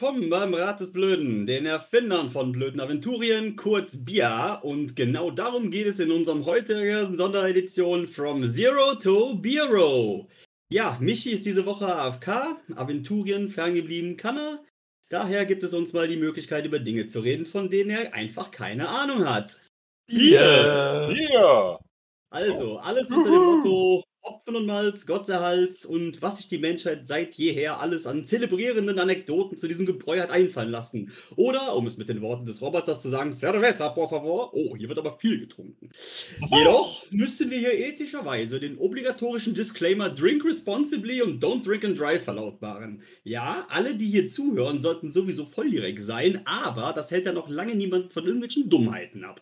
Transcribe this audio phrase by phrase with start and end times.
[0.00, 4.54] Willkommen beim Rat des Blöden, den Erfindern von blöden Aventurien, kurz BIA.
[4.54, 10.28] Und genau darum geht es in unserem heutigen Sonderedition From Zero to Bureau.
[10.72, 14.64] Ja, Michi ist diese Woche AFK, Aventurien ferngeblieben kann er.
[15.08, 18.52] Daher gibt es uns mal die Möglichkeit, über Dinge zu reden, von denen er einfach
[18.52, 19.60] keine Ahnung hat.
[20.06, 21.12] Bier!
[21.12, 21.80] Bier!
[22.30, 27.34] Also, alles unter dem Motto Hopfen und Malz, Gottserhals und was sich die Menschheit seit
[27.34, 31.12] jeher alles an zelebrierenden Anekdoten zu diesem Gebräu hat einfallen lassen.
[31.36, 34.52] Oder, um es mit den Worten des Roboters zu sagen, Cerveza, por favor.
[34.54, 35.90] Oh, hier wird aber viel getrunken.
[36.50, 42.22] Jedoch müssen wir hier ethischerweise den obligatorischen Disclaimer Drink responsibly und don't drink and drive
[42.22, 43.02] verlautbaren.
[43.24, 47.74] Ja, alle, die hier zuhören, sollten sowieso volljährig sein, aber das hält ja noch lange
[47.74, 49.40] niemand von irgendwelchen Dummheiten ab.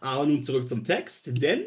[0.00, 1.66] Aber nun zurück zum Text, denn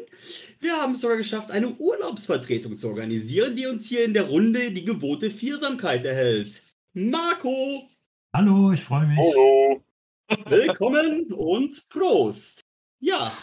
[0.60, 4.72] wir haben es sogar geschafft, eine Urlaubsvertretung zu organisieren, die uns hier in der Runde
[4.72, 6.62] die gewohnte Viersamkeit erhält.
[6.94, 7.88] Marco!
[8.34, 9.18] Hallo, ich freue mich.
[9.18, 9.82] Hallo!
[10.46, 12.60] Willkommen und Prost!
[13.00, 13.36] Ja,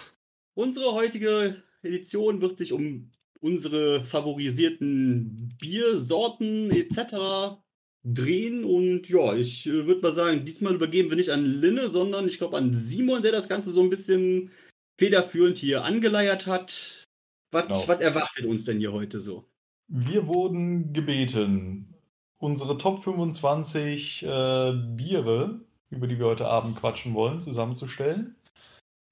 [0.56, 7.60] unsere heutige Edition wird sich um unsere favorisierten Biersorten etc.
[8.04, 12.28] drehen und ja, ich äh, würde mal sagen, diesmal übergeben wir nicht an Linne, sondern
[12.28, 14.52] ich glaube an Simon, der das Ganze so ein bisschen
[15.00, 17.06] federführend hier angeleiert hat.
[17.52, 17.88] Was, genau.
[17.88, 19.46] was erwartet uns denn hier heute so?
[19.88, 21.96] Wir wurden gebeten,
[22.38, 28.36] unsere Top 25 äh, Biere, über die wir heute Abend quatschen wollen, zusammenzustellen.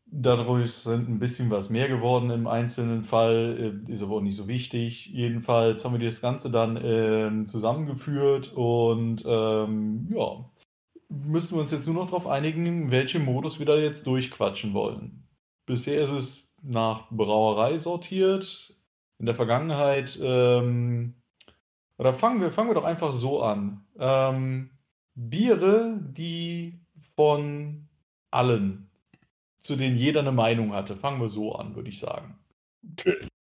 [0.10, 4.36] Dadurch sind ein bisschen was mehr geworden im einzelnen Fall, äh, ist aber auch nicht
[4.36, 5.08] so wichtig.
[5.08, 10.46] Jedenfalls haben wir das Ganze dann äh, zusammengeführt und ähm, ja,
[11.10, 14.74] müssen wir uns jetzt nur noch darauf einigen, in welchem Modus wir da jetzt durchquatschen
[14.74, 15.27] wollen.
[15.68, 18.74] Bisher ist es nach Brauerei sortiert.
[19.20, 21.14] In der Vergangenheit, ähm,
[21.98, 23.86] oder fangen wir, fangen wir doch einfach so an.
[24.00, 24.70] Ähm,
[25.16, 26.80] Biere, die
[27.16, 27.88] von
[28.32, 28.90] allen,
[29.60, 30.96] zu denen jeder eine Meinung hatte.
[30.96, 32.38] Fangen wir so an, würde ich sagen.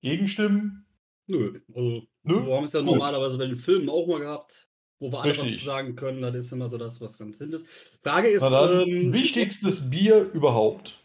[0.00, 0.86] Gegenstimmen?
[1.26, 1.60] Nö.
[1.74, 2.46] Also, Nö?
[2.46, 2.90] Wir haben es ja Gut.
[2.90, 6.22] normalerweise bei den Filmen auch mal gehabt, wo wir alle was sagen können.
[6.22, 8.00] Das ist immer so das, was ganz Sinn ist.
[8.02, 8.42] Frage ist.
[8.42, 10.98] Ähm, wichtigstes Bier überhaupt.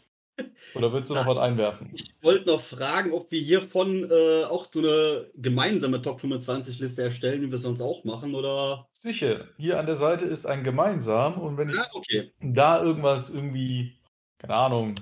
[0.75, 1.89] Oder willst du noch was einwerfen?
[1.93, 7.41] Ich wollte noch fragen, ob wir hiervon äh, auch so eine gemeinsame Top 25-Liste erstellen,
[7.41, 8.85] wie wir es sonst auch machen, oder?
[8.89, 9.47] Sicher.
[9.57, 12.31] Hier an der Seite ist ein gemeinsam und wenn ich ah, okay.
[12.41, 13.93] da irgendwas irgendwie,
[14.37, 14.95] keine Ahnung,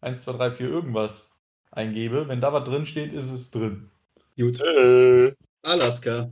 [0.00, 1.30] 1, 2, 3, 4 irgendwas
[1.70, 3.90] eingebe, wenn da was drin steht, ist es drin.
[4.36, 4.60] Gut.
[4.60, 5.34] Äh.
[5.62, 6.30] Alaska.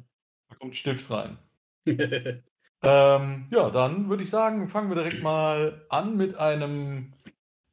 [0.49, 1.39] Da kommt Stift rein.
[1.87, 7.13] ähm, ja, dann würde ich sagen, fangen wir direkt mal an mit einem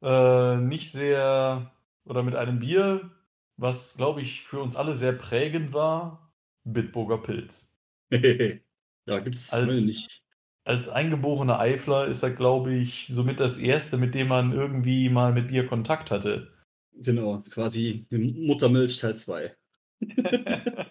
[0.02, 1.70] äh, nicht sehr
[2.04, 3.10] oder mit einem Bier,
[3.56, 6.32] was, glaube ich, für uns alle sehr prägend war,
[6.64, 7.74] Bitburger Pilz.
[8.10, 9.52] ja, gibt es
[9.84, 10.22] nicht.
[10.64, 15.32] Als eingeborener Eifler ist er, glaube ich, somit das erste, mit dem man irgendwie mal
[15.32, 16.52] mit Bier Kontakt hatte.
[16.92, 19.54] Genau, quasi Muttermilch Teil 2.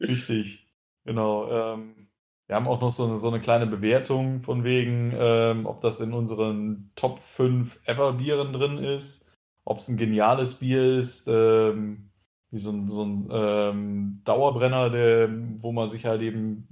[0.00, 0.66] Richtig,
[1.04, 1.74] genau.
[1.74, 2.01] Ähm,
[2.52, 6.00] wir haben auch noch so eine, so eine kleine Bewertung von wegen, ähm, ob das
[6.00, 9.26] in unseren Top 5 Ever-Bieren drin ist,
[9.64, 12.10] ob es ein geniales Bier ist, ähm,
[12.50, 15.30] wie so ein, so ein ähm, Dauerbrenner, der,
[15.62, 16.68] wo man sich halt eben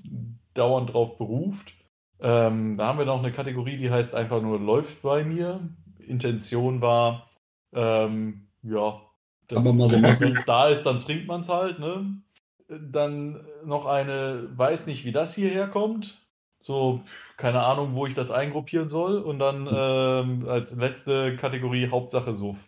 [0.53, 1.73] dauernd drauf beruft.
[2.21, 5.61] Ähm, da haben wir noch eine Kategorie, die heißt einfach nur läuft bei mir.
[5.99, 7.31] Intention war,
[7.73, 9.01] ähm, ja,
[9.49, 12.21] wenn es da ist, dann trinkt man es halt, ne?
[12.71, 16.21] Dann noch eine, weiß nicht, wie das hierher kommt.
[16.63, 17.03] So,
[17.37, 19.19] keine Ahnung, wo ich das eingruppieren soll.
[19.19, 22.59] Und dann ähm, als letzte Kategorie Hauptsache Suff.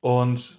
[0.00, 0.56] Und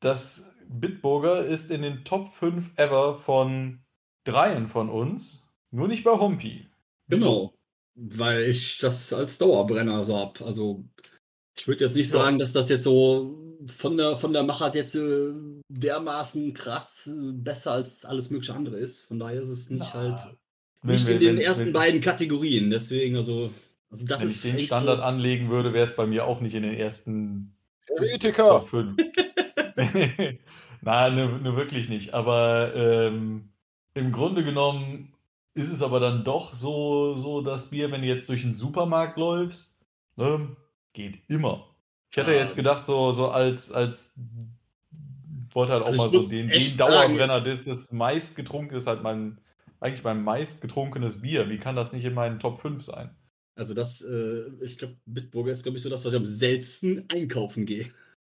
[0.00, 3.80] das Bitburger ist in den Top 5 ever von
[4.24, 5.48] dreien von uns.
[5.70, 6.68] Nur nicht bei Hompi.
[7.08, 7.54] Genau.
[7.94, 10.44] Weil ich das als Dauerbrenner so habe.
[10.44, 10.84] Also,
[11.56, 12.20] ich würde jetzt nicht ja.
[12.20, 15.32] sagen, dass das jetzt so von der, von der Machart jetzt äh,
[15.68, 19.02] dermaßen krass äh, besser als alles mögliche andere ist.
[19.02, 20.20] Von daher ist es nicht Na, halt
[20.82, 22.70] nicht in den ersten beiden Kategorien.
[22.70, 23.50] Deswegen, also,
[23.90, 24.44] also das wenn ist.
[24.44, 26.74] Wenn ich den Standard so anlegen würde, wäre es bei mir auch nicht in den
[26.74, 27.56] ersten.
[28.58, 28.96] Top 5.
[30.82, 32.14] Nein, nur, nur, wirklich nicht.
[32.14, 33.48] Aber ähm,
[33.94, 35.14] im Grunde genommen
[35.54, 39.16] ist es aber dann doch so, so das Bier, wenn du jetzt durch den Supermarkt
[39.16, 39.80] läufst,
[40.16, 40.54] ne,
[40.92, 41.74] geht immer.
[42.10, 44.14] Ich hätte jetzt gedacht, so, so als, als
[45.56, 49.38] wollte halt auch also mal so den, den Dauerbrenner des, des meistgetrunken ist halt mein,
[49.80, 51.48] eigentlich mein meistgetrunkenes Bier.
[51.48, 53.16] Wie kann das nicht in meinen Top 5 sein?
[53.56, 57.08] Also das, äh, ich glaube, Bitburger ist, glaube ich, so das, was ich am seltensten
[57.10, 57.86] einkaufen gehe.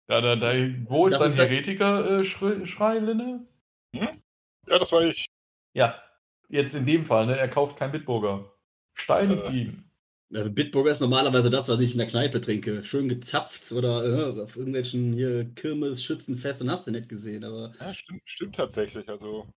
[0.07, 0.53] Ja, da, da,
[0.87, 3.47] wo ist das dein Heretiker-Schrei, äh, Linne?
[3.95, 4.21] Hm?
[4.67, 5.25] Ja, das war ich.
[5.73, 5.99] Ja,
[6.47, 7.35] jetzt in dem Fall, ne?
[7.35, 8.53] Er kauft kein Bitburger.
[8.93, 9.51] Steinigt äh.
[9.51, 9.84] ihn.
[10.33, 12.83] Also Bitburger ist normalerweise das, was ich in der Kneipe trinke.
[12.83, 17.43] Schön gezapft oder äh, auf irgendwelchen hier Kirmes, Schützenfest und hast du nicht gesehen.
[17.43, 19.07] Aber Ja, stimmt, stimmt tatsächlich.
[19.07, 19.47] Also,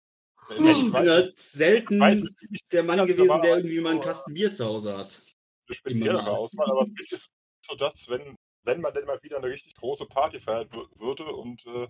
[0.50, 3.26] ich ich bin weiß, halt selten ich weiß, es ist nicht der Mann gewesen, der
[3.26, 5.22] normalerweise irgendwie mal einen Kasten Bier zu Hause hat.
[5.68, 6.30] eine speziellere.
[6.30, 7.28] Auswahl, aber Bild ist
[7.66, 11.24] so das, wenn, wenn man denn mal wieder eine richtig große Party feiern wür- würde
[11.24, 11.88] und, äh,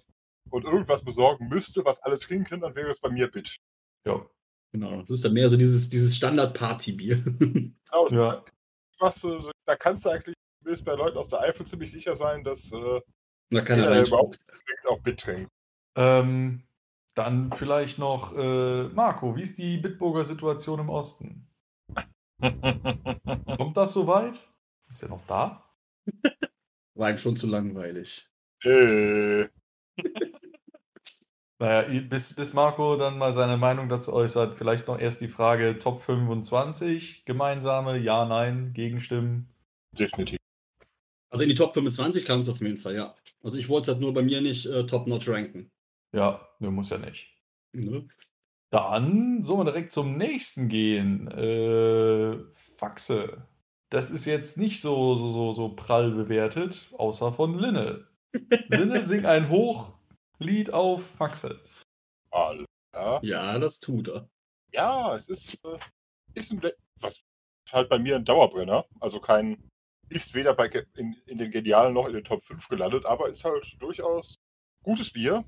[0.51, 3.57] und irgendwas besorgen müsste, was alle trinken, dann wäre es bei mir Bit.
[4.07, 4.25] Ja.
[4.73, 5.01] Genau.
[5.03, 7.17] Das ist dann mehr so dieses, dieses Standard-Party-Bier.
[7.91, 8.45] Genau, Ja.
[8.99, 12.45] Was, äh, da kannst du eigentlich zumindest bei Leuten aus der Eifel ziemlich sicher sein,
[12.45, 13.01] dass äh,
[13.51, 14.39] da kann jeder, er der überhaupt
[14.89, 15.51] auch Bit trinkt.
[15.97, 16.63] Ähm,
[17.15, 21.49] dann vielleicht noch, äh, Marco, wie ist die Bitburger Situation im Osten?
[23.57, 24.49] Kommt das soweit?
[24.89, 25.65] Ist er noch da?
[26.95, 28.29] War ihm schon zu langweilig.
[28.65, 29.49] äh,
[31.61, 35.79] Naja, bis, bis Marco dann mal seine Meinung dazu äußert, vielleicht noch erst die Frage
[35.79, 39.49] Top 25, gemeinsame, ja, nein, Gegenstimmen.
[39.93, 40.39] definitiv.
[41.31, 43.15] Also in die Top 25 kann es auf jeden Fall, ja.
[43.43, 45.71] Also ich wollte es halt nur bei mir nicht äh, top-notch ranken.
[46.13, 47.29] Ja, ne, muss ja nicht.
[47.73, 48.09] Ne?
[48.71, 51.29] Dann sollen wir direkt zum nächsten gehen.
[51.29, 52.39] Äh,
[52.77, 53.47] Faxe.
[53.91, 58.07] Das ist jetzt nicht so, so, so, so prall bewertet, außer von Linne.
[58.69, 59.49] Linne, sing ein
[60.39, 61.61] Hochlied auf Faxe.
[62.31, 62.65] All.
[62.95, 63.21] Ja.
[63.23, 64.29] Ja, das tut er.
[64.73, 65.79] ja, es ist, äh,
[66.35, 66.63] ist ein,
[67.01, 67.21] was
[67.71, 68.87] halt bei mir ein Dauerbrenner.
[69.01, 69.69] Also kein,
[70.09, 73.45] ist weder bei, in, in den Genialen noch in den Top 5 gelandet, aber ist
[73.45, 74.37] halt durchaus
[74.83, 75.45] gutes Bier.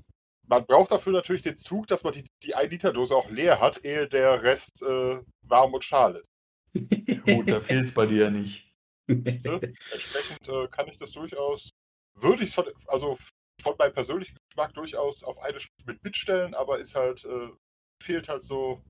[0.47, 4.07] Man braucht dafür natürlich den Zug, dass man die, die 1-Liter-Dose auch leer hat, ehe
[4.07, 6.29] der Rest äh, warm und schal ist.
[7.25, 8.67] Gut, da fehlt es bei dir ja nicht.
[9.07, 11.69] Entsprechend äh, kann ich das durchaus,
[12.15, 13.17] würde ich es also
[13.61, 17.49] von meinem persönlichen Geschmack durchaus auf eine Stufe mit mitstellen, aber ist halt, äh,
[18.01, 18.81] fehlt halt so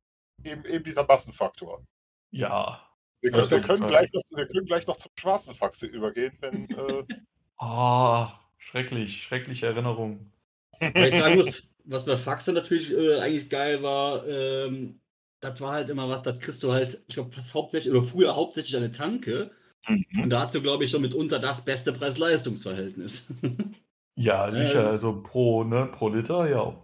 [0.43, 1.83] eben, eben dieser Massenfaktor.
[2.31, 2.87] Ja.
[3.21, 5.85] Wir, können, wir, auf jeden können gleich noch, wir können gleich noch zum schwarzen Faxe
[5.85, 6.69] übergehen, wenn.
[6.69, 7.03] Äh,
[7.63, 10.31] Ah, schrecklich, schreckliche Erinnerung.
[10.79, 14.99] Weil ich sagen muss, was bei Faxe natürlich äh, eigentlich geil war, ähm,
[15.41, 18.35] das war halt immer was, das kriegst du halt, ich glaube, fast hauptsächlich, oder früher
[18.35, 19.51] hauptsächlich an der Tanke.
[19.87, 23.33] Und da hast du, glaube ich, schon mitunter das beste Preis-Leistungs-Verhältnis.
[24.15, 26.83] Ja, Ja, sicher, also pro, ne, pro Liter, ja.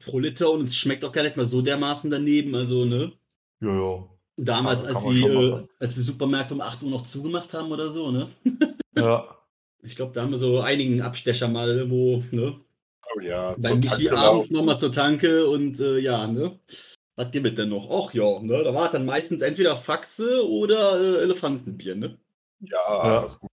[0.00, 2.54] Pro Liter und es schmeckt auch gar nicht mal so dermaßen daneben.
[2.54, 3.12] Also, ne?
[3.60, 4.08] Ja, ja.
[4.36, 7.72] Damals, Ja, kann als, die, äh, als die Supermärkte um 8 Uhr noch zugemacht haben
[7.72, 8.28] oder so, ne?
[8.96, 9.34] Ja,
[9.82, 12.60] Ich glaube, da haben wir so einigen Abstecher mal, wo, ne?
[13.14, 16.58] oh ja, Bei zur Michi Tanke abends nochmal zur Tanke und äh, ja, ne?
[17.16, 17.88] Was gibt es denn noch?
[17.90, 18.62] Ach ja, ne?
[18.64, 22.18] Da war dann meistens entweder Faxe oder äh, Elefantenbier, ne?
[22.60, 23.20] Ja, Ja.
[23.22, 23.50] das ist gut.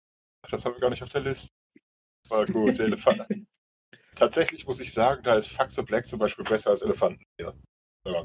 [0.49, 1.49] Das haben wir gar nicht auf der Liste.
[2.29, 3.25] War gut, der Elefant.
[4.15, 7.53] Tatsächlich muss ich sagen, da ist Faxe Black zum Beispiel besser als Elefantenbier.
[8.05, 8.23] Ja,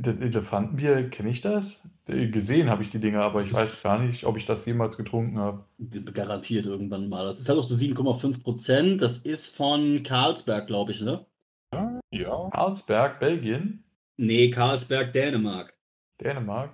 [0.00, 1.88] das Elefantenbier, kenne ich das?
[2.06, 5.38] Gesehen habe ich die Dinger, aber ich weiß gar nicht, ob ich das jemals getrunken
[5.38, 5.64] habe.
[6.14, 7.24] Garantiert irgendwann mal.
[7.24, 9.02] Das ist halt auch so 7,5 Prozent.
[9.02, 11.26] Das ist von Karlsberg, glaube ich, ne?
[12.10, 13.84] Ja, Karlsberg, Belgien,
[14.16, 15.76] Nee, Karlsberg, Dänemark.
[16.20, 16.70] Dänemark.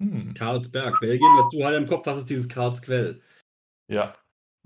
[0.00, 0.34] Hm.
[0.34, 1.28] Karlsberg, Belgien.
[1.36, 3.20] Was du halt im Kopf hast, ist dieses Karlsquell.
[3.88, 4.14] Ja,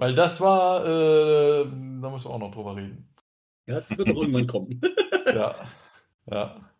[0.00, 1.64] weil das war, äh,
[2.00, 3.08] da müssen wir auch noch drüber reden.
[3.66, 4.80] Ja, das wird doch irgendwann kommen.
[5.26, 5.54] Ja,
[6.26, 6.70] ja.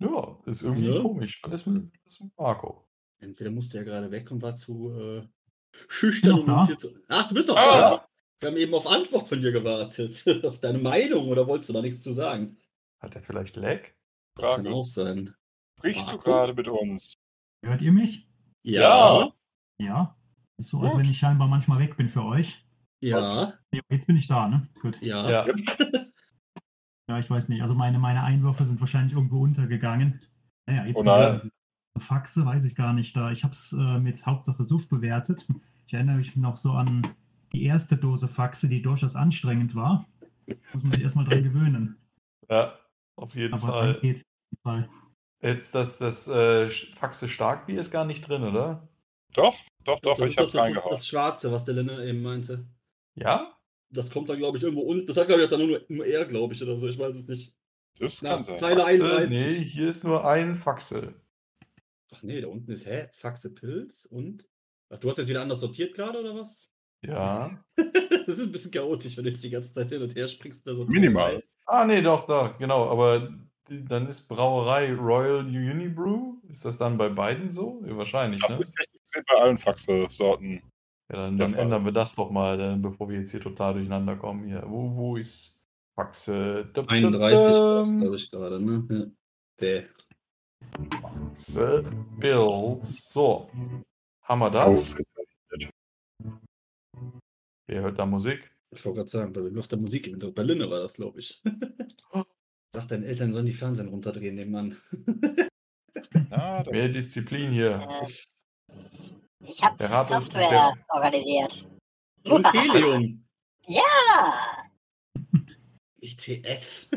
[0.00, 1.00] Ja, ist irgendwie Ja.
[1.02, 1.40] komisch.
[1.44, 2.86] Was ist mit, was ist mit Marco?
[3.20, 5.28] Entweder musste er gerade weg und war zu äh,
[5.88, 6.88] schüchtern, um uns hier zu.
[7.08, 7.80] Ach, du bist doch Ah.
[7.90, 8.08] da.
[8.40, 10.24] Wir haben eben auf Antwort von dir gewartet.
[10.44, 12.58] auf deine Meinung oder wolltest du da nichts zu sagen?
[13.00, 13.80] Hat er vielleicht Lag?
[14.36, 14.62] Das Frage.
[14.64, 15.34] kann auch sein.
[15.78, 16.24] sprichst du Marco?
[16.30, 17.14] gerade mit uns?
[17.64, 18.26] Hört ihr mich?
[18.62, 19.32] Ja.
[19.78, 20.16] Ja.
[20.60, 21.00] Ist so, als Gut.
[21.02, 22.64] wenn ich scheinbar manchmal weg bin für euch.
[23.02, 23.54] Ja.
[23.72, 24.68] Ja, jetzt bin ich da, ne?
[24.82, 25.00] Gut.
[25.02, 25.28] Ja.
[25.30, 25.46] Ja.
[27.08, 27.60] Ja, ich weiß nicht.
[27.62, 30.20] Also meine, meine Einwürfe sind wahrscheinlich irgendwo untergegangen.
[30.66, 31.50] Naja, jetzt Oh bin ich nein.
[31.94, 32.00] da.
[32.00, 33.16] Faxe weiß ich gar nicht.
[33.16, 33.32] Da.
[33.32, 35.44] Ich habe es äh, mit Hauptsache Suff bewertet.
[35.88, 37.04] Ich erinnere mich noch so an
[37.52, 40.06] die erste Dose Faxe, die durchaus anstrengend war.
[40.72, 41.96] Muss man sich erstmal dran gewöhnen.
[42.48, 42.78] Ja,
[43.16, 43.92] auf jeden Aber Fall.
[43.94, 44.22] dann geht's.
[44.22, 44.88] auf jeden Fall.
[45.42, 48.88] Jetzt das, das äh, Faxe Starkbier ist gar nicht drin, oder?
[49.34, 50.90] Doch, doch, doch, das ich das, hab's das, reingehauen.
[50.90, 52.66] das Schwarze, was der Lenne eben meinte.
[53.14, 53.56] Ja?
[53.90, 55.06] Das kommt da, glaube ich, irgendwo unten.
[55.06, 56.88] Das hat, glaube ich, dann nur, nur er, glaube ich, oder so.
[56.88, 57.54] Ich weiß es nicht.
[57.98, 58.56] Das Na, kann sein.
[58.56, 59.04] Zeile Faxe?
[59.04, 59.38] 31.
[59.38, 61.14] Nee, hier ist nur ein Faxe.
[62.12, 63.08] Ach nee, da unten ist, hä?
[63.12, 64.48] Faxe Pilz und.
[64.90, 66.70] Ach, du hast jetzt wieder anders sortiert gerade, oder was?
[67.02, 67.62] Ja.
[67.76, 70.66] das ist ein bisschen chaotisch, wenn du jetzt die ganze Zeit hin und her springst.
[70.66, 71.42] Da so Minimal.
[71.66, 72.88] Ah, nee, doch, da, genau.
[72.88, 73.32] Aber
[73.68, 76.34] dann ist Brauerei Royal Unibrew.
[76.48, 77.82] Ist das dann bei beiden so?
[77.86, 78.62] Ja, wahrscheinlich, Das ne?
[78.62, 78.74] ist
[79.12, 80.62] gesehen bei allen Faxe-Sorten.
[81.12, 84.16] Ja, dann, dann ändern wir das doch mal, dann, bevor wir jetzt hier total durcheinander
[84.16, 84.46] kommen.
[84.46, 84.62] Hier.
[84.66, 85.60] Wo, wo ist
[85.96, 86.66] Faxe?
[86.72, 88.00] Dum, dum, 31 war dum.
[88.00, 88.86] glaube ich, gerade, ne?
[88.90, 89.06] Ja.
[89.60, 89.84] Der.
[91.36, 91.82] The
[92.18, 93.10] Bills.
[93.12, 93.50] So.
[94.22, 94.66] Haben wir das?
[94.80, 95.70] Ausgezeichnet.
[97.66, 98.50] Wer hört da Musik?
[98.72, 101.42] Ich wollte gerade sagen, bei Luft der Musik in Berlin war das, glaube ich.
[102.72, 104.76] Sag deinen Eltern, sollen die Fernsehen runterdrehen, den Mann.
[106.30, 107.86] Da- Mehr Disziplin hier.
[109.44, 111.66] Ich habe Software der- organisiert.
[112.24, 113.24] Und Helium.
[113.66, 114.66] Ja!
[116.02, 116.88] ETF.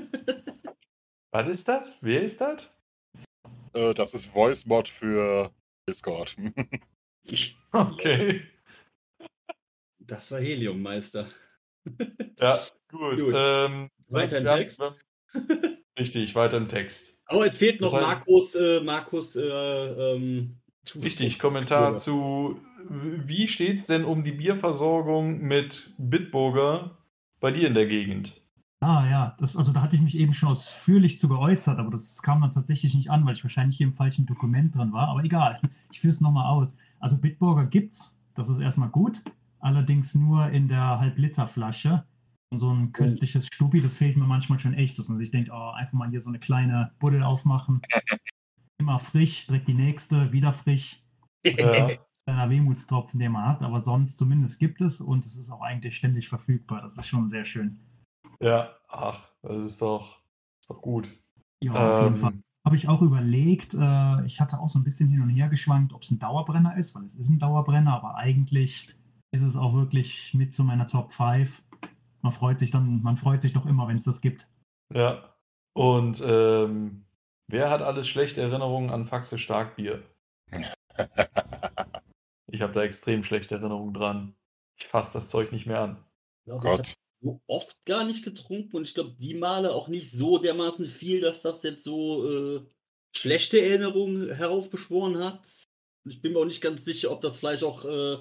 [1.31, 1.91] Was ist das?
[2.01, 2.69] Wer ist das?
[3.73, 5.51] äh, das ist Voice Mod für
[5.89, 6.35] Discord.
[7.71, 8.45] Okay.
[9.99, 11.25] Das war Heliummeister.
[12.37, 12.59] Ja,
[12.91, 13.17] gut.
[13.17, 13.33] Gut.
[13.37, 14.81] Ähm, Weiter im Text.
[15.97, 17.17] Richtig, weiter im Text.
[17.27, 20.59] Aber jetzt fehlt noch Das heißt- Markus, äh, Markus, äh, ähm.
[20.95, 21.97] Richtig, Kommentar Bitburger.
[21.97, 22.59] zu,
[22.89, 26.97] wie steht es denn um die Bierversorgung mit Bitburger
[27.39, 28.41] bei dir in der Gegend?
[28.81, 32.21] Ah ja, das, also da hatte ich mich eben schon ausführlich zu geäußert, aber das
[32.21, 35.07] kam dann tatsächlich nicht an, weil ich wahrscheinlich hier im falschen Dokument drin war.
[35.07, 35.61] Aber egal,
[35.91, 36.77] ich führe es nochmal aus.
[36.99, 39.21] Also Bitburger gibt's, das ist erstmal gut,
[39.59, 42.03] allerdings nur in der Halb-Liter-Flasche.
[42.49, 45.49] Und so ein köstliches Stubi, das fehlt mir manchmal schon echt, dass man sich denkt,
[45.51, 47.81] oh, einfach mal hier so eine kleine Buddel aufmachen.
[48.79, 50.99] Immer frisch, direkt die nächste, wieder frisch.
[51.45, 51.87] Ja,
[52.25, 55.97] Kleiner Wehmutstropfen, den man hat, aber sonst zumindest gibt es und es ist auch eigentlich
[55.97, 56.81] ständig verfügbar.
[56.81, 57.79] Das ist schon sehr schön.
[58.39, 60.21] ja, ach, das ist doch,
[60.61, 61.09] ist doch gut.
[61.61, 62.33] Ja, auf jeden Ähm, Fall.
[62.65, 65.91] Habe ich auch überlegt, äh, ich hatte auch so ein bisschen hin und her geschwankt,
[65.91, 68.95] ob es ein Dauerbrenner ist, weil es ist ein Dauerbrenner, aber eigentlich
[69.31, 71.61] ist es auch wirklich mit zu meiner Top 5.
[72.21, 74.47] Man freut sich dann, man freut sich doch immer, wenn es das gibt.
[74.93, 75.35] Ja.
[75.73, 77.03] Und ähm,
[77.47, 80.03] wer hat alles schlechte Erinnerungen an Faxe Starkbier?
[82.51, 84.35] Ich habe da extrem schlechte Erinnerungen dran.
[84.79, 86.05] Ich fasse das Zeug nicht mehr an.
[86.47, 86.93] Habe Gott.
[87.21, 91.21] so oft gar nicht getrunken und ich glaube, die Male auch nicht so dermaßen viel,
[91.21, 92.65] dass das jetzt so äh,
[93.15, 95.63] schlechte Erinnerungen heraufbeschworen hat.
[96.07, 98.17] Ich bin mir auch nicht ganz sicher, ob das vielleicht auch äh,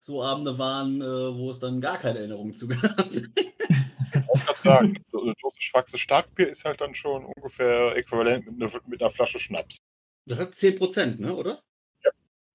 [0.00, 3.10] so Abende waren, äh, wo es dann gar keine Erinnerungen zu gab.
[4.14, 8.46] Ich wollte gerade sagen, so eine Dose Schwarze Starkbier ist halt dann schon ungefähr äquivalent
[8.46, 9.78] mit, einer- mit einer Flasche Schnaps.
[10.26, 11.60] Das hat 10%, ne, oder?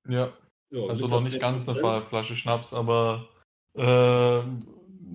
[0.07, 0.33] Ja,
[0.69, 1.81] Ja, also Liter noch nicht ganz eine 10%.
[1.81, 3.27] Fa- Flasche Schnaps, aber
[3.75, 4.65] ähm,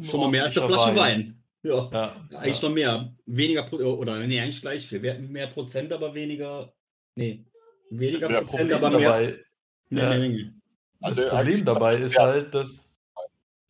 [0.02, 1.42] Schon mal mehr als eine Flasche Wein.
[1.62, 1.88] Ja.
[1.92, 2.68] Ja, Eigentlich ja.
[2.68, 3.14] noch mehr.
[3.26, 4.98] Weniger Pro oder nee, eigentlich gleich viel.
[5.00, 6.72] Mehr Prozent, aber weniger.
[7.14, 7.44] Nee.
[7.90, 9.44] Weniger Das ja Prozent, Problem aber mehr, dabei,
[9.90, 10.18] mehr ja.
[10.18, 10.54] Menge.
[11.00, 12.22] das Also Problem eigentlich- dabei ist ja.
[12.22, 12.98] halt, dass.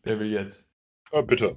[0.04, 0.64] Wer will jetzt?
[1.10, 1.56] Äh, bitte.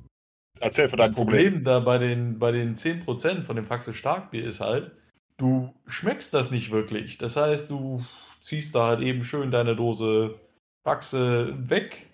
[0.60, 1.44] Erzähl von Das deinem Problem.
[1.54, 4.92] Problem da bei den, bei den 10% von dem Faxe Starkbier ist halt,
[5.38, 7.18] du schmeckst das nicht wirklich.
[7.18, 8.04] Das heißt, du
[8.42, 10.40] ziehst da halt eben schön deine Dose
[10.84, 12.08] Faxe weg.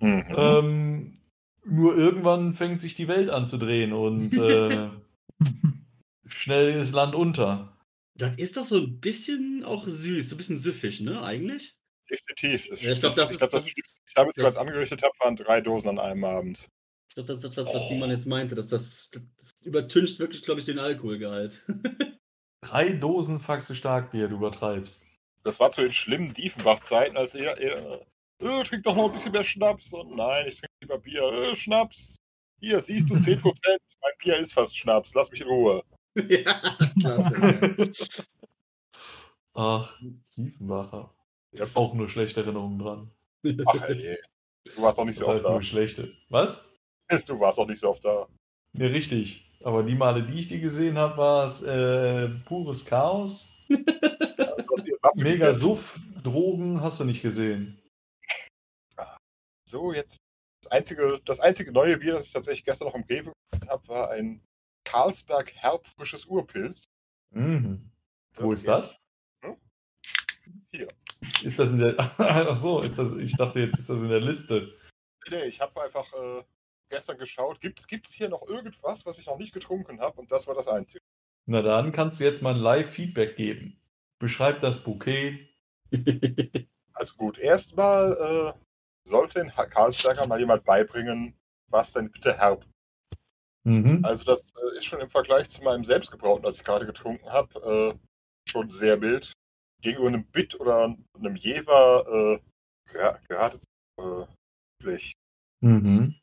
[0.00, 0.24] Mhm.
[0.36, 1.18] Ähm,
[1.64, 4.88] nur irgendwann fängt sich die Welt an zu drehen und äh,
[6.26, 7.76] schnell ist Land unter.
[8.16, 11.74] Das ist doch so ein bisschen auch süß, so ein bisschen süffig, ne, eigentlich?
[12.10, 12.68] Definitiv.
[12.68, 13.74] Das, Ja, ich glaub, das ich ist- glaub, das das,
[14.06, 16.68] ich habe jetzt das- was angerichtet habe, waren drei Dosen an einem Abend.
[17.08, 18.54] Ich glaube, das ist das, was Simon jetzt meinte.
[18.54, 21.66] Dass das, das übertüncht wirklich, glaube ich, den Alkoholgehalt.
[22.60, 25.02] Drei Dosen Faxe Starkbier, du übertreibst.
[25.42, 28.00] Das war zu den schlimmen Diefenbach-Zeiten, als er, er
[28.40, 29.92] äh, trink doch noch ein bisschen mehr Schnaps.
[29.92, 31.22] Und nein, ich trinke lieber Bier.
[31.22, 32.16] Äh, Schnaps.
[32.60, 33.42] Hier, siehst du, 10%.
[34.00, 35.14] mein Bier ist fast Schnaps.
[35.14, 35.84] Lass mich in Ruhe.
[36.16, 37.92] ja, klasse.
[39.54, 40.00] Ach,
[40.34, 41.14] Tiefenbacher.
[41.52, 43.10] Ich habe auch nur schlechte Erinnerungen dran.
[43.66, 44.18] Ach, ey.
[44.64, 46.12] Du warst auch nicht Das so heißt oft nur schlechte.
[46.30, 46.64] Was?
[47.26, 48.26] Du warst auch nicht so oft da.
[48.72, 49.50] Ja, richtig.
[49.62, 53.52] Aber die Male, die ich die gesehen habe, war es äh, pures Chaos.
[55.14, 55.52] Mega.
[55.52, 57.80] Suff, Drogen hast du nicht gesehen.
[59.68, 60.18] So, jetzt
[60.62, 63.32] das einzige, das einzige neue Bier, das ich tatsächlich gestern noch im Rewe
[63.68, 64.40] habe, war ein
[64.84, 66.84] Carlsberg herbfrisches Urpilz.
[67.30, 67.90] Mhm.
[68.36, 68.96] Wo Das ist das?
[69.44, 69.56] Hm?
[70.70, 70.88] Hier.
[71.42, 71.94] Ist das in der.
[72.18, 73.12] Ach so, ist das.
[73.12, 74.74] Ich dachte, jetzt ist das in der Liste.
[75.30, 76.44] Nee, ich habe einfach äh,
[76.94, 80.20] gestern geschaut, gibt es hier noch irgendwas, was ich noch nicht getrunken habe?
[80.20, 81.00] Und das war das Einzige.
[81.46, 83.80] Na dann kannst du jetzt mal ein Live-Feedback geben.
[84.18, 85.48] Beschreib das Bouquet.
[86.96, 88.60] Also gut, erstmal äh,
[89.02, 91.34] sollte in Carlsberger mal jemand beibringen,
[91.68, 92.64] was denn bitte herb.
[93.64, 94.04] Mhm.
[94.04, 97.98] Also das äh, ist schon im Vergleich zu meinem selbstgebrauten, das ich gerade getrunken habe,
[97.98, 99.32] äh, schon sehr mild.
[99.82, 103.58] Gegenüber einem Bit oder einem Jever äh, gra- gerade
[104.00, 104.26] äh,
[104.80, 105.14] üblich.
[105.62, 106.14] Mhm.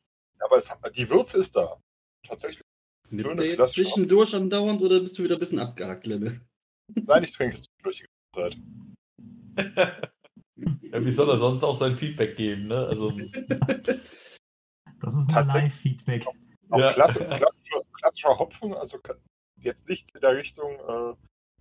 [0.44, 1.80] Aber es, die Würze ist da.
[2.28, 2.62] Tatsächlich.
[3.10, 6.42] Nimmt der jetzt zwischendurch andauernd oder bist du wieder ein bisschen abgehackt, Lenne?
[7.06, 8.06] Nein, ich trinke es durch die
[8.36, 8.58] ganze
[9.56, 10.12] Zeit.
[10.92, 12.88] ja, wie soll er sonst auch sein Feedback geben, ne?
[12.88, 13.12] Also,
[15.02, 15.74] Das ist mein Tatsächlich.
[15.74, 16.26] Live-Feedback.
[16.70, 16.94] Auch Ja.
[16.94, 17.40] klassischer,
[18.00, 19.00] klassischer Hopfen, also
[19.62, 21.14] jetzt nichts in der Richtung äh,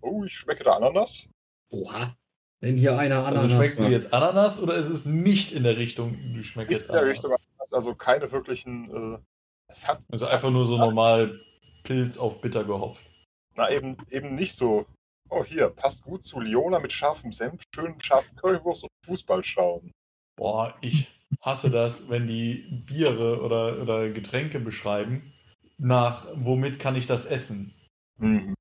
[0.02, 1.28] Oh, ich schmecke da Ananas.
[1.70, 2.16] Oha.
[2.60, 3.92] Wenn hier einer Also Ananas schmeckst du macht.
[3.92, 7.02] jetzt Ananas oder ist es nicht in der Richtung, du schmeckst Nicht jetzt in der
[7.02, 7.16] Ananas?
[7.16, 7.39] Richtung Ananas.
[7.72, 9.14] Also keine wirklichen.
[9.14, 9.18] Äh,
[9.68, 9.98] es hat.
[10.10, 11.40] Also es hat- einfach nur so normal
[11.84, 13.04] Pilz auf bitter gehopft.
[13.56, 14.86] Na, eben, eben nicht so.
[15.28, 19.92] Oh, hier, passt gut zu Liona mit scharfem Senf, schön scharfen Currywurst und Fußball schauen.
[20.36, 21.08] Boah, ich
[21.40, 25.32] hasse das, wenn die Biere oder, oder Getränke beschreiben,
[25.78, 27.72] nach womit kann ich das essen?
[28.18, 28.54] Mhm.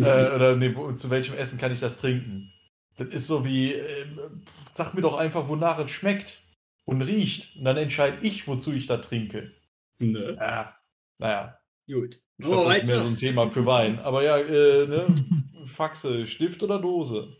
[0.00, 2.50] Äh, oder nee, wo, zu welchem Essen kann ich das trinken?
[2.96, 4.42] Das ist so wie, ähm,
[4.72, 6.42] sag mir doch einfach, wonach es schmeckt
[6.84, 7.56] und riecht.
[7.56, 9.52] Und dann entscheide ich, wozu ich da trinke.
[9.98, 10.36] Ne?
[10.38, 10.76] Ja,
[11.18, 12.20] naja, Gut.
[12.38, 13.98] ich glaub, das ist mehr so ein Thema für Wein.
[14.00, 15.14] Aber ja, äh, ne?
[15.66, 17.36] Faxe, Stift oder Dose?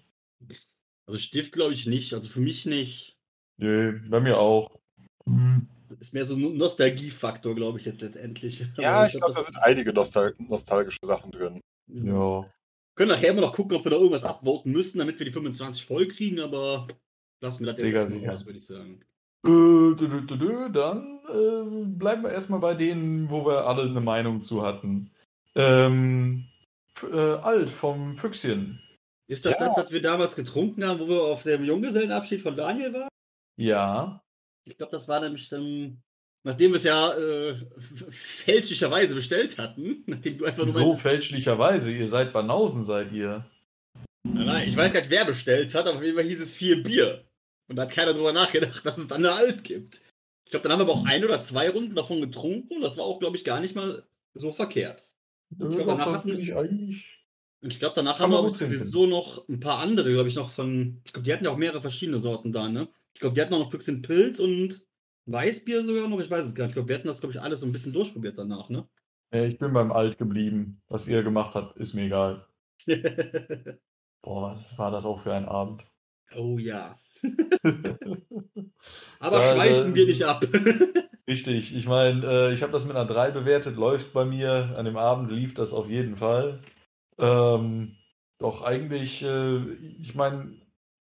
[1.06, 2.14] Also Stift glaube ich nicht.
[2.14, 3.18] Also für mich nicht.
[3.58, 4.80] Nö, bei mir auch.
[5.26, 8.64] Hm, Das ist mehr so ein Nostalgiefaktor, glaube ich, jetzt letztendlich.
[8.78, 11.60] Ja, Aber ich glaube, da das- sind einige nostal nostalgische Sachen drin.
[11.88, 12.04] Ja.
[12.40, 12.50] Ja.
[12.94, 15.84] können nachher immer noch gucken, ob wir da irgendwas abvoten müssen, damit wir die 25
[15.84, 16.86] voll kriegen, aber
[17.42, 19.04] lassen wir das jetzt erstmal raus, würde ich sagen.
[19.44, 25.10] Äh, dann äh, bleiben wir erstmal bei denen, wo wir alle eine Meinung zu hatten.
[25.54, 26.44] Ähm,
[27.02, 28.80] äh, Alt vom Füchschen.
[29.28, 29.68] Ist das Ja.
[29.68, 33.08] das, was wir damals getrunken haben, wo wir auf dem Junggesellenabschied von Daniel waren?
[33.56, 34.22] Ja.
[34.66, 35.98] Ich glaube, das war nämlich dann,
[36.42, 37.54] nachdem wir es ja äh,
[38.10, 43.44] fälschlicherweise bestellt hatten, nachdem du einfach nur So meintest- fälschlicherweise, ihr seid Banausen, seid ihr.
[44.26, 46.54] Nein, nein, ich weiß gar nicht, wer bestellt hat, aber auf jeden Fall hieß es
[46.54, 47.23] vier Bier.
[47.68, 50.00] Und da hat keiner drüber nachgedacht, dass es dann eine Alt gibt.
[50.44, 52.80] Ich glaube, dann haben wir aber auch ein oder zwei Runden davon getrunken.
[52.82, 55.08] Das war auch, glaube ich, gar nicht mal so verkehrt.
[55.50, 57.10] Nö, glaub, doch, danach hatten- ich eigentlich.
[57.62, 60.50] Und ich glaube, danach haben wir aber sowieso noch ein paar andere, glaube ich, noch
[60.50, 61.00] von.
[61.06, 62.88] Ich glaube, die hatten ja auch mehrere verschiedene Sorten da, ne?
[63.14, 64.84] Ich glaube, die hatten auch noch Füchsin Pilz und
[65.26, 66.20] Weißbier sogar noch.
[66.20, 66.72] Ich weiß es gar nicht.
[66.72, 68.86] Ich glaube, wir hatten das, glaube ich, alles so ein bisschen durchprobiert danach, ne?
[69.32, 70.82] Ich bin beim Alt geblieben.
[70.88, 72.46] Was ihr gemacht habt, ist mir egal.
[74.22, 75.84] Boah, was war das auch für ein Abend?
[76.36, 76.96] oh ja.
[79.20, 80.44] Aber Da- schweifen da- wir nicht ab.
[81.28, 84.74] Richtig, ich meine, äh, ich habe das mit einer 3 bewertet, läuft bei mir.
[84.76, 86.60] An dem Abend lief das auf jeden Fall.
[87.18, 87.96] Ähm,
[88.38, 89.58] doch eigentlich, äh,
[90.00, 90.52] ich meine,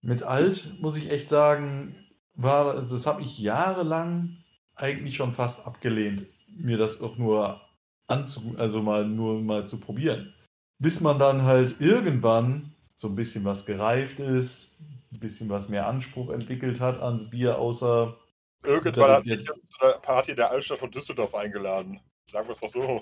[0.01, 1.95] mit Alt muss ich echt sagen,
[2.35, 4.37] war also das habe ich jahrelang
[4.75, 7.59] eigentlich schon fast abgelehnt, mir das auch nur
[8.07, 10.33] anzu, also mal nur mal zu probieren.
[10.79, 14.77] Bis man dann halt irgendwann so ein bisschen was gereift ist,
[15.13, 18.17] ein bisschen was mehr Anspruch entwickelt hat ans Bier, außer
[18.65, 21.99] Irgendwann hat mich jetzt- zu der Party der Altstadt von Düsseldorf eingeladen.
[22.25, 23.01] Sagen wir es doch so.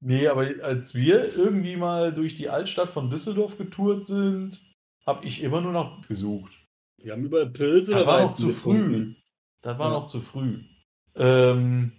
[0.00, 4.62] Nee, aber als wir irgendwie mal durch die Altstadt von Düsseldorf getourt sind,
[5.06, 6.52] habe ich immer nur noch gesucht.
[7.02, 9.14] Wir haben überall Pilze Das oder war noch zu früh.
[9.62, 9.92] Das war Ja.
[9.98, 10.60] noch zu früh.
[11.16, 11.92] Ähm,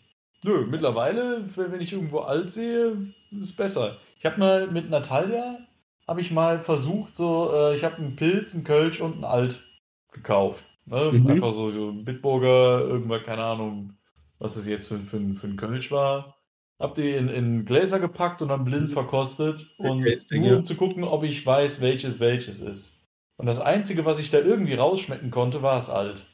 [0.43, 3.97] nö, mittlerweile, wenn wenn ich irgendwo alt sehe, ist besser.
[4.17, 5.59] Ich habe mal mit Natalia,
[6.07, 9.65] habe ich mal versucht, so, äh, ich habe einen Pilz, einen Kölsch und einen Alt
[10.11, 10.63] gekauft.
[10.85, 11.11] Ne?
[11.13, 11.27] Mhm.
[11.27, 13.93] Einfach so, so ein Bitburger, irgendwann, keine Ahnung,
[14.39, 16.35] was das jetzt für, für, ein- für ein Kölsch war.
[16.79, 19.73] Hab die in, in Gläser gepackt und dann blind verkostet.
[19.77, 20.57] Und Tasting, nur ja.
[20.57, 22.99] um zu gucken, ob ich weiß, welches welches ist.
[23.37, 26.25] Und das Einzige, was ich da irgendwie rausschmecken konnte, war es alt.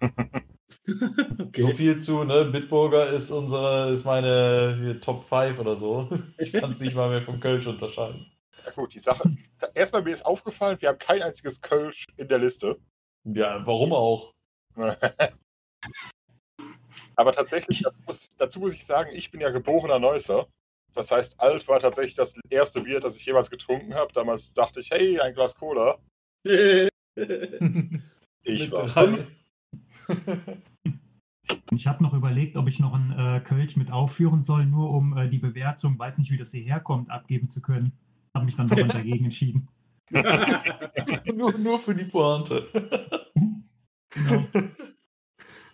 [1.38, 1.60] Okay.
[1.60, 2.46] So viel zu, ne?
[2.46, 6.08] Bitburger ist unsere, ist meine Top 5 oder so.
[6.38, 8.26] Ich kann es nicht mal mehr vom Kölsch unterscheiden.
[8.68, 9.34] Ja gut, die Sache.
[9.74, 12.78] Erstmal mir ist aufgefallen, wir haben kein einziges Kölsch in der Liste.
[13.24, 14.34] Ja, warum auch?
[17.16, 20.48] Aber tatsächlich, dazu muss, dazu muss ich sagen, ich bin ja geborener Neusser.
[20.92, 24.12] Das heißt, alt war tatsächlich das erste Bier, das ich jemals getrunken habe.
[24.12, 25.98] Damals dachte ich, hey, ein Glas Cola.
[28.44, 29.26] Ich war drei.
[31.70, 35.16] Ich habe noch überlegt, ob ich noch einen äh, Kölsch mit aufführen soll, nur um
[35.16, 37.92] äh, die Bewertung, weiß nicht, wie das hierher kommt, abgeben zu können.
[38.34, 39.68] Habe mich dann doch dagegen entschieden.
[41.34, 42.68] nur, nur für die Pointe.
[44.10, 44.46] Genau.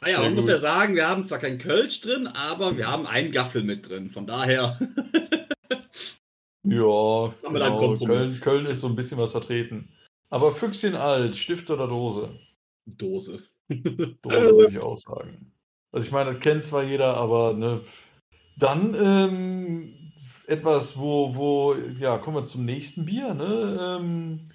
[0.01, 3.07] Naja, Sehr man muss ja sagen, wir haben zwar keinen Kölsch drin, aber wir haben
[3.07, 4.11] einen Gaffel mit drin.
[4.11, 4.79] Von daher.
[6.67, 7.97] Ja, genau.
[7.97, 9.89] Köln, Köln ist so ein bisschen was vertreten.
[10.31, 12.39] Aber Füchschen alt, Stift oder Dose?
[12.87, 13.43] Dose.
[13.69, 15.53] Dose würde ich auch sagen.
[15.93, 17.83] Also ich meine, das kennt zwar jeder, aber ne.
[18.57, 20.04] Dann ähm,
[20.49, 23.99] etwas, wo, wo, ja, kommen wir zum nächsten Bier, ne?
[24.01, 24.49] Ähm,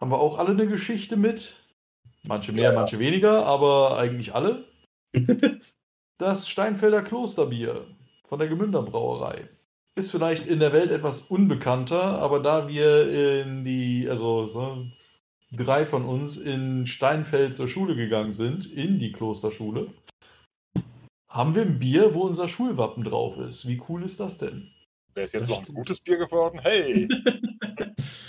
[0.00, 1.56] haben wir auch alle eine Geschichte mit.
[2.22, 2.78] Manche mehr, Ja, ja.
[2.78, 4.64] manche weniger, aber eigentlich alle.
[6.18, 7.84] Das Steinfelder Klosterbier
[8.26, 9.50] von der Gemünder Brauerei.
[9.96, 14.86] Ist vielleicht in der Welt etwas unbekannter, aber da wir in die, also so,
[15.52, 19.92] drei von uns in Steinfeld zur Schule gegangen sind, in die Klosterschule,
[21.28, 23.68] haben wir ein Bier, wo unser Schulwappen drauf ist.
[23.68, 24.70] Wie cool ist das denn?
[25.16, 26.60] Wäre es jetzt Das noch ein gutes Bier geworden?
[26.60, 27.08] Hey!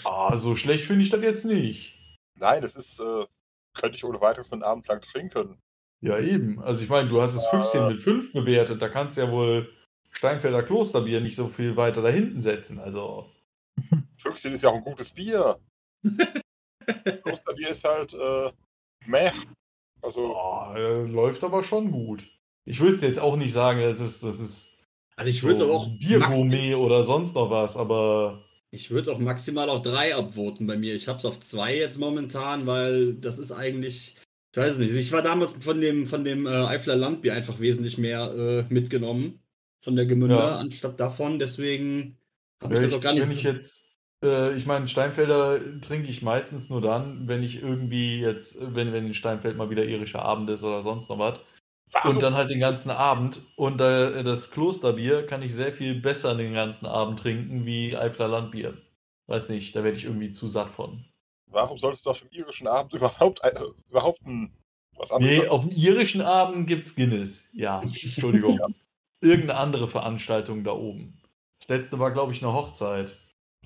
[0.06, 1.93] Ah, so schlecht finde ich das jetzt nicht.
[2.39, 3.26] Nein, das ist, äh,
[3.73, 5.60] könnte ich ohne weiteres einen Abend lang trinken.
[6.02, 6.62] Ja, eben.
[6.62, 9.69] Also ich meine, du hast das Füchschen mit 5 bewertet, da kannst du ja wohl
[10.12, 12.80] Steinfelder Klosterbier nicht so viel weiter da hinten setzen.
[12.80, 13.30] Also,
[14.17, 15.60] Füchschen ist ja auch ein gutes Bier.
[17.23, 18.52] Klosterbier ist halt, äh,
[19.06, 19.32] meh.
[20.02, 22.30] Also, oh, äh, läuft aber schon gut.
[22.65, 24.77] Ich würde es jetzt auch nicht sagen, das ist, das ist
[25.17, 29.01] Also ich würde es so aber auch Biergourmet oder sonst noch was, aber ich würde
[29.03, 30.93] es auch maximal auf drei abvoten bei mir.
[30.95, 34.15] Ich habe es auf zwei jetzt momentan, weil das ist eigentlich,
[34.53, 34.93] ich weiß es nicht.
[34.93, 38.32] Ich war damals von dem von dem äh, Eifler Landbier einfach wesentlich mehr
[38.69, 39.39] äh, mitgenommen
[39.84, 40.56] von der Gemünder Ja.
[40.58, 41.39] anstatt davon.
[41.39, 42.15] Deswegen
[42.62, 43.23] habe ich das auch gar nicht.
[43.23, 43.86] wenn so- ich jetzt,
[44.23, 49.08] äh, ich meine, Steinfelder trinke ich meistens nur dann, wenn ich irgendwie jetzt, wenn, wenn
[49.08, 51.39] in Steinfeld mal wieder irischer Abend ist oder sonst noch was.
[51.91, 53.41] Warum Und dann halt den ganzen Abend.
[53.56, 58.28] Und äh, das Klosterbier kann ich sehr viel besser den ganzen Abend trinken wie Eifler
[58.28, 58.78] Landbier.
[59.28, 61.06] Weiß nicht, da werde ich irgendwie zu satt von.
[61.47, 63.54] Warum solltest du auf dem irischen Abend überhaupt, äh,
[63.89, 64.54] überhaupt ein,
[64.97, 65.38] was anderes?
[65.38, 67.50] Nee, auf dem irischen Abend gibt's Guinness.
[67.54, 68.60] Ja, Entschuldigung.
[69.21, 71.21] Irgendeine andere Veranstaltung da oben.
[71.60, 73.17] Das letzte war, glaube ich, eine Hochzeit.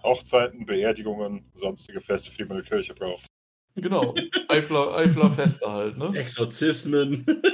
[0.04, 3.28] Hochzeiten, Beerdigungen, sonstige Feste, für die man eine Kirche braucht.
[3.76, 4.14] Genau.
[4.50, 6.12] Eifler, Eifler Feste halt, ne?
[6.14, 7.26] Exorzismen.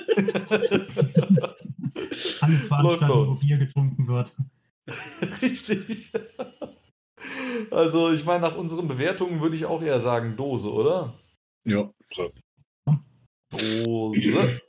[2.41, 3.39] Alles Veranstaltungen, wo.
[3.39, 4.35] Bier getrunken wird.
[5.41, 6.11] Richtig.
[7.71, 11.13] Also, ich meine, nach unseren Bewertungen würde ich auch eher sagen Dose, oder?
[11.65, 11.91] ja.
[12.09, 12.31] So.
[13.51, 14.61] Dose.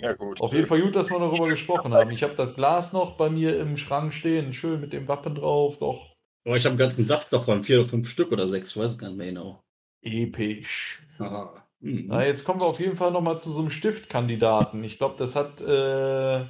[0.00, 0.40] Ja, gut.
[0.40, 2.10] Auf jeden Fall gut, dass wir darüber gesprochen haben.
[2.10, 5.78] Ich habe das Glas noch bei mir im Schrank stehen, schön mit dem Wappen drauf.
[5.78, 6.12] Doch
[6.44, 8.92] Aber ich habe einen ganzen Satz davon, vier oder fünf Stück oder sechs, ich weiß
[8.92, 9.62] es gar nicht mehr genau.
[10.02, 11.02] Episch.
[11.18, 11.66] Aha.
[11.80, 12.04] Mhm.
[12.08, 14.84] Na, jetzt kommen wir auf jeden Fall nochmal zu so einem Stiftkandidaten.
[14.84, 16.42] Ich glaube, das hat äh,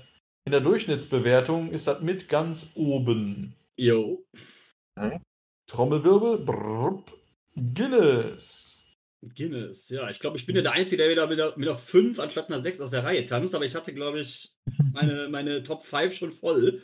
[0.44, 3.54] in der Durchschnittsbewertung ist das mit ganz oben.
[3.76, 4.24] Jo.
[5.66, 6.38] Trommelwirbel.
[6.38, 7.12] Brrrp,
[7.56, 8.80] Guinness.
[9.34, 10.10] Guinness, ja.
[10.10, 12.50] Ich glaube, ich bin ja der Einzige, der wieder mit der, mit der 5 anstatt
[12.50, 14.52] einer 6 aus der Reihe tanzt, aber ich hatte, glaube ich,
[14.92, 16.82] meine, meine Top 5 schon voll.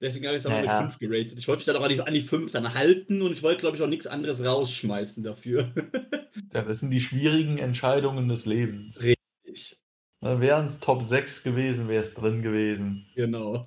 [0.00, 0.80] Deswegen habe ich es aber Ja.
[0.82, 1.38] mit 5 geratet.
[1.38, 3.60] Ich wollte mich dann auch an die, an die 5 dann halten und ich wollte,
[3.62, 5.72] glaube ich, auch nichts anderes rausschmeißen dafür.
[6.52, 9.00] Ja, das sind die schwierigen Entscheidungen des Lebens.
[9.42, 9.76] ich,
[10.20, 13.06] Wären es Top 6 gewesen, wäre es drin gewesen.
[13.14, 13.64] genau.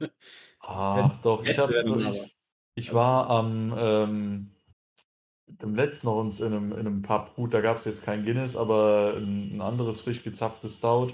[0.61, 1.43] Ach, doch.
[1.43, 2.33] Ich, hab, ich,
[2.75, 4.51] ich war am ähm,
[5.47, 7.35] dem letzten noch uns in einem, in einem Pub.
[7.35, 11.13] Gut, da gab es jetzt kein Guinness, aber ein, ein anderes frisch gezapftes Stout.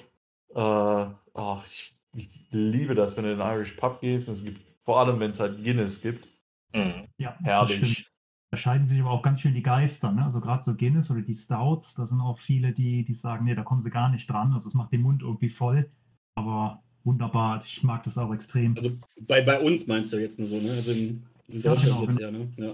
[0.53, 4.27] Äh, ach, ich, ich liebe das, wenn du in den Irish Pub gehst.
[4.27, 6.29] Und es gibt, vor allem, wenn es halt Guinness gibt.
[6.73, 7.07] Mhm.
[7.17, 8.09] Ja, Herrlich.
[8.49, 10.13] Da scheiden sich aber auch ganz schön die Geister.
[10.13, 10.23] Ne?
[10.23, 13.53] Also gerade so Guinness oder die Stouts, da sind auch viele, die, die sagen, nee,
[13.53, 14.53] da kommen sie gar nicht dran.
[14.53, 15.91] Also es macht den Mund irgendwie voll.
[16.35, 17.55] Aber wunderbar.
[17.55, 18.77] Also ich mag das auch extrem.
[18.77, 20.71] Also bei, bei uns meinst du jetzt nur so, ne?
[20.71, 22.53] Also in, in Ja, Deutschland genau, jetzt ja, ne?
[22.55, 22.73] Ja.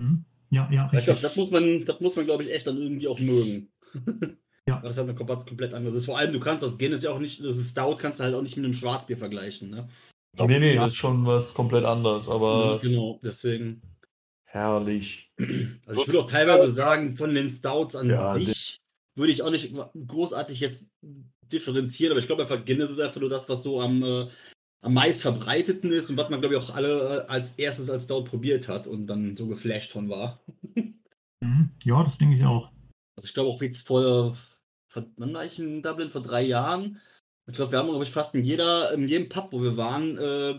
[0.00, 0.24] Hm?
[0.50, 3.08] Ja, ja, Ich glaube, das muss man, das muss man, glaube ich, echt dann irgendwie
[3.08, 3.68] auch mögen.
[4.68, 4.82] Ja.
[4.82, 6.04] Weil Das halt eine komplett, ist.
[6.04, 8.34] Vor allem, du kannst das Guinness ja auch nicht, das ist Stout, kannst du halt
[8.34, 9.88] auch nicht mit einem Schwarzbier vergleichen, ne?
[10.36, 10.52] Nope.
[10.52, 10.84] Nee, nee, Ja.
[10.84, 13.82] das ist schon was komplett anderes, aber genau, deswegen.
[14.44, 15.30] herrlich.
[15.86, 18.78] Also ich würde auch teilweise sagen, von den Stouts an Ja, sich
[19.16, 19.74] würde ich auch nicht
[20.06, 20.90] großartig jetzt
[21.52, 24.26] differenzieren, aber ich glaube einfach, Guinness ist einfach nur das, was so am, äh,
[24.82, 28.04] am meist verbreiteten ist und was man, glaube ich, auch alle äh, als erstes als
[28.04, 30.40] Stout probiert hat und dann so geflasht von war.
[31.40, 31.70] Mhm.
[31.84, 32.72] Ja, das denke ich auch.
[33.16, 34.36] Also ich glaube auch jetzt vor,
[34.90, 36.10] vor wann war ich in Dublin?
[36.10, 37.00] Vor drei Jahren.
[37.48, 40.18] Ich glaube, wir haben, glaube ich, fast in jeder, in jedem Pub, wo wir waren,
[40.18, 40.54] äh,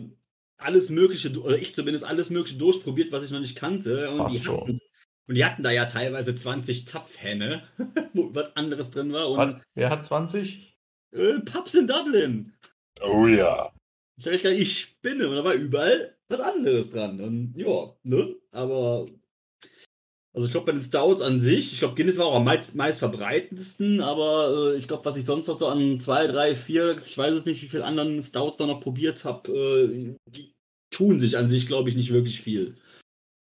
[0.57, 4.09] alles Mögliche, oder ich zumindest alles Mögliche durchprobiert, was ich noch nicht kannte.
[4.09, 4.59] Und die, schon.
[4.59, 4.81] hatten,
[5.27, 7.63] und die hatten da ja teilweise 20 Zapfhähne,
[8.13, 9.29] wo was anderes drin war.
[9.29, 9.57] Und Was?
[9.75, 10.69] Wer hat 20?
[11.11, 12.53] äh, Pubs in Dublin.
[13.01, 13.71] Oh ja.
[14.17, 15.29] Ich habe ich spinne.
[15.29, 17.21] Und da war überall was anderes dran.
[17.21, 18.35] Und ja, ne?
[18.51, 19.07] Aber.
[20.33, 22.75] Also ich glaube bei den Stouts an sich, ich glaube Guinness war auch am meist,
[22.75, 26.97] meist verbreitendsten, aber äh, ich glaube, was ich sonst noch so an zwei, drei, vier,
[27.03, 30.53] ich weiß es nicht, wie viele anderen Stouts da noch probiert habe, äh, die
[30.91, 32.77] tun sich an sich, glaube ich, nicht wirklich viel.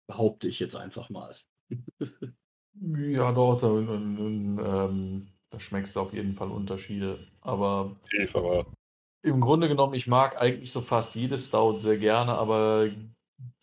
[0.07, 1.35] Behaupte ich jetzt einfach mal.
[2.79, 7.27] Ja, doch, da, und, ähm, da schmeckst du auf jeden Fall Unterschiede.
[7.41, 7.95] Aber
[8.33, 8.67] aber
[9.23, 12.89] im Grunde genommen, ich mag eigentlich so fast jedes Stout sehr gerne, aber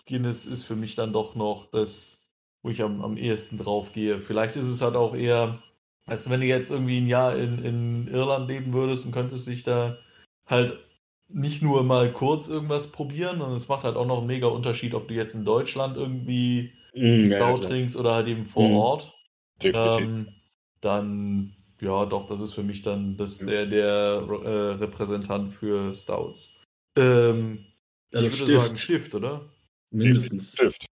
[0.07, 2.24] Guinness ist für mich dann doch noch das,
[2.65, 4.21] wo ich am, am ehesten drauf gehe.
[4.21, 5.63] Vielleicht ist es halt auch eher,
[6.07, 9.47] weißt du, wenn du jetzt irgendwie ein Jahr in, in Irland leben würdest und könntest
[9.47, 9.99] dich da
[10.47, 10.79] halt
[11.29, 14.95] nicht nur mal kurz irgendwas probieren, und es macht halt auch noch einen mega Unterschied,
[14.95, 18.77] ob du jetzt in Deutschland irgendwie Mm, Stout trinkst oder halt eben vor Mhm.
[18.77, 19.19] Ort.
[19.63, 20.09] definitiv.
[20.09, 20.29] Ähm,
[20.81, 23.47] dann, ja, doch, das ist für mich dann das, Ja.
[23.47, 23.87] der, der
[24.45, 26.55] äh, Repräsentant für Stouts.
[26.97, 27.67] Ähm,
[28.13, 28.63] Also ich würde Stift.
[28.63, 29.51] sagen Stift, oder?
[29.91, 30.53] Mindestens.
[30.53, 30.87] Stift.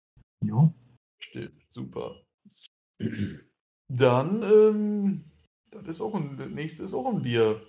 [0.42, 0.72] Jo.
[1.18, 2.16] Stift, super.
[3.88, 5.24] Dann, ähm,
[5.70, 7.60] das ist auch ein, das nächste ist auch ein Bier,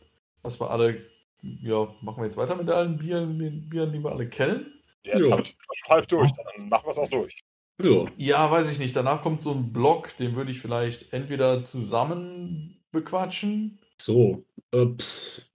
[0.41, 1.05] was wir alle,
[1.41, 4.81] ja, machen wir jetzt weiter mit allen Bieren, den Bieren, die wir alle kennen?
[5.03, 5.31] Jetzt Ja.
[5.31, 7.39] habe ich schon halb durch, dann machen wir es auch durch.
[7.81, 8.05] Ja.
[8.17, 8.95] Ja, weiß ich nicht.
[8.95, 13.79] Danach kommt so ein Block, den würde ich vielleicht entweder zusammen bequatschen.
[13.99, 14.45] So.
[14.71, 14.87] Äh,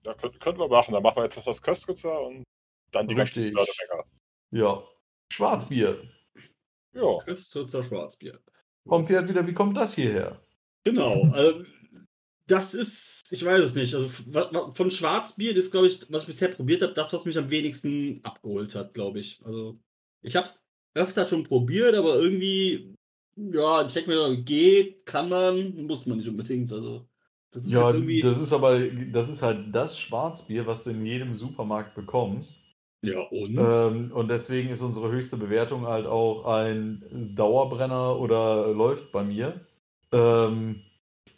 [0.03, 0.93] Ja, können, können wir machen.
[0.93, 2.43] Dann machen wir jetzt noch das Köstritzer und
[2.91, 3.87] dann die ganzen Richtig.
[4.51, 4.83] Ja.
[5.31, 6.01] Schwarzbier.
[6.93, 8.39] Ja, Köstritzer Schwarzbier.
[8.87, 10.39] Kommt wieder, wie kommt das hierher?
[10.83, 11.33] Genau.
[11.35, 11.63] äh,
[12.47, 13.93] das ist, ich weiß es nicht.
[13.93, 14.09] Also
[14.73, 18.21] von Schwarzbier ist, glaube ich, was ich bisher probiert habe, das, was mich am wenigsten
[18.23, 19.41] abgeholt hat, glaube ich.
[19.43, 19.77] Also
[20.21, 22.93] ich habe es öfter schon probiert, aber irgendwie,
[23.35, 26.71] ja, ich denke mir, geht, kann man, muss man nicht unbedingt.
[26.71, 27.07] Also
[27.51, 28.21] das ist Ja, jetzt irgendwie.
[28.21, 32.66] das ist aber, das ist halt das Schwarzbier, was du in jedem Supermarkt bekommst.
[33.01, 33.57] Ja, und?
[33.57, 37.03] Ähm, und deswegen ist unsere höchste Bewertung halt auch ein
[37.35, 39.61] Dauerbrenner oder läuft bei mir.
[40.11, 40.81] Ähm,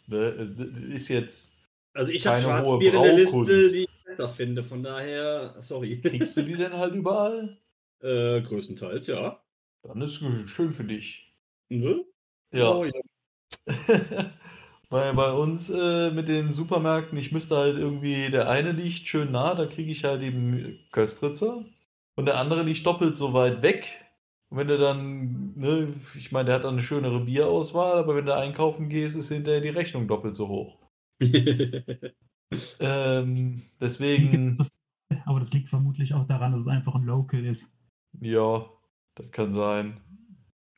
[0.06, 1.52] ne, d- ist jetzt,
[1.94, 4.64] also ich habe Schwarzbier in der Liste, die ich besser finde.
[4.64, 6.00] Von daher, sorry.
[6.00, 7.58] kriegst du die denn halt überall?
[8.00, 9.42] äh, größtenteils, ja.
[9.82, 11.34] Dann ist gut, schön für dich.
[11.68, 12.04] Ne?
[12.52, 12.74] Ja.
[12.74, 12.92] Oh, ja.
[14.90, 19.30] Weil bei uns äh, mit den Supermärkten, ich müsste halt irgendwie, der eine liegt schön
[19.30, 21.64] nah, da kriege ich halt eben Köstritzer
[22.16, 24.04] und der andere liegt doppelt so weit weg.
[24.50, 28.26] Und wenn du dann, ne, ich meine, der hat dann eine schönere Bierauswahl, aber wenn
[28.26, 30.78] du einkaufen gehst, ist hinterher die Rechnung doppelt so hoch.
[32.80, 34.58] Ähm, deswegen,
[35.24, 37.72] aber das liegt vermutlich auch daran, dass es einfach ein Local ist.
[38.20, 38.68] ja,
[39.14, 40.00] das kann sein.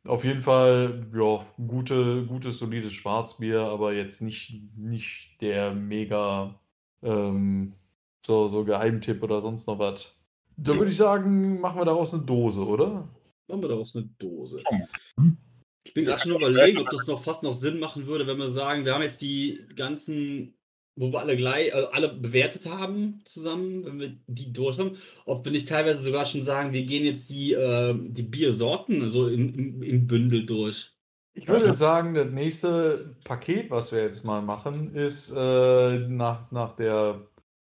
[0.05, 6.59] Auf jeden Fall, ja, gute, gutes, solides Schwarzbier, aber jetzt nicht, nicht der mega
[7.03, 7.75] ähm,
[8.19, 10.17] so, so Geheimtipp oder sonst noch was.
[10.57, 13.09] Da würde ich sagen, machen wir daraus eine Dose, oder?
[13.49, 14.63] Machen wir daraus eine Dose.
[15.85, 18.51] Ich bin gerade schon überlegen, ob das noch fast noch Sinn machen würde, wenn wir
[18.51, 20.55] sagen, wir haben jetzt die ganzen,
[20.97, 25.45] wo wir alle gleich, äh, alle bewertet haben zusammen, wenn wir die durch haben, ob
[25.45, 29.55] wir nicht teilweise sogar schon sagen, wir gehen jetzt die, äh, die Biersorten so im,
[29.55, 30.91] im, im Bündel durch.
[31.35, 36.77] Ich würde sagen, das nächste Paket, was wir jetzt mal machen, ist äh, nach, nach
[36.77, 37.23] der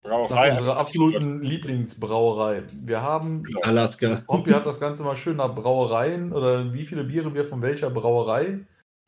[0.02, 0.50] nach Brauerei.
[0.52, 2.62] unserer absoluten Lieblingsbrauerei.
[2.72, 4.24] Wir haben Alaska.
[4.28, 7.90] Hompi hat das Ganze mal schön nach Brauereien oder wie viele Biere wir von welcher
[7.90, 8.60] Brauerei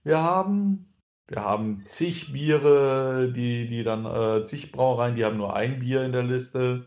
[0.04, 0.91] wir haben.
[1.28, 6.04] Wir haben zig Biere, die, die dann, äh, zig Brauereien, die haben nur ein Bier
[6.04, 6.86] in der Liste.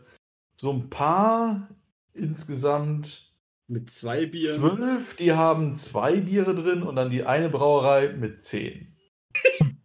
[0.56, 1.68] So ein paar
[2.14, 3.32] insgesamt
[3.66, 4.60] Mit zwei Bieren.
[4.60, 8.94] zwölf, die haben zwei Biere drin und dann die eine Brauerei mit zehn.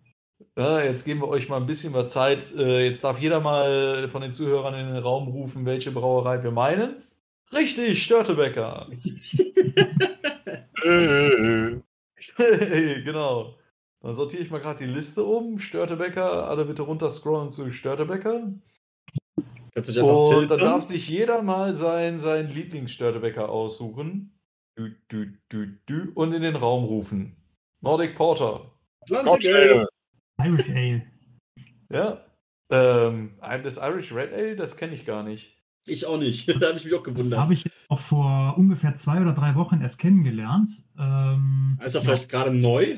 [0.58, 2.52] Ja, jetzt geben wir euch mal ein bisschen was Zeit.
[2.52, 6.52] Äh, Jetzt darf jeder mal von den Zuhörern in den Raum rufen, welche Brauerei wir
[6.52, 6.98] meinen.
[7.54, 8.88] Richtig, Störtebecker.
[13.06, 13.56] Genau.
[14.02, 15.60] Dann sortiere ich mal gerade die Liste um.
[15.60, 18.52] Störtebecker, alle bitte runterscrollen zu Störtebecker.
[19.74, 24.34] Kannst du dich einfach Und dann darf sich jeder mal sein, sein Lieblingsstörtebecker aussuchen.
[24.76, 27.36] Du, du, du, du, und in den Raum rufen.
[27.82, 28.72] Nordic Porter.
[29.08, 29.88] Scotch Ale.
[30.44, 31.04] Irish Ale.
[31.90, 32.26] Ja.
[32.72, 35.58] Ähm, das Irish Red Ale, das kenne ich gar nicht.
[35.86, 36.48] Ich auch nicht.
[36.62, 37.40] da habe ich mich auch Das gewundert.
[37.40, 40.72] habe ich auch vor ungefähr zwei oder drei Wochen erst kennengelernt.
[40.98, 42.98] Ähm, Ist er ja, vielleicht gerade neu?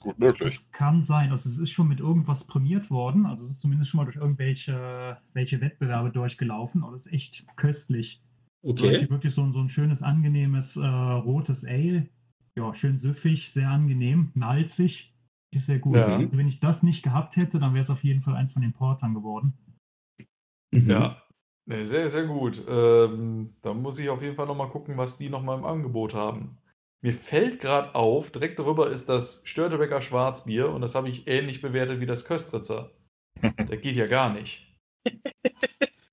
[0.00, 0.54] Gut möglich.
[0.54, 1.30] Das kann sein.
[1.30, 3.26] Also es ist schon mit irgendwas prämiert worden.
[3.26, 6.84] Also es ist zumindest schon mal durch irgendwelche welche Wettbewerbe durchgelaufen.
[6.84, 8.22] Aber es ist echt köstlich.
[8.62, 8.82] Okay.
[8.82, 12.08] Wirklich, wirklich so, ein- so ein schönes, angenehmes äh, rotes Ale.
[12.56, 15.14] Ja, schön süffig, sehr angenehm, malzig.
[15.54, 15.96] Ist sehr gut.
[15.96, 16.16] Ja.
[16.16, 18.62] Also Wenn ich das nicht gehabt hätte, dann wäre es auf jeden Fall eins von
[18.62, 19.54] den Portern geworden.
[20.72, 20.90] Mhm.
[20.90, 21.22] Ja.
[21.66, 22.62] Nee, sehr, sehr gut.
[22.68, 26.56] Ähm, da muss ich auf jeden Fall nochmal gucken, was die nochmal im Angebot haben.
[27.00, 31.60] Mir fällt gerade auf, direkt darüber ist das Störtebecker Schwarzbier und das habe ich ähnlich
[31.60, 32.90] bewertet wie das Köstritzer.
[33.42, 34.66] Der geht ja gar nicht.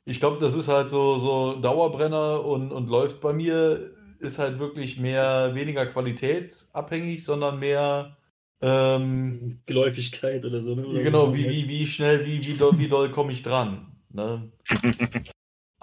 [0.06, 4.60] Ich glaube, das ist halt so, so Dauerbrenner und, und läuft bei mir, ist halt
[4.60, 8.17] wirklich mehr, weniger qualitätsabhängig, sondern mehr,
[8.62, 10.76] ähm, Geläufigkeit oder so.
[10.76, 11.04] Ne?
[11.04, 13.91] Genau, wie, wie, wie schnell, wie, wie doll, wie doll komme ich dran.
[14.12, 14.52] Ne?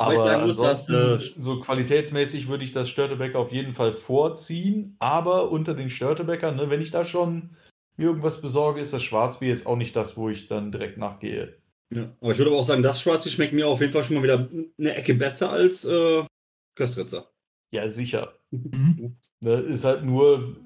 [0.02, 3.74] Aber ich sagen muss, dass, ansonsten, äh, so qualitätsmäßig würde ich das Störtebecker auf jeden
[3.74, 4.96] Fall vorziehen.
[4.98, 7.50] Aber unter den Störtebeckern, ne, wenn ich da schon
[7.96, 11.56] mir irgendwas besorge, ist das Schwarzbier jetzt auch nicht das, wo ich dann direkt nachgehe.
[11.94, 12.10] Ja.
[12.20, 14.22] Aber ich würde aber auch sagen, das Schwarzbier schmeckt mir auf jeden Fall schon mal
[14.22, 16.24] wieder eine Ecke besser als äh,
[16.74, 17.30] Köstritzer.
[17.70, 18.34] Ja, sicher.
[18.50, 19.16] Mhm.
[19.40, 20.56] Ne, ist halt nur,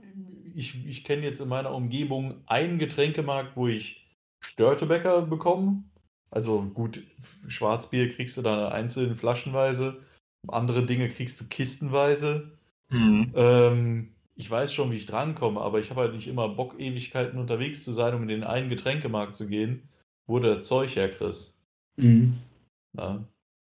[0.55, 4.07] ich, ich kenne jetzt in meiner Umgebung einen Getränkemarkt, wo ich
[4.40, 5.83] Störtebecker bekomme.
[6.31, 7.03] Also gut,
[7.49, 10.03] Schwarzbier kriegst du da einzeln flaschenweise,
[10.49, 12.51] andere Dinge kriegst du kistenweise.
[12.91, 13.33] Mhm.
[13.35, 17.39] Ähm, ich weiß schon, wie ich drankomme, aber ich habe halt nicht immer Bock, Ewigkeiten
[17.39, 19.89] unterwegs zu sein, um in den einen Getränkemarkt zu gehen,
[20.27, 21.59] wo der Zeug her, Chris.
[21.97, 22.37] Mhm.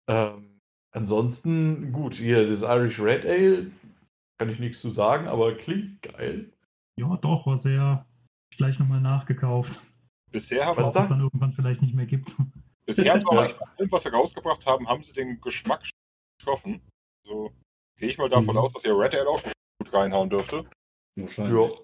[0.07, 0.59] Ähm,
[0.91, 3.71] ansonsten, gut, hier, das Irish Red Ale,
[4.37, 6.51] kann ich nichts zu sagen, aber klingt geil.
[6.97, 8.05] Ja, doch, war sehr.
[8.57, 9.81] Gleich nochmal nachgekauft.
[10.31, 12.31] Bisher haben Was Was es sagt- dann irgendwann vielleicht nicht mehr gibt.
[12.85, 13.25] Bisher eigentlich
[13.57, 15.87] bei allem, was sie rausgebracht haben, haben sie den Geschmack
[16.39, 16.81] getroffen.
[17.25, 17.51] So
[17.97, 18.57] gehe ich mal davon Mhm.
[18.57, 20.65] aus, dass ihr Red Ale auch gut reinhauen dürfte.
[21.15, 21.79] Wahrscheinlich.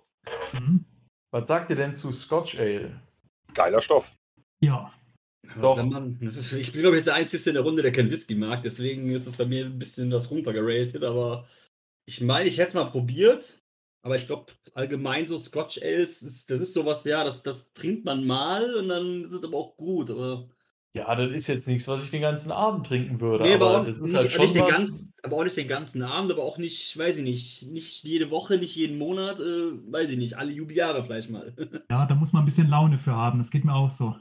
[0.53, 0.59] Ja.
[0.59, 0.85] Mhm.
[1.31, 3.01] Was sagt ihr denn zu Scotch Ale?
[3.53, 4.15] Geiler Stoff.
[4.61, 4.91] Ja,
[5.61, 5.75] Doch.
[5.83, 6.17] Man,
[6.57, 8.63] ich bin, glaube ich, der Einzige in der Runde, der kein Whisky mag.
[8.63, 11.03] Deswegen ist es bei mir ein bisschen was runtergeratet.
[11.03, 11.47] Aber
[12.07, 13.61] ich meine, ich hätte es mal probiert.
[14.05, 18.05] Aber ich glaube, allgemein so Scotch Ales, ist, das ist sowas, ja, das, das trinkt
[18.05, 20.11] man mal und dann ist es aber auch gut.
[20.11, 20.47] Aber,
[20.93, 23.81] Ja, das ist jetzt nichts, was ich den ganzen Abend trinken würde, nee, aber, aber
[23.81, 24.69] auch das ist nicht, halt schon was.
[24.69, 28.29] ganzen, aber auch nicht den ganzen Abend, aber auch nicht, weiß ich nicht, nicht jede
[28.29, 31.55] Woche, nicht jeden Monat, äh, weiß ich nicht, alle Jubeljahre vielleicht mal.
[31.89, 33.39] ja, da muss man ein bisschen Laune für haben.
[33.39, 34.15] Das geht mir auch so.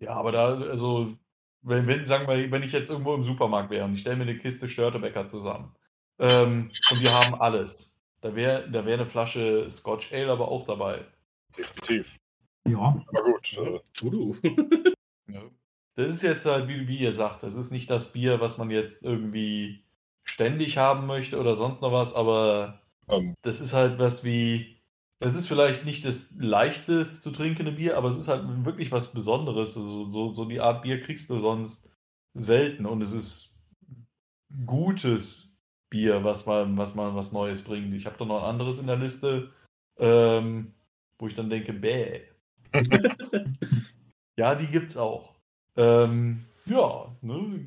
[0.00, 1.16] Ja, aber da, also,
[1.62, 4.22] wenn, wenn, sagen wir, wenn ich jetzt irgendwo im Supermarkt wäre und ich stelle mir
[4.22, 5.76] eine Kiste Störtebäcker zusammen
[6.18, 10.64] ähm, und wir haben alles, da wäre da wär eine Flasche Scotch Ale aber auch
[10.64, 11.04] dabei.
[11.56, 12.16] Definitiv.
[12.68, 13.52] Ja, Aber gut.
[13.56, 14.36] Äh, Voodoo.
[15.30, 15.42] Ja.
[15.94, 18.70] Das ist jetzt halt, wie, wie ihr sagt, das ist nicht das Bier, was man
[18.70, 19.84] jetzt irgendwie
[20.24, 24.80] ständig haben möchte oder sonst noch was, aber ähm, das ist halt was wie,
[25.18, 29.12] das ist vielleicht nicht das leichtest zu trinkende Bier, aber es ist halt wirklich was
[29.12, 29.76] Besonderes.
[29.76, 31.90] Also so, so die Art Bier kriegst du sonst
[32.34, 33.58] selten und es ist
[34.64, 35.47] gutes
[35.90, 37.94] Bier, was man, was man was Neues bringt.
[37.94, 39.50] Ich habe da noch ein anderes in der Liste,
[39.98, 40.74] ähm,
[41.18, 42.22] wo ich dann denke, bäh.
[44.36, 45.34] ja, die gibt's auch.
[45.76, 47.64] Ähm, ja, ne,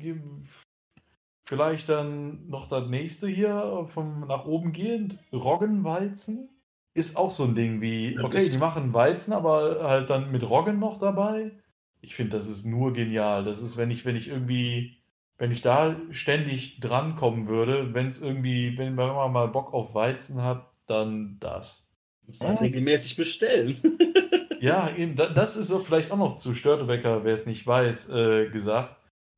[1.44, 5.18] vielleicht dann noch das nächste hier vom nach oben gehend.
[5.32, 6.48] Roggenweizen
[6.94, 10.78] ist auch so ein Ding wie, okay, die machen Weizen, aber halt dann mit Roggen
[10.78, 11.52] noch dabei.
[12.00, 13.44] Ich finde, das ist nur genial.
[13.44, 15.01] Das ist, wenn ich, wenn ich irgendwie,
[15.42, 20.40] wenn ich da ständig drankommen würde, wenn es irgendwie, wenn man mal Bock auf Weizen
[20.40, 21.92] hat, dann das.
[22.28, 23.76] Muss halt regelmäßig bestellen.
[24.60, 28.10] Ja, eben, da, das ist auch vielleicht auch noch zu Störtebecker, wer es nicht weiß,
[28.10, 28.94] äh, gesagt.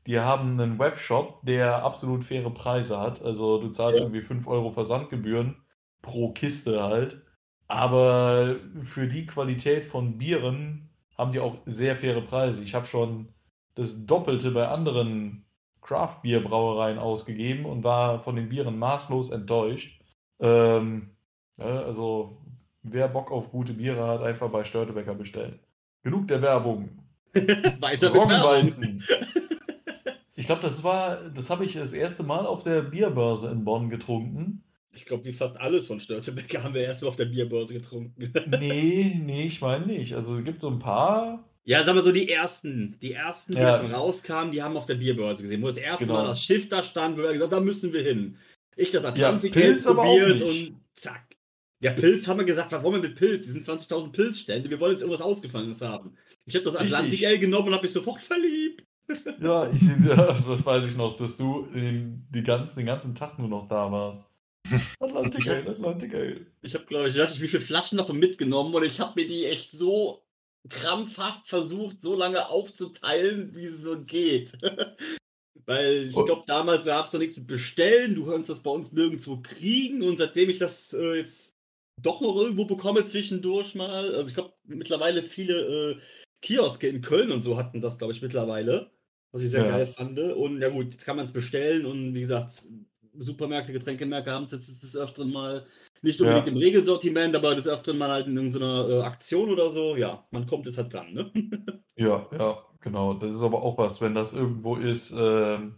[0.07, 3.23] Die haben einen Webshop, der absolut faire Preise hat.
[3.23, 4.05] Also du zahlst Ja.
[4.05, 5.57] irgendwie 5 Euro Versandgebühren
[6.03, 7.23] pro Kiste halt.
[7.69, 12.63] Aber für die Qualität von Bieren haben die auch sehr faire Preise.
[12.63, 13.33] Ich habe schon
[13.77, 15.45] das Doppelte bei anderen
[15.85, 20.01] Craft-Bier-Brauereien ausgegeben und war von den Bieren maßlos enttäuscht.
[20.41, 21.11] Ähm,
[21.59, 22.43] ja, also
[22.83, 25.61] wer Bock auf gute Biere hat, einfach bei Störtebecker bestellen.
[26.03, 26.99] Genug der Werbung.
[27.35, 28.23] Weiter mit.
[28.23, 29.03] Roggenweizen.
[30.37, 33.89] Ich glaube, das war, das habe ich das erste Mal auf der Bierbörse in Bonn
[33.89, 34.65] getrunken.
[34.93, 38.33] Ich glaube, wie fast alles von Störtebecker haben wir erstmal auf der Bierbörse getrunken.
[38.61, 40.15] Nee, nee, ich meine nicht.
[40.15, 41.45] Also es gibt so ein paar.
[41.67, 43.77] Ja, sagen wir so, die ersten, die ersten, die Ja.
[43.77, 46.19] rauskamen, die haben auf der Bierbörse gesehen, wo das erste Genau.
[46.19, 48.37] Mal das Schiff da stand, wo wir gesagt da müssen wir hin.
[48.77, 51.25] Ich das Ja, Atlantik auch probiert und zack.
[51.81, 53.45] Ja, Pilz haben wir gesagt, was wollen wir mit Pilz?
[53.45, 56.17] Die sind 20.000 Pilzstände, wir wollen jetzt irgendwas Ausgefallenes haben.
[56.47, 56.93] Ich habe das Richtig.
[56.95, 58.85] Atlantik Ale genommen und habe mich sofort verliebt.
[59.41, 63.39] Ja, ich, ja, das weiß ich noch, dass du den, die ganzen, den ganzen Tag
[63.39, 64.31] nur noch da warst.
[65.01, 66.47] Atlantic Ale, Atlantic Ale.
[66.63, 69.27] Ich habe, glaube ich, weiß nicht, wie viele Flaschen davon mitgenommen und ich habe mir
[69.27, 70.24] die echt so
[70.69, 74.53] krampfhaft versucht, so lange aufzuteilen, wie es so geht.
[75.67, 78.93] Weil ich glaube, damals gab es noch nichts mit Bestellen, du kannst das bei uns
[78.93, 81.57] nirgendwo kriegen und seitdem ich das äh, jetzt
[82.03, 85.97] doch noch irgendwo bekomme zwischendurch mal, also ich glaube, mittlerweile viele äh,
[86.43, 88.91] Kioske in Köln und so hatten das, glaube ich, mittlerweile,
[89.33, 89.71] was ich sehr Ja.
[89.71, 90.19] geil fand.
[90.19, 92.65] Und ja gut, jetzt kann man es bestellen und wie gesagt,
[93.19, 95.65] Supermärkte, Getränkemärkte haben es jetzt des Öfteren mal
[96.03, 96.27] nicht Ja.
[96.27, 99.97] unbedingt im Regelsortiment, aber des Öfteren mal halt in irgendeiner äh, Aktion oder so.
[99.97, 101.31] Ja, man kommt jetzt halt dran, ne?
[101.97, 103.15] Ja, ja, genau.
[103.15, 105.77] Das ist aber auch was, wenn das irgendwo ist, ähm,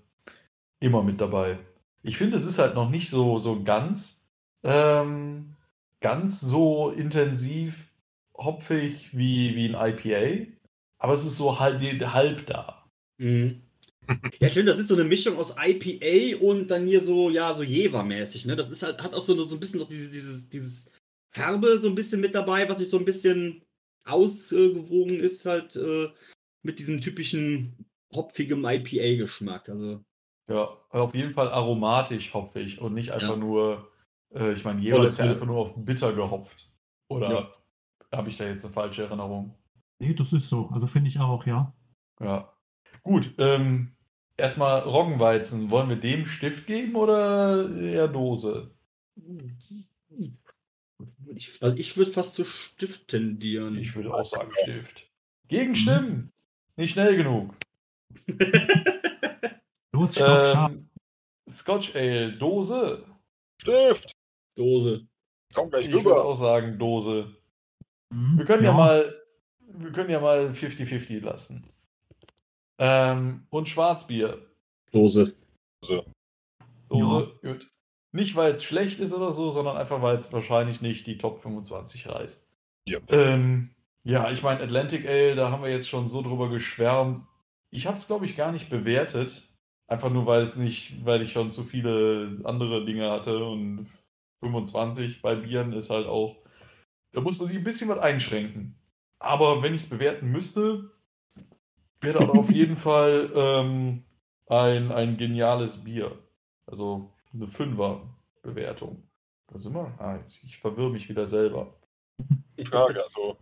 [0.81, 1.59] immer mit dabei.
[2.03, 4.25] Ich finde, es ist halt noch nicht so, so ganz,
[4.63, 5.57] ähm,
[6.01, 7.93] ganz so intensiv
[8.37, 10.53] hopfig wie, wie ein IPA,
[10.99, 12.85] aber es ist so halb, halb da.
[13.19, 13.63] Mhm.
[14.41, 17.55] Ja, ich finde, das ist so eine Mischung aus IPA und dann hier so, ja,
[17.55, 18.57] so Jever-mäßig, ne?
[18.57, 20.93] Das ist halt, hat auch so, so ein bisschen noch diese, dieses, dieses
[21.35, 23.63] Herbe so ein bisschen mit dabei, was sich so ein bisschen
[24.07, 26.09] ausgewogen ist, halt äh,
[26.63, 29.69] mit diesem typischen hopfigem IPA-Geschmack.
[29.69, 30.03] Also,
[30.49, 33.37] Ja, auf jeden Fall aromatisch hopfig und nicht einfach Ja.
[33.37, 33.91] nur,
[34.35, 36.71] äh, ich meine, Jever ist ja einfach nur auf bitter gehopft.
[37.09, 37.53] Oder Ja.
[38.19, 39.55] habe ich da jetzt eine falsche Erinnerung?
[39.99, 40.69] nee, das ist so.
[40.73, 41.73] Also finde ich auch, ja.
[42.21, 42.53] Ja.
[43.03, 43.96] Gut, ähm,
[44.37, 45.71] erstmal Roggenweizen.
[45.71, 48.71] Wollen wir dem Stift geben oder eher Dose?
[51.35, 53.77] Ich, also ich würde fast zu Stift tendieren.
[53.77, 55.11] Ich würde auch sagen Stift.
[55.49, 56.33] Gegenstimmen!
[56.77, 57.55] Nicht schnell genug.
[59.93, 60.17] Los.
[60.19, 60.89] Ähm,
[61.49, 63.05] Scotch Ale, Dose.
[63.61, 64.13] Stift!
[64.57, 65.07] Dose.
[65.55, 66.25] Komm gleich Ich würde rüber.
[66.25, 67.35] auch sagen Dose.
[68.13, 68.39] Mhm.
[68.39, 69.15] Wir können ja, mal,
[69.69, 71.65] wir können ja mal 50-50 lassen.
[72.79, 74.39] Ähm, und Schwarzbier.
[74.93, 75.35] Dose.
[76.89, 77.69] Dose, gut.
[78.13, 81.41] Nicht, weil es schlecht ist oder so, sondern einfach, weil es wahrscheinlich nicht die Top
[81.43, 82.49] 25 reißt.
[82.89, 82.99] Ja.
[83.09, 83.71] Ähm,
[84.05, 87.27] ja, ich meine, Atlantic Ale, da haben wir jetzt schon so drüber geschwärmt.
[87.71, 89.43] Ich habe es, glaube ich, gar nicht bewertet.
[89.89, 93.89] Einfach nur, weil es nicht, weil ich schon zu viele andere Dinge hatte und
[94.41, 96.37] 25 bei Bieren ist halt auch,
[97.13, 98.79] da muss man sich ein bisschen was einschränken.
[99.19, 100.91] Aber wenn ich es bewerten müsste,
[102.07, 104.05] wäre das auf jeden Fall ähm,
[104.47, 106.19] ein, ein geniales Bier.
[106.67, 109.03] Also eine Fünfer-Bewertung.
[109.55, 109.95] Sind wir?
[109.99, 111.79] Ah, jetzt, ich verwirre mich wieder selber.
[112.65, 113.37] Frage, also.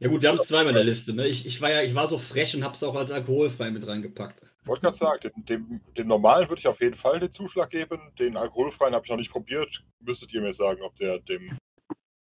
[0.00, 1.12] Ja gut, wir haben es zweimal in der Liste.
[1.12, 1.26] Ne?
[1.26, 3.86] Ich, ich, war ja, ich war so frech und habe es auch als alkoholfrei mit
[3.86, 4.42] reingepackt.
[4.62, 7.70] Ich wollte gerade sagen, dem, dem, dem normalen würde ich auf jeden Fall den Zuschlag
[7.70, 8.00] geben.
[8.18, 9.82] Den alkoholfreien habe ich noch nicht probiert.
[10.00, 11.58] Müsstet ihr mir sagen, ob der dem.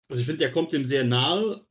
[0.09, 1.65] Also ich finde, der kommt dem sehr nahe.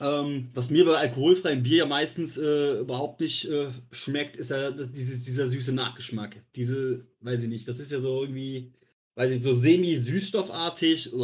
[0.00, 4.70] Ähm, was mir bei alkoholfreiem Bier ja meistens äh, überhaupt nicht äh, schmeckt, ist ja
[4.70, 6.42] das, dieses, dieser süße Nachgeschmack.
[6.56, 8.72] Diese, weiß ich nicht, das ist ja so irgendwie,
[9.16, 11.10] weiß ich, so semi-süßstoffartig.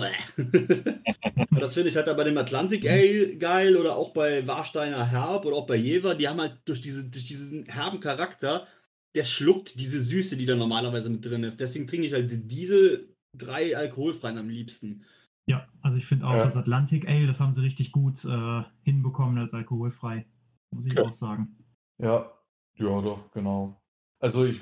[1.58, 5.46] Das finde ich halt da bei dem Atlantic Ale geil oder auch bei Warsteiner Herb
[5.46, 6.14] oder auch bei Jever.
[6.14, 8.66] Die haben halt durch, diese, durch diesen herben Charakter,
[9.14, 11.58] der schluckt diese Süße, die da normalerweise mit drin ist.
[11.58, 15.04] Deswegen trinke ich halt diese drei alkoholfreien am liebsten.
[15.48, 16.44] Ja, also ich finde auch Ja.
[16.44, 20.26] das Atlantic Ale, das haben sie richtig gut äh, hinbekommen als alkoholfrei.
[20.74, 21.02] Muss ich Ja.
[21.02, 21.56] auch sagen.
[22.02, 22.30] Ja,
[22.78, 23.80] ja, doch, genau.
[24.20, 24.60] Also ich.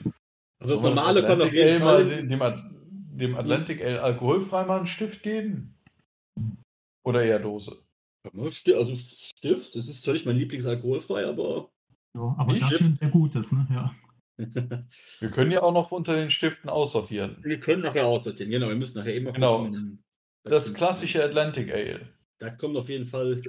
[0.61, 2.05] Also das normale kommt auf jeden Ale Fall.
[2.05, 5.74] Mal dem, dem, At- dem Atlantic Ale alkoholfrei mal einen Stift geben?
[7.05, 7.82] Oder eher Dose?
[8.26, 11.70] Sti- Also Stift, das ist zwar nicht mein Lieblingsalkoholfrei, aber
[12.14, 13.66] Ja, aber Ich- dafür ein sehr gutes, ne?
[13.70, 13.95] Ja.
[15.20, 17.37] Wir können ja auch noch unter den Stiften aussortieren.
[17.43, 18.51] wir können nachher aussortieren.
[18.51, 19.64] Genau, wir müssen nachher immer Genau.
[19.64, 20.03] gucken.
[20.45, 22.09] Das klassische Atlantic Ale.
[22.38, 23.42] Da kommt auf jeden Fall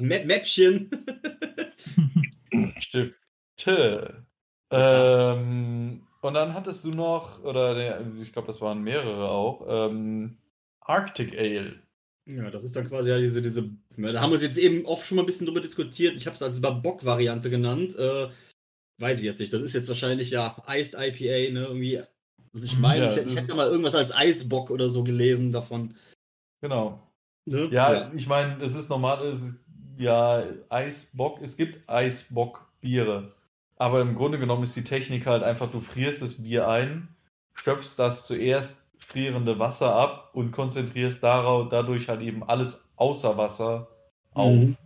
[0.00, 0.90] Mäppchen.
[2.78, 4.26] Stifte.
[4.70, 10.38] Ähm, und dann hattest du noch, oder der, ich glaube, das waren mehrere auch, ähm,
[10.80, 11.80] Arctic Ale.
[12.28, 15.06] Ja, das ist dann quasi ja diese, diese, da haben wir uns jetzt eben oft
[15.06, 16.16] schon mal ein bisschen drüber diskutiert.
[16.16, 17.96] Ich habe es als Bock-Variante genannt.
[17.96, 18.28] Äh,
[18.98, 19.52] weiß ich jetzt nicht.
[19.52, 21.66] Das ist jetzt wahrscheinlich ja Iced IPA, ne?
[21.68, 22.02] Irgendwie.
[22.56, 25.92] Also ich meine, Ja, ich, ich hätte mal irgendwas als Eisbock oder so gelesen davon.
[26.62, 27.02] Genau.
[27.44, 27.68] Ne?
[27.70, 29.60] Ja, ich meine, das ist normal, es ist,
[29.98, 33.34] ja, Eisbock, es gibt Eisbock-Biere.
[33.76, 37.08] Aber im Grunde genommen ist die Technik halt einfach, du frierst das Bier ein,
[37.52, 43.88] schöpfst das zuerst frierende Wasser ab und konzentrierst darauf, dadurch halt eben alles außer Wasser
[44.32, 44.54] auf.
[44.54, 44.76] Mhm.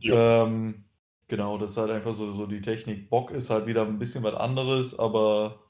[0.00, 0.84] Ähm,
[1.28, 3.10] genau, das ist halt einfach so, so die Technik.
[3.10, 5.63] Bock ist halt wieder ein bisschen was anderes, aber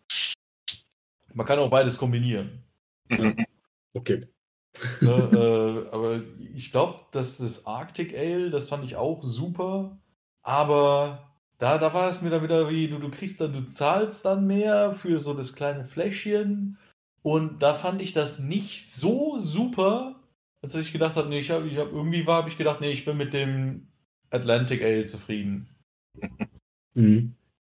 [1.35, 2.63] man kann auch beides kombinieren.
[3.93, 4.27] Okay.
[5.01, 6.23] Ne, äh, aber
[6.55, 9.99] ich glaube, dass das Arctic Ale, das fand ich auch super.
[10.43, 14.25] Aber da, da war es mir dann wieder wie, du, du kriegst dann, du zahlst
[14.25, 16.79] dann mehr für so das kleine Fläschchen.
[17.23, 20.21] Und da fand ich das nicht so super,
[20.61, 22.91] als ich gedacht habe, nee, ich habe ich hab, irgendwie war, habe ich gedacht, nee,
[22.91, 23.89] ich bin mit dem
[24.31, 25.69] Atlantic Ale zufrieden.
[26.95, 27.35] Mhm.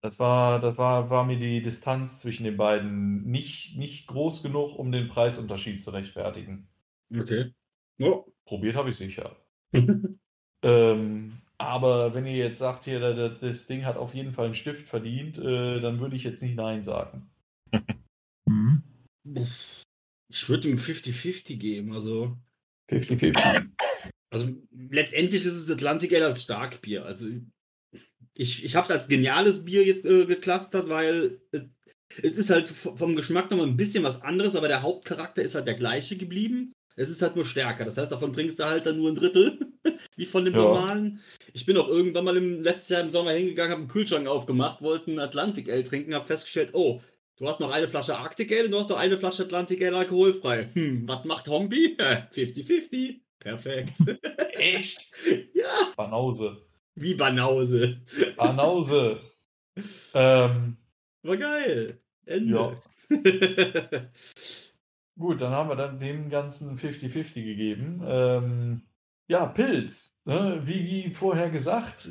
[0.05, 4.77] Das war, das war, war mir die Distanz zwischen den beiden nicht, nicht groß genug,
[4.77, 6.67] um den Preisunterschied zu rechtfertigen.
[7.11, 7.55] Okay.
[7.99, 8.25] Oh.
[8.45, 9.35] Probiert habe ich sicher.
[10.63, 14.45] Ähm, aber wenn ihr jetzt sagt, hier, da- da- das Ding hat auf jeden Fall
[14.45, 17.29] einen Stift verdient, äh, dann würde ich jetzt nicht Nein sagen.
[18.47, 18.81] Mhm.
[20.31, 21.93] Ich würde ihm 50-50 geben.
[21.93, 22.35] Also,
[22.89, 23.69] 50-50.
[24.31, 27.05] also letztendlich ist es Atlantic Ale als Starkbier.
[27.05, 27.27] Also
[28.37, 31.65] ich, ich habe es als geniales Bier jetzt äh, geklustert, weil es,
[32.21, 35.67] es ist halt vom Geschmack nochmal ein bisschen was anderes, aber der Hauptcharakter ist halt
[35.67, 36.73] der gleiche geblieben.
[36.97, 37.83] Es ist halt nur stärker.
[37.83, 39.59] Das heißt, davon trinkst du halt dann nur ein Drittel,
[40.15, 40.61] wie von dem Ja.
[40.61, 41.19] normalen.
[41.53, 44.81] Ich bin auch irgendwann mal im letztes Jahr im Sommer hingegangen, habe einen Kühlschrank aufgemacht,
[44.81, 47.01] wollte einen Atlantic Ale trinken, habe festgestellt, oh,
[47.37, 49.97] du hast noch eine Flasche Arctic Ale und du hast noch eine Flasche Atlantic Ale
[49.97, 50.69] alkoholfrei.
[50.73, 51.97] Hm, was macht Hombi?
[52.33, 53.19] 50-50.
[53.39, 53.93] Perfekt.
[54.53, 55.05] Echt?
[55.53, 55.65] ja,
[55.97, 56.64] Banause.
[56.95, 58.01] Wie Banause.
[58.35, 59.19] Banause.
[60.13, 60.77] ähm,
[61.23, 61.99] War geil.
[62.25, 62.77] Ende.
[65.19, 68.01] gut, dann haben wir dann dem Ganzen 50-50 gegeben.
[68.05, 68.81] Ähm,
[69.27, 70.15] ja, Pilz.
[70.25, 70.61] Ne?
[70.63, 72.09] Wie, wie vorher gesagt,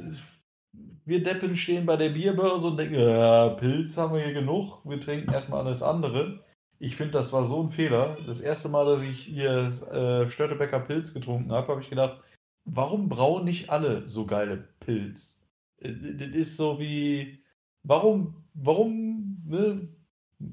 [1.05, 5.01] wir Deppen stehen bei der Bierbörse und denken, ja, Pilz haben wir hier genug, wir
[5.01, 6.45] trinken erstmal alles andere.
[6.79, 8.19] Ich finde, das war so ein Fehler.
[8.27, 12.21] Das erste Mal, dass ich hier äh, Störtebecker Pilz getrunken habe, habe ich gedacht,
[12.65, 15.43] warum brauen nicht alle so geile Pilz?
[15.79, 17.41] Äh, Das ist so wie,
[17.83, 19.89] warum, warum ne,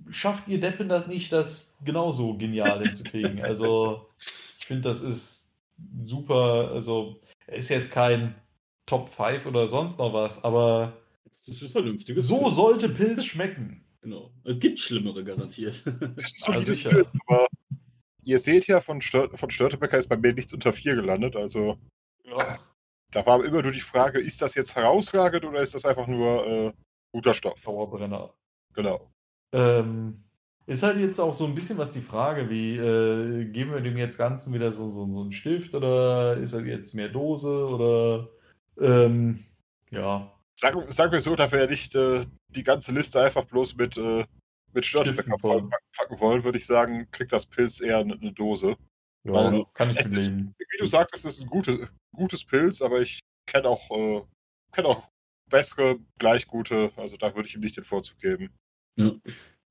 [0.09, 3.39] schafft ihr Deppen das nicht, das genauso genial hinzukriegen?
[3.43, 5.49] Also, ich finde, das ist
[6.01, 6.71] super.
[6.73, 8.35] Also, er ist jetzt kein
[8.85, 10.93] Top 5 oder sonst noch was, aber
[11.45, 12.55] Das ist ein vernünftiges so Pilz.
[12.55, 13.83] sollte Pilz schmecken.
[14.03, 14.31] Genau.
[14.45, 15.83] Es gibt schlimmere garantiert.
[16.17, 17.05] Dieses sicher.
[17.27, 17.45] Aber
[18.23, 21.35] ihr seht ja, von, Stör von Störtebecker ist bei mir nichts unter 4 gelandet.
[21.35, 21.77] Also
[22.37, 22.59] Ja.
[23.11, 26.45] da war immer nur die Frage, ist das jetzt herausragend oder ist das einfach nur
[26.45, 26.73] äh,
[27.13, 27.61] guter Stoff?
[27.61, 28.33] Dauerbrenner.
[28.73, 29.11] Genau.
[29.53, 30.23] Ähm,
[30.65, 33.97] ist halt jetzt auch so ein bisschen was die Frage, wie äh, geben wir dem
[33.97, 38.29] jetzt Ganzen wieder so, so, so einen Stift oder ist er jetzt mehr Dose oder
[38.79, 39.45] ähm,
[39.89, 43.77] ja, Sagen, sagen wir so, da wir ja nicht äh, die ganze Liste einfach bloß
[43.77, 44.25] mit, äh,
[44.73, 48.77] mit Störtebecker vollpacken wollen, würde ich sagen, kriegt das Pilz eher eine, eine Dose.
[49.23, 50.55] Ja Also, kann ich es ist- belegen.
[50.57, 54.21] Wie du sagtest, es ist ein gutes, gutes Pilz, aber ich kenne auch, äh,
[54.71, 55.07] kenn auch
[55.49, 56.91] bessere, gleich gute.
[56.95, 58.49] Also da würde ich ihm nicht den Vorzug geben.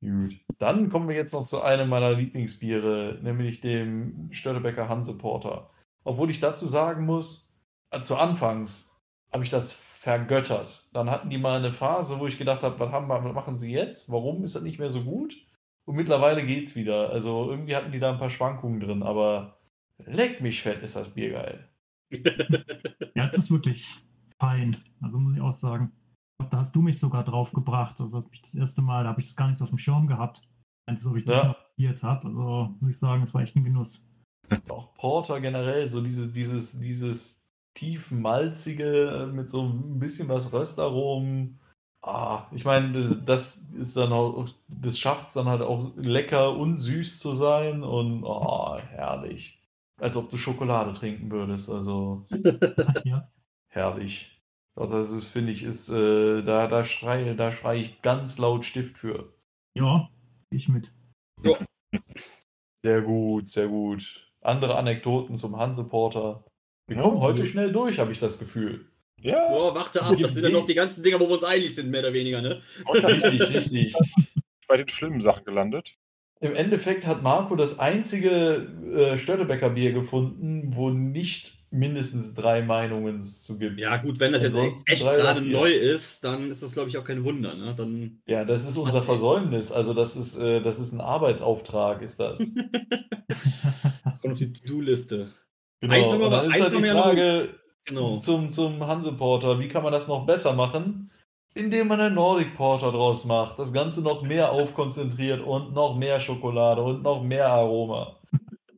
[0.03, 0.38] Gut.
[0.59, 5.70] Dann kommen wir jetzt noch zu einem meiner Lieblingsbiere, nämlich dem Störtebecker Hanse Porter.
[6.05, 7.59] Obwohl ich dazu sagen muss,
[7.90, 8.96] äh, zu Anfangs
[9.32, 10.88] habe ich das vergöttert.
[10.92, 13.59] Dann hatten die mal eine Phase, wo ich gedacht habe, was, haben wir, was machen
[13.59, 14.11] sie jetzt?
[14.11, 15.36] Warum ist das nicht mehr so gut?
[15.91, 17.11] Und mittlerweile geht's wieder.
[17.11, 19.59] Also irgendwie hatten die da ein paar Schwankungen drin, aber
[19.99, 21.68] leck mich fett, ist das Bier geil.
[23.16, 23.88] Ja, das ist wirklich
[24.38, 24.76] fein.
[25.01, 25.91] Also muss ich auch sagen.
[26.49, 28.01] Da hast du mich sogar drauf gebracht.
[28.01, 30.07] Also mich das erste Mal, da habe ich das gar nicht so auf dem Schirm
[30.07, 30.43] gehabt.
[30.86, 31.53] Als ob ich das Ja.
[31.55, 32.24] probiert habe.
[32.26, 34.09] Also muss ich sagen, es war echt ein Genuss.
[34.68, 40.53] Auch Porter generell, so diese, dieses, dieses tief malzige äh, mit so ein bisschen was
[40.53, 41.59] Röstaromen.
[42.03, 46.76] Ah, ich meine, das ist dann auch, das schafft es dann halt auch lecker und
[46.76, 49.59] süß zu sein und oh, herrlich.
[49.98, 52.26] Als ob du Schokolade trinken würdest, also
[53.05, 53.30] Ja,
[53.68, 54.42] herrlich.
[54.74, 58.64] Also das ist, finde ich, ist, äh, da, da schreie, da schreie ich ganz laut
[58.64, 59.34] Stift für.
[59.74, 60.09] ja
[60.51, 60.92] ich mit.
[62.82, 64.30] Sehr gut, sehr gut.
[64.42, 66.44] Andere Anekdoten zum Hanse Porter.
[66.86, 68.89] Wir Ja, kommen heute schnell durch, habe ich das Gefühl.
[69.22, 71.74] Ja, Boah, warte ab, das sind ja noch die ganzen Dinger, wo wir uns einig
[71.74, 72.60] sind, mehr oder weniger, ne?
[72.92, 73.94] Richtig, richtig.
[74.68, 75.96] bei den schlimmen Sachen gelandet.
[76.40, 83.20] Im Endeffekt hat Marco das einzige äh, Störtebecker Bier gefunden, wo nicht mindestens drei Meinungen
[83.20, 83.78] zu gibt.
[83.78, 86.72] Ja, gut, wenn das jetzt Ansonsten echt drei oder gerade neu ist, dann ist das,
[86.72, 87.74] glaube ich, auch kein Wunder, ne?
[87.76, 89.70] Dann Ja, das ist unser Versäumnis.
[89.70, 92.38] Also das ist, äh, das ist ein Arbeitsauftrag, ist das.
[94.20, 95.30] kommt auf die To-Do-Liste.
[95.80, 95.94] Genau.
[95.94, 97.48] Eins haben wir dann ist eins halt haben die wir Frage
[97.86, 98.18] Genau.
[98.18, 101.10] zum, zum Hanse-Porter, wie kann man das noch besser machen?
[101.54, 106.20] Indem man einen Nordic Porter draus macht, das Ganze noch mehr aufkonzentriert und noch mehr
[106.20, 108.16] Schokolade und noch mehr Aroma.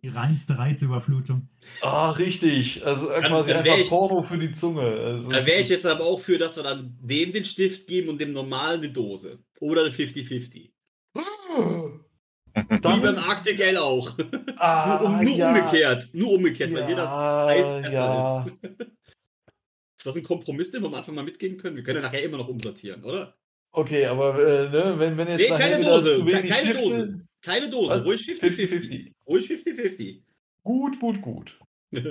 [0.02, 1.48] Die reinste Reizüberflutung.
[1.82, 2.84] Ah, richtig.
[2.84, 4.86] Also äh, Dann- quasi dann einfach ich- Porno für die Zunge.
[4.94, 8.08] Es Da wäre ich jetzt aber auch für, dass wir dann dem den Stift geben
[8.08, 9.38] und dem normalen eine Dose.
[9.60, 10.70] Oder eine 50-50.
[12.68, 14.16] Wie beim Arctic L auch.
[14.56, 15.48] Ah, nur nur ja.
[15.48, 16.08] umgekehrt.
[16.12, 18.46] Nur umgekehrt, weil hier das Ja, Eis besser ja.
[18.46, 18.86] ist.
[19.98, 21.76] Ist das ein Kompromiss, den wir am Anfang mal mitgehen können?
[21.76, 23.36] Wir können ja nachher immer noch umsortieren, oder?
[23.70, 26.82] Okay, aber äh, ne, wenn, wenn jetzt Nee, keine Dose, keine Stifte...
[26.82, 27.26] Dose.
[27.40, 28.04] Keine Dose, Was?
[28.04, 28.42] ruhig 50-50.
[28.42, 29.12] 50-50.
[29.26, 30.22] Ruhig 50-50.
[30.64, 31.58] Gut, gut, gut.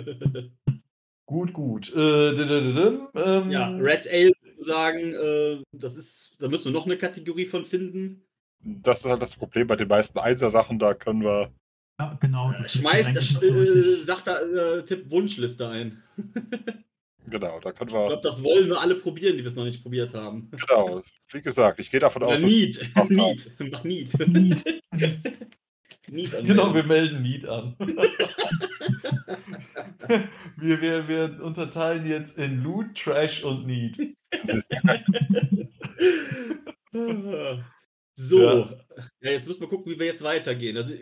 [1.26, 1.94] Gut, gut.
[1.96, 7.46] Äh, ähm, ja, Red Ale sagen, äh, das ist, da müssen wir noch eine Kategorie
[7.46, 8.26] von finden.
[8.64, 11.52] Das ist halt das Problem bei den meisten Einser-Sachen, da können wir.
[12.00, 12.52] Ja, genau.
[12.52, 16.02] Das Schmeißt, noch äh, sagt da, äh, Tipp Wunschliste ein.
[17.30, 18.08] Genau, da können Ich wir.
[18.08, 20.50] glaube, das wollen wir alle probieren, die wir es noch nicht probiert haben.
[20.52, 22.90] Genau, wie gesagt, ich gehe davon Oder aus, dass Need.
[23.10, 23.52] Need.
[23.72, 24.28] Mach Need.
[24.28, 24.82] Need.
[26.10, 26.46] Need anmelden.
[26.48, 27.76] Genau, wir melden Need an.
[30.58, 33.98] wir, wir, wir unterteilen jetzt in Loot, Trash und Need.
[38.28, 38.86] So, Ja.
[39.22, 39.32] ja.
[39.32, 40.78] jetzt müssen wir gucken, wie wir jetzt weitergehen.
[40.78, 40.94] Also,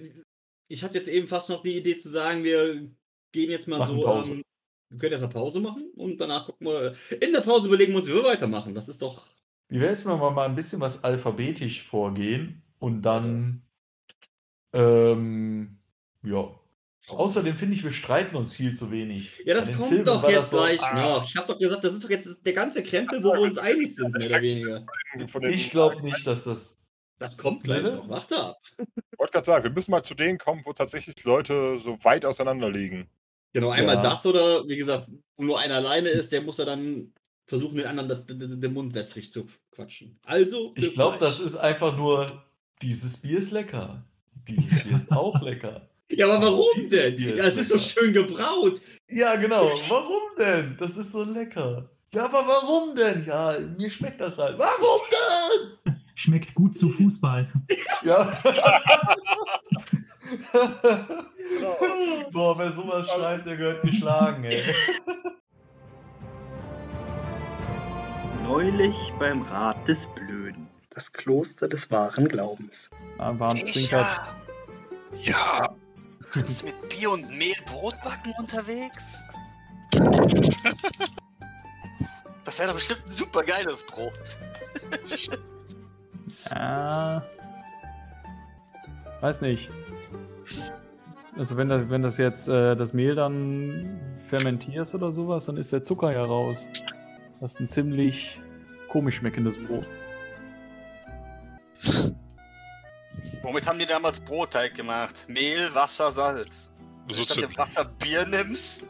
[0.68, 2.90] ich hatte jetzt eben fast noch die Idee zu sagen, wir
[3.32, 4.04] gehen jetzt mal Machen so.
[4.04, 4.32] Pause.
[4.32, 4.44] Ähm,
[4.90, 6.96] wir können jetzt mal Pause machen und danach gucken wir.
[7.22, 8.74] In der Pause überlegen wir uns, wie wir weitermachen.
[8.74, 9.28] Das ist doch.
[9.68, 13.62] Wie wäre es, wenn wir mal ein bisschen was alphabetisch vorgehen und dann.
[14.74, 15.78] Ähm,
[16.24, 16.56] ja.
[17.08, 19.42] Außerdem finde ich, wir streiten uns viel zu wenig.
[19.46, 20.82] Ja, das kommt Filmen doch jetzt so, gleich.
[20.82, 23.42] ah, Ja, ich habe doch gesagt, das ist doch jetzt der ganze Krempel, wo wir
[23.42, 24.86] uns einig sind, mehr oder weniger.
[25.44, 26.79] Ich glaube nicht, dass das.
[27.20, 27.96] Das kommt gleich Bitte?
[27.98, 28.10] noch.
[28.10, 28.58] Warte ab.
[28.78, 32.26] Ich wollte gerade sagen, wir müssen mal zu denen kommen, wo tatsächlich Leute so weit
[32.26, 33.10] auseinander liegen.
[33.54, 34.02] Genau, einmal Ja.
[34.02, 37.14] das oder, wie gesagt, wo nur einer alleine ist, der muss ja dann
[37.46, 40.18] versuchen, den anderen den Mund wässrig zu quatschen.
[40.24, 42.44] Also, Ich glaube, das ist einfach nur,
[42.82, 44.04] dieses Bier ist lecker.
[44.48, 45.90] Dieses Bier ist auch lecker.
[46.12, 47.16] Ja, aber warum Dieses denn?
[47.18, 47.86] Bier Ja, ist es ist so lecker.
[47.86, 48.82] schön gebraut.
[49.10, 49.66] Ja, genau.
[49.90, 50.78] Warum denn?
[50.80, 51.90] Das ist so lecker.
[52.14, 53.26] Ja, aber warum denn?
[53.26, 54.58] Ja, mir schmeckt das halt.
[54.58, 55.02] Warum
[55.86, 55.99] denn?
[56.20, 57.48] Schmeckt gut zu Fußball.
[58.04, 58.38] Ja.
[61.50, 61.78] Genau.
[62.32, 64.64] Boah, wer sowas schreibt, der gehört geschlagen, ey.
[68.44, 70.68] Neulich beim Rat des Blöden.
[70.90, 72.90] Das Kloster des wahren Glaubens.
[73.18, 73.72] Ah, Trinker.
[73.72, 74.36] Tisha,
[75.24, 75.74] Ja,
[76.34, 79.24] bist du mit Bier und Mehl Brot backen unterwegs?
[82.46, 84.20] Das wäre doch bestimmt ein super geiles Brot.
[86.56, 87.20] Äh,
[89.22, 89.70] weiß nicht.
[91.38, 95.72] Also wenn das, wenn das jetzt äh, das Mehl dann fermentierst oder sowas, dann ist
[95.72, 96.68] der Zucker ja raus.
[97.40, 98.40] Das ist ein ziemlich
[98.90, 99.86] komisch schmeckendes Brot.
[103.42, 105.26] Womit haben die damals Brotteig gemacht?
[105.28, 106.72] Mehl, Wasser, Salz.
[107.08, 107.58] So Wenn du ziemlich.
[107.58, 108.86] Wasser, Bier nimmst,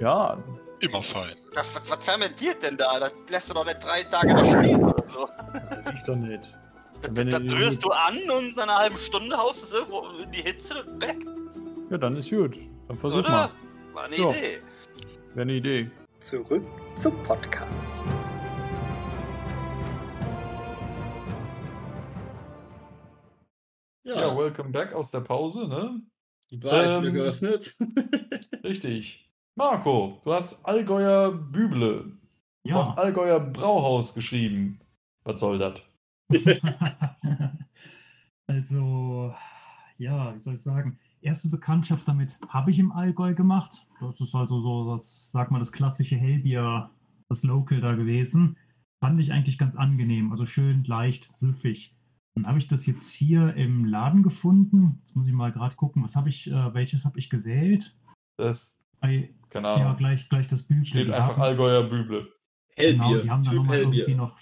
[0.00, 0.36] Ja,
[0.80, 1.36] Immer fein.
[1.54, 2.98] was, was, was fermentiert denn da?
[2.98, 5.28] Das lässt du doch nicht drei Tage da stehen so.
[5.52, 6.48] das weiß ich doch nicht.
[7.10, 10.42] Wenn du- rührst du an und nach einer halben Stunde haust es irgendwo in die
[10.42, 11.16] Hitze und weg,
[11.90, 12.58] Ja, dann ist gut.
[12.88, 13.28] Dann versuch oder?
[13.30, 13.50] mal.
[13.92, 14.30] War eine Ja.
[14.30, 14.58] Idee.
[15.34, 15.90] Wäre eine Idee.
[16.20, 16.62] Zurück
[16.96, 17.94] zum Podcast.
[24.04, 26.00] Ja, Ja, welcome back aus der Pause, ne?
[26.50, 27.76] die Bar ist wieder ähm, geöffnet.
[28.64, 29.30] Richtig.
[29.54, 32.02] Marco, du hast Allgäuer Büble
[32.62, 32.94] vom Ja.
[32.94, 34.80] Allgäuer Brauhaus geschrieben.
[35.24, 35.80] Was soll das?
[38.46, 39.34] also,
[39.98, 40.98] ja, wie soll ich sagen?
[41.20, 43.86] Erste Bekanntschaft damit habe ich im Allgäu gemacht.
[44.00, 46.90] Das ist also so, das, sag mal, das klassische Hellbier,
[47.28, 48.56] das Local da gewesen.
[49.00, 51.96] Fand ich eigentlich ganz angenehm, also schön leicht, süffig.
[52.34, 54.98] Dann habe ich das jetzt hier im Laden gefunden.
[55.00, 57.96] Jetzt muss ich mal gerade gucken, was habe ich, äh, welches habe ich gewählt?
[58.38, 60.86] Das, Bei, keine ja, Ahnung, gleich, gleich das Büchlein.
[60.86, 62.32] steht einfach Allgäuer Büble.
[62.76, 63.22] Genau, Hellbier.
[63.22, 64.38] die haben Typ nochmal irgendwie noch,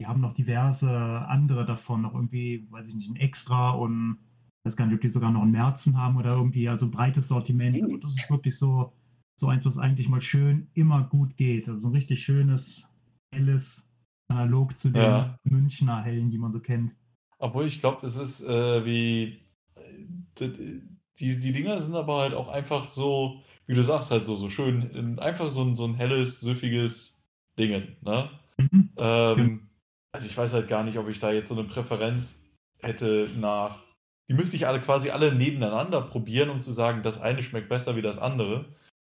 [0.00, 4.18] die haben noch diverse andere davon, noch irgendwie, weiß ich nicht, ein Extra und
[4.60, 6.90] ich weiß gar nicht, ob die sogar noch einen Märzen haben oder irgendwie, also ein
[6.90, 7.82] breites Sortiment.
[7.82, 8.92] Aber das ist wirklich so,
[9.38, 11.68] so eins, was eigentlich mal schön immer gut geht.
[11.68, 12.88] Also so ein richtig schönes,
[13.32, 13.90] helles,
[14.28, 15.38] analog zu den Ja.
[15.44, 16.96] Münchner Hellen, die man so kennt.
[17.38, 19.40] Obwohl ich glaube, das ist äh, wie.
[19.76, 20.80] äh,
[21.20, 24.48] Die, die Dinger sind aber halt auch einfach so, wie du sagst, halt so, so
[24.48, 27.22] schön, ähm, einfach so ein, so ein helles, süffiges
[27.56, 27.96] Dingen.
[28.02, 28.30] Ne?
[28.58, 28.90] Mhm.
[28.96, 29.68] Ähm,
[30.14, 32.40] also ich weiß halt gar nicht, ob ich da jetzt so eine Präferenz
[32.80, 33.82] hätte nach.
[34.28, 37.96] Die müsste ich alle quasi alle nebeneinander probieren, um zu sagen, das eine schmeckt besser
[37.96, 38.64] wie das andere.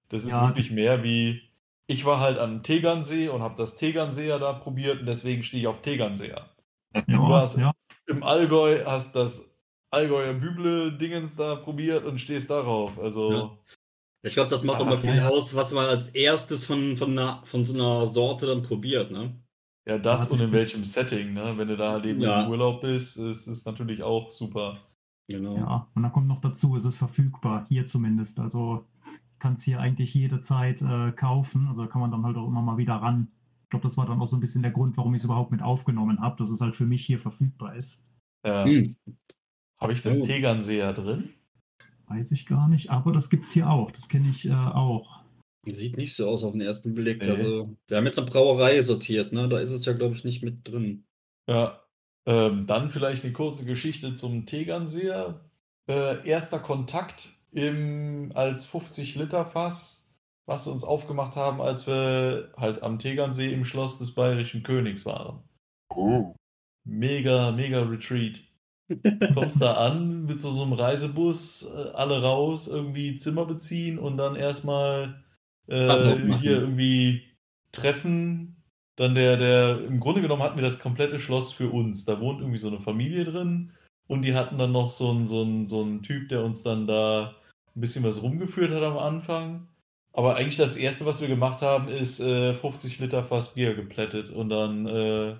[0.09, 1.41] Das ist Ja, wirklich mehr wie.
[1.87, 5.67] Ich war halt am Tegernsee und habe das Tegernseer da probiert und deswegen stehe ich
[5.67, 6.47] auf Tegernseer.
[7.07, 7.55] Ja, war's.
[7.55, 7.71] ja.
[8.07, 9.49] Im Allgäu hast das
[9.89, 12.99] Allgäuer Büble-Dingens da probiert und stehst darauf.
[12.99, 13.57] Also, Ja.
[14.21, 17.17] Ich glaube, das macht auch Ah, mal viel aus, was man als erstes von, von,
[17.17, 19.33] einer, von so einer Sorte dann probiert, ne?
[19.87, 21.53] Ja, das und in gut- welchem Setting, ne?
[21.57, 22.43] Wenn du da halt eben Ja.
[22.43, 24.77] im Urlaub bist, ist es natürlich auch super.
[25.27, 25.55] Genau.
[25.57, 28.39] Ja, und dann kommt noch dazu, es ist verfügbar, hier zumindest.
[28.39, 28.85] Also
[29.33, 31.67] ich kann es hier eigentlich jederzeit äh, kaufen.
[31.67, 33.27] Also kann man dann halt auch immer mal wieder ran.
[33.63, 35.51] Ich glaube, das war dann auch so ein bisschen der Grund, warum ich es überhaupt
[35.51, 38.03] mit aufgenommen habe, dass es halt für mich hier verfügbar ist.
[38.45, 38.65] Ja.
[38.65, 38.95] Hm.
[39.79, 40.25] Habe ich das Oh.
[40.25, 41.29] Tegernseer drin?
[42.07, 43.91] Weiß ich gar nicht, aber das gibt es hier auch.
[43.91, 45.18] Das kenne ich äh, auch.
[45.65, 47.21] Sieht nicht so aus auf den ersten Blick.
[47.21, 47.29] Nee.
[47.29, 49.49] Also, wir haben jetzt eine Brauerei sortiert, ne?
[49.49, 51.05] Da ist es ja, glaube ich, nicht mit drin.
[51.47, 51.81] Ja.
[52.25, 55.41] Ähm, dann vielleicht eine kurze Geschichte zum Tegernseer.
[55.87, 60.13] Äh, erster Kontakt im, als 50-Liter-Fass,
[60.45, 65.05] was sie uns aufgemacht haben, als wir halt am Tegernsee im Schloss des Bayerischen Königs
[65.05, 65.43] waren.
[65.89, 66.35] Oh.
[66.85, 68.43] Mega, mega Retreat.
[69.33, 74.17] Kommst da an mit so, so einem Reisebus, äh, alle raus, irgendwie Zimmer beziehen und
[74.17, 75.23] dann erstmal
[75.69, 77.23] äh, hier irgendwie
[77.71, 78.55] treffen.
[78.95, 82.05] Dann der, der, im Grunde genommen hatten wir das komplette Schloss für uns.
[82.05, 83.71] Da wohnt irgendwie so eine Familie drin
[84.07, 86.87] und die hatten dann noch so einen, so einen, so einen Typ, der uns dann
[86.87, 87.35] da
[87.75, 89.67] ein bisschen was rumgeführt hat am Anfang.
[90.11, 94.31] Aber eigentlich das erste, was wir gemacht haben, ist äh, 50 Liter Fass Bier geplättet
[94.31, 95.35] und dann äh,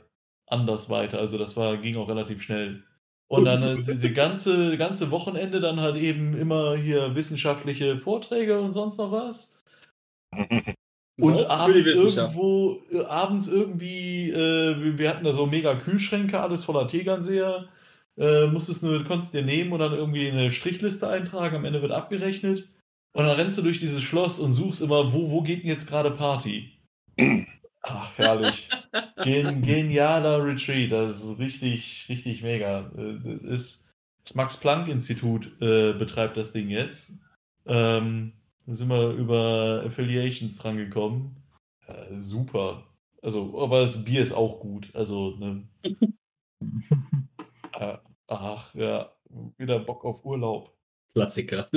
[0.47, 1.19] anders weiter.
[1.19, 2.84] Also das war, ging auch relativ schnell.
[3.27, 8.59] Und dann äh, die, die ganze, ganze Wochenende dann halt eben immer hier wissenschaftliche Vorträge
[8.61, 9.59] und sonst noch was.
[11.19, 16.88] Und abends irgendwo, äh, abends irgendwie, äh, wir- hatten da so mega Kühlschränke, alles voller
[16.88, 17.67] Tegernseher.
[18.17, 21.91] Äh, musstest nur, konntest dir nehmen und dann irgendwie eine Strichliste eintragen, am Ende wird
[21.91, 22.69] abgerechnet.
[23.13, 25.88] Und dann rennst du durch dieses Schloss und suchst immer, wo, wo geht denn jetzt
[25.88, 26.71] gerade Party?
[27.82, 28.69] Ach, herrlich.
[29.23, 30.91] Gen, genialer Retreat.
[30.91, 32.91] Das ist richtig, richtig mega.
[32.97, 33.86] Äh, Das ist
[34.25, 37.13] Das Max-Planck-Institut äh, betreibt das Ding jetzt.
[37.65, 38.34] Ähm,
[38.66, 41.36] da sind wir über Affiliations dran gekommen.
[41.88, 42.84] Äh, super.
[43.22, 44.89] Also, aber das Bier ist auch gut.
[44.93, 45.68] Also, ne,
[47.74, 47.97] äh,
[48.28, 49.12] ach ja,
[49.57, 50.74] wieder Bock auf Urlaub.
[51.14, 51.68] Klassiker.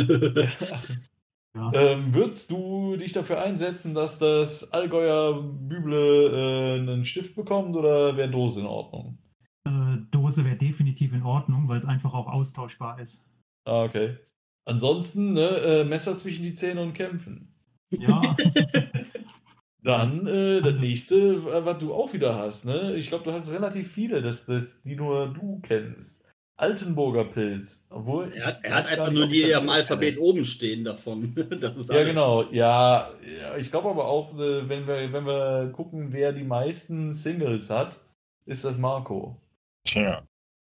[1.55, 1.71] Ja.
[1.75, 8.17] Ähm, würdest du dich dafür einsetzen, dass das Allgäuer Büble äh, einen Stift bekommt oder
[8.17, 9.19] wäre Dose in Ordnung?
[9.67, 13.29] Äh, Dose wäre definitiv in Ordnung, weil es einfach auch austauschbar ist.
[13.67, 14.17] Ah, okay.
[14.65, 17.55] Ansonsten, ne, äh, Messer zwischen die Zähne und kämpfen.
[17.91, 18.37] Ja,
[19.85, 22.95] Dann äh, das nächste, äh, was du auch wieder hast, ne?
[22.95, 26.25] Ich glaube, du hast relativ viele, das, das, die nur du kennst.
[26.57, 27.89] Altenburger Pilz.
[27.91, 30.27] Obwohl, Er hat, er hat einfach nur die wirklich Alphabet kenne.
[30.27, 31.35] oben stehen davon.
[31.61, 32.09] Das ist Ja, alles.
[32.09, 32.43] genau.
[32.53, 33.11] Ja,
[33.41, 37.69] ja ich glaube aber auch, äh, wenn wir, wenn wir gucken, wer die meisten Singles
[37.69, 37.99] hat,
[38.47, 39.37] ist das Marco.
[39.85, 40.23] Tja.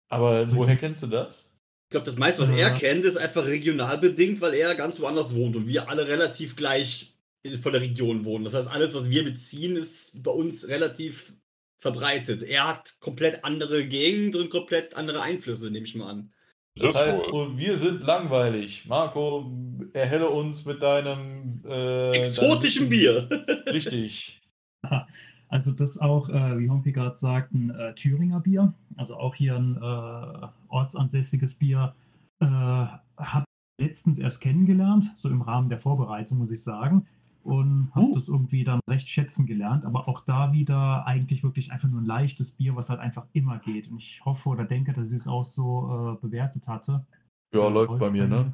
[0.09, 1.48] Aber woher kennst du das?
[1.89, 2.69] Ich glaube, das meiste, was er Ja.
[2.75, 7.15] kennt, ist einfach regional bedingt, weil er ganz woanders wohnt und wir alle relativ gleich
[7.41, 8.45] in- von der Region wohnen.
[8.45, 11.33] Das heißt, alles, was wir beziehen, ist bei uns relativ
[11.79, 12.43] verbreitet.
[12.43, 16.31] Er hat komplett andere Gegend und komplett andere Einflüsse, nehme ich mal an.
[16.75, 17.25] Das Das heißt, wohl.
[17.31, 18.83] und wir sind langweilig.
[18.85, 19.51] Marco,
[19.93, 23.45] erhelle uns mit deinem äh, Exotischen deinem Bier.
[23.73, 24.41] Richtig.
[25.49, 28.73] also das auch, äh, wie Hompi gerade sagt, ein äh, Thüringer Bier.
[28.95, 31.95] Also auch hier ein äh, ortsansässiges Bier.
[32.39, 33.45] Äh, habe
[33.81, 37.07] letztens erst kennengelernt, so im Rahmen der Vorbereitung, muss ich sagen.
[37.43, 38.13] Und habe Uh.
[38.13, 39.85] das irgendwie dann recht schätzen gelernt.
[39.85, 43.59] Aber auch da wieder eigentlich wirklich einfach nur ein leichtes Bier, was halt einfach immer
[43.59, 43.89] geht.
[43.89, 47.05] Und ich hoffe oder denke, dass ich es auch so äh, bewertet hatte.
[47.53, 48.53] Ja, Ja, läuft bei mir, ne?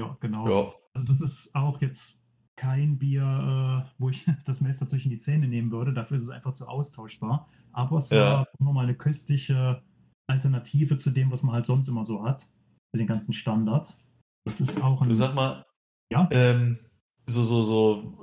[0.00, 0.48] Ja, genau.
[0.48, 0.72] Ja.
[0.94, 2.21] Also das ist auch jetzt
[2.62, 5.92] kein Bier, äh, wo ich das Messer zwischen die Zähne nehmen würde.
[5.92, 7.48] Dafür ist es einfach zu austauschbar.
[7.72, 8.22] Aber es Ja.
[8.38, 9.82] war nochmal eine köstliche
[10.30, 12.40] Alternative zu dem, was man halt sonst immer so hat.
[12.40, 14.08] Zu den ganzen Standards.
[14.44, 15.08] Das ist auch ein.
[15.08, 15.64] Du sag mal,
[16.12, 16.28] Ja.
[16.30, 16.78] ähm,
[17.26, 18.18] so, so, so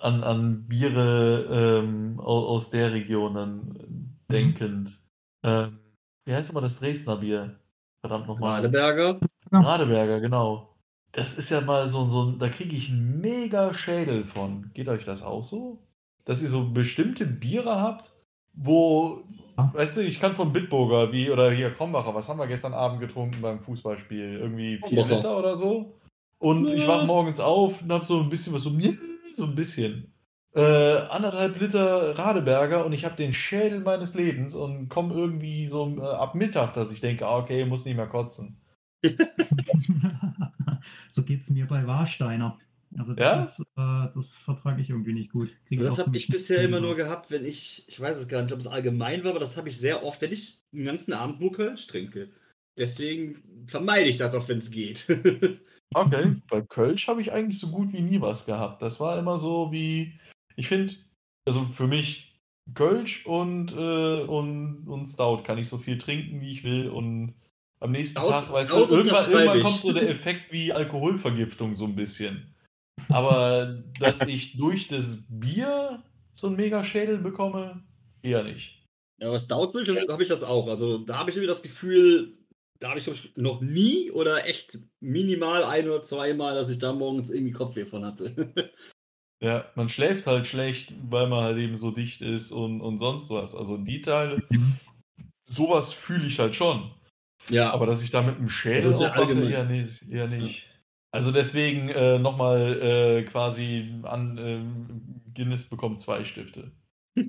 [0.00, 5.00] an, an Biere ähm, aus, der Region dann denkend.
[5.44, 5.78] Ähm,
[6.26, 7.58] wie heißt immer das Dresdner Bier?
[8.00, 8.60] Verdammt nochmal.
[8.60, 9.20] Radeberger.
[9.52, 10.77] Radeberger, genau.
[11.18, 14.70] Das ist ja mal so, so ein, da kriege ich einen mega Schädel von.
[14.72, 15.82] Geht euch das auch so?
[16.24, 18.12] Dass ihr so bestimmte Biere habt,
[18.54, 19.24] wo,
[19.56, 19.68] Ja.
[19.74, 23.00] weißt du, ich kann von Bitburger, wie, oder hier Krombacher, was haben wir gestern Abend
[23.00, 24.38] getrunken beim Fußballspiel?
[24.38, 25.16] Irgendwie vier Krombacher.
[25.16, 25.98] Liter oder so?
[26.38, 28.70] Und ich wach morgens auf und hab so ein bisschen was so,
[29.36, 30.12] so ein bisschen.
[30.54, 35.96] Äh, anderthalb Liter Radeberger und ich habe den Schädel meines Lebens und komme irgendwie so
[35.98, 38.56] äh, ab Mittag, dass ich denke, ah, okay, muss nicht mehr kotzen.
[41.08, 42.58] so geht es mir bei Warsteiner.
[42.96, 43.40] Also das, Ja?
[43.40, 45.50] ist, äh, das vertrage ich irgendwie nicht gut.
[45.66, 48.42] Krieg Das auch habe ich bisher immer nur gehabt, wenn ich, ich weiß es gar
[48.42, 51.12] nicht, ob es allgemein war, aber das habe ich sehr oft, wenn ich den ganzen
[51.12, 52.30] Abend nur Kölsch trinke.
[52.78, 55.06] Deswegen vermeide ich das auch, wenn es geht.
[55.94, 58.82] Okay, bei Kölsch habe ich eigentlich so gut wie nie was gehabt.
[58.82, 60.12] Das war immer so wie,
[60.54, 60.92] ich finde,
[61.46, 62.38] also für mich
[62.74, 67.34] Kölsch und, äh, und, und Stout kann ich so viel trinken, wie ich will und
[67.80, 71.84] am nächsten Stout- Tag, weißt du, irgendwann, irgendwann kommt so der Effekt wie Alkoholvergiftung so
[71.84, 72.54] ein bisschen.
[73.08, 76.02] Aber dass ich durch das Bier
[76.32, 77.82] so einen Mega-Schädel bekomme,
[78.22, 78.84] eher nicht.
[79.20, 80.68] Ja, aber Stout habe ich das auch.
[80.68, 82.36] Also da habe ich irgendwie das Gefühl,
[82.80, 86.92] da habe ich, ich noch nie oder echt minimal ein oder zweimal, dass ich da
[86.92, 88.52] morgens irgendwie Kopfweh von hatte.
[89.40, 93.30] Ja, man schläft halt schlecht, weil man halt eben so dicht ist und, und sonst
[93.30, 93.54] was.
[93.54, 94.42] Also die Teile,
[95.44, 96.90] sowas fühle ich halt schon.
[97.48, 99.50] Ja, Aber dass ich da mit einem Schädel Das ist ja aufwache, allgemein.
[99.50, 100.08] eher nicht.
[100.08, 100.66] Eher nicht.
[101.10, 106.72] Also deswegen äh, nochmal äh, quasi an ähm, Guinness bekommt zwei Stifte.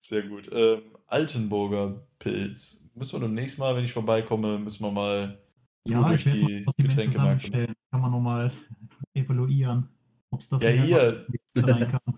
[0.00, 0.48] Sehr gut.
[0.52, 2.88] Ähm, Altenburger Pilz.
[2.94, 5.38] Müssen wir beim nächsten Mal, wenn ich vorbeikomme, müssen wir mal
[5.86, 7.10] ja, durch die Getränkemärkte.
[7.12, 7.74] zusammenstellen.
[7.90, 8.52] Kann man nochmal
[9.14, 9.88] evaluieren,
[10.30, 11.26] ob es das Ja, hier.
[11.54, 12.11] sein kann.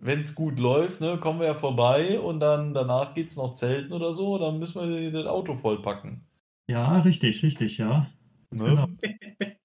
[0.00, 3.54] Wenn es gut läuft, ne, kommen wir ja vorbei und dann danach geht es noch
[3.54, 6.24] zelten oder so, dann müssen wir das Auto vollpacken.
[6.70, 8.10] Ja, richtig, richtig, ja.
[8.50, 8.64] Ne?
[8.64, 8.88] genau.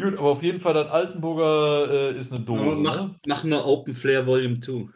[0.00, 2.76] Gut, aber auf jeden Fall, das Altenburger äh, ist eine Dose.
[2.76, 3.14] mach, ne?
[3.26, 4.86] mach mal Open Flair Volume 2.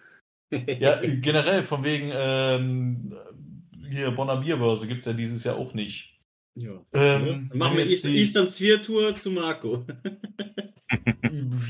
[0.79, 3.13] Ja, generell, von wegen, ähm,
[3.89, 6.19] hier Bonner Bierbörse gibt es ja dieses Jahr auch nicht.
[6.55, 6.73] ja.
[6.93, 9.85] Ähm, Dann machen wir Eastern Sphere Tour zu Marco.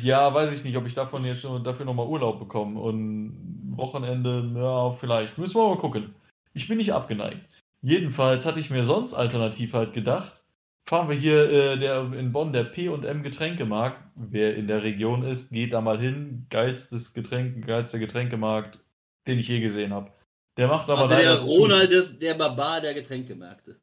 [0.03, 2.81] Ja, weiß ich nicht, ob ich davon jetzt dafür nochmal Urlaub bekomme.
[2.81, 5.39] Und Wochenende, ja, vielleicht.
[5.39, 6.14] Müssen wir mal gucken.
[6.55, 7.41] Ich bin nicht abgeneigt.
[7.83, 10.45] Jedenfalls hatte ich mir sonst alternativ halt gedacht,
[10.85, 13.99] fahren wir hier äh, der, in Bonn der P&M Getränkemarkt.
[14.14, 16.47] Wer in der Region ist, geht da mal hin.
[16.51, 18.81] Geilstes Getränk, geilster Getränkemarkt,
[19.27, 20.12] den ich je gesehen habe.
[20.57, 21.61] Der macht aber Also der leider zu.
[21.61, 23.81] Ronald, ist der Barbar der Getränkemärkte.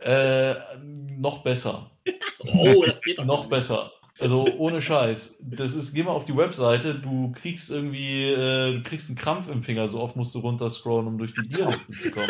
[0.00, 0.54] Äh,
[1.16, 1.90] noch besser.
[2.40, 3.90] Oh, das geht doch noch besser.
[4.20, 5.38] Also ohne Scheiß.
[5.40, 9.48] Das ist, geh mal auf die Webseite, du kriegst irgendwie, äh, du kriegst einen Krampf
[9.48, 12.28] im Finger, so oft musst du runterscrollen, um durch die Bierliste zu kommen.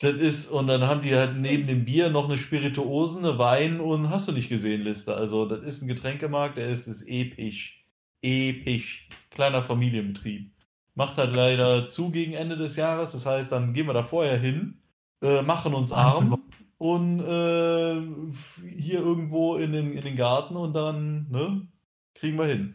[0.00, 3.80] Das ist, und dann haben die halt neben dem Bier noch eine Spirituosen, eine Wein
[3.80, 5.14] und hast du nicht gesehen Liste.
[5.14, 7.86] Also, das ist ein Getränkemarkt, der ist, ist episch.
[8.20, 9.08] Episch.
[9.30, 10.50] Kleiner Familienbetrieb.
[10.96, 13.12] Macht halt leider zu gegen Ende des Jahres.
[13.12, 14.82] Das heißt, dann gehen wir da vorher hin,
[15.22, 16.36] äh, machen uns arm
[16.82, 18.02] und äh,
[18.68, 21.68] hier irgendwo in den, in den Garten und dann ne,
[22.12, 22.74] kriegen wir hin.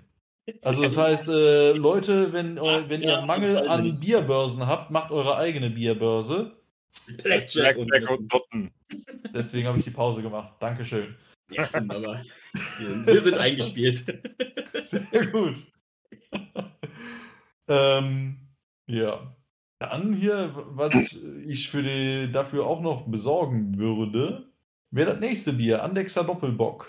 [0.62, 2.90] Also das heißt, äh, Leute, wenn, Was?
[2.90, 4.00] wenn ihr Ja, Mangel an.
[4.00, 6.56] Bierbörsen habt, macht eure eigene Bierbörse.
[7.22, 8.18] Blackjack, Blackjack und.
[8.20, 8.72] und Dotten.
[9.34, 10.54] Deswegen habe ich die Pause gemacht.
[10.62, 11.18] Dankeschön.
[11.52, 12.24] Ja, wunderbar.
[13.04, 14.06] Wir sind eingespielt.
[14.84, 15.66] Sehr gut.
[17.68, 18.38] ähm,
[18.86, 19.36] ja.
[19.80, 21.16] Dann hier, was
[21.46, 24.50] ich für die, dafür auch noch besorgen würde,
[24.90, 26.88] wäre das nächste Bier, Andexer Doppelbock.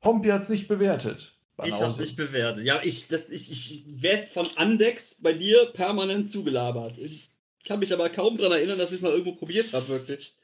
[0.00, 1.34] Pompi hat es nicht bewertet.
[1.64, 1.84] Ich Banause.
[1.84, 2.64] hab's nicht bewertet.
[2.64, 6.98] Ja, ich, das, ich, ich werde von Andex bei dir permanent zugelabert.
[6.98, 7.32] Ich
[7.66, 10.36] kann mich aber kaum daran erinnern, dass ich es mal irgendwo probiert habe, wirklich.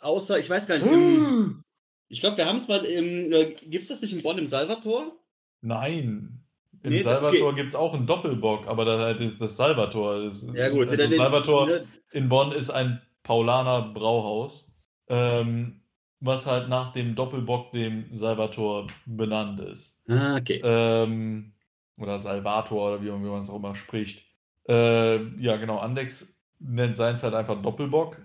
[0.00, 1.62] Außer, ich weiß gar nicht, im,
[2.08, 5.16] ich glaube, wir haben es mal im, äh, gibt's das nicht in Bonn im Salvator?
[5.62, 6.39] Nein.
[6.82, 10.22] Im Nee, Salvator gibt es auch einen Doppelbock, aber da ist das Salvator.
[10.22, 10.88] Das, Ja, gut.
[10.88, 14.72] Also den- Salvator ne, in Bonn ist ein Paulaner Brauhaus,
[15.08, 15.82] ähm,
[16.20, 20.00] was halt nach dem Doppelbock, dem Salvator, benannt ist.
[20.08, 20.60] Ah, okay.
[20.64, 21.52] Ähm,
[21.98, 24.24] oder Salvator oder wie, man- wie man es auch immer spricht.
[24.68, 28.16] Äh, ja, genau, Andex nennt seins halt einfach Doppelbock.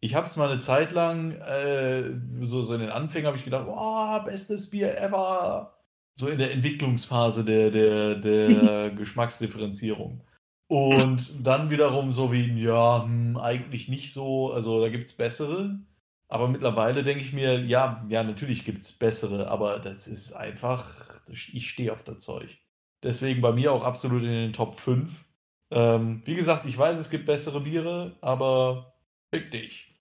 [0.00, 3.44] Ich habe es mal eine Zeit lang, äh, so, so in den Anfängen habe ich
[3.44, 5.74] gedacht, oh, bestes Bier ever.
[6.20, 10.22] So in der Entwicklungsphase der, der, der Geschmacksdifferenzierung.
[10.68, 15.80] Und dann wiederum so wie, ja, hm, eigentlich nicht so, also da gibt es bessere.
[16.28, 21.20] Aber mittlerweile denke ich mir, ja, ja, natürlich gibt es bessere, aber das ist einfach,
[21.28, 22.58] ich stehe auf das Zeug.
[23.02, 25.24] Deswegen bei mir auch absolut in den Top 5.
[25.72, 28.92] Ähm, wie gesagt, ich weiß, es gibt bessere Biere, aber
[29.34, 29.98] fick dich.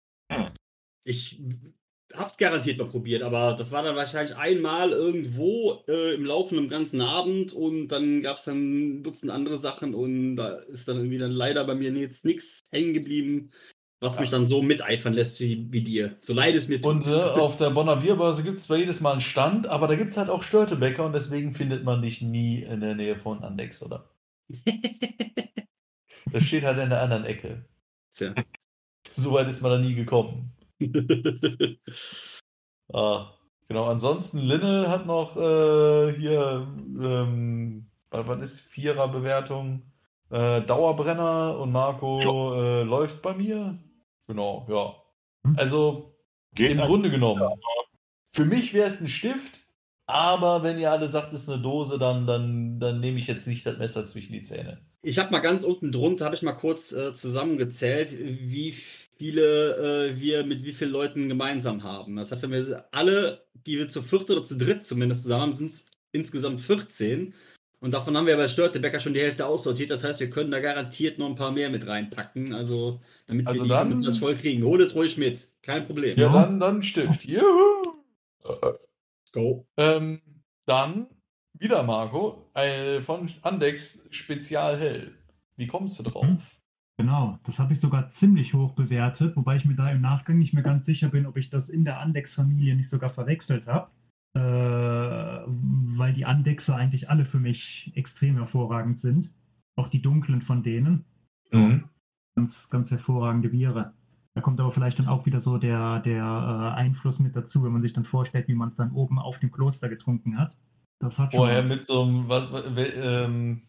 [1.06, 1.42] Ich
[2.14, 6.70] hab's garantiert mal probiert, aber das war dann wahrscheinlich einmal irgendwo äh, im Laufe einem
[6.70, 8.58] ganzen Abend und dann gab's dann
[9.00, 12.62] ein Dutzend andere Sachen und da ist dann irgendwie dann leider bei mir jetzt nichts
[12.72, 13.52] hängen geblieben,
[14.00, 14.22] was Ja.
[14.22, 16.16] mich dann so miteifern lässt wie, wie dir.
[16.20, 16.92] So leid es mir tut.
[16.92, 19.96] Und äh, auf der Bonner Bierbörse gibt es zwar jedes Mal einen Stand, aber da
[19.96, 23.44] gibt es halt auch Störtebäcker und deswegen findet man dich nie in der Nähe von
[23.44, 24.10] Andex, oder?
[26.32, 27.66] Das steht halt in der anderen Ecke.
[28.16, 28.36] Tja.
[29.14, 30.52] So weit ist man da nie gekommen.
[32.92, 33.36] Ah,
[33.68, 36.68] genau, ansonsten Linne hat noch äh, hier,
[37.00, 39.84] ähm, was, ist Vierer-Bewertung?
[40.32, 43.78] Äh, Dauerbrenner und Marco äh, läuft bei mir.
[44.28, 44.96] Genau, ja.
[45.46, 45.56] Hm.
[45.58, 46.16] Also
[46.56, 46.80] Geht im.
[46.80, 47.48] Grunde genommen.
[48.34, 49.62] Für mich wäre es ein Stift,
[50.08, 53.48] aber wenn ihr alle sagt, es ist eine Dose, dann, dann, dann nehme ich jetzt
[53.48, 54.82] nicht das Messer zwischen die Zähne.
[55.02, 58.74] Ich habe mal ganz unten drunter, habe ich mal kurz äh, zusammengezählt, wie
[59.20, 62.16] viele äh, wir mit wie vielen Leuten gemeinsam haben.
[62.16, 65.54] Das heißt, wenn wir alle, die wir zu viert oder zu dritt zumindest zusammen haben,
[65.54, 67.34] sind es insgesamt 14.
[67.82, 69.90] Und davon haben wir bei Störtebecker schon die Hälfte aussortiert.
[69.90, 72.54] Das heißt, wir können da garantiert noch ein paar mehr mit reinpacken.
[72.54, 74.64] Also, damit Also wir die dann- 25 voll kriegen.
[74.64, 75.50] Holt ruhig mit.
[75.62, 76.18] Kein Problem.
[76.18, 76.34] Ja, Ja.
[76.44, 77.24] dann, dann Stift.
[77.24, 77.94] Juhu!
[78.44, 79.66] Let's go.
[79.78, 80.22] Ähm,
[80.66, 81.08] dann
[81.58, 85.12] wieder Marco, äh, von Andex Spezial Hell.
[85.56, 86.26] Wie kommst du drauf?
[86.26, 86.40] Mhm.
[87.00, 90.54] Genau, das habe ich sogar ziemlich hoch bewertet, wobei ich mir da im Nachgang nicht
[90.54, 93.90] mehr ganz sicher bin, ob ich das in der Andex-Familie nicht sogar verwechselt habe.
[94.36, 94.40] Äh,
[95.48, 99.34] weil die Andexer eigentlich alle für mich extrem hervorragend sind.
[99.78, 101.06] Auch die dunklen von denen.
[101.54, 101.86] Mhm.
[102.36, 103.94] Ganz, ganz hervorragende Biere.
[104.36, 107.72] Da kommt aber vielleicht dann auch wieder so der, der äh, Einfluss mit dazu, wenn
[107.72, 110.58] man sich dann vorstellt, wie man es dann oben auf dem Kloster getrunken hat.
[111.00, 111.70] Das hat schon Vorher was.
[111.70, 113.62] mit so einem, was, ähm,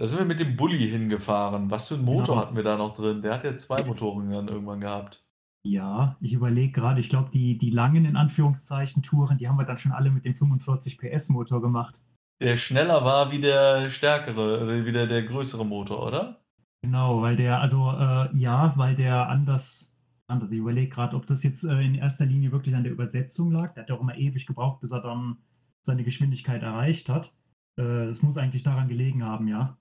[0.00, 1.70] da sind wir mit dem Bulli hingefahren.
[1.70, 2.38] Was für einen Motor Genau.
[2.38, 3.22] hatten wir da noch drin?
[3.22, 5.24] Der hat ja zwei Motoren dann irgendwann gehabt.
[5.62, 9.66] Ja, ich überlege gerade, ich glaube, die, die langen in Anführungszeichen Touren, die haben wir
[9.66, 12.00] dann schon alle mit dem 45 PS Motor gemacht.
[12.40, 16.40] Der schneller war wie der stärkere, oder wie der, der größere Motor, oder?
[16.82, 19.94] Genau, weil der, also äh, ja, weil der anders,
[20.28, 20.50] anders.
[20.50, 23.74] Ich überlege gerade, ob das jetzt äh, in erster Linie wirklich an der Übersetzung lag.
[23.74, 25.36] Der hat ja auch immer ewig gebraucht, bis er dann
[25.82, 27.34] seine Geschwindigkeit erreicht hat.
[27.78, 29.76] Äh, Es muss eigentlich daran gelegen haben, ja.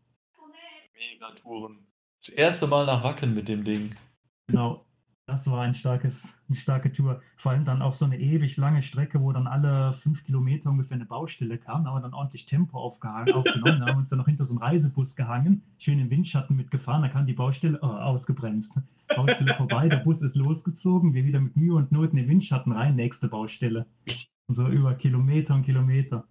[0.99, 1.87] Megatouren.
[2.19, 3.95] Das erste Mal nach Wacken mit dem Ding.
[4.47, 4.85] Genau.
[5.25, 7.21] Das war ein starkes, eine starke Tour.
[7.37, 10.95] Vor allem dann auch so eine ewig lange Strecke, wo dann alle fünf Kilometer ungefähr
[10.95, 11.83] eine Baustelle kam.
[11.83, 13.79] Da haben wir dann ordentlich Tempo aufgehangen, aufgenommen.
[13.79, 17.03] Da haben wir uns dann noch hinter so einen Reisebus gehangen, schön im Windschatten mitgefahren.
[17.03, 18.81] Da kam die Baustelle oh, ausgebremst.
[19.15, 21.13] Baustelle vorbei, der Bus ist losgezogen.
[21.13, 23.85] Wir wieder mit Mühe und Not in den Windschatten rein, nächste Baustelle.
[24.47, 26.25] So über Kilometer und Kilometer.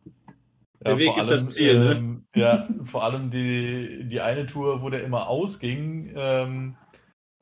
[0.85, 1.93] Der Weg vor ist das Ziel, ne?
[1.97, 6.77] Ähm, ja, vor allem die, die eine Tour, wo der immer ausging, ähm,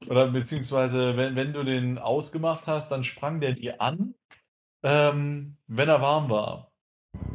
[0.09, 4.15] oder beziehungsweise wenn, wenn du den ausgemacht hast, dann sprang der dir an,
[4.83, 6.71] ähm, wenn er warm war.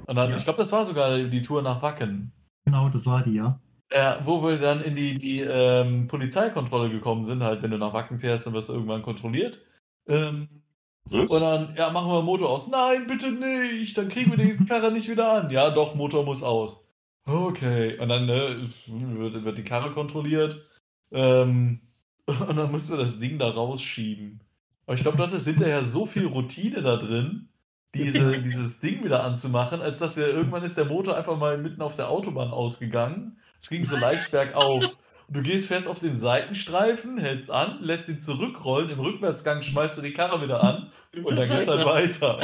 [0.07, 0.35] Und dann, Ja.
[0.35, 2.31] ich glaube, das war sogar die Tour nach Wacken.
[2.65, 3.59] Genau, das war die, ja.
[3.89, 7.93] Äh, wo wir dann in die, die ähm, Polizeikontrolle gekommen sind, halt, wenn du nach
[7.93, 9.59] Wacken fährst, dann wirst du irgendwann kontrolliert.
[10.07, 10.60] Ähm,
[11.05, 11.29] Was?
[11.29, 12.69] und dann, ja, machen wir Motor aus.
[12.69, 15.49] Nein, bitte nicht, dann kriegen wir die Karre nicht wieder an.
[15.49, 16.85] Ja, doch, Motor muss aus.
[17.25, 17.97] Okay.
[17.99, 20.65] Und dann ne, wird, wird die Karre kontrolliert.
[21.11, 21.81] Ähm,
[22.25, 24.41] und dann müssen wir das Ding da rausschieben.
[24.85, 27.49] Aber ich glaube, dort ist hinterher so viel Routine da drin,
[27.93, 31.81] diese, dieses Ding wieder anzumachen, als dass wir irgendwann ist der Motor einfach mal mitten
[31.81, 33.37] auf der Autobahn ausgegangen.
[33.59, 34.97] Es ging so leicht bergauf.
[35.33, 40.01] Du gehst fest auf den Seitenstreifen, hältst an, lässt ihn zurückrollen, im Rückwärtsgang schmeißt du
[40.01, 40.91] die Karre wieder an
[41.23, 42.37] und dann geht's halt weiter.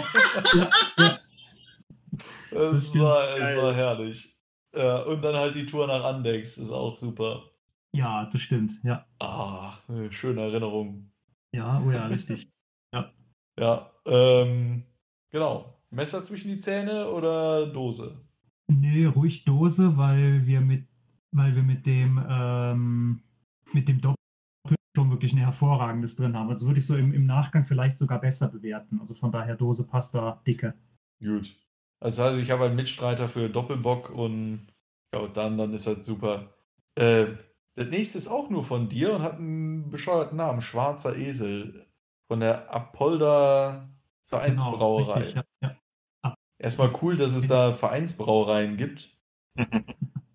[0.56, 0.70] Ja,
[2.52, 2.60] ja.
[2.72, 4.34] Es war, es war herrlich.
[4.76, 7.44] Ja, und dann halt die Tour nach Andex, ist auch super.
[7.94, 8.72] ja, das stimmt.
[8.84, 11.12] Ja, Ah, eine schöne Erinnerung.
[11.54, 12.50] ja, oh ja, richtig.
[13.60, 14.84] Ja, ähm,
[15.32, 15.74] genau.
[15.90, 18.22] Messer zwischen die Zähne oder Dose?
[18.68, 20.86] Nee, ruhig Dose, weil wir mit,
[21.32, 23.22] weil wir mit dem, ähm,
[23.74, 24.18] mit dem Doppel
[24.96, 26.50] schon wirklich ein hervorragendes drin haben.
[26.50, 29.00] Also würde ich so im, im Nachgang vielleicht sogar besser bewerten.
[29.00, 30.74] Also von daher Dose passt da dicke.
[31.20, 31.56] Gut.
[32.00, 34.68] Also, das heißt, ich habe einen Mitstreiter für Doppelbock und
[35.14, 36.54] ja, dann, dann ist halt super.
[36.96, 37.28] Äh,
[37.76, 41.86] das nächste ist auch nur von dir und hat einen bescheuerten Namen, Schwarzer Esel.
[42.28, 43.88] Von der Apolda
[44.26, 45.04] Vereinsbrauerei.
[45.04, 45.78] Genau, richtig, ja,
[46.24, 46.36] ja.
[46.60, 49.16] Erstmal cool, dass es da Vereinsbrauereien gibt.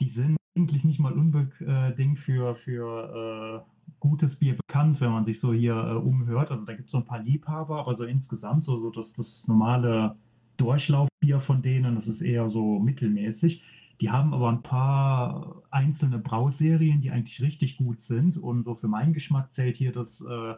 [0.00, 5.40] Die sind eigentlich nicht mal unbedingt für, für äh, gutes Bier bekannt, wenn man sich
[5.40, 6.50] so hier äh, umhört.
[6.50, 9.46] Also da gibt es so ein paar Liebhaber, aber so insgesamt so, so das, das
[9.48, 10.16] normale
[10.56, 13.62] Durchlaufbier von denen, das ist eher so mittelmäßig.
[14.00, 18.36] Die haben aber ein paar einzelne Brauserien, die eigentlich richtig gut sind.
[18.36, 20.54] Und so für meinen Geschmack zählt hier das äh,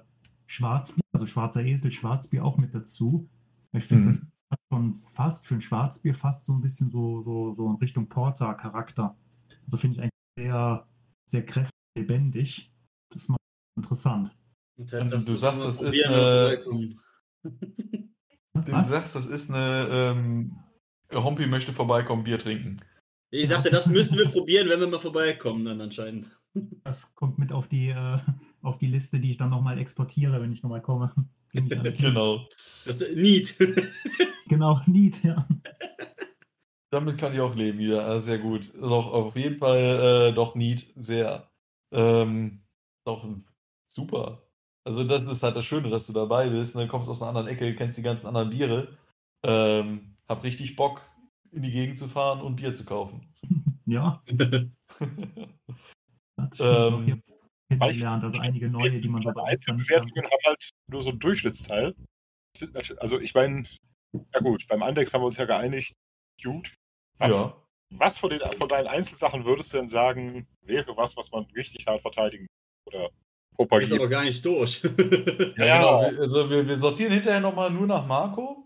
[0.47, 3.28] Schwarzbier, also Schwarzer Esel, Schwarzbier auch mit dazu.
[3.72, 4.07] Ich finde, Mhm.
[4.07, 4.20] das
[4.51, 8.09] hat schon fast für ein Schwarzbier fast so ein bisschen so, so, so in Richtung
[8.09, 9.14] Porter-Charakter.
[9.68, 10.88] Also finde ich eigentlich sehr,
[11.26, 12.72] sehr kräftig, lebendig.
[13.10, 14.34] Das macht es interessant.
[14.78, 16.58] Und das du sagst, das ist eine-.
[18.64, 20.58] Du sagst, das ist eine ähm,
[21.12, 22.80] Hompi möchte vorbeikommen, Bier trinken.
[23.30, 26.30] Ich sagte, das müssen wir probieren, wenn wir mal vorbeikommen, dann anscheinend.
[26.84, 28.18] Das kommt mit auf die, äh,
[28.62, 31.12] auf die Liste, die ich dann nochmal exportiere, wenn ich nochmal komme.
[31.52, 32.46] Genau.
[32.84, 33.56] Das ist Need.
[34.48, 35.46] Genau, Need, ja.
[36.91, 38.05] Damit kann ich auch leben wieder.
[38.07, 38.72] Also sehr gut.
[38.80, 41.51] Doch, auf jeden Fall äh, doch Need sehr.
[41.93, 42.62] Ähm,
[43.05, 43.26] doch
[43.86, 44.43] super.
[44.84, 46.74] Also das ist halt das Schöne, dass du dabei bist.
[46.74, 46.89] Ne?
[46.89, 48.97] Kommst aus einer anderen Ecke, kennst die ganzen anderen Biere.
[49.45, 51.03] Ähm, hab richtig Bock,
[51.53, 53.26] in die Gegend zu fahren und Bier zu kaufen.
[53.91, 54.68] Ja, das
[56.61, 57.22] ähm,
[57.70, 58.22] kennengelernt.
[58.22, 60.30] Also einige neue, die man so Einzelbewertungen kannte.
[60.30, 61.95] haben halt nur so einen Durchschnittsteil.
[62.99, 63.64] Also ich meine,
[64.12, 65.95] ja gut, beim Andex haben wir uns ja geeinigt,
[66.43, 66.74] gut.
[67.18, 67.55] Was, ja.
[67.91, 71.86] was von, den, von deinen Einzelsachen würdest du denn sagen, wäre was, was man richtig
[71.86, 72.47] hart verteidigen
[72.86, 73.99] oder Ist propagieren?
[73.99, 74.82] aber gar nicht durch.
[75.57, 75.76] Ja, Ja.
[75.78, 76.11] genau.
[76.12, 78.64] Wir- Also wir, wir sortieren hinterher nochmal nur nach Marco.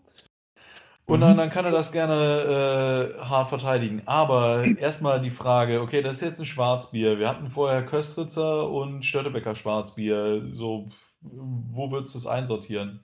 [1.05, 1.21] Und Mhm.
[1.21, 4.03] dann, dann kann er das gerne äh, hart verteidigen.
[4.05, 7.19] Aber erstmal die Frage, okay, das ist jetzt ein Schwarzbier.
[7.19, 10.47] Wir hatten vorher Köstritzer und Störtebecker Schwarzbier.
[10.53, 10.87] So,
[11.21, 13.03] wo würdest du es einsortieren?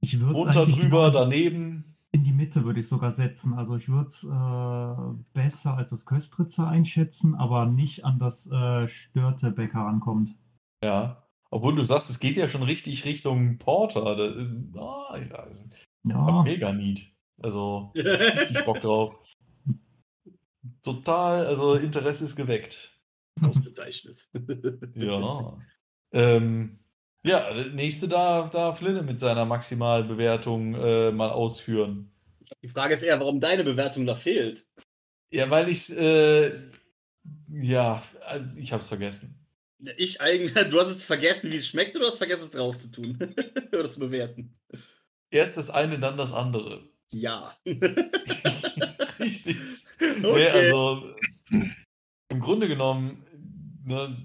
[0.00, 1.96] Ich würde Runter, drüber, daneben.
[2.12, 3.54] In die Mitte würde ich sogar setzen.
[3.54, 8.88] Also ich würde es äh, besser als das Köstritzer einschätzen, aber nicht an das äh,
[8.88, 10.34] Störtebecker rankommt.
[10.82, 11.28] Ja.
[11.50, 14.16] Obwohl du sagst, es geht ja schon richtig Richtung Porter.
[14.16, 15.72] Da, ah, ja, ich hab
[16.04, 17.00] Ja, mega neat.
[17.40, 19.14] Also, richtig Bock drauf.
[20.82, 22.98] Total, also Interesse ist geweckt.
[23.40, 24.28] Ausgezeichnet.
[24.94, 25.58] Ja.
[26.12, 26.80] ähm,
[27.24, 32.10] ja, nächste darf, darf Linne mit seiner Maximalbewertung äh, mal ausführen.
[32.62, 34.66] Die Frage ist eher, warum deine Bewertung da fehlt.
[35.30, 36.52] Ja, weil ich äh,
[37.50, 39.34] ja, äh, ich hab's vergessen.
[39.96, 42.78] Ich eigentlich, du hast es vergessen, wie es schmeckt, oder du hast vergessen, es drauf
[42.78, 43.18] zu tun.
[43.72, 44.56] oder zu bewerten.
[45.30, 46.88] Erst das eine, dann das andere.
[47.10, 47.56] Ja.
[47.66, 49.56] Richtig.
[49.98, 50.20] Okay.
[50.20, 51.14] Nee, also
[52.28, 53.24] im Grunde genommen,
[53.84, 54.16] ne,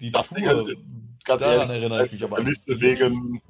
[0.00, 0.70] die Das Tour
[1.30, 2.40] ganz Daran ehrlich, erinnere ich mich aber.
[2.42, 3.40] Liste wegen,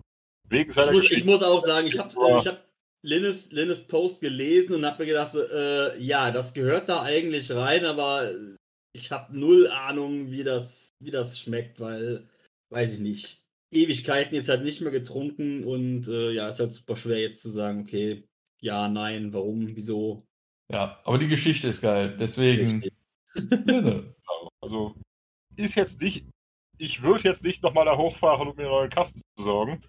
[0.49, 2.39] wegen Ich muss, ich muss auch sagen, ich habe Ja.
[2.39, 2.65] ich hab
[3.03, 7.51] Linnes, Linnes Post gelesen und habe mir gedacht, so, äh, ja, das gehört da eigentlich
[7.51, 8.35] rein, aber
[8.93, 12.29] ich habe null Ahnung, wie das, wie das schmeckt, weil,
[12.71, 13.41] weiß ich nicht.
[13.73, 17.49] Ewigkeiten jetzt halt nicht mehr getrunken und äh, ja, ist halt super schwer jetzt zu
[17.49, 18.25] sagen, okay,
[18.61, 20.25] ja, nein, warum, wieso.
[20.71, 22.17] Ja, aber die Geschichte ist geil.
[22.19, 22.89] Deswegen.
[24.63, 24.95] Also
[25.57, 26.27] ist jetzt nicht,
[26.81, 29.85] ich würde jetzt nicht nochmal da hochfahren, um mir einen neuen Kasten zu besorgen.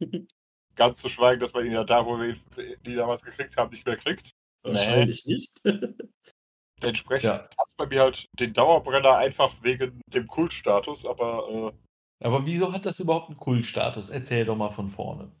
[0.76, 2.40] Ganz zu schweigen, dass man ihn ja da, wo wir ihn
[2.84, 4.32] die damals gekriegt haben, nicht mehr kriegt.
[4.62, 5.50] Wahrscheinlich nicht.
[6.82, 7.34] Entsprechend Ja.
[7.58, 11.72] hat es bei mir halt den Dauerbrenner einfach wegen dem Kultstatus, aber
[12.20, 14.10] Aber wieso hat das überhaupt einen Kultstatus?
[14.10, 15.32] Erzähl doch mal von vorne.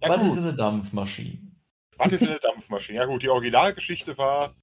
[0.00, 1.38] äh, ja Was gut, ist eine Dampfmaschine?
[1.96, 2.98] was ist eine Dampfmaschine?
[2.98, 4.54] Ja gut, die Originalgeschichte war,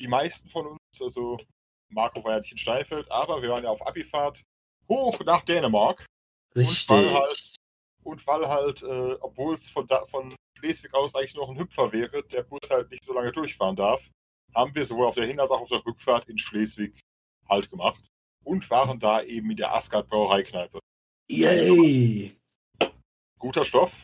[0.00, 1.38] die meisten von uns, also
[1.92, 4.42] Marco war ja nicht in Steinfeld, aber wir waren ja auf Abifahrt
[4.90, 6.04] hoch nach Dänemark.
[6.54, 7.54] Und weil halt,
[8.02, 11.92] und weil halt äh, obwohl es von, da, von Schleswig aus eigentlich noch ein Hüpfer
[11.92, 14.02] wäre, der Bus halt nicht so lange durchfahren darf,
[14.54, 16.98] haben wir sowohl auf der Hin- als auch auf der Rückfahrt in Schleswig
[17.48, 18.04] halt gemacht
[18.44, 20.80] und waren da eben in der Asgard Brauereikneipe.
[21.30, 22.36] Yay!
[23.38, 24.02] Guter Stoff.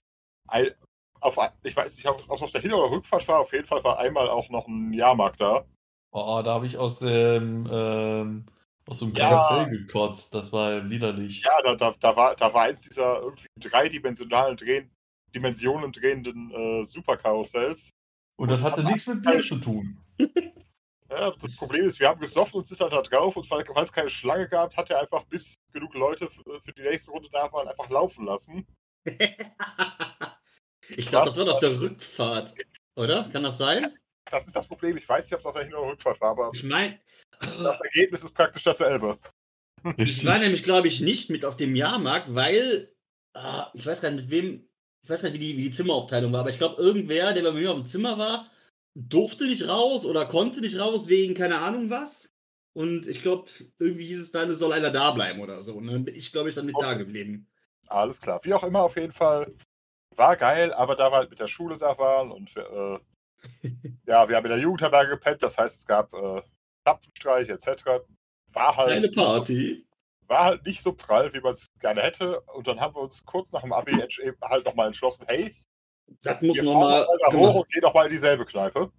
[0.48, 0.72] Ein,
[1.20, 3.82] auf, ich weiß nicht, ob es auf der Hin- oder Rückfahrt war, auf jeden Fall
[3.82, 5.66] war einmal auch noch ein Jahrmarkt da.
[6.12, 8.46] Oh, da habe ich aus dem ähm,
[8.86, 9.28] aus dem Ja.
[9.28, 10.34] Karussell gekotzt.
[10.34, 11.42] Das war widerlich.
[11.42, 14.90] Ja, da, da, da, war, da war eins dieser irgendwie dreidimensionalen drehen,
[15.34, 17.90] Dimensionen drehenden äh, Superkarussells.
[18.38, 19.98] Und das hatte nichts mit Bier zu tun.
[21.08, 23.84] Ja, das Problem ist, wir haben gesoffen und sind dann da drauf und weil weil
[23.84, 27.28] es keine Schlange gab, hat er einfach, bis genug Leute für, für die nächste Runde
[27.30, 28.66] da waren, einfach laufen lassen.
[30.88, 32.54] ich glaube, das war doch der Rückfahrt,
[32.96, 33.28] oder?
[33.32, 33.96] Kann das sein?
[34.30, 34.96] Das ist das Problem.
[34.96, 36.98] Ich weiß nicht, ob es auf der Hin- oder Rückfahrt war, aber Ich meine,
[37.40, 39.18] das Ergebnis ist praktisch dasselbe.
[39.96, 42.92] ich war nämlich, glaube ich, nicht mit auf dem Jahrmarkt, weil
[43.34, 44.68] ah, ich weiß gar nicht, mit wem,
[45.02, 47.42] ich weiß gar nicht, wie die, wie die Zimmeraufteilung war, aber ich glaube, irgendwer, der
[47.42, 48.50] bei mir auf dem Zimmer war,
[48.94, 52.34] durfte nicht raus oder konnte nicht raus wegen keine Ahnung was.
[52.74, 53.48] Und ich glaube,
[53.78, 55.74] irgendwie hieß es dann, es soll einer da bleiben oder so.
[55.74, 57.46] Und dann bin ich, glaube ich, dann mit da geblieben.
[57.86, 58.40] Alles klar.
[58.42, 59.54] Wie auch immer, auf jeden Fall
[60.14, 62.98] war geil, aber da wir halt mit der Schule da waren und wir, äh,
[64.06, 66.42] ja, wir haben in der Jugendherberge gepennt, das heißt, es gab äh,
[66.84, 67.84] Zapfenstreich etc.
[68.52, 69.86] War halt, Eine Party.
[70.26, 72.40] war halt nicht so prall, wie man es gerne hätte.
[72.42, 75.54] Und dann haben wir uns kurz nach dem Abi eben halt nochmal entschlossen, hey,
[76.22, 77.04] Das muss wir nochmal.
[77.04, 78.90] fahren mal da hoch und gehen nochmal in dieselbe Kneipe.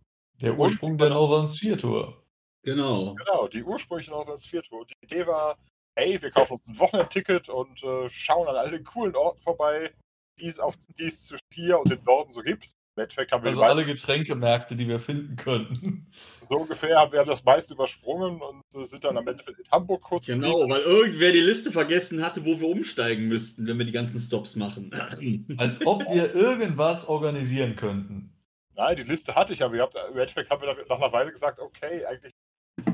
[0.41, 2.23] Der Und- Ursprung der Northern Sphere Tour.
[2.63, 3.15] Genau.
[3.15, 4.85] Genau, die ursprüngliche Northern Sphere Tour.
[4.85, 5.57] Die Idee war,
[5.95, 9.93] hey, wir kaufen uns ein Wochenendticket und äh, schauen an all den coolen Orten vorbei,
[10.37, 12.69] die es, auf, die es zwischen hier und dem Norden so gibt.
[12.97, 16.07] Im Endeffekt haben wir Also alle Getränkemärkte, die wir finden könnten.
[16.41, 20.25] so ungefähr haben wir das meiste übersprungen und sind dann am Ende in Hamburg kurz
[20.25, 20.71] Genau, geblieben.
[20.71, 24.55] weil irgendwer die Liste vergessen hatte, wo wir umsteigen müssten, wenn wir die ganzen Stops
[24.55, 24.89] machen.
[25.57, 28.33] Als ob wir irgendwas organisieren könnten.
[28.75, 31.31] Nein, die Liste hatte ich, aber ihr habt, im Endeffekt haben wir nach einer Weile
[31.31, 32.33] gesagt, okay, eigentlich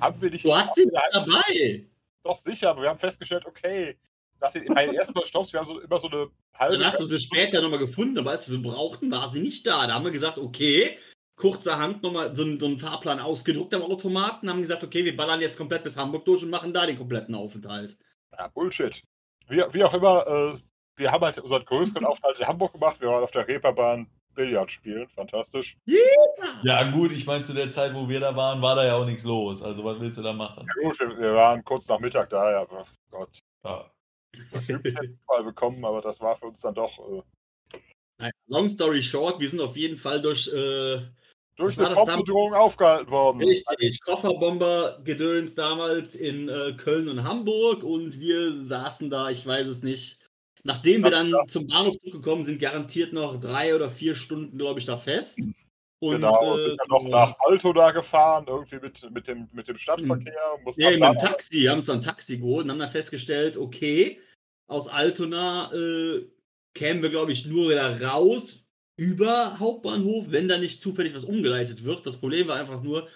[0.02, 0.44] haben wir nicht.
[0.44, 1.86] Du hast sie dabei.
[2.24, 3.98] Doch sicher, aber wir haben festgestellt, okay,
[4.44, 6.78] nach den bei den ersten Stopps, wir haben so immer so eine halbe.
[6.78, 9.66] Dann hast du sie später nochmal gefunden, aber als wir sie brauchten, war sie nicht
[9.66, 9.88] da.
[9.88, 10.98] Da haben wir gesagt, okay,
[11.36, 15.42] kurzerhand nochmal so, einen- so einen Fahrplan ausgedruckt am Automaten, haben gesagt, okay, wir ballern
[15.42, 17.98] jetzt komplett bis Hamburg durch und machen da den kompletten Aufenthalt.
[18.38, 19.02] Ja, Bullshit.
[19.48, 20.60] Wie, wie auch immer, äh,
[20.98, 23.00] wir haben halt unseren größeren Aufenthalt in Hamburg gemacht.
[23.02, 25.08] Wir waren auf der Reeperbahn Billard spielen.
[25.10, 25.78] Fantastisch.
[26.64, 29.06] Ja, gut, ich meine, zu der Zeit, wo wir da waren, war da ja auch
[29.06, 29.62] nichts los.
[29.62, 30.66] Also, was willst du da machen?
[30.68, 33.40] Ja, gut, wir, wir waren kurz nach Mittag da, ja, aber Gott.
[33.64, 33.90] Ja.
[34.52, 37.24] Das mal bekommen, aber das war für uns dann doch
[38.20, 41.02] äh, Long story short, wir sind auf jeden Fall durch äh,
[41.56, 41.94] durch eine?
[41.94, 43.44] Bombendrohung aufgehalten worden.
[43.44, 49.84] Richtig, Kofferbomber-Gedöns damals in äh, Köln und Hamburg und wir saßen da, ich weiß es
[49.84, 50.20] nicht.
[50.64, 54.86] Nachdem wir dann zum Bahnhof zurückgekommen sind, garantiert noch drei oder vier Stunden, glaube ich,
[54.86, 55.40] da fest.
[56.04, 59.78] Und, genau, äh, sind dann noch nach Altona gefahren, irgendwie mit, mit, dem, mit dem
[59.78, 60.34] Stadtverkehr.
[60.76, 64.20] Ja, mit dem Taxi, haben uns dann ein Taxi geholt und haben dann festgestellt, okay,
[64.68, 66.26] aus Altona äh,
[66.74, 68.66] kämen wir, glaube ich, nur wieder raus
[68.98, 72.06] über Hauptbahnhof, wenn da nicht zufällig was umgeleitet wird.
[72.06, 73.08] Das Problem war einfach nur,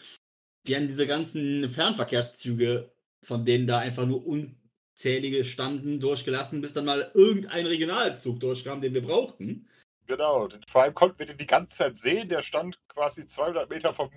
[0.66, 2.90] die haben diese ganzen Fernverkehrszüge,
[3.22, 8.94] von denen da einfach nur unzählige standen, durchgelassen, bis dann mal irgendein Regionalzug durchkam, den
[8.94, 9.68] wir brauchten.
[10.08, 12.30] Genau, den- vor allem konnten wir den die ganze Zeit sehen.
[12.30, 14.10] Der stand quasi 200 Meter vom,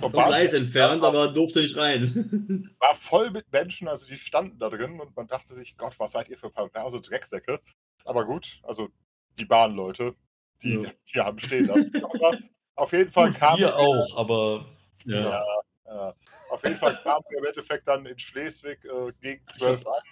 [0.00, 2.70] vom Vom Gleis entfernt, aber durfte nicht rein.
[2.78, 6.12] war voll mit Menschen, also die standen da drin und man dachte sich, Gott, was
[6.12, 7.60] seid ihr für perverse Drecksäcke?
[8.04, 8.88] Aber gut, also
[9.38, 10.14] die Bahnleute,
[10.62, 10.90] die Ja.
[11.04, 11.92] hier haben stehen lassen.
[12.02, 12.38] Aber
[12.76, 14.66] auf jeden Fall kam Wir auch, aber
[15.04, 15.44] Ja,
[15.86, 16.14] ja.
[16.50, 20.02] auf jeden Fall kamen wir im Endeffekt dann in Schleswig äh, gegen 12 an.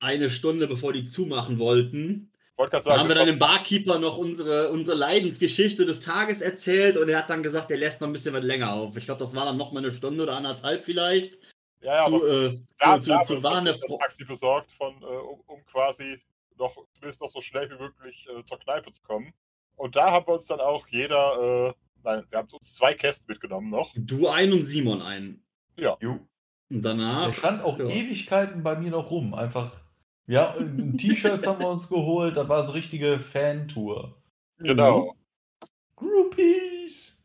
[0.00, 3.98] eine Stunde bevor die zumachen wollten, wollte gerade da sagen, haben wir dann dem Barkeeper
[3.98, 8.08] noch unsere, unsere Leidensgeschichte des Tages erzählt und er hat dann gesagt, er lässt noch
[8.08, 8.96] ein bisschen was länger auf.
[8.96, 11.38] Ich glaube, das war dann noch mal eine Stunde oder anderthalb vielleicht.
[11.80, 13.80] ja, ja, zu, aber äh, da, zu, da zu, zu Warne das.
[13.80, 16.20] Taxi besorgt, von, äh, um, um quasi
[16.56, 19.32] noch, zumindest noch so schnell wie möglich äh, zur Kneipe zu kommen.
[19.76, 21.72] Und da haben wir uns dann auch jeder, äh,
[22.04, 23.92] nein, wir haben uns zwei Kästen mitgenommen noch.
[23.96, 25.44] Du einen und Simon einen.
[25.76, 25.96] Jo.
[26.00, 26.28] Und
[26.70, 27.32] Der danach.
[27.34, 27.86] stand auch ja.
[27.86, 29.34] Ewigkeiten bei mir noch rum.
[29.34, 29.72] Einfach,
[30.26, 34.16] ja, ein T-Shirts haben wir uns geholt, da war so richtige Fantour.
[34.58, 35.14] Genau.
[35.96, 37.18] Groupies!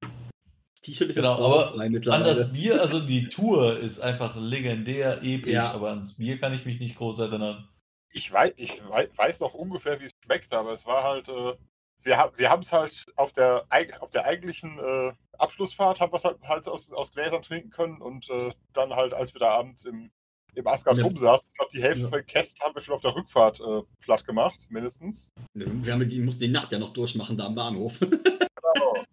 [0.00, 5.52] Das T-Shirt ist Genau, aber An das Bier, also die Tour ist einfach legendär episch,
[5.52, 5.72] Ja.
[5.72, 7.68] aber ans Bier kann ich mich nicht groß erinnern.
[8.12, 11.54] Ich weiß, ich wei- weiß noch ungefähr, wie es schmeckt, aber es war halt, äh,
[12.02, 13.66] wir, wir haben es halt auf der,
[14.00, 18.00] auf der eigentlichen äh, Abschlussfahrt, haben wir es halt, halt aus, aus Gläsern trinken können
[18.00, 20.10] und äh, dann halt, als wir da abends im,
[20.54, 21.04] im Asgard Ja.
[21.04, 22.08] rumsaßen, ich glaube, die Hälfte Ja.
[22.10, 25.30] von Kästen haben wir schon auf der Rückfahrt äh, platt gemacht, mindestens.
[25.54, 28.00] Wir haben die mussten die Nacht ja noch durchmachen da am Bahnhof.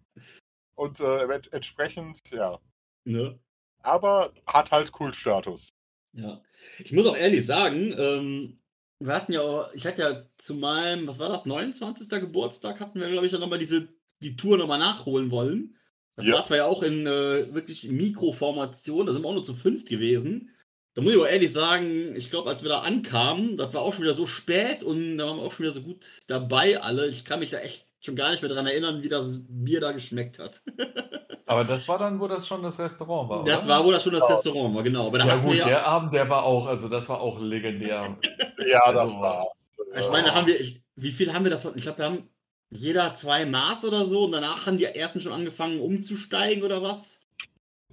[0.74, 2.58] Und äh, ent- entsprechend, ja.
[3.04, 3.38] ne?
[3.82, 5.68] Aber hat halt Kultstatus.
[6.14, 6.40] Ja.
[6.78, 8.58] Ich muss auch ehrlich sagen, ähm,
[9.00, 12.08] wir hatten ja auch, ich hatte ja zu meinem, was war das, 29.
[12.08, 13.88] Geburtstag, hatten wir, glaube ich, ja nochmal diese,
[14.22, 15.76] die Tour nochmal nachholen wollen.
[16.16, 16.34] Das Ja.
[16.34, 19.88] war zwar ja auch in äh, wirklich Mikroformation, da sind wir auch nur zu fünft
[19.88, 20.51] gewesen.
[20.94, 23.94] Da muss ich auch ehrlich sagen, ich glaube, als wir da ankamen, das war auch
[23.94, 27.08] schon wieder so spät und da waren wir auch schon wieder so gut dabei alle.
[27.08, 29.92] Ich kann mich da echt schon gar nicht mehr daran erinnern, wie das Bier da
[29.92, 30.62] geschmeckt hat.
[31.46, 33.44] Aber das war dann, wo das schon das Restaurant war.
[33.44, 33.74] Das oder?
[33.74, 35.06] war, wo das schon das Restaurant war, genau.
[35.06, 37.40] Aber da ja gut, wir ja, der Abend, der war auch, also das war auch
[37.40, 38.16] legendär.
[38.64, 39.70] Ja, das Also, war's.
[39.98, 41.72] Ich meine, da haben wir, ich, wie viel haben wir davon?
[41.74, 42.28] Ich glaube, wir haben
[42.70, 47.21] jeder zwei Maß oder so und danach haben die ersten schon angefangen umzusteigen oder was?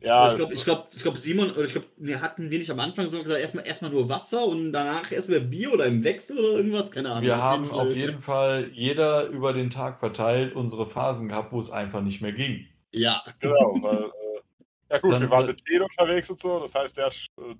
[0.01, 2.71] Ja, ich glaube, ich glaube, ich glaube, Simon, oder ich glaube, wir hatten wir nicht
[2.71, 6.37] am Anfang so gesagt, erstmal, erstmal nur Wasser und danach erstmal Bier oder im Wechsel
[6.37, 6.91] oder irgendwas?
[6.91, 7.23] Keine Ahnung.
[7.23, 11.59] Wir haben Fall- auf jeden Fall jeder über den Tag verteilt unsere Phasen gehabt, wo
[11.59, 12.67] es einfach nicht mehr ging.
[12.91, 14.41] Ja, Genau, weil, äh,
[14.89, 17.55] ja gut, Dann, wir waren mit Ted unterwegs und so, das heißt, der, hat, äh,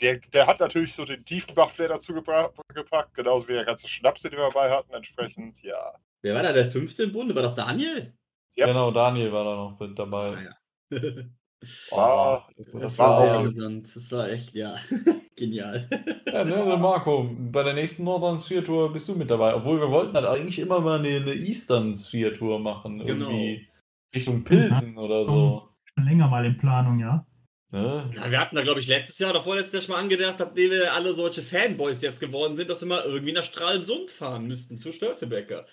[0.00, 4.32] der, der hat natürlich so den Tiefenbach-Flair dazu gepackt, genauso wie der ganze Schnaps, den
[4.32, 5.94] wir dabei hatten, entsprechend, ja.
[6.22, 7.34] wer war da der fünfte im Bunde?
[7.34, 8.12] War das Daniel?
[8.58, 8.66] Yep.
[8.66, 10.36] Genau, Daniel war da noch mit dabei.
[10.36, 10.98] Ah, ja.
[11.90, 13.94] War, Das war war sehr amüsant.
[13.94, 14.76] Das war echt, ja,
[15.36, 15.88] genial.
[16.26, 19.54] Ja, ne, ne, Marco, bei der nächsten Northern Sphere Tour bist du mit dabei.
[19.54, 22.98] Obwohl wir wollten halt eigentlich immer mal eine, eine Eastern Sphere Tour machen.
[23.04, 23.30] Genau.
[23.30, 23.68] Irgendwie
[24.14, 25.68] Richtung Pilzen oder so.
[25.94, 27.24] Schon länger mal in Planung, ja.
[27.70, 28.10] Ne?
[28.14, 30.70] Ja, wir hatten da, glaube ich, letztes Jahr oder vorletztes Jahr schon mal angedacht, nachdem
[30.70, 34.76] wir alle solche Fanboys jetzt geworden sind, dass wir mal irgendwie nach Stralsund fahren müssten,
[34.76, 35.64] zu Störtebecker.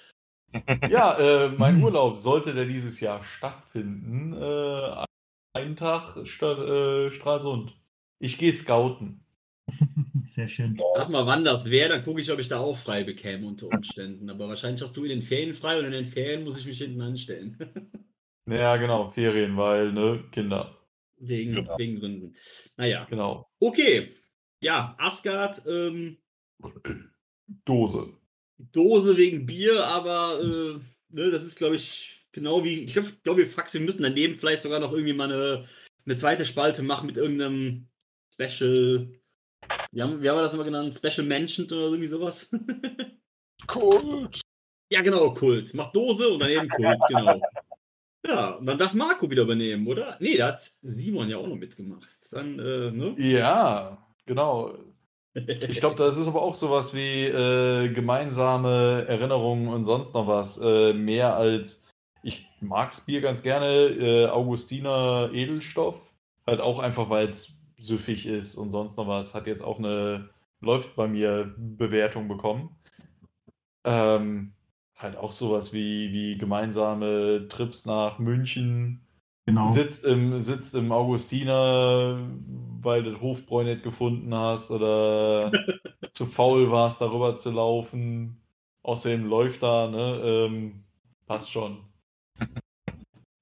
[0.89, 1.83] Ja, äh, mein Hm.
[1.83, 4.33] Urlaub sollte der dieses Jahr stattfinden.
[4.33, 5.03] Äh,
[5.53, 7.75] einen Tag statt äh, Stralsund.
[8.19, 9.23] Ich gehe scouten.
[10.25, 10.79] Sehr schön.
[10.95, 13.67] Sag mal, wann das wäre, dann gucke ich, ob ich da auch frei bekäme unter
[13.67, 14.29] Umständen.
[14.29, 16.77] Aber wahrscheinlich hast du in den Ferien frei und in den Ferien muss ich mich
[16.79, 17.57] hinten anstellen.
[18.51, 20.75] Ja, genau, Ferien, weil, ne, Kinder.
[21.19, 21.77] wegen, Genau.
[21.77, 22.35] wegen Gründen.
[22.77, 23.47] Naja, Genau.
[23.59, 24.09] okay.
[24.63, 26.17] Ja, Asgard, ähm,
[27.65, 28.11] Dose.
[28.57, 30.79] Dose wegen Bier, aber äh,
[31.15, 32.83] ne, das ist, glaube ich, genau wie.
[32.83, 35.65] Ich glaube, glaub, wir Fax, wir müssen daneben vielleicht sogar noch irgendwie mal eine,
[36.05, 37.87] eine zweite Spalte machen mit irgendeinem
[38.33, 39.07] Special.
[39.91, 40.95] Wie haben, wie haben wir das immer genannt?
[40.95, 42.49] Special Mentioned oder irgendwie sowas?
[43.67, 44.41] Kult!
[44.91, 45.73] ja, genau, Kult.
[45.73, 47.41] Macht Dose und daneben Kult, genau.
[48.25, 50.17] Ja, und dann darf Marco wieder übernehmen, oder?
[50.19, 52.09] Nee, da hat Simon ja auch noch mitgemacht.
[52.31, 53.15] Dann, äh, ne?
[53.17, 54.73] Ja, genau.
[55.33, 60.57] Ich glaube, das ist aber auch sowas wie äh, gemeinsame Erinnerungen und sonst noch was.
[60.57, 61.81] Äh, mehr als,
[62.23, 66.13] ich mag's Bier ganz gerne, äh, Augustiner Edelstoff.
[66.45, 69.33] Halt auch einfach, weil es süffig ist und sonst noch was.
[69.33, 70.29] Hat jetzt auch eine,
[70.61, 72.75] läuft bei mir Bewertung bekommen.
[73.85, 74.53] Ähm,
[74.95, 79.01] halt auch sowas wie, wie gemeinsame Trips nach München.
[79.45, 79.69] Genau.
[79.69, 82.19] Sitzt im, sitzt im Augustiner,
[82.81, 85.51] weil du das Hofbräu nicht gefunden hast oder
[86.13, 88.41] zu faul warst, darüber zu laufen.
[88.83, 90.21] Außerdem läuft da, ne?
[90.23, 90.83] Ähm,
[91.25, 91.88] passt schon.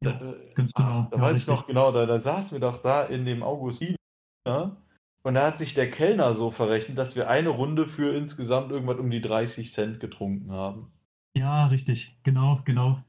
[0.04, 0.90] Ja, Da, ganz genau.
[0.90, 1.48] ach, da Ja, weiß ich richtig.
[1.48, 3.98] noch genau, da, da saßen wir doch da in dem Augustiner
[5.24, 8.98] und da hat sich der Kellner so verrechnet, dass wir eine Runde für insgesamt irgendwas
[9.00, 10.92] um die 30 Cent getrunken haben.
[11.36, 12.20] Ja, richtig.
[12.24, 13.02] Genau, genau.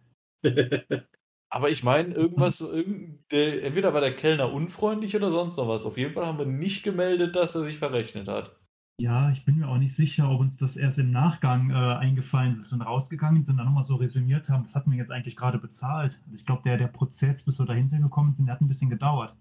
[1.51, 5.86] Aber ich meine, irgendwas, irgend, der, entweder war der Kellner unfreundlich oder sonst noch was.
[5.86, 8.59] Auf jeden Fall haben wir nicht gemeldet, dass er sich verrechnet hat.
[9.01, 12.61] Ja, ich bin mir auch nicht sicher, ob uns das erst im Nachgang äh, eingefallen
[12.61, 15.59] ist und rausgegangen sind, dann nochmal so resümiert haben, was hat man jetzt eigentlich gerade
[15.59, 16.19] bezahlt.
[16.25, 18.91] Also ich glaube, der, der Prozess, bis wir dahinter gekommen sind, der hat ein bisschen
[18.91, 19.37] gedauert.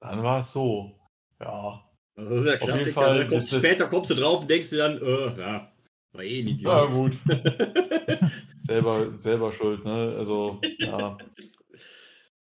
[0.00, 0.94] Dann war es so.
[1.40, 1.82] Ja.
[2.16, 4.70] Also der Auf jeden Klassiker, Fall, da kommst, das- später kommst du drauf und denkst
[4.70, 5.72] dir dann, äh, ja,
[6.12, 6.90] war eh ein Ja, Idiot.
[6.90, 7.18] gut.
[8.60, 10.14] selber, selber schuld, ne?
[10.18, 11.16] Also, ja.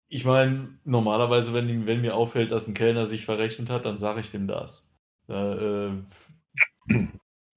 [0.09, 4.21] Ich meine, normalerweise, wenn, wenn mir auffällt, dass ein Kellner sich verrechnet hat, dann sage
[4.21, 4.89] ich dem das.
[5.27, 5.91] Da, äh,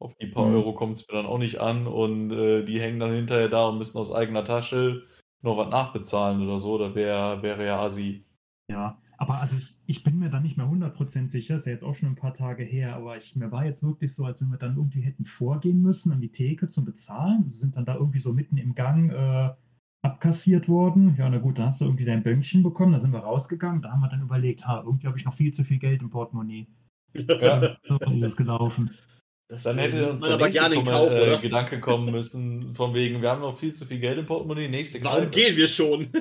[0.01, 0.55] auf die paar Mhm.
[0.55, 3.69] Euro kommt es mir dann auch nicht an und äh, die hängen dann hinterher da
[3.69, 5.05] und müssen aus eigener Tasche
[5.43, 6.79] noch was nachbezahlen oder so.
[6.79, 8.25] Da wäre wäre ja assi.
[8.71, 11.85] Ja, aber also ich, ich bin mir da nicht mehr 100% sicher, ist ja jetzt
[11.85, 14.51] auch schon ein paar Tage her, aber ich, mir war jetzt wirklich so, als wenn
[14.51, 17.49] wir dann irgendwie hätten vorgehen müssen an die Theke zum Bezahlen.
[17.49, 19.51] Sie sind dann da irgendwie so mitten im Gang äh,
[20.03, 21.17] abkassiert worden.
[21.19, 23.91] Ja, na gut, dann hast du irgendwie dein Bönkchen bekommen, da sind wir rausgegangen, da
[23.91, 26.69] haben wir dann überlegt, ha, irgendwie habe ich noch viel zu viel Geld im Portemonnaie.
[27.15, 27.77] Ja.
[27.83, 28.91] So ist es gelaufen.
[29.51, 31.39] Das Dann äh, hätte uns der aber nächste Kauf, äh, oder?
[31.39, 35.03] Gedanke kommen müssen, von wegen, wir haben noch viel zu viel Geld im Portemonnaie, nächste
[35.03, 35.31] Warum Kneipe.
[35.33, 36.09] gehen wir schon?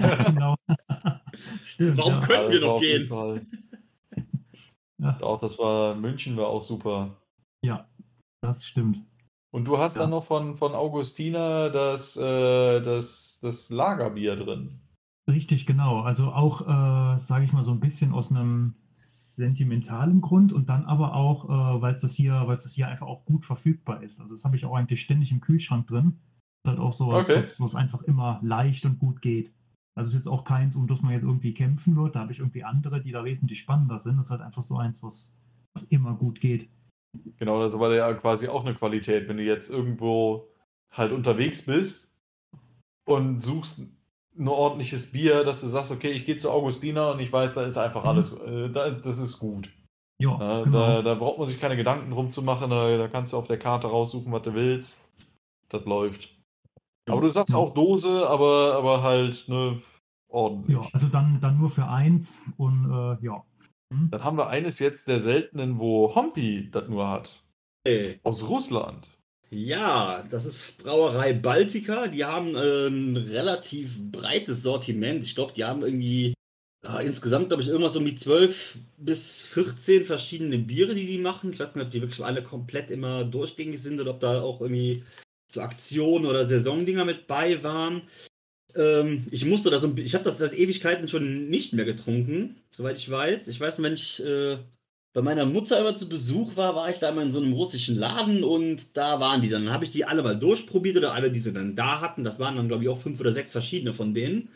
[0.00, 0.54] Ja, genau.
[1.66, 1.98] Stimmt.
[1.98, 2.20] Warum ja.
[2.20, 3.46] können- wir noch jeden gehen?
[4.98, 5.18] Ja.
[5.20, 7.16] Auch das war, München war auch super.
[7.64, 7.86] ja,
[8.40, 9.02] das stimmt.
[9.52, 10.02] Und du hast Ja.
[10.02, 14.80] dann noch von, von Augustina das, äh, das, das Lagerbier drin.
[15.30, 16.00] Richtig, genau.
[16.02, 18.74] Also auch, äh, sage ich mal, so ein bisschen aus einem
[19.36, 22.88] sentimentalen Grund und dann aber auch, äh, weil es das hier, weil es das hier
[22.88, 24.20] einfach auch gut verfügbar ist.
[24.20, 26.18] Also das habe ich auch eigentlich ständig im Kühlschrank drin.
[26.64, 27.38] Ist halt auch so was, Okay.
[27.38, 29.52] was, was einfach immer leicht und gut geht.
[29.96, 32.16] Also es ist jetzt auch keins, um das man jetzt irgendwie kämpfen wird.
[32.16, 34.16] Da habe ich irgendwie andere, die da wesentlich spannender sind.
[34.16, 35.38] Das ist halt einfach so eins, was,
[35.74, 36.68] was immer gut geht.
[37.36, 40.48] Genau, das war ja quasi auch eine Qualität, wenn du jetzt irgendwo
[40.90, 42.12] halt unterwegs bist
[43.08, 43.82] und suchst
[44.36, 47.62] ein ordentliches Bier, dass du sagst, okay, ich gehe zu Augustina und ich weiß, da
[47.62, 48.08] ist einfach Mhm.
[48.08, 49.70] alles, äh, da, das ist gut.
[50.20, 50.78] Ja, Ja, genau.
[50.78, 53.46] da, da braucht man sich keine Gedanken drum zu machen, da, da kannst du auf
[53.46, 55.00] der Karte raussuchen, was du willst.
[55.68, 56.34] Das läuft.
[57.08, 57.58] Aber du sagst Ja.
[57.58, 59.80] auch Dose, aber, aber halt ne,
[60.28, 60.76] ordentlich.
[60.76, 63.44] ja, also dann, dann nur für eins und äh, ja.
[63.92, 64.08] Hm?
[64.10, 67.42] Dann haben wir eines jetzt der seltenen, wo Hompi das nur hat.
[67.84, 68.18] Ey.
[68.24, 69.13] Aus Russland.
[69.54, 72.08] Ja, das ist Brauerei Baltica.
[72.08, 75.22] Die haben ein relativ breites Sortiment.
[75.22, 76.34] Ich glaube, die haben irgendwie
[76.84, 81.52] ja, insgesamt, glaube ich, irgendwas um die 12 bis 14 verschiedene Biere, die die machen.
[81.52, 84.60] Ich weiß nicht, ob die wirklich alle komplett immer durchgängig sind oder ob da auch
[84.60, 85.04] irgendwie
[85.46, 88.02] so Aktionen oder Saisondinger mit bei waren.
[88.74, 93.08] Ähm, ich musste das, ich habe das seit Ewigkeiten schon nicht mehr getrunken, soweit ich
[93.08, 93.46] weiß.
[93.46, 94.58] Ich weiß, wenn ich äh,
[95.14, 97.96] bei meiner Mutter immer zu Besuch war, war ich da immer in so einem russischen
[97.96, 99.64] Laden und da waren die dann.
[99.64, 102.24] Dann habe ich die alle mal durchprobiert oder alle, die sie dann da hatten.
[102.24, 104.48] Das waren dann, glaube ich, auch fünf oder sechs verschiedene von denen.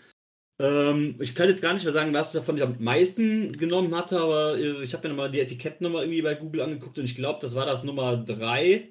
[0.60, 4.18] Ähm, ich kann jetzt gar nicht mehr sagen, was davon ich am meisten genommen hatte,
[4.18, 7.14] aber äh, ich habe mir nochmal die Etiketten nochmal irgendwie bei Google angeguckt und ich
[7.14, 8.89] glaube, das war das Nummer drei.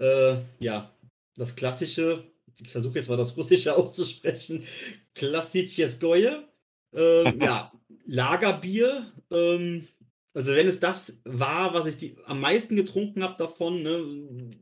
[0.00, 0.92] Äh, ja,
[1.36, 2.24] das klassische,
[2.60, 4.64] ich versuche jetzt mal das Russische auszusprechen,
[5.14, 6.48] Klassitscheskoje.
[6.92, 7.70] Ähm, ja,
[8.06, 9.06] Lagerbier.
[9.30, 9.86] Ähm,
[10.36, 14.04] also wenn es das war, was ich die, am meisten getrunken habe davon, ne,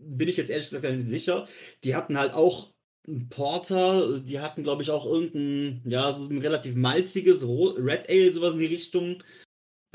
[0.00, 1.48] bin ich jetzt ehrlich gesagt gar nicht sicher.
[1.82, 2.72] Die hatten halt auch
[3.08, 8.32] einen Porter, die hatten glaube ich auch irgendein, ja, so ein relativ malziges Red Ale,
[8.32, 9.20] sowas in die Richtung.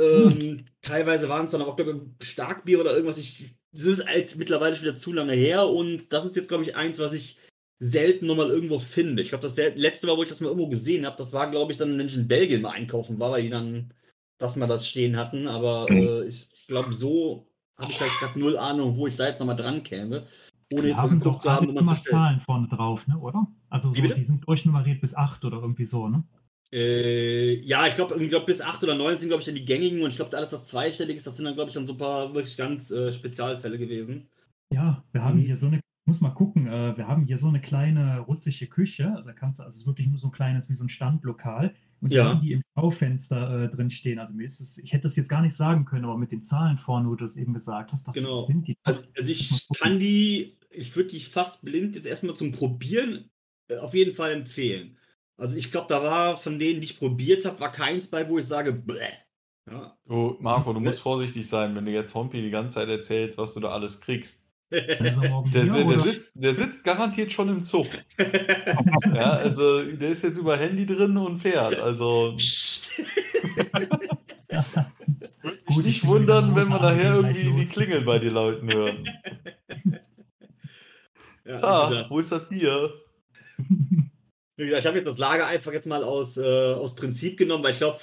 [0.01, 3.18] Ähm, Teilweise waren es dann aber auch, glaube ich, Starkbier oder irgendwas.
[3.18, 6.64] Ich, das ist halt mittlerweile schon wieder zu lange her und das ist jetzt, glaube
[6.64, 7.39] ich, eins, was ich
[7.81, 9.22] selten nochmal irgendwo finde.
[9.22, 11.72] Ich glaube, das letzte Mal, wo ich das mal irgendwo gesehen habe, das war, glaube
[11.72, 13.93] ich, dann, wenn ich in Belgien mal einkaufen war, weil die dann
[14.40, 15.48] das mal das stehen hatten.
[15.48, 17.48] Aber äh, ich glaube, so
[17.78, 20.26] habe ich halt gerade null Ahnung, wo ich da jetzt nochmal dran käme.
[20.72, 21.94] Ohne Die jetzt haben doch zu haben, man immer.
[21.94, 23.48] Zahlen vorne drauf, ne, oder?
[23.70, 26.24] Also so, die sind durchnummeriert bis 8 oder irgendwie so, ne?
[26.72, 30.02] Äh, ja, ich glaube, glaub, bis 8 oder 9 sind, glaube ich, dann die gängigen
[30.03, 31.98] und ich glaube, alles, was zweistellig ist, das sind dann, glaube ich, dann so ein
[31.98, 34.30] paar wirklich ganz äh, Spezialfälle gewesen.
[34.72, 35.45] Ja, wir haben Mhm.
[35.45, 39.14] hier so eine, muss mal gucken, äh, wir haben hier so eine kleine russische Küche,
[39.16, 41.74] also kannst du, also es ist wirklich nur so ein kleines, wie so ein Standlokal
[42.01, 42.35] und die Ja.
[42.35, 44.19] die im Schaufenster äh, drin stehen.
[44.19, 46.41] Also mir ist es, ich hätte das jetzt gar nicht sagen können, aber mit den
[46.41, 48.38] Zahlen vorne, wo du das eben gesagt hast, dachte Genau.
[48.38, 48.77] das sind die.
[48.84, 53.30] Also, also ich kann die, ich würde die fast blind jetzt erstmal zum Probieren
[53.67, 54.97] äh, auf jeden Fall empfehlen.
[55.38, 58.38] Also ich glaube, da war von denen, die ich probiert habe, war keins bei, wo
[58.39, 59.07] ich sage, bläh.
[59.69, 59.97] Ja.
[60.05, 63.53] Du, Marco, du musst vorsichtig sein, wenn du jetzt Hompi die ganze Zeit erzählst, was
[63.53, 64.48] du da alles kriegst.
[64.71, 64.95] Er
[65.53, 67.87] Der, der, sitzt, der sitzt garantiert schon im Zug.
[69.13, 71.79] Ja, also der ist jetzt über Handy drin und fährt.
[71.79, 72.35] Also.
[75.65, 77.65] Gut, ich nicht wundern, wenn wir nachher irgendwie die.
[77.65, 79.03] Klingel bei dir läuten hören.
[81.45, 82.09] ja, Tag, gesagt.
[82.09, 82.93] wo ist das Bier?
[84.55, 87.63] Wie gesagt, ich habe jetzt das Lager einfach jetzt mal aus, äh, aus Prinzip genommen,
[87.63, 87.99] weil ich glaube,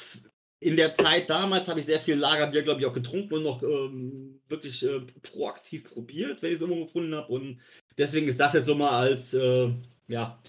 [0.60, 3.62] in der Zeit damals habe ich sehr viel Lagerbier, glaube ich, auch getrunken und noch
[3.62, 7.32] ähm, wirklich äh, proaktiv probiert, wenn ich es irgendwo gefunden habe.
[7.32, 7.59] Und
[7.98, 9.73] deswegen ist das jetzt so mal als, äh,
[10.09, 10.40] ja,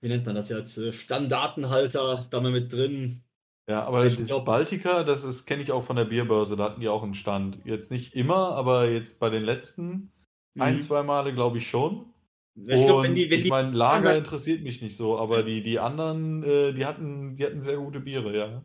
[0.00, 3.22] wie nennt man das jetzt, äh, Standartenhalter da mal mit drin.
[3.68, 6.64] Ja, aber Ich das glaub- Baltica, das ist, kenne ich auch von der Bierbörse, da
[6.64, 7.58] hatten die auch einen Stand.
[7.64, 10.10] Jetzt nicht immer, aber jetzt bei den letzten
[10.58, 10.80] ein, Mhm.
[10.80, 12.06] zwei Male glaube ich schon.
[12.54, 15.62] Ich glaube, wenn die, wenn ich meine, Lager anders- interessiert mich nicht so, aber die,
[15.62, 18.64] die anderen, äh, die hatten, die hatten sehr gute Biere, ja.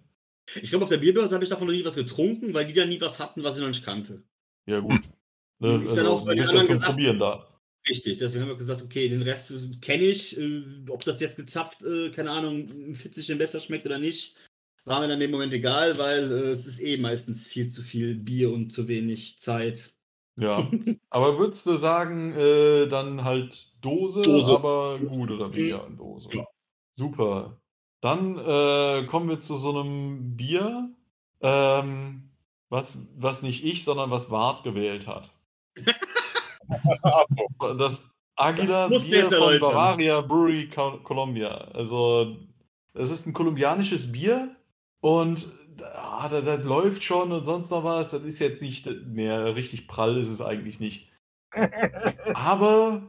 [0.62, 2.86] Ich glaube, auf der Bierbörse habe ich davon noch nie was getrunken, weil die da
[2.86, 4.24] nie was hatten, was ich noch nicht kannte.
[4.68, 5.02] Ja, gut.
[5.60, 7.48] Ne, Ist dann also, auch bei den ja anderen zum gesagt- Probieren da.
[7.90, 10.38] Richtig, deswegen haben wir gesagt, okay, den Rest kenne ich.
[10.38, 14.36] Äh, ob das jetzt gezapft, äh, keine Ahnung, 40 denn besser schmeckt oder nicht,
[14.84, 17.82] war mir dann in dem Moment egal, weil äh, es ist eh meistens viel zu
[17.82, 19.94] viel Bier und zu wenig Zeit.
[20.36, 20.70] Ja.
[21.10, 24.52] Aber würdest du sagen, äh, dann halt Dose, Dose.
[24.52, 25.70] aber gut oder wie?
[25.70, 26.28] Ja, Dose.
[26.34, 26.46] Ja.
[26.96, 27.62] Super.
[28.02, 30.90] Dann äh, kommen wir zu so einem Bier,
[31.42, 32.27] ähm,
[32.70, 35.32] was, was nicht ich, sondern was Wart gewählt hat.
[37.78, 39.60] Das Aguila Das Bier von erläutern.
[39.62, 41.50] Bavaria Brewery Co- Colombia.
[41.74, 42.36] Also,
[42.94, 44.56] es ist ein kolumbianisches Bier
[45.02, 45.50] und
[45.94, 48.12] ah, das, das läuft schon und sonst noch was.
[48.12, 51.10] Das ist jetzt nicht mehr richtig prall, ist es eigentlich nicht.
[52.34, 53.02] Aber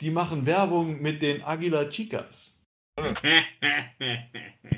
[0.00, 2.52] die machen Werbung mit den Aguila Chicas.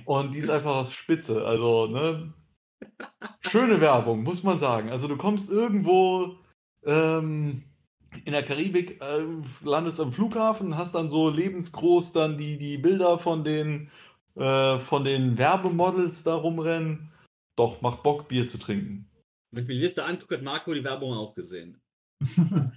[0.04, 1.46] Und die ist einfach spitze.
[1.46, 2.32] Also, ne?
[3.40, 4.90] Schöne Werbung, muss man sagen.
[4.90, 6.36] Also, du kommst irgendwo
[6.84, 7.64] ähm,
[8.24, 9.22] in der Karibik, äh,
[9.62, 13.90] landest am Flughafen, hast dann so lebensgroß dann die, die Bilder von den,
[14.34, 17.12] äh, von den Werbemodels da rumrennen.
[17.56, 19.10] Doch, macht Bock, Bier zu trinken.
[19.50, 21.80] Wenn ich mir die Liste angucke, hat Marco die Werbung auch gesehen.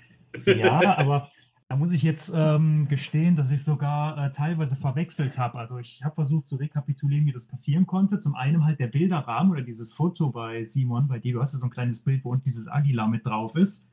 [0.45, 1.31] ja, aber
[1.71, 5.57] da muss ich jetzt ähm, gestehen, dass ich sogar äh, teilweise verwechselt habe.
[5.57, 8.19] Also ich habe versucht zu rekapitulieren, wie das passieren konnte.
[8.19, 11.59] Zum einen halt der Bilderrahmen oder dieses Foto bei Simon, bei dir, du hast ja
[11.59, 13.87] so ein kleines Bild, wo unten dieses Aguila mit drauf ist.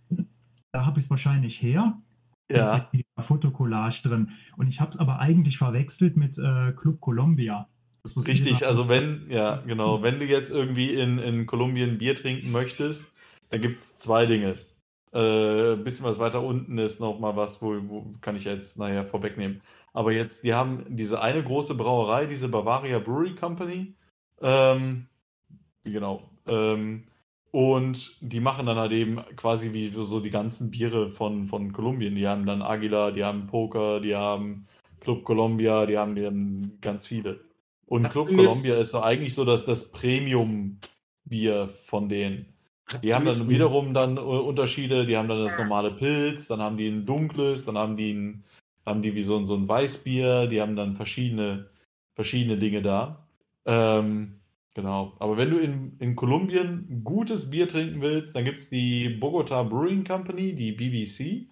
[0.73, 1.97] Da habe ich es wahrscheinlich her.
[2.51, 2.89] Ja.
[2.93, 4.31] Dieser Fotokollage drin.
[4.57, 7.69] Und ich habe es aber eigentlich verwechselt mit äh, Club Colombia.
[8.27, 13.13] Richtig, also wenn, ja, genau, wenn du jetzt irgendwie in, in Kolumbien Bier trinken möchtest,
[13.51, 14.57] dann gibt es zwei Dinge.
[15.13, 19.05] Äh, ein bisschen was weiter unten ist nochmal was, wo, wo kann ich jetzt nachher
[19.05, 19.63] vorwegnehmen.
[19.93, 23.95] Aber jetzt, die haben diese eine große Brauerei, diese Bavaria Brewery Company.
[24.41, 25.07] Ähm,
[25.83, 26.31] genau.
[26.47, 27.05] Ähm,
[27.51, 32.15] und die machen dann halt eben quasi wie so die ganzen Biere von, von Kolumbien.
[32.15, 34.67] Die haben dann Aguila, die haben Poker, die haben
[35.01, 37.41] Club Colombia, die haben, die haben ganz viele.
[37.87, 42.53] Und Hast Club Colombia ist so eigentlich so das, das Premium-Bier von denen.
[43.03, 45.07] Die haben dann wiederum dann äh, Unterschiede.
[45.07, 48.45] Die haben dann das normale Pilz, dann haben die ein dunkles, dann haben die ein,
[48.87, 50.47] haben die wie so ein, so ein Weißbier.
[50.47, 51.67] Die haben dann verschiedene,
[52.15, 53.25] verschiedene Dinge da.
[53.67, 54.41] Ähm,
[54.75, 55.13] genau.
[55.19, 59.63] Aber wenn du in, in Kolumbien gutes Bier trinken willst, dann gibt es die Bogota
[59.63, 61.47] Brewing Company, die BBC.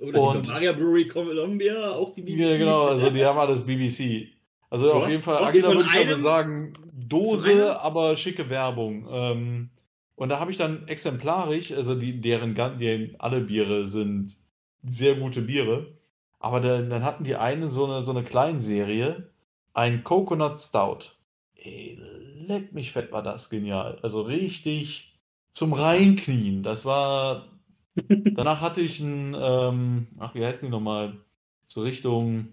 [0.00, 2.38] Oder und- die Bavaria Brewery Columbia, auch die BBC.
[2.40, 4.28] Ja, genau, also die haben alles BBC.
[4.70, 8.50] Also Du auf hast- jeden Fall, Agila würde ich damit einem- sagen, Dose, aber schicke
[8.50, 9.06] Werbung.
[9.10, 9.70] Ähm,
[10.18, 14.36] und da habe ich dann exemplarisch, also die, deren die, alle Biere sind
[14.82, 15.94] sehr gute Biere,
[16.40, 19.30] aber dann, dann hatten die eine so eine, so eine Kleinserie,
[19.74, 21.12] ein Coconut Stout.
[21.54, 22.00] Ey,
[22.34, 24.00] leck mich fett, war das genial.
[24.02, 25.16] Also richtig
[25.50, 26.64] zum Reinknien.
[26.64, 27.52] Das war.
[28.08, 31.16] Danach hatte ich ein, ähm, ach, wie heißen die nochmal?
[31.64, 32.48] So Richtung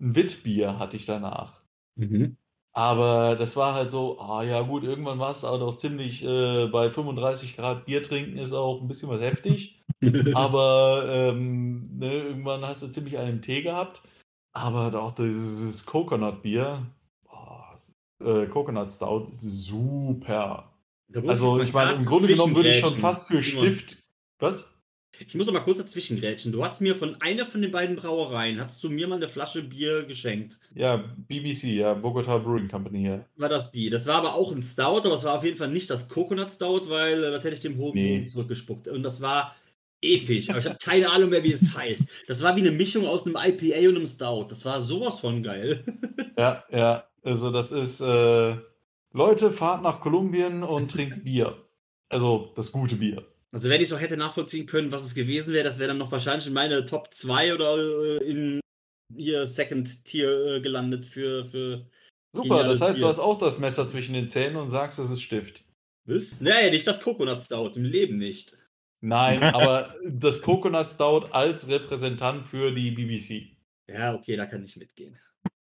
[0.00, 1.62] ein Witbier hatte ich danach.
[1.96, 2.36] Mhm.
[2.78, 6.68] Aber das war halt so, ah ja gut, irgendwann war es auch noch ziemlich äh,
[6.68, 9.82] bei 35 Grad Bier trinken ist auch ein bisschen was heftig.
[10.34, 14.02] Aber ähm, ne, irgendwann hast du ziemlich einen Tee gehabt.
[14.52, 16.86] Aber auch dieses Coconut-Bier,
[17.28, 20.72] oh, äh, Coconut Stout, super.
[21.26, 23.98] Also ich meine, im Grunde genommen würde ich schon fast für Stift.
[24.38, 24.64] Was?
[25.26, 26.52] Ich muss aber kurz dazwischen grätschen.
[26.52, 29.62] Du hast mir von einer von den beiden Brauereien, hast du mir mal eine Flasche
[29.62, 30.58] Bier geschenkt.
[30.74, 30.96] Ja,
[31.28, 33.26] BBC, ja, Bogota Brewing Company hier.
[33.36, 33.90] War das die?
[33.90, 36.50] Das war aber auch ein Stout, aber es war auf jeden Fall nicht das Coconut
[36.50, 38.14] Stout, weil äh, das hätte ich dem hohen Nee.
[38.14, 38.86] Bogen zurückgespuckt.
[38.88, 39.56] Und das war
[40.02, 42.24] episch, aber ich habe keine Ahnung mehr, wie es heißt.
[42.28, 44.46] Das war wie eine Mischung aus einem IPA und einem Stout.
[44.50, 45.84] Das war sowas von geil.
[46.38, 48.56] Ja, ja, also das ist, äh,
[49.12, 51.56] Leute, fahrt nach Kolumbien und trinkt Bier.
[52.08, 53.26] Also das gute Bier.
[53.54, 55.98] Also wenn ich es auch hätte nachvollziehen können, was es gewesen wäre, das wäre dann
[55.98, 58.60] noch wahrscheinlich in meine Top 2 oder äh, in
[59.16, 61.86] ihr Second Tier äh, gelandet für, für
[62.34, 63.02] Super, das heißt, Bier.
[63.02, 65.64] du hast auch das Messer zwischen den Zähnen und sagst, es ist Stift.
[66.04, 66.40] was?
[66.40, 68.58] Nee, nicht das Coconut Stout, im Leben nicht.
[69.00, 73.56] Nein, aber das Coconut Stout als Repräsentant für die BBC.
[73.88, 75.18] Ja, okay, da kann ich mitgehen.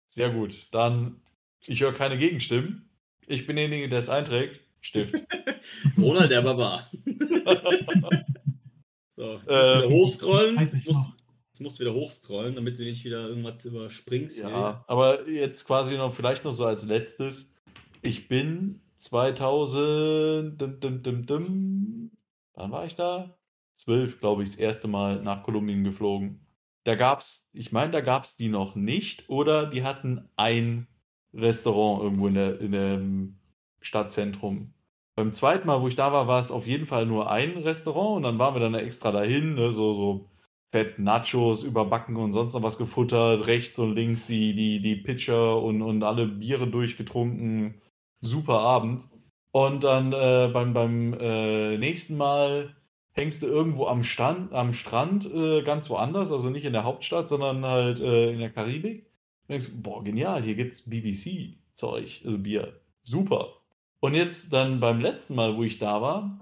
[0.09, 0.67] Sehr gut.
[0.71, 1.19] Dann,
[1.65, 2.87] ich höre keine Gegenstimmen.
[3.25, 4.61] Ich bin derjenige, der es einträgt.
[4.81, 5.15] Stift.
[5.97, 6.87] Ronald der Barbar.
[9.15, 10.55] So, jetzt musst du Äh, wieder hochscrollen.
[10.55, 11.13] Musst, noch.
[11.49, 14.39] jetzt musst du wieder hochscrollen, damit du nicht wieder irgendwas überspringst.
[14.39, 17.47] ja, aber jetzt quasi noch, vielleicht noch so als letztes.
[18.01, 22.11] Ich bin 2000, dim, dim, dim, dim,
[22.55, 23.37] wann war ich da?
[23.77, 26.39] 12, glaube ich, das erste Mal nach Kolumbien geflogen.
[26.83, 30.87] Da gab's, ich meine, da gab es die noch nicht oder die hatten ein
[31.33, 33.39] Restaurant irgendwo in, der, in dem
[33.79, 34.73] Stadtzentrum.
[35.15, 38.17] Beim zweiten Mal, wo ich da war, war es auf jeden Fall nur ein Restaurant
[38.17, 40.29] und dann waren wir dann extra dahin, ne, so, so
[40.71, 45.61] Fett Nachos überbacken und sonst noch was gefuttert, rechts und links die, die, die Pitcher
[45.61, 47.79] und, und alle Biere durchgetrunken.
[48.21, 49.07] Super Abend.
[49.51, 52.75] Und dann äh, beim, beim äh, nächsten Mal
[53.11, 57.29] hängst du irgendwo am, Stand, am Strand äh, ganz woanders, also nicht in der Hauptstadt,
[57.29, 59.05] sondern halt äh, in der Karibik.
[59.43, 62.81] Und denkst, boah, genial, hier gibt's BBC-Zeug, also Bier.
[63.03, 63.62] Super.
[64.03, 66.37] Und jetzt dann beim letzten Mal, wo ich da war,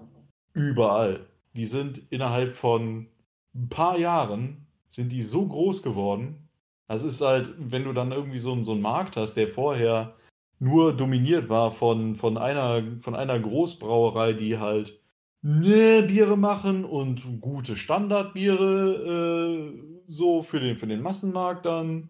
[0.56, 1.28] überall.
[1.54, 3.06] Die sind innerhalb von
[3.54, 6.50] ein paar Jahren, sind die so groß geworden.
[6.88, 10.16] Das ist halt, wenn du dann irgendwie so, so einen Markt hast, der vorher
[10.58, 15.00] nur dominiert war von, von, einer, von einer Großbrauerei, die halt
[15.44, 22.10] ne, Biere machen und gute Standardbiere äh, so für den, für den Massenmarkt dann.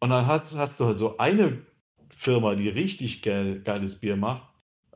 [0.00, 1.58] Und dann hast, hast du halt so eine
[2.10, 4.48] Firma, die richtig geil, geiles Bier macht.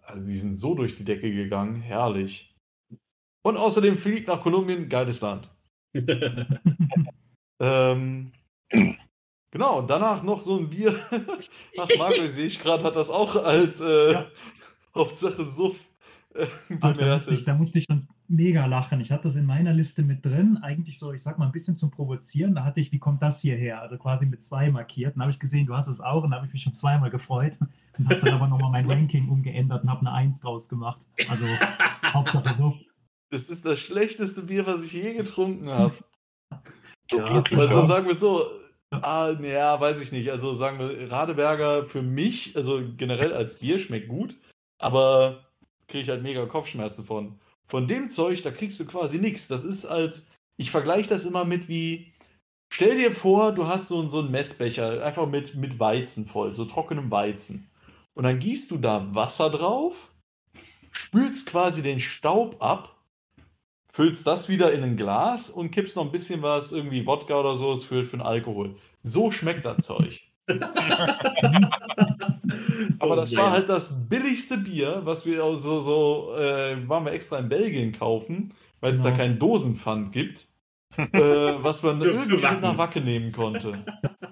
[0.03, 2.55] Also die sind so durch die Decke gegangen, herrlich.
[3.43, 5.51] Und außerdem fliegt nach Kolumbien, geiles Land.
[7.61, 8.33] ähm,
[9.51, 10.99] genau, und danach noch so ein Bier.
[11.79, 14.31] Ach, Marco, sehe ich gerade, hat das auch als äh, Ja.
[14.95, 15.77] Hauptsache Suff
[16.35, 16.47] äh,
[16.81, 19.01] Ach, da, musste ich, da musste ich schon mega lachen.
[19.01, 21.77] Ich hatte das in meiner Liste mit drin, eigentlich so, ich sag mal, ein bisschen
[21.77, 22.55] zum Provozieren.
[22.55, 23.83] Da hatte ich, wie kommt das hierher?
[23.83, 25.17] Also quasi mit zwei markiert.
[25.17, 27.11] Dann habe ich gesehen, du hast es auch und da habe ich mich schon zweimal
[27.11, 27.59] gefreut
[27.99, 31.01] und habe dann aber nochmal mein Ranking umgeändert und habe eine Eins draus gemacht.
[31.29, 31.45] Also
[32.15, 32.77] Hauptsache so.
[33.31, 35.95] Das ist das schlechteste Bier, was ich je getrunken habe.
[37.11, 37.25] Ja.
[37.25, 38.47] Also sagen wir so,
[38.93, 40.31] ah, naja, weiß ich nicht.
[40.31, 44.37] Also sagen wir, Radeberger für mich, also generell als Bier schmeckt gut,
[44.79, 45.47] aber
[45.89, 47.41] kriege ich halt mega Kopfschmerzen von.
[47.71, 49.47] Von dem Zeug, da kriegst du quasi nichts.
[49.47, 50.27] Das ist als,
[50.57, 52.13] ich vergleiche das immer mit wie,
[52.69, 56.65] stell dir vor, du hast so, so einen Messbecher, einfach mit, mit Weizen voll, so
[56.65, 57.71] trockenem Weizen.
[58.15, 60.13] Und dann gießt du da Wasser drauf,
[60.91, 62.97] spülst quasi den Staub ab,
[63.93, 67.55] füllst das wieder in ein Glas und kippst noch ein bisschen was, irgendwie Wodka oder
[67.55, 68.75] so für, für den Alkohol.
[69.05, 70.21] So schmeckt das Zeug.
[72.99, 77.05] Aber Oh, das war halt das billigste Bier, was wir auch so, so äh, waren
[77.05, 79.17] wir extra in Belgien kaufen, weil es da Genau.
[79.17, 80.49] keinen Dosenpfand gibt,
[80.97, 83.73] äh, was man irgendwie mit nach Wacke nehmen konnte.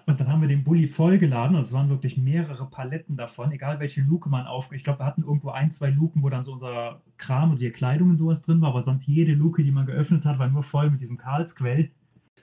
[0.07, 1.55] Und dann haben wir den Bulli vollgeladen.
[1.57, 4.73] Also es waren wirklich mehrere Paletten davon, egal welche Luke man auf.
[4.73, 7.73] Ich glaube, wir hatten irgendwo ein, zwei Luken, wo dann so unser Kram, also hier
[7.73, 10.63] Kleidung und sowas drin war, aber sonst jede Luke, die man geöffnet hat, war nur
[10.63, 11.91] voll mit diesem Karlsquell.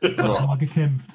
[0.01, 1.09] Da haben wir gekämpft.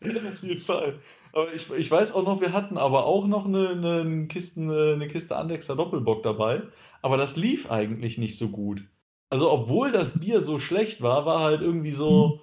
[0.04, 0.98] Auf jeden Fall.
[1.32, 5.08] Aber ich, ich weiß auch noch, wir hatten aber auch noch eine, eine, Kisten, eine
[5.08, 6.62] Kiste Andexer Doppelbock dabei.
[7.00, 8.84] Aber das lief eigentlich nicht so gut.
[9.30, 12.40] Also, obwohl das Bier so schlecht war, war halt irgendwie so,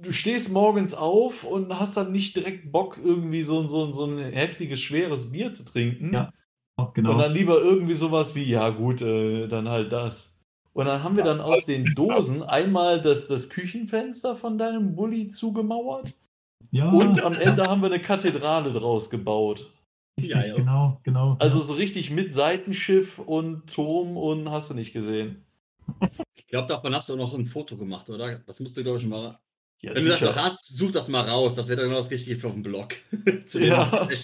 [0.00, 4.18] du stehst morgens auf und hast dann nicht direkt Bock, irgendwie so, so, so ein
[4.18, 6.14] heftiges, schweres Bier zu trinken.
[6.14, 6.32] Ja,
[6.94, 7.12] genau.
[7.12, 10.38] Und dann lieber irgendwie sowas wie, ja gut, äh, dann halt das.
[10.72, 15.28] Und dann haben wir dann aus den Dosen einmal das, das Küchenfenster von deinem Bulli
[15.28, 16.14] zugemauert.
[16.70, 19.72] Ja, Und am Ende haben wir eine Kathedrale draus gebaut.
[20.18, 20.54] richtig, Ja, ja.
[20.56, 21.36] genau, genau.
[21.40, 25.44] Also so richtig mit Seitenschiff und Turm und hast du nicht gesehen.
[26.34, 28.38] Ich glaube, davon hast du auch noch ein Foto gemacht, oder?
[28.46, 29.38] Das musst du, glaube ich, mal.
[29.82, 30.32] Ja, Wenn du das sicher.
[30.32, 31.54] noch hast, such das mal raus.
[31.54, 32.94] Das wäre dann genau das Richtige für auf dem Blog.
[33.46, 34.08] Zu dem Ja.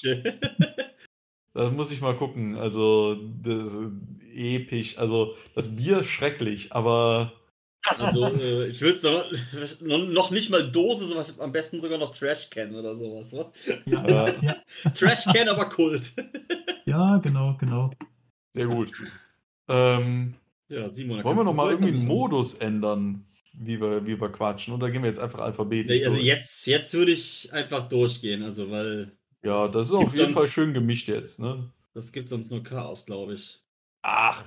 [1.54, 2.56] Das muss ich mal gucken.
[2.56, 3.90] Also, das ist
[4.34, 4.98] episch.
[4.98, 7.32] Also, das Bier ist schrecklich, aber
[7.98, 12.50] Also, äh, ich würde es noch, nicht mal Dose, sondern am besten sogar noch Trash
[12.50, 13.32] Can oder sowas.
[13.32, 13.52] wa?
[13.86, 14.34] ja, Ja.
[14.42, 16.12] ja, Trash Can, aber Kult.
[16.86, 17.90] ja, genau, genau.
[18.52, 18.92] sehr gut.
[19.68, 20.34] Ähm,
[20.68, 22.06] Ja, Simon, wollen wir noch mal irgendwie einen.
[22.06, 24.74] Modus ändern, wie wir, wie wir quatschen?
[24.74, 26.26] Oder gehen wir jetzt einfach alphabetisch Nee, also durch?
[26.26, 30.48] jetzt, jetzt würde ich einfach durchgehen, also weil Ja, das ist auf jeden sonst- Fall
[30.48, 31.70] schön gemischt jetzt, ne?
[31.94, 33.60] das gibt sonst nur Chaos, glaube ich.
[34.02, 34.44] Ach,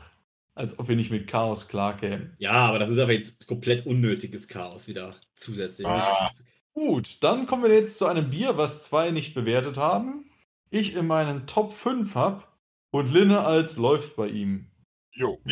[0.60, 2.36] als ob wir nicht mit Chaos klarkämen.
[2.38, 5.88] Ja, aber das ist aber jetzt komplett unnötiges Chaos wieder zusätzlich.
[5.88, 6.32] Ah.
[6.74, 10.30] Gut, dann kommen wir jetzt zu einem Bier, was zwei nicht bewertet haben.
[10.70, 12.44] Ich in meinen Top 5 habe
[12.92, 14.68] und Linne als läuft bei ihm.
[15.14, 15.40] Jo.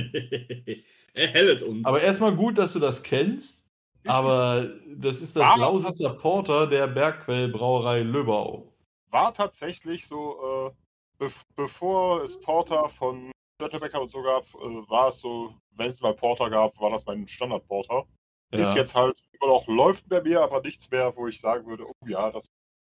[1.13, 1.85] er hellet uns.
[1.85, 3.65] Aber erstmal gut, dass du das kennst.
[4.05, 8.73] Aber das ist das War- Lausitzer Porter der Bergquellbrauerei Löbau.
[9.09, 10.71] War tatsächlich so, äh,
[11.17, 13.31] bev bevor es Porter von
[13.61, 17.05] Störtebecker und so gab, äh, war es so, wenn es mal Porter gab, war das
[17.05, 18.05] mein Standard-Porter.
[18.51, 21.85] Ist jetzt halt immer noch, läuft bei mir, aber nichts mehr, wo ich sagen würde,
[21.85, 22.45] oh ja, das,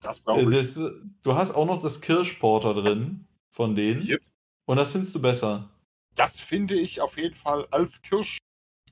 [0.01, 0.73] das brauche Äh, ich.
[0.73, 0.73] das,
[1.21, 4.07] du hast auch noch das Kirschporter drin von denen.
[4.07, 4.21] Yep.
[4.65, 5.69] Und das findest du besser?
[6.15, 8.37] Das finde ich auf jeden Fall als Kirsch,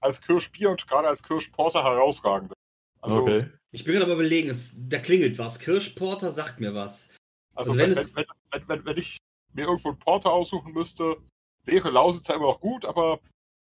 [0.02, 2.53] als Kirschbier und gerade als Kirschporter herausragend.
[3.02, 3.49] Also, okay.
[3.72, 5.57] Ich bin gerade aber überlegen, es, da klingelt was.
[5.57, 7.15] Kirschporter sagt mir was.
[7.56, 9.18] also Also wenn, wenn wenn, es- wenn, wenn, wenn, wenn ich
[9.53, 11.18] mir irgendwo einen Porter aussuchen müsste,
[11.64, 13.20] wäre Lausitzer immer noch gut, aber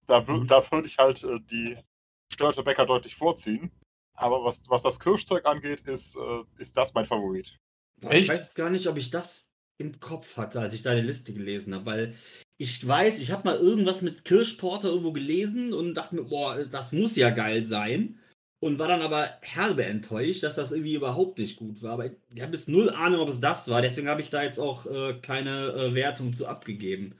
[0.07, 0.47] da, Mhm.
[0.47, 1.77] da würde ich halt äh, die
[2.33, 3.71] Störtebäcker deutlich vorziehen.
[4.15, 7.57] Aber was, was das Kirschzeug angeht, ist, äh, ist das mein Favorit.
[8.01, 9.49] Boah, Ich weiß gar nicht, ob ich das
[9.79, 12.15] im Kopf hatte, als ich deine Liste gelesen habe, weil
[12.57, 16.91] ich weiß, ich habe mal irgendwas mit Kirschporter irgendwo gelesen und dachte mir, boah, das
[16.91, 18.19] muss ja geil sein.
[18.59, 21.91] Und war dann aber herbe enttäuscht, dass das irgendwie überhaupt nicht gut war.
[21.93, 23.83] Aber ich habe jetzt null Ahnung, ob es das war.
[23.83, 27.13] Deswegen habe ich da jetzt auch äh, keine äh, Wertung zu abgegeben.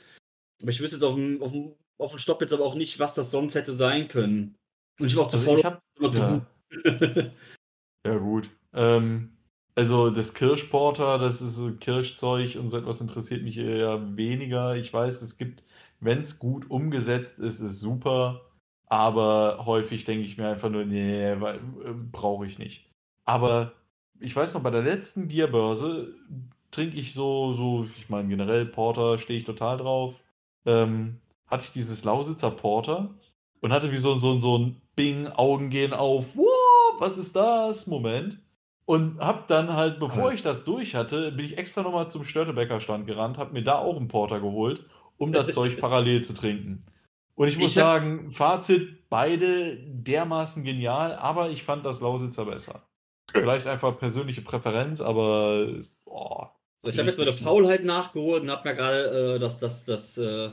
[0.62, 3.00] Aber ich wüsste jetzt auf dem, auf, dem, auf dem Stopp jetzt aber auch nicht,
[3.00, 4.56] was das sonst hätte sein können.
[5.00, 6.48] Und ich war auch zu Also faul, ich hab, immer zu ja.
[6.84, 7.32] gut.
[8.06, 8.50] Ja, gut.
[8.74, 9.38] Ähm,
[9.76, 14.76] also das Kirschporter, das ist so Kirschzeug und so etwas interessiert mich eher weniger.
[14.76, 15.64] Ich weiß, es gibt,
[16.00, 18.42] wenn es gut umgesetzt ist, ist super.
[18.88, 21.36] Aber häufig denke ich mir einfach nur, nee,
[22.12, 22.90] brauche ich nicht.
[23.26, 23.74] Aber
[24.20, 26.16] ich weiß noch, bei der letzten Bierbörse
[26.72, 30.16] trinke ich so, so, ich meine, generell Porter stehe ich total drauf.
[30.68, 33.10] Ähm, hatte ich dieses Lausitzer Porter
[33.62, 37.88] und hatte wie so, so, so ein Bing, Augen gehen auf, wow, was ist das?
[37.88, 38.40] Moment.
[38.86, 40.34] Und hab dann halt, bevor Ja.
[40.34, 43.78] ich das durch hatte, bin ich extra nochmal zum Störtebecker Stand gerannt, hab mir da
[43.80, 44.86] auch einen Porter geholt,
[45.18, 46.86] um das Zeug parallel zu trinken.
[47.36, 52.82] Und ich muss Ich sagen, Fazit, beide dermaßen genial, aber ich fand das Lausitzer besser.
[53.32, 55.68] Vielleicht einfach persönliche Präferenz, aber
[56.06, 57.34] boah, So, ich habe jetzt meine.
[57.34, 60.52] Faulheit nachgeholt und habe mir gerade äh, das, das, das äh,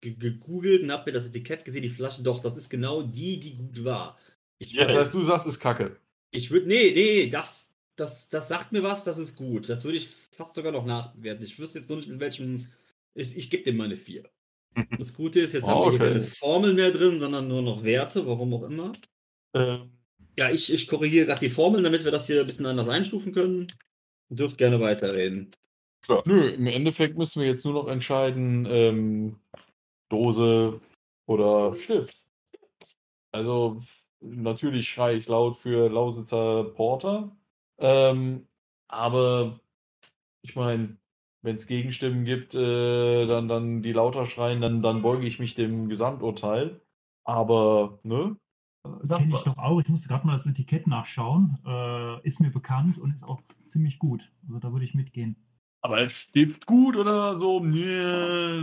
[0.00, 2.22] ge- gegoogelt und habe mir das Etikett gesehen, die Flasche.
[2.22, 4.16] Doch, das ist genau die, die gut war.
[4.58, 5.98] Ich, Ja, das heißt, du sagst, es ist Kacke.
[6.32, 9.68] ich würde, nee, nee, das, das, das sagt mir was, das ist gut.
[9.68, 11.44] Das würde ich fast sogar noch nachbewerten.
[11.44, 12.66] Ich wüsste jetzt noch nicht, mit welchem.
[13.14, 14.24] Ich, ich gebe dem meine 4.
[14.98, 16.08] Das Gute ist, jetzt Oh, haben wir hier okay.
[16.08, 18.92] keine Formel mehr drin, sondern nur noch Werte, warum auch immer.
[19.54, 19.90] Ähm,
[20.38, 23.32] Ja, ich, ich korrigiere gerade die Formeln, damit wir das hier ein bisschen anders einstufen
[23.32, 23.66] können.
[24.30, 25.50] Ihr dürft gerne weiterreden.
[26.24, 29.36] Nö, im Endeffekt müssen wir jetzt nur noch entscheiden, ähm,
[30.08, 30.80] Dose
[31.26, 32.22] oder Stift.
[33.32, 33.80] Also
[34.20, 37.36] natürlich schreie ich laut für Lausitzer Porter.
[37.78, 38.46] Ähm,
[38.88, 39.60] aber
[40.42, 40.96] ich meine,
[41.42, 45.54] wenn es Gegenstimmen gibt, äh, dann, dann die lauter schreien, dann, dann beuge ich mich
[45.54, 46.80] dem Gesamturteil.
[47.24, 48.36] Aber, ne?
[49.08, 49.80] Kenne ich doch auch.
[49.80, 51.58] Ich musste gerade mal das Etikett nachschauen.
[51.66, 54.30] Äh, ist mir bekannt und ist auch ziemlich gut.
[54.46, 55.36] Also da würde ich mitgehen.
[55.84, 57.60] Aber Stift gut oder so?
[57.60, 57.84] Nee,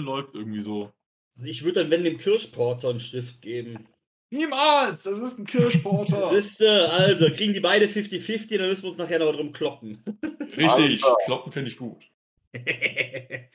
[0.02, 0.92] läuft irgendwie so.
[1.38, 3.88] Also ich würde dann, wenn dem Kirschporter einen Stift geben.
[4.32, 5.04] Niemals!
[5.04, 6.24] Das ist ein Kirschporter!
[6.34, 10.04] Siehste, also kriegen die beide 50-50, dann müssen wir uns nachher noch drum kloppen.
[10.58, 12.04] Richtig, kloppen finde ich gut.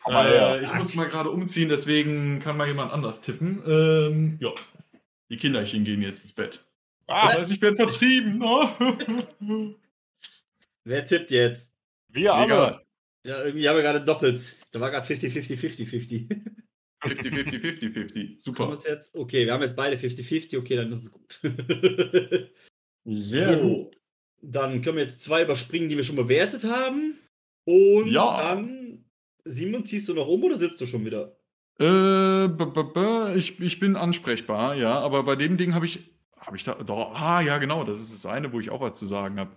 [0.08, 3.60] Äh, ich muss mal gerade umziehen, deswegen kann mal jemand anders tippen.
[3.66, 4.52] Ähm, ja,
[5.28, 6.64] die Kinderchen gehen jetzt ins Bett.
[7.08, 8.38] Ah, Das heißt, ich werde vertrieben.
[8.38, 9.74] Ne?
[10.84, 11.74] Wer tippt jetzt?
[12.08, 12.85] wir alle.
[13.26, 14.68] Ja, irgendwie haben wir gerade doppelt.
[14.70, 16.28] Da war gerade 50-50-50-50.
[17.02, 17.96] 50, 50, 50, 50.
[17.96, 18.68] Haben wir Super.
[18.72, 19.16] es jetzt?
[19.16, 21.40] Okay, wir haben jetzt beide 50-50, okay, dann ist es gut.
[23.04, 23.90] Sehr so,
[24.42, 27.18] dann können wir jetzt zwei überspringen, die wir schon bewertet haben.
[27.64, 28.36] Und Ja.
[28.36, 29.04] dann,
[29.44, 31.36] Simon, ziehst du noch um oder sitzt du schon wieder?
[31.78, 36.12] Äh, b -b -b ich, ich bin ansprechbar, ja, aber bei dem Ding habe ich.
[36.38, 36.74] Habe ich da.
[36.74, 39.50] Doch, ah, ja, genau, das ist das eine, wo ich auch was zu sagen habe.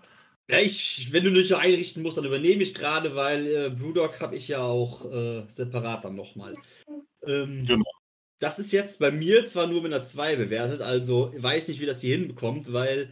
[0.50, 4.36] Ja, ich, wenn du nicht einrichten musst, dann übernehme ich gerade, weil äh, Brewdog habe
[4.36, 6.56] ich ja auch äh, separat dann nochmal.
[7.26, 7.86] Ähm, Genau.
[8.40, 11.86] Das ist jetzt bei mir zwar nur mit einer 2 bewertet, also weiß nicht, wie
[11.86, 13.10] das hier hinbekommt, weil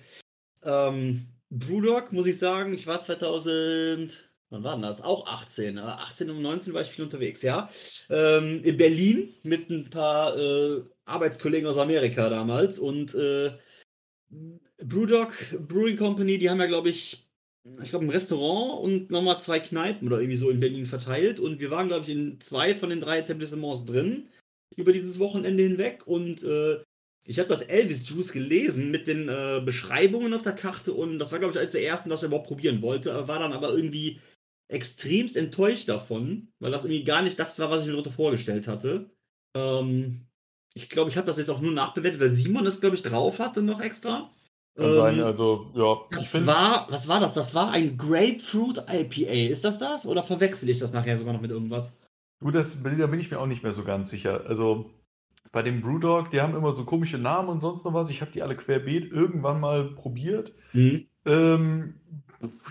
[0.64, 5.02] ähm, Brewdog, muss ich sagen, ich war 2000, wann war denn das?
[5.02, 5.78] Auch 18.
[5.78, 7.70] äh, 18 und 19 war ich viel unterwegs, ja.
[8.10, 13.52] Ähm, in Berlin mit ein paar äh, Arbeitskollegen aus Amerika damals und äh,
[14.78, 15.34] Brewdog
[15.68, 17.27] Brewing Company, die haben ja, glaube ich,
[17.82, 21.40] ich glaube, ein Restaurant und nochmal zwei Kneipen oder irgendwie so in Berlin verteilt.
[21.40, 24.30] Und wir waren, glaube ich, in zwei von den drei Etablissements drin
[24.76, 26.06] über dieses Wochenende hinweg.
[26.08, 26.80] Und äh,
[27.26, 30.94] ich habe das Elvis Juice gelesen mit den äh, Beschreibungen auf der Karte.
[30.94, 33.28] Und das war, glaube ich, eines der ersten, das ich überhaupt probieren wollte.
[33.28, 34.20] War dann aber irgendwie
[34.70, 38.68] extremst enttäuscht davon, weil das irgendwie gar nicht das war, was ich mir darunter vorgestellt
[38.68, 39.10] hatte.
[39.56, 40.28] Ähm,
[40.74, 43.40] ich glaube, ich habe das jetzt auch nur nachbewertet, weil Simon das, glaube ich, drauf
[43.40, 44.32] hatte noch extra.
[44.78, 45.98] Kann sein, Ähm, also, ja.
[46.12, 47.34] das war, was war das?
[47.34, 49.50] Das war ein Grapefruit IPA.
[49.52, 50.06] Ist das das?
[50.06, 51.98] Oder verwechsel ich das nachher sogar noch mit irgendwas?
[52.40, 54.44] Du, das, da bin ich mir auch nicht mehr so ganz sicher.
[54.48, 54.92] Also
[55.52, 58.10] bei dem Brewdog, die haben immer so komische Namen und sonst noch was.
[58.12, 60.54] Ich habe die alle querbeet irgendwann mal probiert.
[60.72, 61.08] Hm.
[61.26, 61.96] Ähm,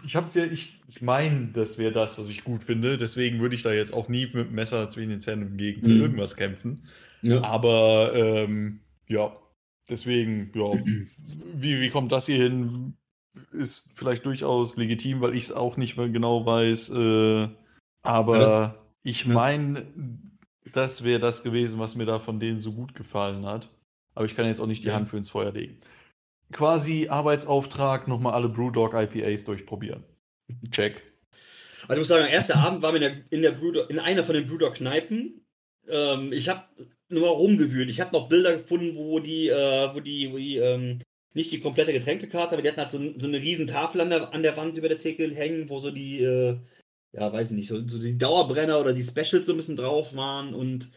[0.04, 2.96] ich habe es ja, ich, ich meine, das wäre das, was ich gut finde.
[2.98, 5.90] Deswegen würde ich da jetzt auch nie mit dem Messer zwischen den Zähnen gegen für
[5.90, 6.00] Mhm.
[6.02, 6.84] irgendwas kämpfen.
[7.22, 7.42] Ja.
[7.42, 9.32] Aber ähm, ja,
[9.88, 10.72] deswegen, ja,
[11.54, 12.96] wie, wie kommt das hier hin?
[13.52, 16.90] Ist vielleicht durchaus legitim, weil ich es auch nicht mehr genau weiß.
[16.90, 17.48] Äh,
[18.02, 19.34] aber Ja, ich ja.
[19.34, 19.86] meine,
[20.72, 23.68] das wäre das gewesen, was mir da von denen so gut gefallen hat.
[24.14, 24.94] Aber ich kann jetzt auch nicht die Ja.
[24.94, 25.78] Hand für ins Feuer legen.
[26.52, 30.04] Quasi Arbeitsauftrag, nochmal alle Brewdog IPAs durchprobieren.
[30.70, 31.02] Check.
[31.82, 34.24] Also ich muss sagen, der erste Abend war in, der, in, der Brewdog, in einer
[34.24, 35.44] von den Brewdog-Kneipen.
[35.88, 36.62] Ähm, ich habe
[37.08, 37.90] nur rumgewühlt.
[37.90, 41.00] Ich habe noch Bilder gefunden, wo die, äh, wo die, wo die ähm,
[41.34, 44.32] nicht die komplette Getränkekarte, aber die hatten halt so, so eine riesen Tafel an der,
[44.32, 46.58] an der Wand über der Theke hängen, wo so die, äh,
[47.12, 50.14] ja, weiß ich nicht, so, so die Dauerbrenner oder die Specials so ein bisschen drauf
[50.16, 50.54] waren.
[50.54, 50.90] Und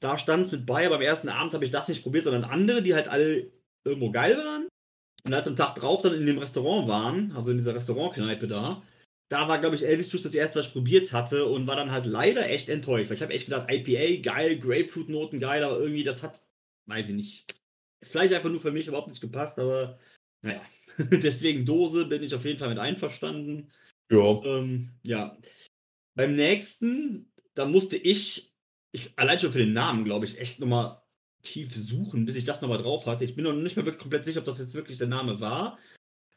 [0.00, 2.44] da stand es mit bei, aber am ersten Abend habe ich das nicht probiert, sondern
[2.44, 3.50] andere, die halt alle
[3.84, 4.68] irgendwo geil waren.
[5.24, 8.82] Und als am Tag drauf dann in dem Restaurant waren, also in dieser Restaurantkneipe da,
[9.28, 11.90] da war, glaube ich, Elvis Juice das erste, was ich probiert hatte und war dann
[11.90, 13.10] halt leider echt enttäuscht.
[13.10, 16.44] Weil ich habe echt gedacht, IPA, geil, Grapefruit-Noten, geil, aber irgendwie, das hat,
[16.86, 17.54] weiß ich nicht,
[18.02, 19.98] vielleicht einfach nur für mich überhaupt nicht gepasst, aber
[20.42, 20.62] naja,
[20.98, 23.70] deswegen Dose bin ich auf jeden Fall mit einverstanden.
[24.10, 24.42] Ja.
[24.44, 25.36] Ähm, ja.
[26.14, 28.54] Beim nächsten, da musste ich,
[28.92, 31.02] ich allein schon für den Namen, glaube ich, echt nochmal
[31.42, 33.24] tief suchen, bis ich das nochmal drauf hatte.
[33.24, 35.78] Ich bin noch nicht mal wirklich komplett sicher, ob das jetzt wirklich der Name war.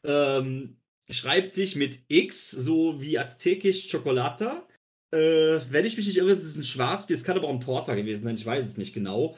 [0.04, 0.79] Ähm,
[1.10, 4.66] schreibt sich mit X, so wie aztekisch Chocolata.
[5.12, 7.60] Äh, wenn ich mich nicht irre, ist es ein Schwarzbier, es kann aber auch ein
[7.60, 9.36] Porter gewesen sein, ich weiß es nicht genau.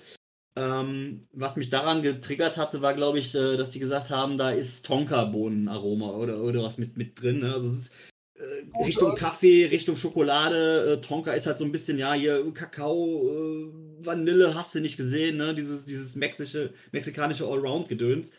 [0.55, 4.51] Ähm, was mich daran getriggert hatte, war, glaube ich, äh, dass die gesagt haben, da
[4.51, 7.39] ist Tonka-Bohnenaroma oder, oder was mit, mit drin.
[7.39, 7.55] Ne?
[7.55, 7.95] Also es ist
[8.35, 10.93] äh, Richtung Kaffee, Richtung Schokolade.
[10.93, 14.99] Äh, Tonka ist halt so ein bisschen, ja, hier Kakao, äh, Vanille, hast du nicht
[14.99, 15.55] gesehen, ne?
[15.55, 18.33] Dieses, dieses mexische, mexikanische Allround-Gedöns.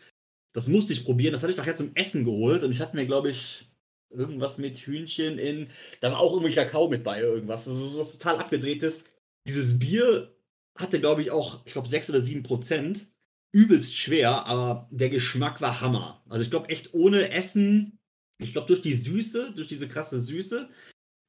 [0.54, 1.32] Das musste ich probieren.
[1.32, 3.68] Das hatte ich nachher zum Essen geholt und ich hatte mir, glaube ich,
[4.10, 5.68] irgendwas mit Hühnchen in.
[6.00, 7.68] Da war auch irgendwie Kakao mit bei, irgendwas.
[7.68, 9.02] Also so was total abgedrehtes.
[9.46, 10.34] Dieses Bier
[10.78, 13.06] hatte, glaube ich, auch, ich glaube, 6 oder 7 Prozent.
[13.52, 16.24] Übelst schwer, aber der Geschmack war Hammer.
[16.28, 18.00] Also ich glaube, echt ohne Essen,
[18.38, 20.68] ich glaube, durch die Süße, durch diese krasse Süße,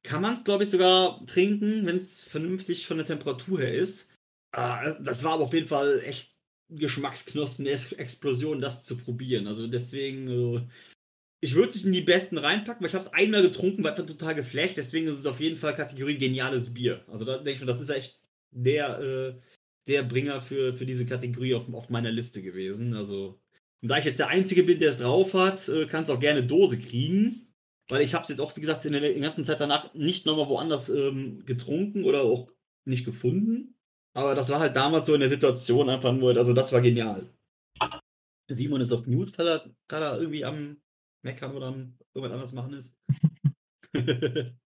[0.02, 4.08] kann man es, glaube ich, sogar trinken, wenn es vernünftig von der Temperatur her ist.
[4.52, 6.35] Ah, das war aber auf jeden Fall echt
[6.68, 9.46] Geschmacksknospen-Explosion, das zu probieren.
[9.46, 10.60] Also deswegen, äh,
[11.40, 14.06] ich würde es in die besten reinpacken, weil ich habe es einmal getrunken, war einfach
[14.06, 14.76] total geflasht.
[14.76, 17.04] Deswegen ist es auf jeden Fall Kategorie geniales Bier.
[17.08, 18.20] Also da denke ich mir, das ist echt
[18.50, 19.34] der, äh,
[19.86, 22.94] der Bringer für, für diese Kategorie auf, auf meiner Liste gewesen.
[22.94, 23.40] Also,
[23.82, 26.20] und da ich jetzt der Einzige bin, der es drauf hat, äh, kann es auch
[26.20, 27.42] gerne Dose kriegen.
[27.88, 29.94] Weil ich habe es jetzt auch, wie gesagt, in der, in der ganzen Zeit danach
[29.94, 32.50] nicht nochmal woanders ähm, getrunken oder auch
[32.84, 33.75] nicht gefunden.
[34.16, 37.28] Aber das war halt damals so in der Situation einfach nur, also das war genial.
[38.48, 40.80] Simon ist auf Mute, weil er gerade irgendwie am
[41.22, 42.94] Meckern oder am irgendwas anderes machen ist.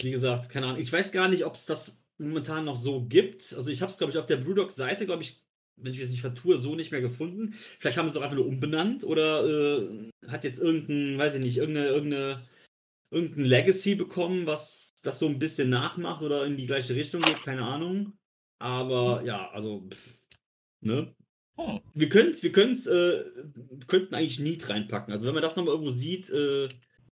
[0.00, 0.80] Wie gesagt, keine Ahnung.
[0.80, 3.52] Ich weiß gar nicht, ob es das momentan noch so gibt.
[3.52, 5.44] Also ich habe es, glaube ich, auf der Brewdog-Seite, glaube ich,
[5.76, 7.52] wenn ich jetzt nicht vertue, so nicht mehr gefunden.
[7.52, 11.42] Vielleicht haben sie es auch einfach nur umbenannt oder äh, hat jetzt irgendein, weiß ich
[11.42, 12.40] nicht, irgendeine, irgendeine,
[13.10, 17.42] irgendein Legacy bekommen, was das so ein bisschen nachmacht oder in die gleiche Richtung geht,
[17.42, 18.16] keine Ahnung.
[18.60, 20.20] Aber ja, also, pff,
[20.82, 21.14] ne?
[21.58, 21.80] Hm.
[21.94, 23.24] Wir können es, wir können's, äh,
[23.86, 25.12] könnten eigentlich Need reinpacken.
[25.12, 26.68] Also wenn man das nochmal irgendwo sieht, äh,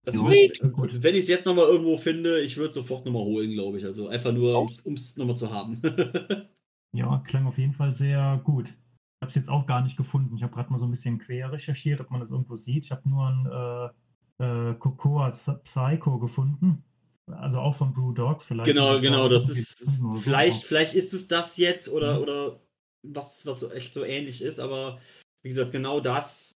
[0.05, 3.77] also wenn ich es jetzt nochmal irgendwo finde, ich würde es sofort nochmal holen, glaube
[3.77, 3.85] ich.
[3.85, 5.81] Also einfach nur, um es nochmal zu haben.
[6.93, 8.69] Ja, klang auf jeden Fall sehr gut.
[8.69, 10.37] Ich habe es jetzt auch gar nicht gefunden.
[10.37, 12.85] Ich habe gerade mal so ein bisschen quer recherchiert, ob man das irgendwo sieht.
[12.85, 13.91] Ich habe nur ein
[14.39, 16.85] äh, äh, Cocoa Psy- Psycho gefunden.
[17.31, 18.65] Also auch von Brewdog vielleicht.
[18.65, 20.19] genau, Das genau, das ist, oder so.
[20.19, 22.21] vielleicht, vielleicht ist es das jetzt oder, Mhm.
[22.23, 22.59] oder
[23.03, 24.99] was, was so echt so ähnlich ist, aber
[25.41, 26.51] wie gesagt, genau das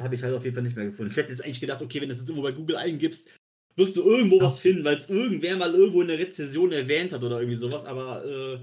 [0.00, 1.10] habe ich halt auf jeden Fall nicht mehr gefunden.
[1.10, 3.28] Ich hätte jetzt eigentlich gedacht, okay, wenn du es jetzt irgendwo bei Google eingibst,
[3.76, 4.44] wirst du irgendwo Ja.
[4.44, 7.84] was finden, weil es irgendwer mal irgendwo in der Rezession erwähnt hat oder irgendwie sowas,
[7.84, 8.58] aber äh,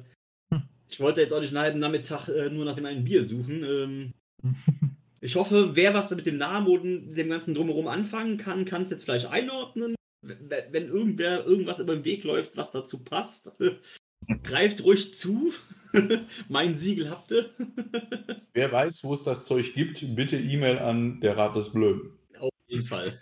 [0.54, 0.64] Hm.
[0.90, 3.64] ich wollte jetzt auch nicht einen halben Nachmittag äh, nur nach dem einen Bier suchen.
[3.64, 4.14] Ähm,
[5.22, 8.92] ich hoffe, wer was mit dem Namen und dem ganzen Drumherum anfangen kann, kann es
[8.92, 9.96] jetzt vielleicht einordnen.
[10.22, 13.52] Wenn wenn irgendwer irgendwas über den Weg läuft, was dazu passt,
[14.44, 15.54] greift ruhig zu.
[16.50, 17.50] mein Siegel habt ihr.
[18.54, 22.20] Wer weiß, wo es das Zeug gibt, bitte E-Mail an der Rat des Blöden.
[22.38, 23.20] Auf jeden Fall.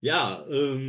[0.00, 0.88] ja, ähm,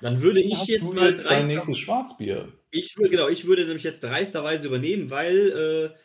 [0.00, 2.52] dann würde ich Hast jetzt mal jetzt dein nächstes Schwarzbier.
[2.72, 5.98] ich würde genau, ich würde nämlich jetzt dreisterweise übernehmen, weil äh,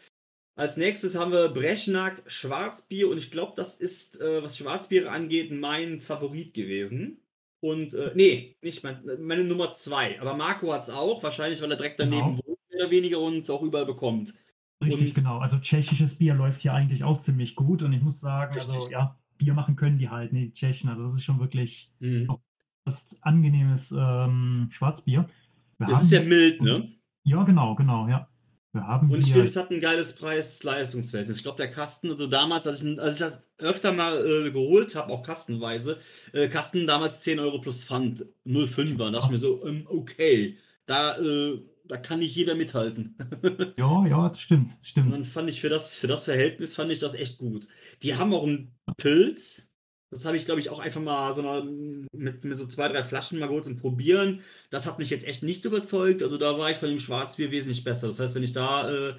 [0.56, 5.52] als nächstes haben wir Breschnack Schwarzbier und ich glaube, das ist, äh, was Schwarzbiere angeht,
[5.52, 7.22] mein Favorit gewesen.
[7.62, 10.20] Und äh, nee, nicht mein, meine Nummer zwei.
[10.22, 12.48] Aber Marco hat es auch, wahrscheinlich, weil er direkt daneben Genau.
[12.48, 14.34] wohnt, mehr oder weniger und es auch überall bekommt.
[14.82, 15.40] Richtig, Und- genau.
[15.40, 18.92] Also tschechisches Bier läuft hier eigentlich auch ziemlich gut und ich muss sagen, also Richtig.
[18.92, 20.90] ja, Bier machen können die halt, ne, die Tschechen.
[20.90, 22.38] Also das ist schon wirklich Mhm.
[22.86, 25.30] das angenehmes ähm, Schwarzbier.
[25.78, 26.94] Wir Das ist ja mild, ne?
[27.26, 28.30] Ja, genau, genau, ja.
[28.74, 31.38] Und ich finde, es hat ein geiles Preis-Leistungsverhältnis.
[31.38, 34.96] Ich glaube, der Kasten, also damals, als ich, als ich das öfter mal äh, geholt
[34.96, 36.00] habe, auch kastenweise,
[36.34, 38.98] äh, Kasten damals 10 Euro plus Pfand, 0,5er.
[38.98, 43.16] Da dachte ich mir so, ähm, okay, da, äh, da kann nicht jeder mithalten.
[43.78, 45.14] ja, ja, das stimmt, Und stimmt.
[45.14, 47.68] dann fand ich für das, für das Verhältnis fand ich das echt gut.
[48.04, 49.69] Die haben auch einen Pilz.
[50.12, 53.04] Das habe ich, glaube ich, auch einfach mal so mal mit, mit so zwei, drei
[53.04, 54.42] Flaschen mal geholt zum Probieren.
[54.72, 56.24] Das hat mich jetzt echt nicht überzeugt.
[56.24, 58.08] Also da war ich von dem Schwarzbier wesentlich besser.
[58.08, 59.14] Das heißt, wenn ich da äh,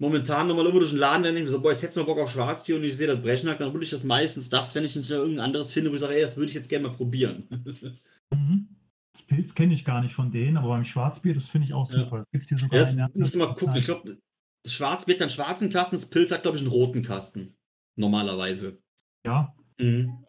[0.00, 2.20] momentan nochmal irgendwo durch den Laden renne, denke so, boah, jetzt hättest du mal Bock
[2.20, 4.94] auf Schwarzbier und ich sehe das Brechnack, dann hole ich das meistens das, wenn ich
[4.94, 7.48] nicht irgendein anderes finde, wo ich sage, ey, das würde ich jetzt gerne mal probieren.
[8.34, 8.66] Mhm.
[9.14, 11.86] Das Pilz kenne ich gar nicht von denen, aber beim Schwarzbier, das finde ich auch
[11.90, 11.98] Ja.
[11.98, 12.16] super.
[12.16, 13.76] Das gibt es hier sogar Ja, das in musst du mal gucken.
[13.76, 14.16] Ich glaube,
[14.64, 17.54] das Schwarzbier hat einen schwarzen Kasten, das Pilz hat, glaube ich, einen roten Kasten.
[17.98, 18.78] Normalerweise.
[19.26, 20.24] Ja, Mhm.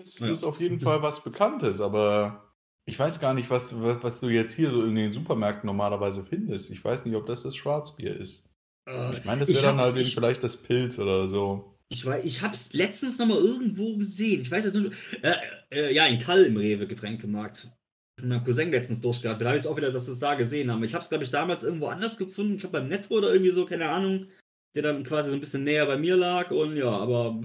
[0.00, 0.28] ist, Ja.
[0.30, 2.52] ist auf jeden Fall was Bekanntes, aber
[2.86, 6.70] ich weiß gar nicht, was, was, du jetzt hier so in den Supermärkten normalerweise findest.
[6.70, 8.46] Ich weiß nicht, ob das das Schwarzbier ist.
[8.88, 11.72] Äh, Ich meine, das wäre dann halt eben ich- vielleicht das Pilz oder so.
[11.88, 14.40] Ich, weiß, ich habe es letztens noch mal irgendwo gesehen.
[14.40, 14.90] Ich weiß jetzt nur,
[15.22, 15.34] äh,
[15.70, 17.70] äh, ja, in Kall im Rewe Getränkemarkt.
[18.18, 19.40] Mit meinem Cousin letztens durchgehabt.
[19.40, 20.82] Da habe ich jetzt auch wieder, dass wir es da gesehen haben.
[20.82, 22.54] Ich habe es, glaube ich, damals irgendwo anders gefunden.
[22.54, 24.26] Ich glaube beim Netto oder irgendwie so, keine Ahnung.
[24.74, 26.50] Der dann quasi so ein bisschen näher bei mir lag.
[26.50, 27.40] Und ja, aber.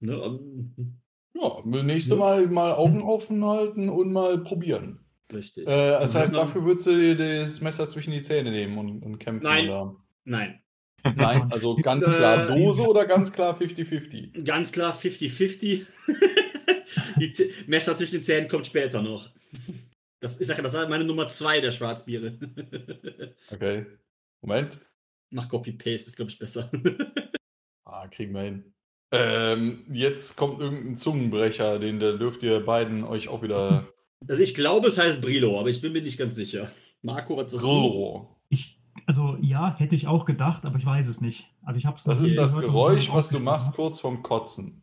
[0.00, 0.98] Ne, ähm,
[1.34, 2.16] Ja, nächste Ja.
[2.20, 5.00] Mal mal Augen offen halten und mal probieren.
[5.32, 5.64] richtig.
[5.66, 9.02] Äh, das heißt, man- dafür würdest du dir das Messer zwischen die Zähne nehmen und,
[9.02, 9.44] und kämpfen?
[9.46, 9.68] Nein.
[9.68, 9.96] Oder?
[10.24, 10.62] Nein.
[11.14, 14.42] Nein, also ganz klar Äh, Dose oder ganz klar 50-50?
[14.44, 15.86] Ganz klar 50-50.
[17.20, 19.30] Die Z Messer zwischen den Zähnen kommt später noch.
[20.20, 22.38] Das, ich sage, das war meine Nummer zwei der Schwarzbiere.
[23.52, 23.86] Okay.
[24.42, 24.78] Moment.
[25.30, 26.70] Mach Copy-Paste, ist, glaube ich, besser.
[27.84, 28.74] Ah, kriegen wir hin.
[29.12, 33.86] Ähm, jetzt kommt irgendein Zungenbrecher, den da dürft ihr beiden euch auch wieder.
[34.28, 36.70] Also ich glaube, es heißt Brilo, aber ich bin mir nicht ganz sicher.
[37.02, 37.62] Marco, was ist das?
[37.62, 38.36] Brillo.
[38.48, 41.44] ich, also ja, hätte ich auch gedacht, aber ich weiß es nicht.
[41.64, 43.76] Also ich habe es Das ist das gehört, Geräusch, was du machst wird.
[43.76, 44.82] kurz vorm Kotzen.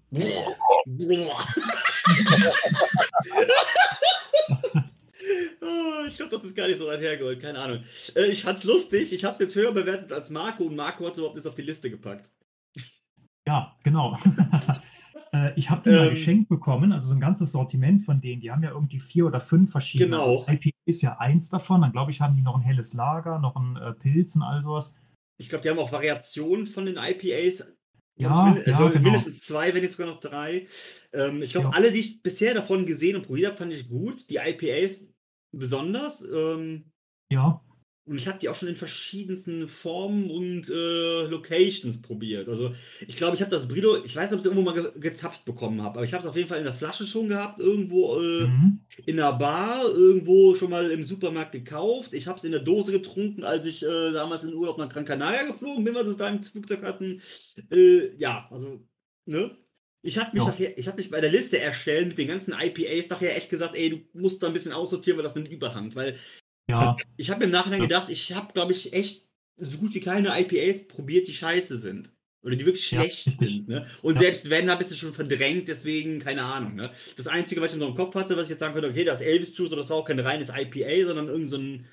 [5.62, 7.84] Ah, ich glaube, das ist gar nicht so weit hergeholt, keine Ahnung.
[8.16, 11.14] Äh, ich fand's lustig, ich habe es jetzt höher bewertet als Marco und Marco hat
[11.14, 12.30] es überhaupt nicht auf die Liste gepackt.
[13.48, 14.18] Ja, genau.
[15.32, 16.12] Äh, ich habe die mal Ähm.
[16.12, 18.40] geschenkt bekommen, also so ein ganzes Sortiment von denen.
[18.42, 20.12] Die haben ja irgendwie vier oder fünf verschiedene.
[20.12, 20.26] Genau.
[20.42, 21.82] Also das IPA ist ja eins davon.
[21.82, 24.62] Dann glaube ich, haben die noch ein helles Lager, noch ein äh, Pilz und all
[24.62, 24.96] sowas.
[25.40, 27.76] Ich glaube, die haben auch Variationen von den IPAs.
[28.16, 29.04] Ja, ich, min- ja, also genau.
[29.06, 30.68] mindestens zwei, wenn nicht sogar noch drei.
[31.14, 31.74] Ähm, ich glaube, Ja.
[31.74, 34.30] alle, die ich bisher davon gesehen und probiert habe, fand ich gut.
[34.30, 35.08] Die IPAs
[35.52, 36.22] besonders.
[36.32, 36.92] Ähm,
[37.32, 37.60] Ja,
[38.06, 42.50] Und ich habe die auch schon in verschiedensten Formen und äh, Locations probiert.
[42.50, 42.74] Also
[43.08, 45.00] ich glaube, ich habe das Brido, ich weiß nicht, ob ich es irgendwo mal ge
[45.00, 47.62] gezapft bekommen habe, aber ich habe es auf jeden Fall in der Flasche schon gehabt,
[47.62, 48.82] irgendwo äh, mhm.
[49.06, 52.14] in der Bar, irgendwo schon mal im Supermarkt gekauft.
[52.14, 55.06] Ich habe es in der Dose getrunken, als ich äh, damals in Urlaub nach Gran
[55.06, 57.22] Canaria geflogen bin, weil sie es da im Flugzeug hatten.
[57.72, 58.86] Äh, ja, also,
[59.26, 59.58] ne?
[60.06, 60.70] Ich habe mich, Ja.
[60.76, 63.90] ich hab mich bei der Liste erstellen mit den ganzen IPAs nachher echt gesagt, ey,
[63.90, 66.18] du musst da ein bisschen aussortieren, weil das nimmt Überhand, weil
[66.70, 67.88] ja, ich habe im Nachhinein Ja.
[67.88, 69.28] gedacht, ich habe, glaube ich, echt
[69.58, 72.12] so gut wie keine IPAs probiert, die scheiße sind.
[72.44, 73.50] Oder die wirklich Ja, schlecht richtig.
[73.52, 73.68] sind.
[73.70, 73.86] Ne?
[74.02, 74.22] Und Ja.
[74.22, 76.76] selbst wenn, habe ich es schon verdrängt, deswegen keine Ahnung.
[76.76, 76.92] Ne?
[77.16, 79.06] Das Einzige, was ich in so einem Kopf hatte, was ich jetzt sagen könnte, okay,
[79.06, 81.86] das Elvis Juice, aber das war auch kein reines IPA, sondern irgendein so ein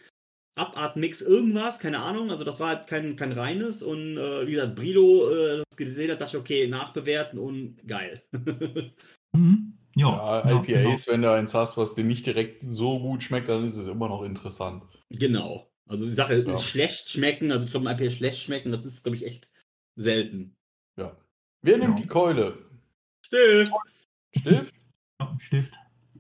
[0.57, 2.31] Abart-Mix irgendwas, keine Ahnung.
[2.31, 3.83] Also das war halt kein, kein reines.
[3.83, 8.21] Und äh, wie gesagt, Brilo, äh, das gesehen hat, dachte ich, okay, nachbewerten und geil.
[9.33, 9.80] mhm.
[9.97, 13.49] Ja, Ja, genau, IPAs, wenn du eins hast, was dir nicht direkt so gut schmeckt,
[13.49, 14.85] dann ist es immer noch interessant.
[15.11, 15.67] genau.
[15.89, 16.53] Also die Sache Ja.
[16.53, 19.51] ist schlecht schmecken, also ich glaube, ein IPA schlecht schmecken, das ist, glaube ich, echt
[19.97, 20.55] selten.
[20.97, 21.17] Ja.
[21.63, 22.03] Wer nimmt Ja.
[22.05, 22.59] die Keule?
[23.27, 23.73] Stift,
[24.39, 24.75] Stift?
[25.21, 25.73] Ja, Stift.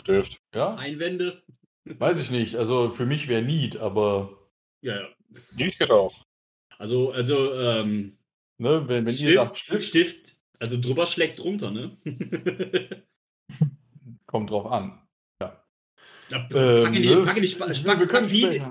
[0.02, 0.40] Stift.
[0.54, 0.74] Ja?
[0.74, 1.42] Einwände.
[1.84, 2.56] Weiß ich nicht.
[2.56, 4.48] Also für mich wäre Need, aber
[4.82, 5.08] Ja, ja.
[5.56, 6.26] Die geht auch.
[6.78, 8.18] Also, also, ähm,
[8.58, 11.96] ne, wenn, wenn ihr Stift, sagt Stift, Stift, also drüber schlägt drunter, ne?
[14.26, 14.98] kommt drauf an.
[15.40, 15.62] ja,
[16.30, 17.22] Ähm, pack, in die, ne?
[17.22, 18.62] pack, in die pack, pack, können Niet,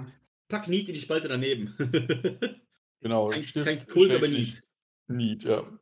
[0.47, 1.73] pack Niet in die Spalte daneben.
[3.01, 3.65] Genau, kein, Stift.
[3.65, 4.61] kein Kult, aber Niet.
[5.07, 5.63] Need, ja.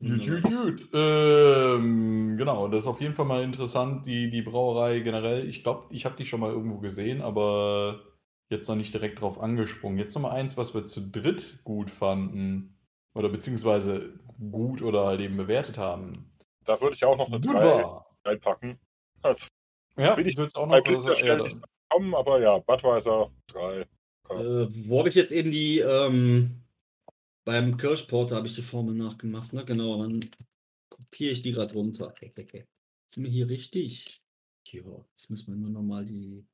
[0.00, 0.40] Gut, Ja.
[0.40, 0.88] gut, gut.
[0.94, 5.46] Ähm, genau, das ist auf jeden Fall mal interessant, die, die Brauerei generell.
[5.48, 8.00] Ich glaube, ich habe die schon mal irgendwo gesehen, aber
[8.48, 9.98] jetzt noch nicht direkt drauf angesprungen.
[9.98, 12.76] Jetzt noch mal eins, was wir zu dritt gut fanden.
[13.14, 14.18] Oder beziehungsweise
[14.50, 16.31] gut oder halt eben bewertet haben.
[16.64, 18.16] Da würde ich auch noch eine Gut 3 war.
[18.24, 18.78] reinpacken.
[19.22, 19.46] Also,
[19.96, 21.58] Ja, Bin ich würde es auch bei noch Blister also, schnell ja, nicht
[21.88, 23.80] kommen, aber ja, Budweiser 3.
[23.80, 23.86] Äh,
[24.86, 26.62] wo habe ich jetzt eben die, ähm,
[27.44, 29.64] beim Kirschporter habe ich die Formel nachgemacht, ne?
[29.64, 30.30] Genau, dann
[30.88, 32.08] kopiere ich die gerade runter.
[32.08, 32.66] Okay, okay.
[33.08, 34.22] Sind wir hier richtig?
[34.68, 34.80] Ja,
[35.10, 36.46] jetzt müssen wir nur nochmal die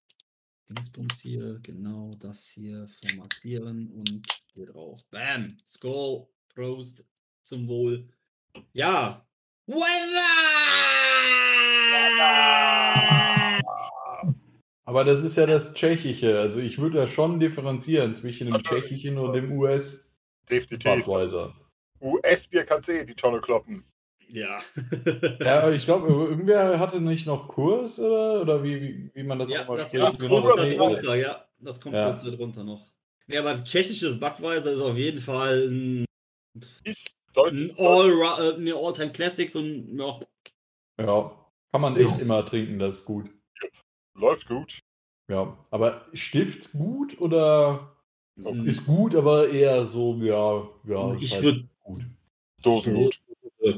[0.69, 5.05] Dingsbums hier, genau das hier formatieren und hier drauf.
[5.11, 5.57] Bam!
[5.67, 7.07] Skull, Prost,
[7.43, 8.09] zum Wohl.
[8.73, 9.28] Ja!
[9.69, 10.29] Weather!
[14.85, 16.39] Aber das ist ja das Tschechische.
[16.41, 20.11] Also ich würde da schon differenzieren zwischen dem Tschechischen und dem US
[20.49, 21.05] Definitiv.
[21.05, 21.55] Budweiser.
[22.01, 23.85] US-Bier kannst du eh in die Tonne kloppen.
[24.31, 24.59] Ja.
[25.41, 29.39] Ja, aber ich glaube, irgendwer hatte nicht noch Kurs oder, oder wie, wie, wie man
[29.39, 30.05] das ja, auch mal das spricht.
[30.05, 31.45] kommt kurz darunter, ja.
[31.59, 32.07] Das kommt Ja.
[32.07, 32.87] kurz darunter noch.
[33.27, 36.05] Ja, aber tschechisches Budweiser ist auf jeden Fall ein,
[36.85, 37.15] Ist,
[37.47, 40.21] ein All, äh, eine All-Time Classic, so ein, ja,
[40.99, 43.31] Ja, kann man echt immer trinken, das ist gut.
[44.15, 44.81] läuft gut.
[45.29, 47.95] Ja, aber Stift gut oder
[48.45, 48.67] Oh, Mhm.
[48.69, 52.05] ist gut, aber eher so, ja, ja, ich halt würde, gut.
[52.63, 53.21] Dosen gut.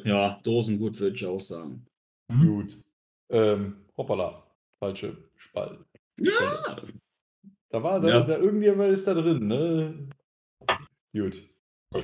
[0.05, 1.87] ja, Dosen gut, würde ich auch sagen.
[2.31, 2.47] Hm?
[2.47, 2.77] Gut.
[3.31, 4.43] Ähm, hoppala,
[4.79, 5.79] falsche Spalt.
[6.19, 6.77] Ja!
[7.71, 8.21] Da war da, Ja.
[8.21, 10.09] da irgendjemand ist da drin, ne?
[11.13, 11.43] Gut.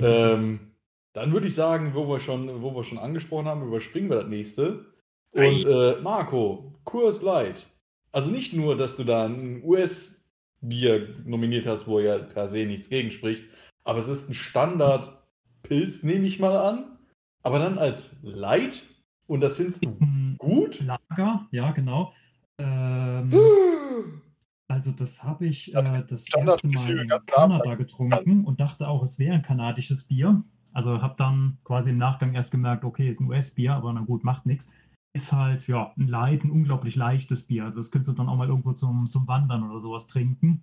[0.00, 0.72] Ähm,
[1.16, 4.28] dann würde ich sagen, wo wir schon, wo wir schon angesprochen haben, überspringen wir das
[4.28, 4.84] nächste.
[5.32, 7.66] Und äh, Marco, Kurs Light.
[8.12, 12.90] Also nicht nur, dass du da ein US-Bier nominiert hast, wo ja per se nichts
[12.90, 13.46] gegen spricht,
[13.84, 16.98] aber es ist ein Standard-Pilz, nehme ich mal an.
[17.42, 18.82] Aber dann als Light
[19.26, 19.96] und das findest du
[20.38, 20.80] gut?
[20.80, 22.12] Lager, ja, genau.
[22.58, 23.32] Ähm,
[24.68, 29.02] also das habe ich äh, das Standard erste Mal in Kanada getrunken und dachte auch,
[29.02, 30.44] es wäre ein kanadisches Bier.
[30.76, 34.24] Also habe dann quasi im Nachgang erst gemerkt, okay, ist ein US-Bier, aber na gut,
[34.24, 34.70] macht nichts.
[35.14, 37.64] Ist halt, ja, ein Light, ein unglaublich leichtes Bier.
[37.64, 40.60] Also das könntest du dann auch mal irgendwo zum, zum Wandern oder sowas trinken.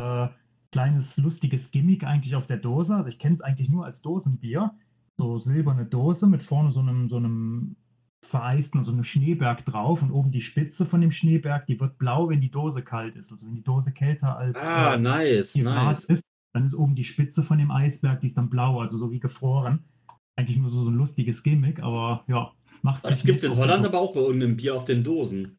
[0.00, 0.28] Äh,
[0.70, 2.94] kleines, lustiges Gimmick eigentlich auf der Dose.
[2.94, 4.72] Also ich kenne es eigentlich nur als Dosenbier.
[5.18, 7.74] So silberne Dose mit vorne so einem, so einem
[8.24, 12.28] vereisten, so einem Schneeberg drauf und oben die Spitze von dem Schneeberg, die wird blau,
[12.28, 13.32] wenn die Dose kalt ist.
[13.32, 16.04] Also wenn die Dose kälter als Ah, äh, nice, 4 Grad nice.
[16.04, 16.22] ist,
[16.56, 19.20] dann ist oben die Spitze von dem Eisberg, die ist dann blau, also so wie
[19.20, 19.84] gefroren.
[20.36, 22.52] Eigentlich nur so, so ein lustiges Gimmick, aber ja,
[22.82, 25.58] macht Das sich gibt es in Holland aber auch bei irgendeinem Bier auf den Dosen.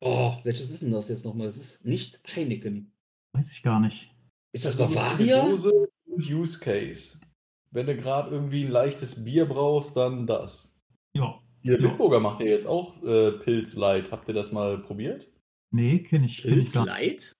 [0.00, 1.46] Oh, welches ist denn das jetzt nochmal?
[1.46, 2.92] Das ist nicht Heineken.
[3.32, 4.14] Weiß ich gar nicht.
[4.52, 5.44] Ist das Also Bavaria?
[5.46, 5.72] Dose
[6.06, 7.18] und Use Case.
[7.70, 10.76] Wenn du gerade irgendwie ein leichtes Bier brauchst, dann das.
[11.16, 11.88] Ja, Ihr Ja.
[11.88, 14.12] Bitburger macht ja jetzt auch äh, Pilz Light.
[14.12, 15.26] Habt ihr das mal probiert?
[15.72, 16.74] nee, kenne ich, kenn ich Pilz.
[16.74, 17.32] Light?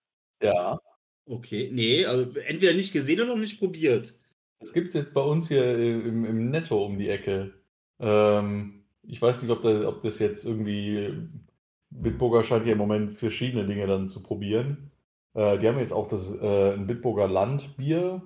[0.43, 0.79] Ja.
[1.27, 4.13] Okay, nee, also entweder nicht gesehen oder noch nicht probiert.
[4.59, 7.53] Das gibt es jetzt bei uns hier im, im Netto um die Ecke.
[7.99, 11.13] Ähm, ich weiß nicht, ob das, ob das jetzt irgendwie.
[11.91, 14.91] Bitburger scheint hier im Moment verschiedene Dinge dann zu probieren.
[15.33, 18.21] Äh, die haben jetzt auch das äh, ein Bitburger Landbier.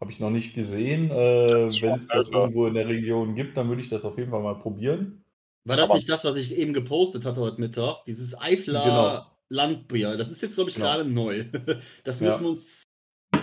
[0.00, 1.10] Habe ich noch nicht gesehen.
[1.10, 4.30] Äh, wenn es das irgendwo in der Region gibt, dann würde ich das auf jeden
[4.30, 5.22] Fall mal probieren.
[5.64, 8.04] War das Aber- nicht das, was ich eben gepostet hatte heute Mittag?
[8.06, 9.26] Dieses Eifler Genau.
[9.50, 10.16] Landbier.
[10.16, 10.86] Das ist jetzt, glaube ich, Genau.
[10.88, 11.44] gerade neu.
[12.04, 12.26] Das Ja.
[12.26, 12.82] müssen wir uns.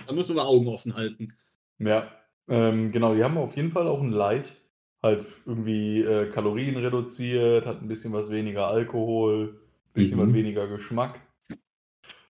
[0.07, 1.33] Da müssen wir mal Augen offen halten.
[1.79, 2.11] Ja,
[2.47, 4.53] ähm, genau, die haben auf jeden Fall auch ein Light.
[5.03, 10.29] Halt irgendwie äh, Kalorien reduziert, hat ein bisschen was weniger Alkohol, ein bisschen Mhm.
[10.29, 11.19] was weniger Geschmack.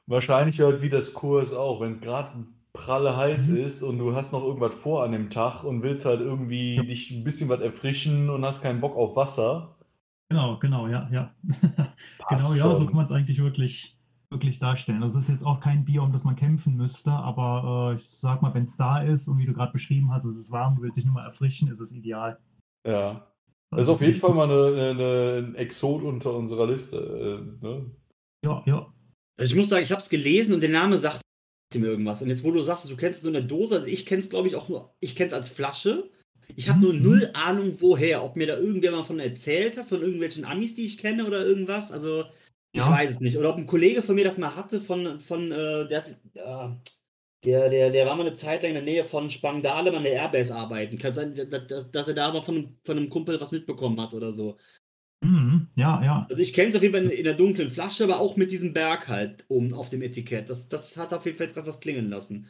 [0.05, 3.57] Wahrscheinlich halt wie das Kurs auch, wenn es gerade pralle heiß Mhm.
[3.57, 7.11] ist und du hast noch irgendwas vor an dem Tag und willst halt irgendwie dich
[7.11, 9.76] ein bisschen was erfrischen und hast keinen Bock auf Wasser.
[10.29, 11.35] Genau, genau, ja, ja.
[12.29, 12.87] Genau, ja, so schon.
[12.87, 13.97] kann man es eigentlich wirklich,
[14.29, 15.01] wirklich darstellen.
[15.03, 18.09] Also es ist jetzt auch kein Bier, um das man kämpfen müsste, aber äh, ich
[18.09, 20.75] sag mal, wenn es da ist und wie du gerade beschrieben hast, es ist warm,
[20.75, 22.39] du willst dich nur mal erfrischen, ist es ideal.
[22.85, 23.27] Ja.
[23.69, 26.97] Das Also ist auf jeden Fall mal eine, eine, ein Exot unter unserer Liste.
[27.61, 27.91] Äh, ne?
[28.45, 28.93] Ja, ja.
[29.39, 31.21] Also ich muss sagen, ich habe es gelesen und der Name sagt
[31.75, 32.21] mir irgendwas.
[32.21, 34.19] Und jetzt, wo du sagst, du kennst es nur in der Dose, also ich kenne
[34.19, 36.09] es, glaube ich, auch nur, ich kenne es als Flasche.
[36.55, 37.01] Ich habe nur Mhm.
[37.03, 38.23] null Ahnung, woher.
[38.23, 41.45] Ob mir da irgendwer mal von erzählt hat, von irgendwelchen Amis, die ich kenne oder
[41.45, 41.91] irgendwas.
[41.91, 42.25] Also,
[42.71, 42.89] ich Ja.
[42.89, 43.37] weiß es nicht.
[43.37, 46.03] Oder ob ein Kollege von mir das mal hatte, von, von äh, der,
[46.33, 46.69] äh,
[47.43, 50.13] der, der, der war mal eine Zeit lang in der Nähe von Spangdahlem an der
[50.13, 50.97] Airbase arbeiten.
[50.97, 54.13] Kann sein, dass, dass, er da mal von, einem- von einem Kumpel was mitbekommen hat
[54.13, 54.57] oder so.
[55.23, 56.27] Mhm, ja, ja.
[56.29, 58.51] Also ich kenne es auf jeden Fall in, in der dunklen Flasche, aber auch mit
[58.51, 60.49] diesem Berg halt oben auf dem Etikett.
[60.49, 62.47] Das, das hat auf jeden Fall jetzt gerade was klingen lassen.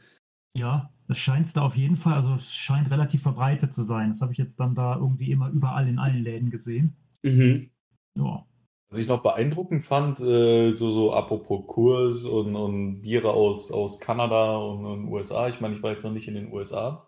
[0.57, 4.09] Ja, es scheint da auf jeden Fall, also es scheint relativ verbreitet zu sein.
[4.09, 6.95] Das habe ich jetzt dann da irgendwie immer überall in allen Läden gesehen.
[7.23, 7.69] Mhm.
[8.15, 8.45] Ja.
[8.89, 13.99] Was ich noch beeindruckend fand, äh, so, so apropos Kurs und, und Biere aus, aus
[13.99, 15.49] Kanada und, und USA.
[15.49, 17.05] Ich meine, ich war jetzt noch nicht in den USA,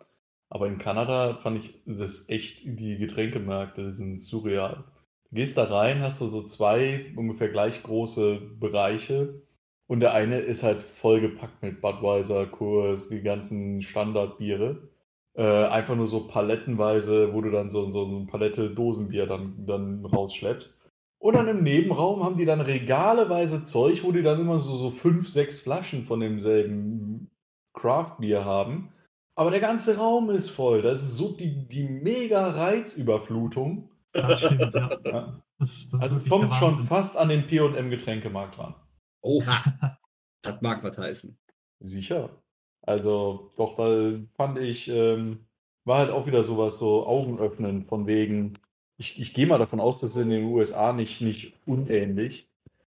[0.50, 4.84] aber in Kanada fand ich das echt, die Getränkemärkte sind surreal.
[5.30, 9.42] Du gehst da rein, hast du so zwei ungefähr gleich große Bereiche
[9.90, 14.88] und der eine ist halt vollgepackt mit Budweiser, Kurs, die ganzen Standardbiere.
[15.34, 20.06] Äh, einfach nur so palettenweise, wo du dann so, so eine Palette Dosenbier dann, dann
[20.06, 20.88] rausschleppst.
[21.18, 24.91] Und dann im Nebenraum haben die dann regaleweise Zeug, wo die dann immer so, so
[24.91, 27.32] fünf, sechs Flaschen von demselben
[27.74, 28.94] Craft-Bier haben.
[29.34, 30.84] Aber der ganze Raum ist voll.
[30.84, 33.90] Das ist so die, die mega Reizüberflutung.
[34.14, 34.90] Das stimmt, ja.
[35.03, 35.41] Ja.
[35.57, 38.76] Das, das Also es kommt schon fast an den P&M-Getränkemarkt ran.
[39.22, 39.98] Oha.
[40.41, 41.38] das mag was heißen.
[41.80, 42.41] Sicher.
[42.82, 45.46] Also, doch, weil fand ich, ähm,
[45.86, 48.54] war halt auch wieder sowas, so Augen öffnen, von wegen,
[48.98, 52.50] ich, ich gehe mal davon aus, das ist in den USA nicht, nicht unähnlich.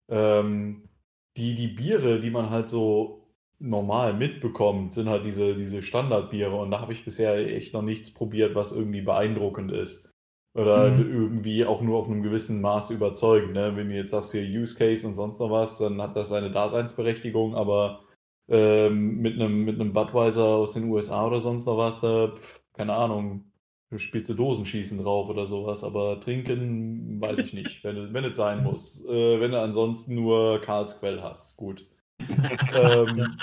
[0.10, 0.90] Ähm,
[1.38, 3.28] die, die Biere, die man halt so
[3.60, 8.14] normal mitbekommt, sind halt diese, diese Standardbiere und da habe ich bisher echt noch nichts
[8.14, 10.11] probiert, was irgendwie beeindruckend ist.
[10.54, 11.00] Oder Mhm.
[11.14, 13.54] irgendwie auch nur auf einem gewissen Maß überzeugend.
[13.54, 13.76] Ne?
[13.76, 16.52] Wenn du jetzt sagst hier Use Case und sonst noch was, dann hat das seine
[16.52, 18.02] Daseinsberechtigung, aber
[18.50, 22.34] ähm, mit einem mit einem Budweiser aus den USA oder sonst noch was, da,
[22.74, 23.46] keine Ahnung,
[23.92, 28.26] du spielst du Dosenschießen drauf oder sowas, aber trinken weiß ich nicht, wenn, es- wenn
[28.26, 29.06] es sein muss.
[29.06, 31.88] Äh, wenn du ansonsten nur Karlsquell hast, gut.
[32.72, 33.40] ähm,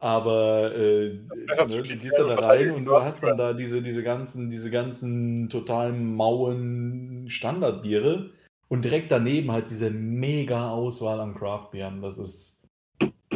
[0.00, 1.26] aber äh, ne,
[1.68, 5.92] du gehst da rein und du hast dann da diese, diese ganzen, diese ganzen total
[5.92, 8.30] mauen Standardbiere
[8.68, 12.00] und direkt daneben halt diese mega Auswahl an Craftbieren.
[12.00, 12.62] Das ist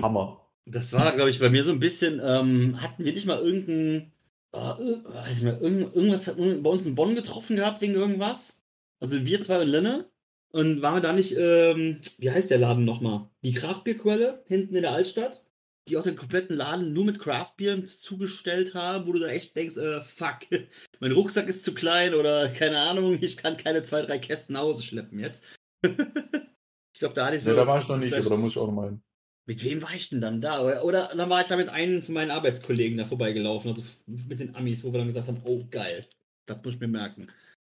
[0.00, 0.40] Hammer.
[0.64, 4.10] Das war, glaube ich, bei mir so ein bisschen, ähm, hatten wir nicht mal irgendein,
[4.52, 8.62] oh, weiß ich mehr, irgend, irgendwas hat bei uns in Bonn getroffen gehabt wegen irgendwas?
[9.00, 10.08] Also wir zwei und Lenne.
[10.52, 13.28] Und waren wir da nicht, ähm, wie heißt der Laden nochmal?
[13.42, 15.43] Die Kraftbierquelle hinten in der Altstadt,
[15.88, 19.76] die auch den kompletten Laden nur mit Craftbieren zugestellt haben, wo du da echt denkst,
[19.76, 20.38] äh, fuck,
[21.00, 24.62] mein Rucksack ist zu klein oder keine Ahnung, ich kann keine zwei, drei Kästen nach
[24.62, 25.44] Hause schleppen jetzt.
[25.82, 27.50] ich glaube, da hatte ich so.
[27.50, 29.02] Ne, da war ich noch nicht, aber da muss ich auch noch mal hin.
[29.46, 30.62] mit wem war ich denn dann da?
[30.64, 34.40] Oder, oder dann war ich da mit einem von meinen Arbeitskollegen da vorbeigelaufen, also mit
[34.40, 36.06] den Amis, wo wir dann gesagt haben, oh geil,
[36.46, 37.28] das muss ich mir merken.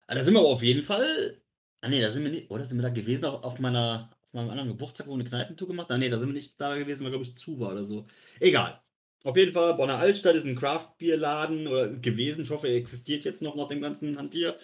[0.07, 1.39] Aber da sind wir aber auf jeden Fall.
[1.81, 4.35] Ah nee, da sind wir nicht, oder sind wir da gewesen auf, auf meiner, auf
[4.35, 5.97] meinem anderen Geburtstag, wo wir eine Kneipentour gemacht haben?
[5.97, 8.07] Ah nee, da sind wir nicht da gewesen, weil glaube ich zu war oder so.
[8.41, 8.81] Egal.
[9.25, 12.43] Auf jeden Fall, Bonner Altstadt ist ein Craftbierladen oder gewesen.
[12.43, 14.57] Ich hoffe, er existiert jetzt noch nach dem ganzen Hantier.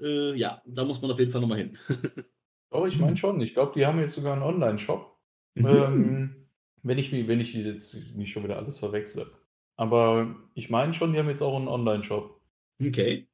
[0.00, 1.78] Äh, ja, da muss man auf jeden Fall nochmal hin.
[2.70, 3.40] Oh, ich meine schon.
[3.40, 5.16] Ich glaube, die haben jetzt sogar einen Online-Shop.
[5.54, 5.66] Mhm.
[5.66, 6.48] ähm,
[6.82, 9.30] wenn ich, mich- wenn ich jetzt nicht schon wieder alles verwechsle.
[9.76, 12.40] Aber ich meine schon, die haben jetzt auch einen Online-Shop.
[12.82, 13.28] Okay.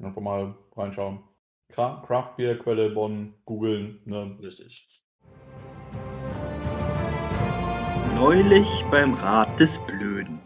[0.00, 1.22] Einfach mal reinschauen.
[1.72, 4.00] Cra Craftbeer-Quelle Bonn googeln.
[4.04, 4.36] Ne?
[4.42, 4.88] Richtig.
[8.16, 10.40] Neulich beim Rat des Blöden.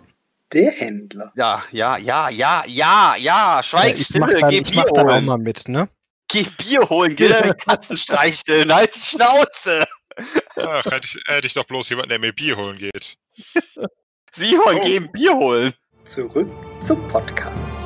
[0.52, 1.32] Der Händler.
[1.34, 3.60] Ja, ja, ja, ja, ja, ja.
[3.62, 5.24] Schweig ich mach still, dann, geh ich Bier dann auch holen.
[5.24, 5.88] mal mit, ne?
[6.28, 9.84] Geh Bier holen, geh deine Katzen streicheln, halt die Schnauze.
[10.56, 13.16] Ach, hätte ich, hätte ich doch bloß jemanden, der mir Bier holen geht.
[14.32, 14.80] Simon, Oh.
[14.82, 15.74] geh ein Bier holen.
[16.04, 16.48] Zurück
[16.80, 17.78] zum Podcast.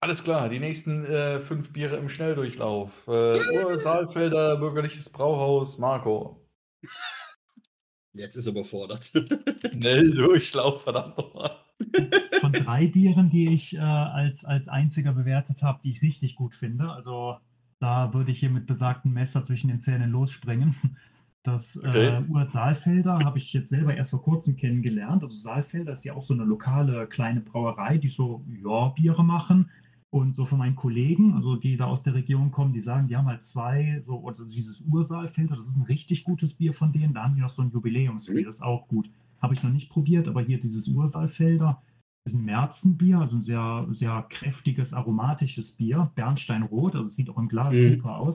[0.00, 3.06] Alles klar, die nächsten äh, fünf Biere im Schnelldurchlauf.
[3.08, 6.46] Äh, Ur Saalfelder Bürgerliches Brauhaus, Marco.
[8.12, 9.10] Jetzt ist er überfordert.
[9.72, 11.50] Schnelldurchlauf, verdammt nochmal.
[12.40, 16.54] Von drei Bieren, die ich äh, als, als einziger bewertet habe, die ich richtig gut
[16.54, 16.90] finde.
[16.90, 17.38] Also
[17.80, 20.76] da würde ich hier mit besagtem Messer zwischen den Zähnen losspringen.
[21.44, 22.08] Das Okay.
[22.08, 25.22] äh, Ur-Saalfelder habe ich jetzt selber erst vor kurzem kennengelernt.
[25.22, 29.70] Also Saalfelder ist ja auch so eine lokale kleine Brauerei, die so ja, Biere machen.
[30.10, 33.16] Und so von meinen Kollegen, also die da aus der Region kommen, die sagen, die
[33.16, 37.12] haben halt zwei, so, also dieses Ursaalfelder, das ist ein richtig gutes Bier von denen.
[37.12, 39.10] Da haben die noch so ein Jubiläumsbier, das ist auch gut.
[39.42, 41.82] Habe ich noch nicht probiert, aber hier dieses Ursaalfelder
[42.26, 46.10] ist ein Märzenbier, also ein sehr, sehr kräftiges, aromatisches Bier.
[46.14, 47.94] Bernsteinrot, also es sieht auch im Glas Mhm.
[47.94, 48.34] super aus.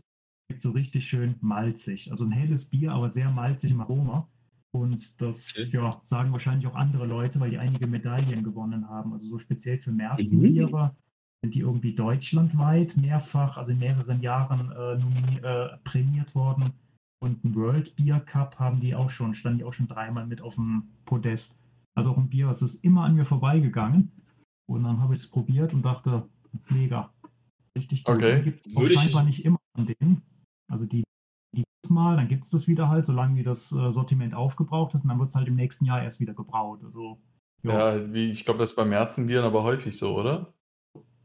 [0.60, 2.12] So richtig schön malzig.
[2.12, 4.28] Also ein helles Bier, aber sehr malzig im Aroma.
[4.72, 9.14] Und das ja, sagen wahrscheinlich auch andere Leute, weil die einige Medaillen gewonnen haben.
[9.14, 10.96] Also so speziell für Märzenbiere
[11.44, 16.72] sind die irgendwie deutschlandweit mehrfach, also in mehreren Jahren äh, äh, prämiert worden.
[17.22, 20.42] Und ein World Beer Cup haben die auch schon, standen die auch schon dreimal mit
[20.42, 21.60] auf dem Podest.
[21.96, 24.12] Also auch ein Bier, das ist immer an mir vorbeigegangen.
[24.70, 26.28] Und dann habe ich es probiert und dachte,
[26.70, 27.12] mega.
[27.78, 28.16] Richtig gut.
[28.16, 28.42] Okay.
[28.44, 30.22] Gibt es auch Würde ich- scheinbar nicht immer von denen.
[30.72, 31.04] Also die
[31.86, 35.04] es mal, dann gibt es das wieder halt, solange wie das äh, Sortiment aufgebraucht ist
[35.04, 36.82] und dann wird es halt im nächsten Jahr erst wieder gebraut.
[36.84, 37.20] Also
[37.64, 40.54] ja, Ja, wie, ich glaube, das ist bei Märzenbieren aber häufig so, oder?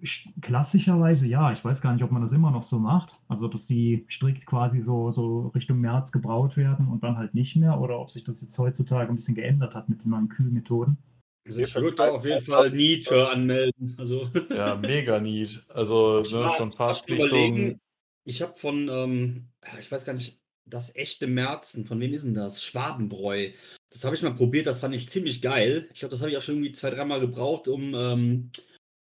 [0.03, 1.53] Sch- Klassischerweise ja.
[1.53, 3.17] Ich weiß gar nicht, ob man das immer noch so macht.
[3.29, 7.57] Also, dass sie strikt quasi so, so Richtung März gebraut werden und dann halt nicht
[7.57, 7.81] mehr.
[7.81, 10.99] Oder ob sich das jetzt heutzutage ein bisschen geändert hat mit den neuen Kühlmethoden.
[11.47, 13.95] Also ich würde da auf jeden Fall Need für anmelden.
[13.99, 15.65] Also Ja, mega neat.
[15.69, 17.81] Also Ich ne, war schon fast Richtung.
[18.25, 19.49] ich habe von, ähm,
[19.81, 21.87] ich weiß gar nicht, das echte Merzen.
[21.87, 22.63] Von wem ist denn das?
[22.63, 23.51] Schwabenbräu.
[23.91, 25.89] Das habe ich mal probiert, das fand ich ziemlich geil.
[25.95, 28.51] Ich glaube, das habe ich auch schon irgendwie zwei, dreimal gebraucht, um, ähm,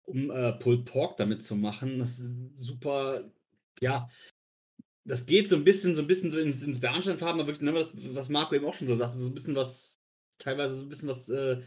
[0.07, 1.99] um äh, Pulled Pork damit zu machen.
[1.99, 3.31] Das ist super,
[3.81, 4.09] ja.
[5.05, 7.75] Das geht so ein bisschen, so ein bisschen so ins, ins Bernsteinfarben, aber wirklich, ne,
[7.75, 9.99] was, was Marco eben auch schon so sagte, so ein bisschen was,
[10.39, 11.61] teilweise so ein bisschen was äh,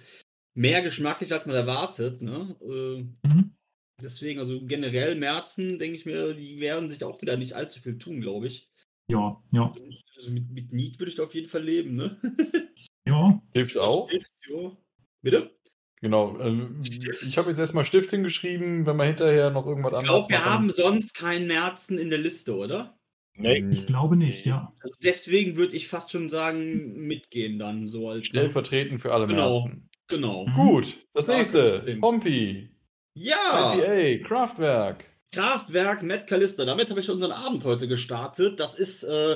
[0.56, 2.22] mehr geschmacklich, als man erwartet.
[2.22, 2.58] Ne?
[2.62, 3.56] Äh, Mhm.
[4.02, 7.98] deswegen, also generell Merzen, denke ich mir, die werden sich auch wieder nicht allzu viel
[7.98, 8.70] tun, glaube ich.
[9.08, 9.74] Ja, ja,
[10.18, 12.18] Also mit, mit Need würde ich da auf jeden Fall leben, ne?
[13.08, 13.42] ja.
[13.54, 14.10] Hilft auch.
[14.12, 14.78] Ja.
[15.22, 15.59] Bitte?
[16.02, 16.40] Genau.
[16.40, 20.30] Ähm, ich habe jetzt erstmal Stift hingeschrieben, wenn man hinterher noch irgendwas Ich anderes glaube,
[20.30, 22.98] wir machen- haben sonst keinen Merzen in der Liste, oder?
[23.36, 23.66] Nee.
[23.72, 24.74] Ich glaube nicht, ja.
[24.82, 28.28] Also deswegen würde ich fast schon sagen, mitgehen dann so als.
[28.28, 29.62] Stellvertretend für alle Genau.
[29.66, 29.90] Merzen.
[30.08, 30.46] Genau.
[30.48, 30.54] Mhm.
[30.56, 31.98] Gut, das Ja, nächste.
[32.02, 32.70] Pompi.
[33.14, 33.76] Ja!
[33.76, 35.06] IPA, Kraftwerk.
[35.32, 36.66] Kraftwerk Matt Callister.
[36.66, 38.60] Damit habe ich unseren Abend heute gestartet.
[38.60, 39.36] Das ist äh,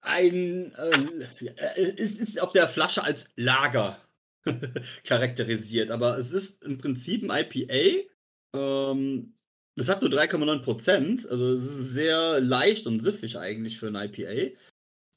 [0.00, 0.72] ein.
[0.74, 3.98] Äh, es ist auf der Flasche als Lager
[5.04, 8.08] charakterisiert, aber es ist im Prinzip ein IPA.
[8.54, 9.34] Ähm,
[9.76, 13.94] es hat nur 3,9 Prozent, also es ist sehr leicht und süffig eigentlich für ein
[13.94, 14.56] IPA.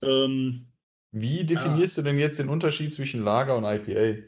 [0.04, 0.68] Ähm,
[1.12, 4.28] Wie definierst du denn jetzt den Unterschied zwischen Lager und IPA?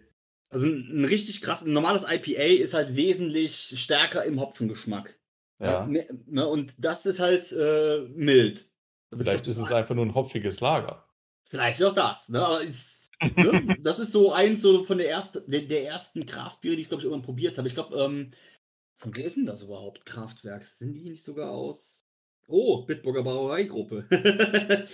[0.53, 5.19] also ein, ein richtig krass, ein normales IPA ist halt wesentlich stärker im Hopfengeschmack.
[5.59, 5.85] Ja.
[5.85, 8.65] Ne, ne, und das ist halt äh, mild.
[9.11, 11.07] Also ich Vielleicht glaub, ist es einfach nur ein hopfiges Lager.
[11.49, 12.45] Vielleicht auch das, ne?
[12.45, 13.02] Aber ist,
[13.35, 13.77] ne?
[13.81, 17.01] das ist so eins so von der ersten, der, der ersten Kraftbiere, die ich glaube
[17.01, 17.67] ich irgendwann probiert habe.
[17.67, 18.31] Ich glaube, ähm,
[18.97, 20.05] von wer ist denn das überhaupt?
[20.05, 20.65] Kraftwerk?
[20.65, 21.99] Sind die nicht sogar aus?
[22.47, 24.05] Oh, Bitburger Brauereigruppe.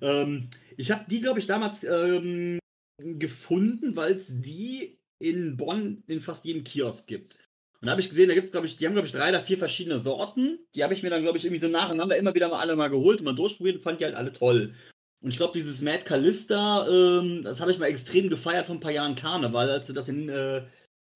[0.00, 2.58] ähm, ich habe die, glaube ich, damals ähm,
[2.98, 7.38] gefunden, weil es die in Bonn in fast jedem Kiosk gibt.
[7.80, 9.28] Und da habe ich gesehen, da gibt es, glaube ich, die haben, glaube ich, drei
[9.28, 10.58] oder vier verschiedene Sorten.
[10.74, 12.90] Die habe ich mir dann, glaube ich, irgendwie so nacheinander immer wieder mal alle mal
[12.90, 14.74] geholt und mal durchprobiert und fand die halt alle toll.
[15.20, 18.80] Und ich glaube, dieses Mad Callista, ähm, das habe ich mal extrem gefeiert vor ein
[18.80, 20.64] paar Jahren Karneval, als sie das in, äh,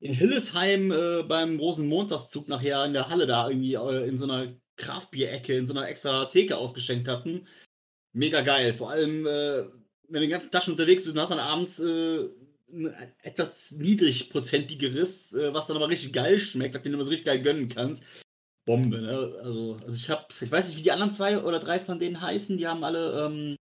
[0.01, 4.53] in Hillesheim äh, beim Rosenmontagszug nachher in der Halle da irgendwie äh, in so einer
[4.77, 7.47] Kraftbierecke, in so einer extra Theke ausgeschenkt hatten.
[8.13, 8.75] Mega geil.
[8.75, 9.67] Vor allem, äh,
[10.09, 12.29] wenn du den ganzen Taschen unterwegs bist und hast dann abends äh,
[12.73, 12.93] ein
[13.23, 17.69] etwas niedrigprozentigeres, äh, was dann aber richtig geil schmeckt, den du so richtig geil gönnen
[17.69, 18.03] kannst.
[18.65, 19.35] Bombe, ne?
[19.43, 22.21] Also, also ich habe, ich weiß nicht, wie die anderen zwei oder drei von denen
[22.21, 23.57] heißen, die haben alle ähm,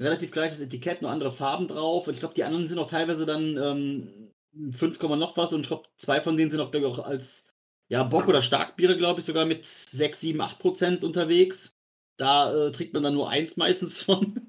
[0.00, 2.06] relativ gleiches Etikett, nur andere Farben drauf.
[2.06, 5.68] Und ich glaube, die anderen sind auch teilweise dann ähm, 5, noch was und ich
[5.68, 7.46] glaube, zwei von denen sind auch, glaube ich, auch als
[7.88, 11.70] ja, Bock- oder Starkbiere, glaube ich, sogar mit 6, 7, 8 Prozent unterwegs.
[12.16, 14.40] Da äh, trinkt man dann nur eins meistens von.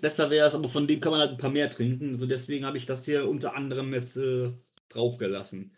[0.00, 2.10] Besser wäre es, aber von dem kann man halt ein paar mehr trinken.
[2.10, 4.50] Also deswegen habe ich das hier unter anderem jetzt äh,
[4.88, 5.72] draufgelassen.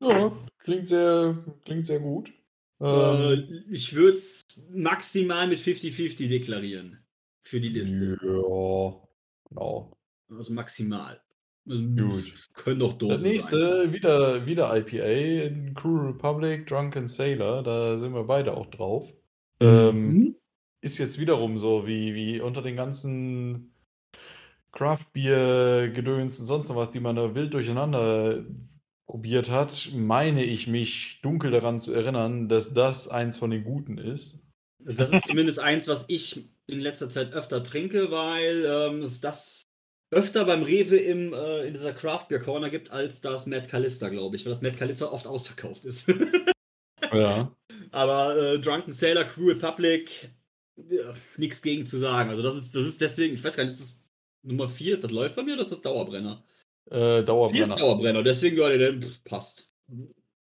[0.00, 2.32] Ja, klingt sehr, klingt sehr gut.
[2.80, 7.03] Äh, Ähm, ich würde es maximal mit 50-50 deklarieren.
[7.44, 8.18] Für die Liste.
[8.22, 8.94] ja,
[9.48, 9.96] genau.
[10.30, 11.20] Also maximal.
[11.68, 12.48] Also, Gut.
[12.54, 18.14] Können doch Dosen Das nächste, wieder, wieder IPA in Crew Republic, Drunken Sailor, da sind
[18.14, 19.12] wir beide auch drauf.
[19.60, 19.68] sein.
[19.70, 20.36] Ähm, Mhm.
[20.80, 23.72] ist jetzt wiederum so, wie, wie unter den ganzen
[24.72, 28.44] Craft-Bier-Gedöns und sonst noch was, die man da wild durcheinander
[29.06, 33.98] probiert hat, meine ich mich dunkel daran zu erinnern, dass das eins von den Guten
[33.98, 34.42] ist.
[34.78, 39.62] Das ist zumindest eins, was ich in letzter Zeit öfter trinke, weil ähm, es das
[40.10, 44.08] öfter beim Rewe im, äh, in dieser Craft Beer Corner gibt, als das Mad Callista,
[44.08, 46.06] glaube ich, weil das Mad Callista oft ausverkauft ist.
[47.12, 47.54] Ja.
[47.92, 50.30] Aber äh, Drunken Sailor, Crew Republic,
[50.76, 52.30] ja, nichts gegen zu sagen.
[52.30, 54.04] Also das ist, das ist deswegen, ich weiß gar nicht, ist das
[54.42, 56.42] Nummer 4, ist das läuft bei mir oder ist das Dauerbrenner?
[56.90, 57.76] Äh, 4 ist Dauerbrenner.
[57.76, 59.70] Dauerbrenner, deswegen ja, der pff, passt.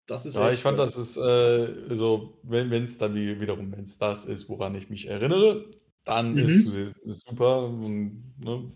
[0.06, 3.72] Das ist Ja, ich fand, äh, das ist, äh, so, wenn es dann wie, wiederum,
[3.72, 5.70] wenn es das ist, woran ich mich erinnere,
[6.06, 6.50] dann Mhm.
[6.50, 6.66] ist
[7.06, 7.66] es super.
[7.66, 8.72] Und, ne?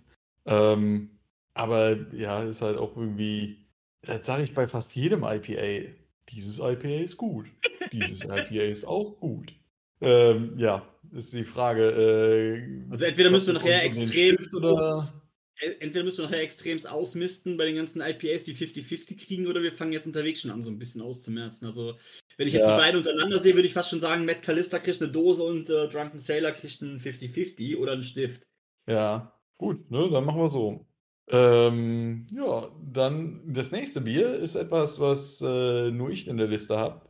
[0.46, 1.10] ähm,
[1.54, 3.66] aber ja, ist halt auch irgendwie,
[4.02, 5.92] das sage ich bei fast jedem IPA.
[6.30, 7.48] Dieses IPA ist gut.
[7.92, 9.54] Dieses IPA ist auch gut.
[10.02, 11.90] Ähm, ja, ist die Frage.
[11.90, 17.66] Äh, Also entweder müssen wir nachher extrem Äh, Entweder müssen wir nachher extremst ausmisten bei
[17.66, 20.78] den ganzen IPAs, die 50-50 kriegen, oder wir fangen jetzt unterwegs schon an, so ein
[20.78, 21.66] bisschen auszumerzen.
[21.66, 21.96] Also,
[22.38, 22.76] wenn ich jetzt Ja.
[22.76, 25.70] die beiden untereinander sehe, würde ich fast schon sagen, Matt Callista kriegt eine Dose und
[25.70, 28.46] äh, Drunken Sailor kriegt einen 50-50 oder einen Stift.
[28.88, 30.86] Ja, gut, ne, dann machen wir so.
[31.28, 36.78] Ähm, ja, dann das nächste Bier ist etwas, was äh, nur ich in der Liste
[36.78, 37.02] habe.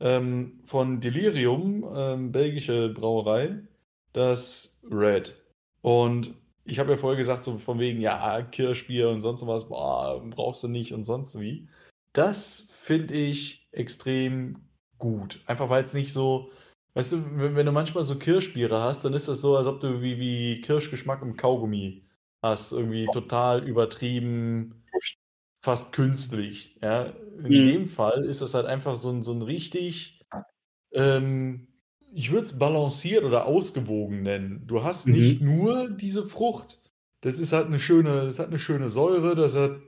[0.00, 3.60] Ähm, von Delirium, ähm, belgische Brauerei,
[4.12, 5.36] das Red.
[5.82, 6.34] Und
[6.64, 10.62] ich habe ja vorher gesagt, so von wegen, ja, Kirschbier und sonst was, boah, brauchst
[10.64, 11.68] du nicht und sonst wie.
[12.12, 14.56] Das finde ich extrem
[15.00, 15.42] gut.
[15.46, 16.50] Einfach weil es nicht so
[16.94, 19.80] Weißt du, wenn, wenn du manchmal so Kirschbiere hast, dann ist das so, als ob
[19.80, 22.04] du wie, wie Kirschgeschmack im Kaugummi
[22.42, 22.72] hast.
[22.72, 24.82] Irgendwie total übertrieben,
[25.62, 26.78] fast künstlich.
[26.82, 27.04] Ja?
[27.04, 27.68] In Mhm.
[27.68, 30.20] dem Fall ist das halt einfach so ein, so ein richtig,
[30.92, 31.68] ähm,
[32.12, 34.66] ich würde es balanciert oder ausgewogen nennen.
[34.66, 35.12] Du hast Mhm.
[35.12, 36.80] nicht nur diese Frucht.
[37.20, 39.80] Das ist halt eine schöne, das hat eine schöne Säure, das hat,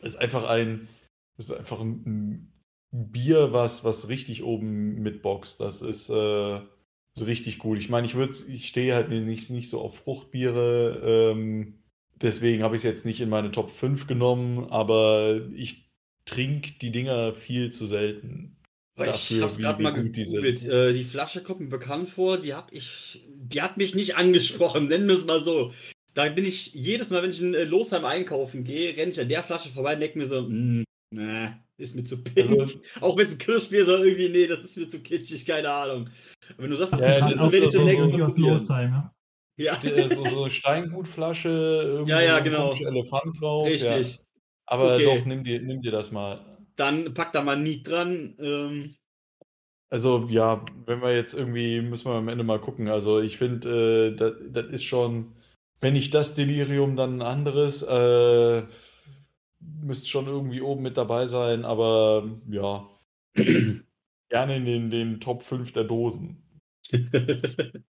[0.00, 0.88] ist einfach ein,
[1.36, 2.49] das ist einfach ein, ein
[2.92, 5.60] Bier, was, was richtig oben mitboxt.
[5.60, 7.78] Das ist, äh, ist richtig gut.
[7.78, 11.78] Ich meine, ich würde ich stehe halt nicht, nicht so auf Fruchtbiere, ähm,
[12.20, 15.88] deswegen habe ich es jetzt nicht in meine Top 5 genommen, aber ich
[16.24, 18.56] trinke die Dinger viel zu selten.
[18.96, 20.62] Ich dafür, hab's wie- gerade wie mal gegoogelt.
[20.62, 22.38] Äh, die Flasche kommt mir bekannt vor.
[22.38, 24.88] Die hab ich, die hat mich nicht angesprochen.
[24.88, 25.72] Nennen wir es mal so.
[26.14, 29.28] Da bin ich jedes Mal, wenn ich in äh, Losheim einkaufen gehe, renne ich an
[29.28, 30.84] der Flasche vorbei und denke mir so, hm,
[31.14, 32.60] na, ist mir zu pink.
[32.60, 35.44] Also, Auch wenn es ein Kirschbier ist, aber irgendwie, nee, das ist mir zu kitschig,
[35.46, 36.08] keine Ahnung.
[36.54, 38.16] Aber wenn du sagst, das Ja, ist das so, ist ich so- demnächst so- mal
[38.16, 38.58] Die aus probieren.
[38.58, 38.92] Losheim,
[39.56, 39.82] ja.
[39.82, 42.74] Äh, so, so Steingutflasche, Ja, ja, genau.
[42.74, 43.66] Elefant drauf.
[43.68, 44.16] richtig.
[44.16, 44.22] Ja.
[44.66, 45.04] Aber Okay.
[45.04, 46.40] doch, nimm dir, nimm dir das mal.
[46.76, 48.36] Dann pack da mal Nied dran.
[48.40, 48.94] Ähm,
[49.90, 52.88] Also ja, wenn wir jetzt irgendwie, müssen wir am Ende mal gucken.
[52.88, 55.32] Also ich finde, äh, das, das ist schon,
[55.80, 57.82] wenn nicht das Delirium, dann ein anderes.
[57.82, 58.62] Äh,
[59.60, 62.88] müsste schon irgendwie oben mit dabei sein, aber ja,
[64.28, 66.42] gerne in den, den Top 5 der Dosen.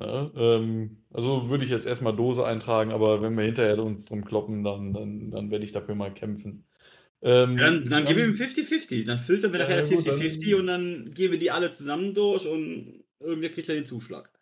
[0.00, 0.32] Ne?
[0.36, 4.64] Ähm, also würde ich jetzt erstmal Dose eintragen, aber wenn wir hinterher uns drum kloppen,
[4.64, 6.64] dann, dann, dann werde ich dafür mal kämpfen.
[7.20, 9.04] Ähm, dann dann geben wir ihm dann- 50-50.
[9.06, 12.14] Dann filtern wir Ja, nachher gut, 50-50 dann- und dann gehen wir die alle zusammen
[12.14, 14.32] durch und irgendwer kriegt dann den Zuschlag.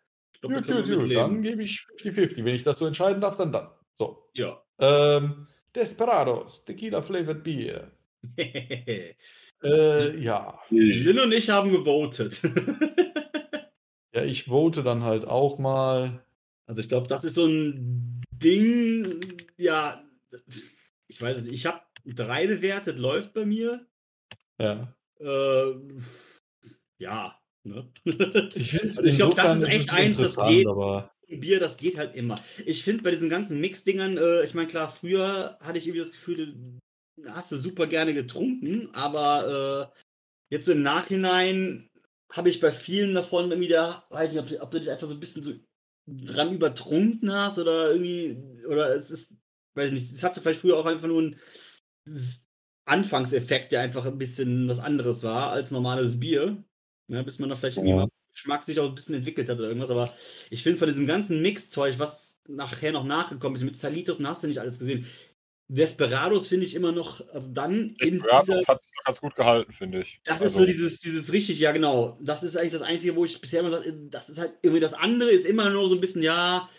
[0.41, 1.15] Da Gut, gut, gut.
[1.15, 2.37] Dann gebe ich 50-50.
[2.43, 3.69] Wenn ich das so entscheiden darf, dann das.
[3.93, 4.29] So.
[4.33, 4.63] Ja.
[4.79, 7.91] Ähm, Desperados, Tequila Flavored Beer.
[9.63, 10.59] Äh, ja.
[10.71, 12.41] Lin und ich haben gewotet.
[14.13, 16.25] Ja, ich vote dann halt auch mal.
[16.65, 19.21] Also ich glaube, das ist so ein Ding,
[19.55, 20.03] ja,
[21.07, 21.53] ich weiß es nicht.
[21.53, 23.85] Ich habe drei bewertet, läuft bei mir.
[24.59, 24.93] Ja.
[25.19, 25.75] Äh,
[26.97, 27.89] ja, ne?
[28.53, 30.67] Ich, Also ich glaube, das ist echt eins, das geht.
[30.67, 32.39] Aber Bier, das geht halt immer.
[32.65, 36.11] Ich finde bei diesen ganzen Mix-Dingern, äh, ich meine, klar, früher hatte ich irgendwie das
[36.11, 36.55] Gefühl,
[37.27, 40.01] hast du super gerne getrunken, aber äh,
[40.49, 41.89] jetzt im Nachhinein
[42.31, 45.07] habe ich bei vielen davon irgendwie da, weiß nicht, ob, du- ob du dich einfach
[45.07, 45.53] so ein bisschen so
[46.07, 48.37] dran übertrunken hast oder irgendwie,
[48.67, 49.35] oder es ist,
[49.75, 51.35] weiß ich nicht, es hatte vielleicht früher auch einfach nur einen
[52.85, 56.63] Anfangseffekt, der einfach ein bisschen was anderes war als normales Bier.
[57.07, 59.67] Ja, bis man da vielleicht irgendwie mal Geschmack sich auch ein bisschen entwickelt hat oder
[59.67, 60.13] irgendwas, aber
[60.49, 64.43] ich finde von diesem ganzen Mixzeug, was nachher noch nachgekommen ist, mit Salitos und hast
[64.43, 65.05] du nicht alles gesehen,
[65.67, 69.71] Desperados finde ich immer noch, also dann in Desperados dieser, hat sich ganz gut gehalten,
[69.71, 70.19] finde ich.
[70.25, 73.23] das Also, ist so dieses, dieses richtig, ja genau, das ist eigentlich das Einzige, wo
[73.23, 76.01] ich bisher immer sage, das ist halt irgendwie das andere, ist immer nur so ein
[76.01, 76.69] bisschen, ja,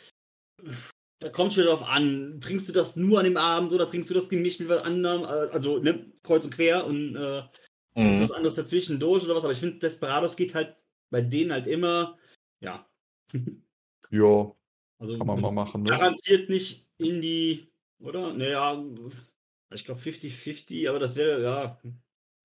[1.21, 4.15] da kommt schon drauf an, trinkst du das nur an dem Abend oder trinkst du
[4.15, 7.43] das gemischt mit was anderem, äh, also ne, kreuz und quer und äh,
[7.95, 8.21] Mhm.
[8.21, 10.77] was anderes dazwischen durch oder was, aber ich finde, Desperados geht halt
[11.13, 12.19] bei denen halt immer,
[12.61, 12.89] ja,
[14.11, 14.53] ja,
[14.99, 15.83] also kann man mal machen.
[15.83, 15.91] Ne?
[15.91, 17.71] garantiert nicht in die,
[18.01, 18.33] oder?
[18.33, 18.83] Naja,
[19.73, 21.81] ich glaube 50-50, aber das wäre, ja.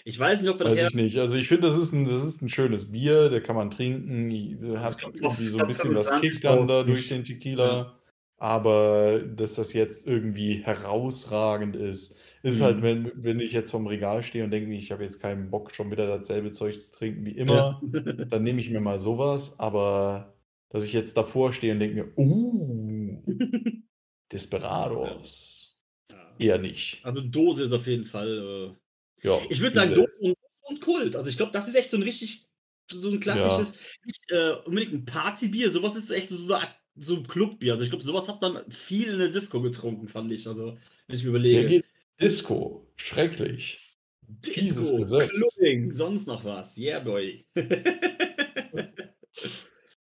[0.03, 1.17] Ich weiß nicht, ob wir Weiß ich nicht.
[1.17, 4.79] Also ich finde, das ist ein, das ist ein schönes Bier, der kann man trinken,
[4.79, 7.99] hat irgendwie so ein bisschen was 25 Kick dann da durch den Tequila.
[8.37, 12.63] Aber dass das jetzt irgendwie herausragend ist, ist Mhm.
[12.63, 15.73] halt, wenn, wenn ich jetzt vom Regal stehe und denke, ich habe jetzt keinen Bock,
[15.73, 17.81] schon wieder dasselbe Zeug zu trinken wie immer,
[18.29, 19.59] dann nehme ich mir mal sowas.
[19.59, 20.33] Aber
[20.69, 23.23] dass ich jetzt davor stehe und denke mir, uh,
[24.31, 25.77] Desperados.
[26.11, 26.35] Ja.
[26.37, 26.99] Eher nicht.
[27.03, 28.75] Also Dose ist auf jeden Fall.
[29.23, 29.93] Äh, Ja, ich würde sagen.
[29.93, 31.15] Dose und, und Kult.
[31.15, 32.47] Also ich glaube, das ist echt so ein richtig,
[32.91, 33.73] so ein klassisches,
[34.05, 35.71] nicht äh, unbedingt ein Partybier.
[35.71, 36.67] Sowas ist echt so, eine
[36.99, 37.73] so ein Clubbier.
[37.73, 40.47] Also ich glaube, sowas hat man viel in der Disco getrunken, fand ich.
[40.47, 40.77] Also
[41.07, 41.67] wenn ich mir überlege.
[41.67, 41.85] geht
[42.19, 42.87] Disco.
[42.95, 43.95] Schrecklich.
[44.21, 45.29] Disco, Gesetz.
[45.29, 46.77] Clubbing, sonst noch was.
[46.77, 47.45] Yeah, boy.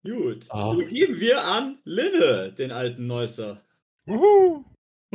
[0.03, 0.45] Gut.
[0.49, 0.73] Ah.
[0.73, 3.63] Übergeben wir an Linne, den alten Neusser.
[4.05, 4.65] Wuhu.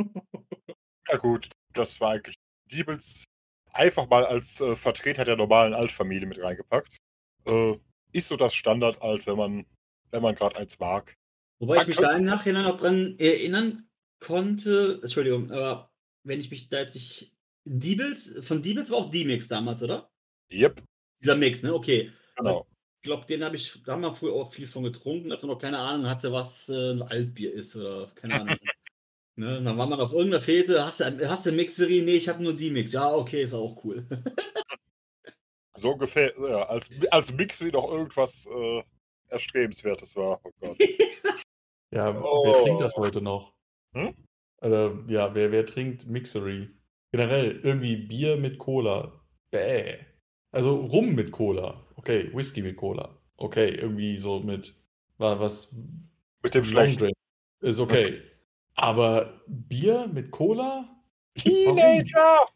[1.07, 2.35] ja gut, das war eigentlich
[2.71, 3.23] Diebels
[3.71, 6.97] einfach mal als äh, Vertreter der normalen Altfamilie mit reingepackt.
[7.45, 7.77] Äh,
[8.11, 9.65] ist so das Standardalt, wenn man,
[10.09, 11.15] wenn man gerade eins mag.
[11.59, 13.87] Wobei ich mich da im Nachhinein noch dran erinnern
[14.19, 15.88] konnte, Entschuldigung, aber
[16.23, 17.33] wenn ich mich da jetzt nicht.
[17.65, 20.09] Diebels, von Diebels war auch D-Mix damals, oder?
[20.51, 20.81] Yep,
[21.21, 21.73] Dieser Mix, ne?
[21.73, 22.11] Okay.
[22.35, 22.65] genau.
[23.01, 25.51] Ich glaube, den habe ich, da haben wir früher auch viel von getrunken, als man
[25.51, 28.57] noch keine Ahnung hatte, was äh, ein Altbier ist oder keine Ahnung.
[29.35, 29.61] ne?
[29.63, 32.01] Dann war man auf irgendeiner Fete, hast du, hast du Mixerie?
[32.01, 32.91] Nee, ich habe nur die Mix.
[32.91, 34.05] Ja, okay, ist auch cool.
[35.75, 38.83] So ungefähr, ja, als, als Mix wie noch irgendwas äh,
[39.29, 40.41] Erstrebenswertes war.
[40.43, 40.77] Oh Gott.
[41.91, 42.63] Ja, wer Oh.
[42.63, 43.53] trinkt das heute noch?
[43.95, 44.13] Hm?
[44.61, 46.69] Oder, ja, wer, wer trinkt Mixery?
[47.11, 49.11] Generell irgendwie Bier mit Cola.
[49.51, 49.95] Bäh.
[50.51, 51.85] Also Rum mit Cola.
[51.95, 53.17] Okay, Whisky mit Cola.
[53.37, 54.75] Okay, irgendwie so mit
[55.17, 55.73] wa- was
[56.43, 56.99] Mit dem Long Schlechten.
[57.05, 57.15] Drink.
[57.61, 58.21] Ist okay.
[58.75, 60.89] Aber Bier mit Cola?
[61.35, 62.47] Teenager!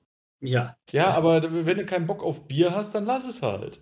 [0.41, 0.77] Ja.
[0.91, 3.79] Ja, aber wenn du keinen Bock auf Bier hast, dann lass es halt.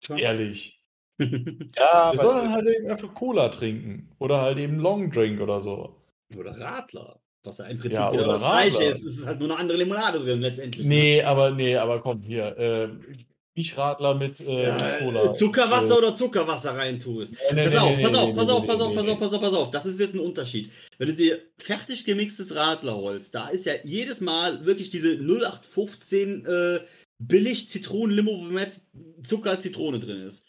[0.00, 0.18] Schon.
[0.18, 0.72] Ehrlich.
[1.18, 4.10] Ja, Wir sollen halt eben einfach Cola trinken.
[4.18, 5.96] Oder halt eben Long Drink oder so.
[6.36, 7.20] Oder Radler.
[7.44, 8.90] Was ja im Prinzip Ja, oder das gleiche Radler.
[8.90, 9.04] ist.
[9.04, 10.84] Es ist halt nur eine andere Limonade drin letztendlich.
[10.86, 10.94] ne?
[10.94, 12.56] Nee, aber nee, aber komm hier.
[12.58, 12.88] Äh,
[13.54, 15.32] nicht Radler mit, äh, Ja, Cola.
[15.32, 17.32] Zuckerwasser Äh, oder Zuckerwasser reintust.
[17.54, 19.12] nee, pass nee, auf, nee, pass auf, pass auf, pass auf, pass nee.
[19.12, 19.70] auf, pass auf, pass auf.
[19.70, 20.70] Das ist jetzt ein Unterschied.
[20.98, 26.44] Wenn du dir fertig gemixtes Radler holst, da ist ja jedes Mal wirklich diese 0815
[26.44, 26.80] äh,
[27.18, 28.68] billig Zitronenlimo, wo mehr
[29.22, 30.45] Zucker als Zitrone drin ist.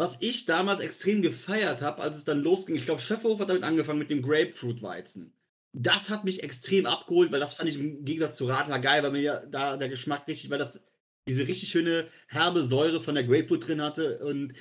[0.00, 3.64] Was ich damals extrem gefeiert habe, als es dann losging, ich glaube, Schöfferhof hat damit
[3.64, 5.32] angefangen mit dem Grapefruit-Weizen.
[5.72, 9.12] Das hat mich extrem abgeholt, weil das fand ich im Gegensatz zu Radler geil, weil
[9.12, 10.80] mir ja da der Geschmack richtig, weil das
[11.28, 14.54] diese richtig schöne herbe Säure von der Grapefruit drin hatte und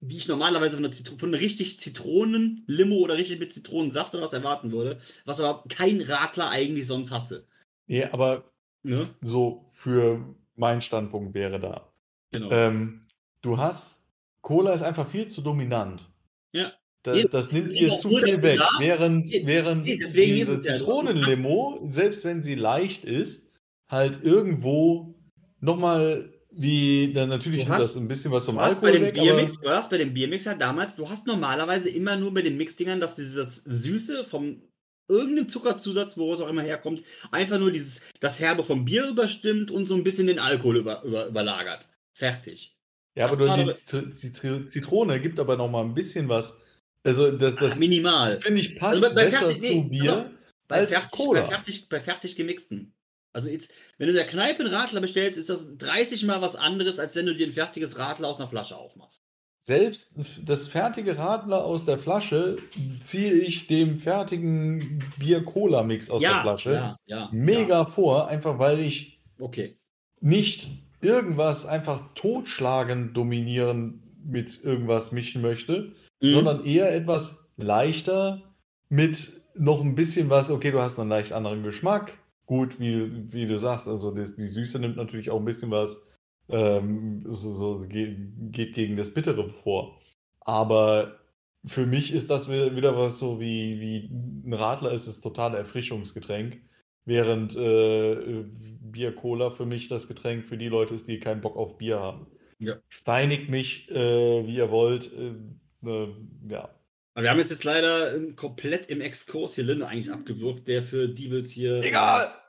[0.00, 4.32] die ich normalerweise von, Zitro von einer richtig Zitronen-Limo oder richtig mit Zitronensaft oder was
[4.32, 7.46] erwarten würde, was aber kein Radler eigentlich sonst hatte.
[7.86, 8.50] Nee, aber
[8.82, 9.14] Ne?
[9.20, 11.92] so für meinen Standpunkt wäre da.
[12.32, 12.50] Genau.
[12.50, 13.06] Ähm,
[13.42, 13.99] du hast,
[14.42, 16.08] Cola ist einfach viel zu dominant.
[16.52, 16.72] Ja.
[17.02, 18.58] Das, Nee, das nimmt auch zu viel weg.
[18.58, 18.68] da.
[18.78, 23.50] Während, Nee, während nee, deswegen ist diese es ja- Zitronenlimo, selbst wenn sie leicht ist,
[23.88, 25.14] halt irgendwo
[25.60, 29.14] nochmal wie, dann natürlich hast- das ein bisschen was vom Du hast bei Alkohol dem
[29.16, 32.34] weg, Biermix, aber du hast bei dem Biermix ja damals, du hast normalerweise immer nur
[32.34, 34.60] bei den Mixdingern, dass dieses Süße vom
[35.08, 39.70] irgendeinem Zuckerzusatz, wo es auch immer herkommt, einfach nur dieses, das Herbe vom Bier überstimmt
[39.70, 41.88] und so ein bisschen den Alkohol über, über, überlagert.
[42.14, 42.76] Fertig.
[43.16, 46.58] Ja, aber war die Zitrone gibt aber nochmal ein bisschen was.
[47.04, 48.40] Also das, das Ah, minimal.
[48.40, 50.26] finde ich passt Also bei- bei besser fertig- nee, zu Bier auf,
[50.68, 51.40] Bei als fertig, Cola.
[51.40, 52.92] bei, fertig, bei fertig gemixten.
[53.32, 56.98] Also jetzt, wenn du der Kneipe einen Radler bestellst, ist das 30 Mal was anderes,
[56.98, 59.18] als wenn du dir ein fertiges Radler aus einer Flasche aufmachst.
[59.62, 62.56] Selbst das fertige Radler aus der Flasche
[63.02, 67.28] ziehe ich dem fertigen Bier-Cola-Mix aus der Flasche ja, ja.
[67.32, 69.44] mega vor, einfach weil ich Ja.
[69.44, 69.78] Okay.
[70.20, 70.68] nicht
[71.02, 76.28] irgendwas einfach totschlagen, dominieren mit irgendwas mischen möchte, Mhm.
[76.28, 78.42] sondern eher etwas leichter
[78.88, 82.16] mit noch ein bisschen was, okay, du hast einen leicht anderen Geschmack.
[82.46, 86.02] Gut, wie, wie du sagst, also das, die Süße nimmt natürlich auch ein bisschen was,
[86.48, 90.00] ähm, so, so geht, gegen das Bittere vor.
[90.40, 91.16] Aber
[91.64, 94.10] für mich ist das wieder, was so wie, wie
[94.46, 96.58] ein Radler ist es totale Erfrischungsgetränk,
[97.04, 98.44] während äh,
[98.82, 102.00] Bier Cola für mich das Getränk für die Leute ist, die keinen Bock auf Bier
[102.00, 102.26] haben.
[102.58, 102.76] Ja.
[102.88, 105.10] Steinigt mich, äh, wie ihr wollt.
[105.12, 106.08] Äh, äh,
[106.48, 106.68] ja.
[107.14, 110.82] Aber wir haben jetzt, jetzt leider ähm, komplett im Exkurs hier Linde eigentlich abgewürgt, der
[110.82, 111.82] für Devils hier.
[111.82, 112.26] Egal!
[112.26, 112.40] äh,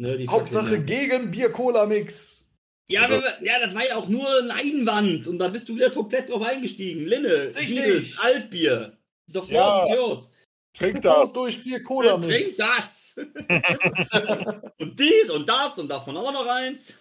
[0.00, 2.48] Ne, die Hauptsache gegen Bier-Cola-Mix.
[2.88, 6.30] Ja, aber, ja, das war ja auch nur Leinwand und da bist du wieder komplett
[6.30, 7.04] drauf eingestiegen.
[7.04, 7.76] Linne, Richtig.
[7.76, 8.96] Devils, Altbier.
[9.28, 9.56] Doch Ja.
[9.56, 9.84] ja.
[9.84, 10.32] ist yours.
[10.72, 11.34] Trink das!
[11.34, 12.26] durch Bier-Cola-Mix.
[12.26, 12.99] Trink das!
[14.78, 16.98] und dies und das und davon auch noch eins.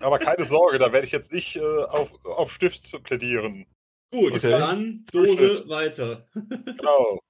[0.00, 3.66] Aber keine Sorge, da werde ich jetzt nicht äh, auf, auf Stift zu plädieren.
[4.12, 4.50] Gut, Okay.
[4.50, 6.28] dann Dose weiter.
[6.34, 7.18] Genau.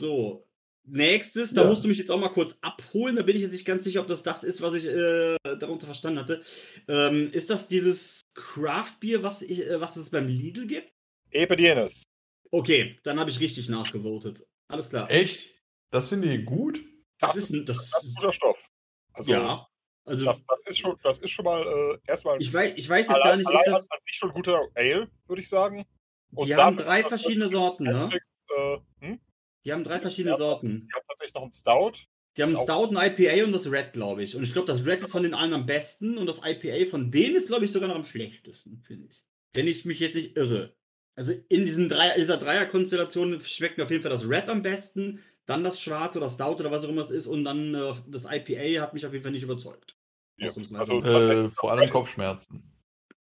[0.00, 0.44] So.
[0.90, 1.68] Nächstes, da Ja.
[1.68, 3.16] musst du mich jetzt auch mal kurz abholen.
[3.16, 5.84] Da bin ich jetzt nicht ganz sicher, ob das das ist, was ich äh, darunter
[5.86, 6.40] verstanden hatte.
[6.86, 10.92] Ähm, ist das dieses Craft-Bier, was, ich, äh, was es beim Lidl gibt?
[11.32, 12.04] Eben jenes.
[12.52, 14.46] Okay, dann habe ich richtig nachgevotet.
[14.68, 15.10] Alles klar.
[15.10, 15.50] Echt?
[15.90, 16.80] Das finde ich gut?
[17.18, 18.70] Das, Das ist, ist, das, das ist guter Stoff.
[19.12, 19.66] Also, ja.
[20.04, 23.08] Also, das, das, ist schon, das ist schon mal äh, erstmal ich, weiß, ich weiß
[23.08, 23.90] jetzt allein, gar nicht, ist das.
[23.90, 25.84] an sich schon ein guter Ale, würde ich sagen.
[26.30, 28.10] Die haben drei verschiedene Sorten, ne?
[28.56, 29.20] äh, hm?
[29.64, 30.36] Die haben drei verschiedene.
[30.36, 30.88] Sorten.
[30.88, 31.92] Die haben tatsächlich noch einen Stout.
[32.36, 34.36] Die haben einen Stout, ein IPA und das Red, glaube ich.
[34.36, 37.10] Und ich glaube, das Red ist von den allen am besten und das IPA von
[37.10, 39.24] denen ist, glaube ich, sogar noch am schlechtesten, finde ich.
[39.52, 40.74] Wenn ich mich jetzt nicht irre.
[41.16, 45.20] Also in diesen drei, dieser Dreierkonstellation schmeckt mir auf jeden Fall das Red am besten,
[45.48, 48.26] dann das Schwarz oder Stout oder was auch immer es ist und dann äh, das
[48.30, 49.96] IPA hat mich auf jeden Fall nicht überzeugt.
[50.36, 52.62] Ja, also Äh, tatsächlich vor allem Kopfschmerzen.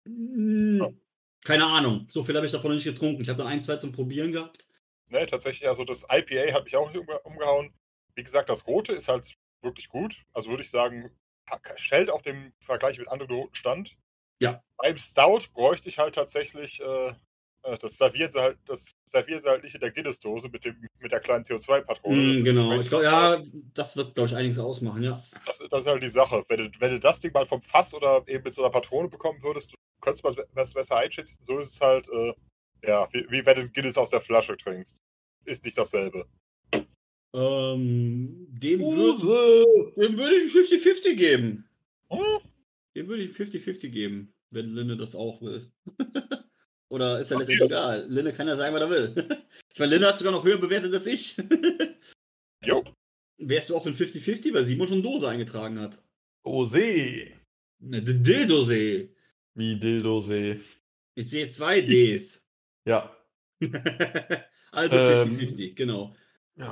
[0.05, 0.99] Hm,
[1.43, 2.05] Keine Ahnung.
[2.09, 3.21] So viel habe ich davon noch nicht getrunken.
[3.21, 4.67] Ich habe dann ein, zwei zum Probieren gehabt.
[5.07, 7.73] Ne, tatsächlich, also das IPA hat mich auch nicht umge umgehauen.
[8.15, 10.25] Wie gesagt, das Rote ist halt wirklich gut.
[10.33, 11.09] Also würde ich sagen,
[11.77, 13.97] stellt auch den Vergleich mit anderen Roten stand.
[14.41, 14.61] Ja.
[14.75, 17.13] Beim Stout bräuchte ich halt tatsächlich, äh,
[17.75, 21.11] das servieren sie halt, das servieren sie halt nicht in der Guinness-Dose mit, dem, mit
[21.11, 22.37] der kleinen CO2-Patrone.
[22.37, 22.79] Hm, genau.
[22.79, 23.41] Ich glaube, ja,
[23.73, 25.21] das wird, glaube ich, einiges ausmachen, ja.
[25.45, 26.43] Das, das ist halt die Sache.
[26.47, 29.09] Wenn du, wenn du das Ding mal vom Fass oder eben mit so einer Patrone
[29.09, 31.43] bekommen würdest, könntest mal was besser einschätzen.
[31.43, 32.33] So ist es halt, äh,
[32.85, 35.01] ja, wie, wie wenn du Guinness aus der Flasche trinkst.
[35.45, 36.25] Ist nicht dasselbe.
[37.33, 39.65] Ähm, dem würde
[39.95, 41.69] dem würd ich 50-50 geben.
[42.09, 42.39] Hm?
[42.95, 45.69] Dem würde ich 50-50 geben, wenn Linne das auch will.
[46.89, 48.05] Oder ist ja letztendlich egal.
[48.07, 49.37] Linne kann ja sagen, was er will.
[49.73, 51.37] Ich meine, Linne hat sogar noch höher bewertet als ich.
[52.65, 52.83] Jo.
[53.37, 56.01] Wärst du auch für ein 50-50, weil Simon schon Dose eingetragen hat.
[56.43, 57.27] Dose!
[57.79, 59.13] Ne, D- Dildosee.
[59.53, 60.61] Wie Dildosee.
[61.15, 62.43] Ich sehe zwei Ds.
[62.87, 63.15] Ja.
[64.71, 66.15] also Ähm, 50-50, genau.
[66.55, 66.71] Ja,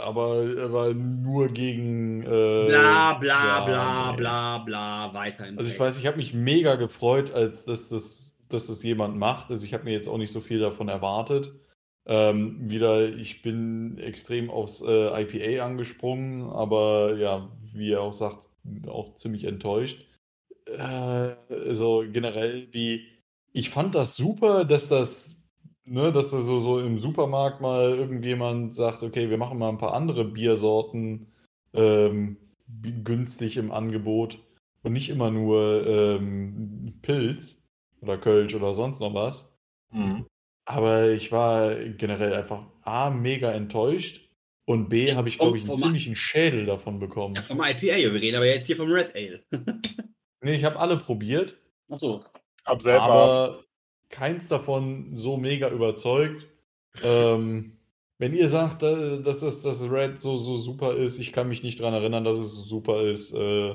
[0.00, 2.22] aber, aber nur gegen.
[2.22, 4.16] Äh, Bla bla ja, bla nee.
[4.16, 5.58] bla bla weiterhin.
[5.58, 9.50] Also ich weiß, ich habe mich mega gefreut, als dass das, dass das jemand macht.
[9.50, 11.52] Also ich habe mir jetzt auch nicht so viel davon erwartet.
[12.06, 18.48] Ähm, wieder, ich bin extrem aufs äh, IPA angesprungen, aber ja, wie er auch sagt,
[18.86, 20.06] auch ziemlich enttäuscht.
[20.66, 23.06] Äh, also generell, wie
[23.52, 25.36] ich fand das super, dass das,
[25.88, 29.78] ne, dass da so, so im Supermarkt mal irgendjemand sagt, okay, wir machen mal ein
[29.78, 31.28] paar andere Biersorten
[31.72, 32.36] ähm,
[33.04, 34.38] günstig im Angebot
[34.82, 37.63] und nicht immer nur ähm, Pilz
[38.04, 39.52] oder Kölsch oder sonst noch was.
[39.90, 40.26] Mhm.
[40.66, 44.30] Aber ich war generell einfach A, mega enttäuscht
[44.66, 47.34] und B, habe ich, glaube ich, einen ziemlichen Schädel davon bekommen.
[47.34, 49.42] Ja, vom IPA, wir reden aber jetzt hier vom Red Ale.
[50.42, 51.56] Nee, ich habe alle probiert,
[51.88, 52.22] Achso.
[52.66, 53.02] Hab selber.
[53.02, 53.64] aber
[54.10, 56.46] keins davon so mega überzeugt.
[57.02, 57.78] ähm,
[58.18, 61.62] wenn ihr sagt, da- dass das, das Red so, so super ist, ich kann mich
[61.62, 63.32] nicht dran erinnern, dass es so super ist.
[63.32, 63.74] Äh,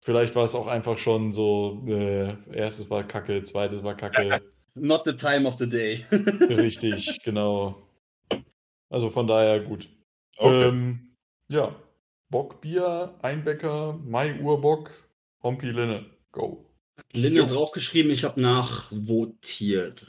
[0.00, 4.42] vielleicht war es auch einfach schon so, äh, erstes war Kacke, zweites war Kacke.
[4.74, 6.04] Not the time of the day.
[6.10, 7.82] Richtig, genau.
[8.90, 9.88] Also von daher gut.
[10.36, 10.68] Okay.
[10.68, 11.16] Ähm,
[11.48, 11.74] ja,
[12.30, 14.90] Bockbier, Einbecker, Mai Urbock,
[15.42, 16.64] Hompi Linne, go.
[17.12, 17.46] Linne Jo.
[17.46, 20.06] draufgeschrieben, ich habe nachvotiert.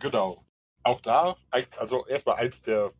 [0.00, 0.44] Genau.
[0.82, 1.36] Auch da,
[1.76, 2.92] also erstmal eins der,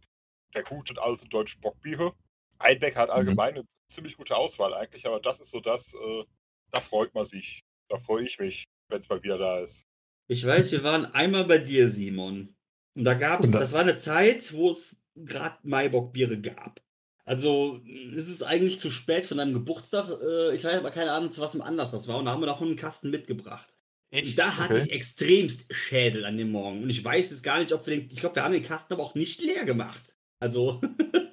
[0.55, 2.15] der guten alten deutschen Bockbiere.
[2.59, 6.25] Einbeck hat allgemein eine ziemlich gute Auswahl eigentlich, aber das ist so das, äh,
[6.73, 7.63] da freut man sich.
[7.89, 9.87] Da freue ich mich, wenn es mal wieder da ist.
[10.29, 12.57] Ich weiß, wir waren einmal bei dir, Simon.
[12.97, 16.81] Und da gab es, das war eine Zeit, wo es gerade Maibock-Biere gab.
[17.25, 17.81] Also
[18.15, 20.09] ist es eigentlich zu spät von deinem Geburtstag.
[20.21, 22.19] Äh, ich weiß aber keine Ahnung, zu was im Anlass das war.
[22.19, 23.77] Und da haben wir davon einen Kasten mitgebracht.
[24.13, 24.85] Und da hatte Okay.
[24.85, 26.83] ich extremst Schädel an dem Morgen.
[26.83, 28.11] Und ich weiß jetzt gar nicht, ob wir den.
[28.11, 30.17] Ich glaube, wir haben den Kasten aber auch nicht leer gemacht.
[30.41, 30.81] Also.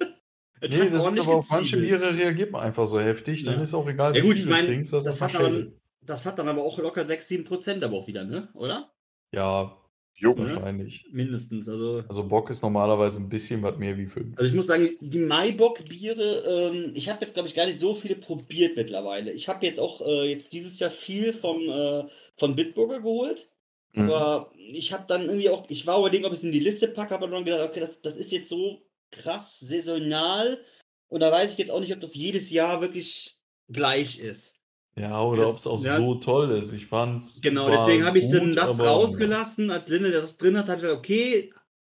[0.70, 1.76] Nee, das ist aber auf manche.
[1.76, 3.62] Biere reagiert man einfach so heftig, dann Ja.
[3.62, 5.34] ist auch egal, Ja wie gut, viel ich meine, du trinkst, das, das ist hat,
[5.34, 5.72] dann,
[6.02, 8.48] das hat dann aber auch locker 6, 7 Prozent aber auch wieder, ne?
[8.54, 8.90] Oder?
[9.32, 9.76] Ja,
[10.16, 10.30] Jo.
[10.38, 10.44] Ja.
[10.44, 11.06] wahrscheinlich.
[11.10, 11.68] Mindestens.
[11.68, 14.38] Also, Also Bock ist normalerweise ein bisschen was mehr wie fünf.
[14.38, 17.94] also ich muss sagen, die Maibock-Biere, ähm, ich habe jetzt, glaube ich, gar nicht so
[17.94, 19.32] viele probiert mittlerweile.
[19.32, 22.04] Ich habe jetzt auch äh, jetzt dieses Jahr viel vom, äh,
[22.36, 23.50] von Bitburger geholt.
[23.92, 24.10] Mhm.
[24.10, 26.86] Aber ich habe dann irgendwie auch, ich war überlegen, ob ich es in die Liste
[26.88, 28.82] packe, aber dann gedacht, okay, das, das ist jetzt so
[29.14, 30.62] krass saisonal.
[31.08, 33.36] Und da weiß ich jetzt auch nicht, ob das jedes Jahr wirklich
[33.72, 34.60] gleich ist.
[34.96, 35.96] Ja, oder ob es auch ja.
[35.96, 36.72] so toll ist.
[36.72, 37.40] Ich fand's.
[37.42, 39.70] Genau, deswegen habe ich dann das aber- rausgelassen.
[39.70, 41.52] Als Linde das drin hat, habe ich gesagt, okay,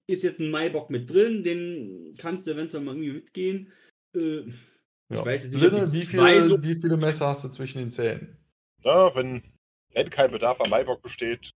[0.09, 3.73] ist jetzt ein Maibock mit drin, den kannst du eventuell mal irgendwie mitgehen.
[4.17, 4.45] Äh,
[5.09, 5.21] Ja.
[5.21, 7.91] Ich weiß jetzt nicht, die wie, viele, so- wie viele Messer hast du zwischen den
[7.93, 8.37] Zähnen?
[8.83, 9.43] Ja, wenn,
[9.93, 11.51] wenn kein Bedarf am Maibock besteht,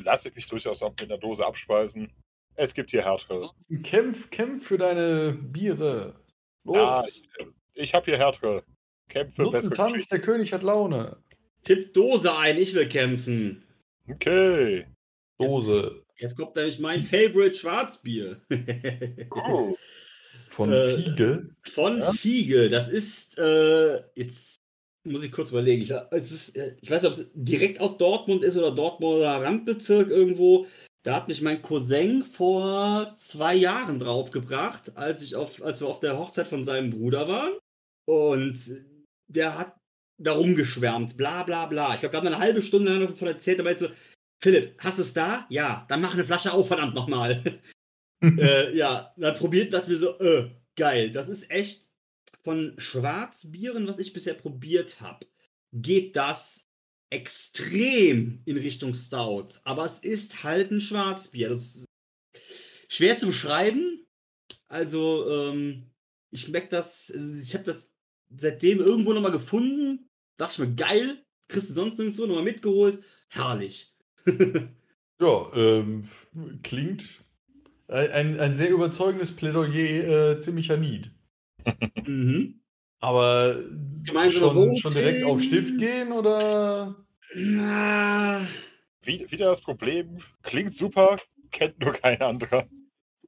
[0.00, 2.10] lasse ich mich durchaus auch mit einer Dose abspeisen.
[2.56, 3.34] Es gibt hier härtere.
[3.34, 6.14] Ansonsten kämpf, kämpf für deine Biere.
[6.64, 7.28] Ja, Los!
[7.38, 8.64] ich, ich habe hier härtere
[9.08, 10.14] Kämpfe, Nutten bessere Tanz, Geschichten.
[10.14, 11.16] der König hat Laune.
[11.62, 13.64] Tipp Dose ein, ich will kämpfen.
[14.08, 14.86] Okay,
[15.38, 18.40] Dose Jetzt kommt nämlich mein Favorite Schwarzbier.
[18.50, 19.76] cool.
[20.50, 21.48] von Äh, Fiege.
[21.62, 22.12] Von Ja?
[22.12, 22.68] Fiege.
[22.68, 24.56] Das ist, äh, jetzt
[25.04, 25.82] muss ich kurz überlegen.
[25.82, 29.42] Ich, es ist, äh, ich weiß nicht, ob es direkt aus Dortmund ist oder Dortmunder
[29.42, 30.66] Randbezirk irgendwo.
[31.04, 36.00] Da hat mich mein Cousin vor zwei Jahren draufgebracht, als, ich auf, als wir auf
[36.00, 37.52] der Hochzeit von seinem Bruder waren.
[38.06, 38.58] Und
[39.28, 39.76] der hat
[40.18, 41.92] darum geschwärmt, bla bla bla.
[41.92, 43.88] Ich glaube, wir haben eine halbe Stunde lang davon erzählt, aber jetzt so,
[44.42, 45.46] Philipp, hast du es da?
[45.50, 47.60] Ja, dann mach eine Flasche auf, verdammt nochmal.
[48.22, 51.12] äh, ja, dann probiert, dachte mir so, äh, geil.
[51.12, 51.86] Das ist echt
[52.44, 55.26] von Schwarzbieren, was ich bisher probiert habe,
[55.72, 56.70] geht das
[57.14, 59.60] extrem in Richtung Stout.
[59.64, 61.48] Aber es ist halt ein Schwarzbier.
[61.48, 61.86] Das ist
[62.88, 64.06] schwer zu beschreiben.
[64.68, 65.90] Also, ähm,
[66.30, 67.92] ich merke das, ich habe das
[68.36, 70.10] seitdem irgendwo nochmal gefunden.
[70.36, 73.02] Dachte ich mir, geil, kriegst du sonst nirgendwo nochmal mitgeholt.
[73.28, 73.94] Herrlich.
[75.20, 76.08] Ja, ähm,
[76.64, 77.24] klingt
[77.86, 81.12] ein, ein, sehr überzeugendes Plädoyer äh, ziemlicher Need.
[82.04, 82.60] mhm.
[82.98, 83.62] Aber
[84.04, 87.03] gemeinsame schon, schon direkt auf Stift gehen oder?
[87.34, 88.46] Na,
[89.02, 91.18] wie, wieder das Problem, klingt super,
[91.50, 92.68] kennt nur kein anderer.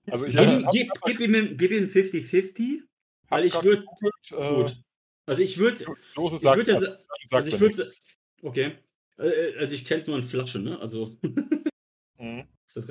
[0.07, 2.83] Also ich Gib, hab- gib, gib ihm gib ihm 50-50,
[3.29, 3.83] weil ich würde.
[3.83, 4.83] gegoogelt, äh, Gut.
[5.27, 5.85] Also ich würde.
[6.15, 7.03] Dose Ich sagt, würde ja sagt
[7.33, 7.93] also ich würde.
[8.43, 8.73] Okay.
[9.19, 10.79] Äh, Also ich kenne es nur in Flaschen, ne?
[10.81, 11.17] Also.
[12.19, 12.49] Mhm.
[12.75, 12.89] das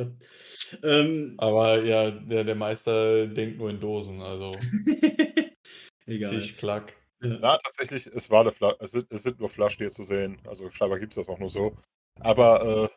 [0.83, 4.51] ähm, Aber ja, der, der Meister denkt nur in Dosen, also
[6.05, 6.39] egal.
[6.39, 6.93] zig Klack.
[7.21, 10.37] Na, tatsächlich, es, war eine Fla es, sind, es sind nur Flaschen hier zu sehen.
[10.45, 11.77] Also scheinbar gibt es das auch nur so.
[12.19, 12.89] Aber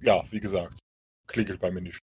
[0.00, 0.78] äh, ja, wie gesagt,
[1.26, 1.98] klingelt bei mir nicht.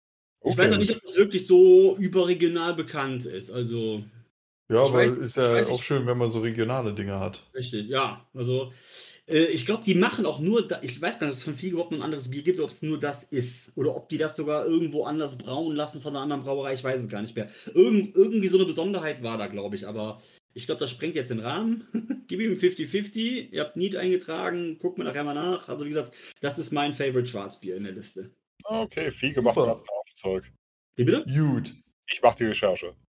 [0.45, 3.51] Ich weiß auch nicht, ob es wirklich so überregional bekannt ist.
[3.51, 4.03] Also,
[4.71, 7.47] Ja, aber weiß- ist ja weiß auch schön, wenn man so regionale Dinge hat.
[7.55, 8.27] richtig, ja.
[8.33, 8.73] Also,
[9.29, 11.57] äh, ich glaube, die machen auch nur, da, ich weiß gar nicht, ob es von
[11.57, 13.73] Fiege überhaupt noch ein anderes Bier gibt, ob es nur das ist.
[13.77, 17.03] Oder ob die das sogar irgendwo anders brauen lassen von einer anderen Brauerei, ich weiß
[17.03, 17.49] es gar nicht mehr.
[17.75, 20.23] Irgend, irgendwie so eine Besonderheit war da, glaube ich, aber
[20.55, 21.87] ich glaube, das sprengt jetzt den Rahmen.
[22.29, 25.69] Gib ihm 50-50, ihr habt Need eingetragen, guck mir nachher mal nach.
[25.69, 28.31] Also, wie gesagt, das ist mein Favorite Schwarzbier in der Liste.
[28.65, 30.45] Okay, Fiege macht ganz Zeug.
[30.97, 31.25] Wie bitte?
[31.25, 31.73] Gut.
[32.07, 32.95] Ich mache die Recherche.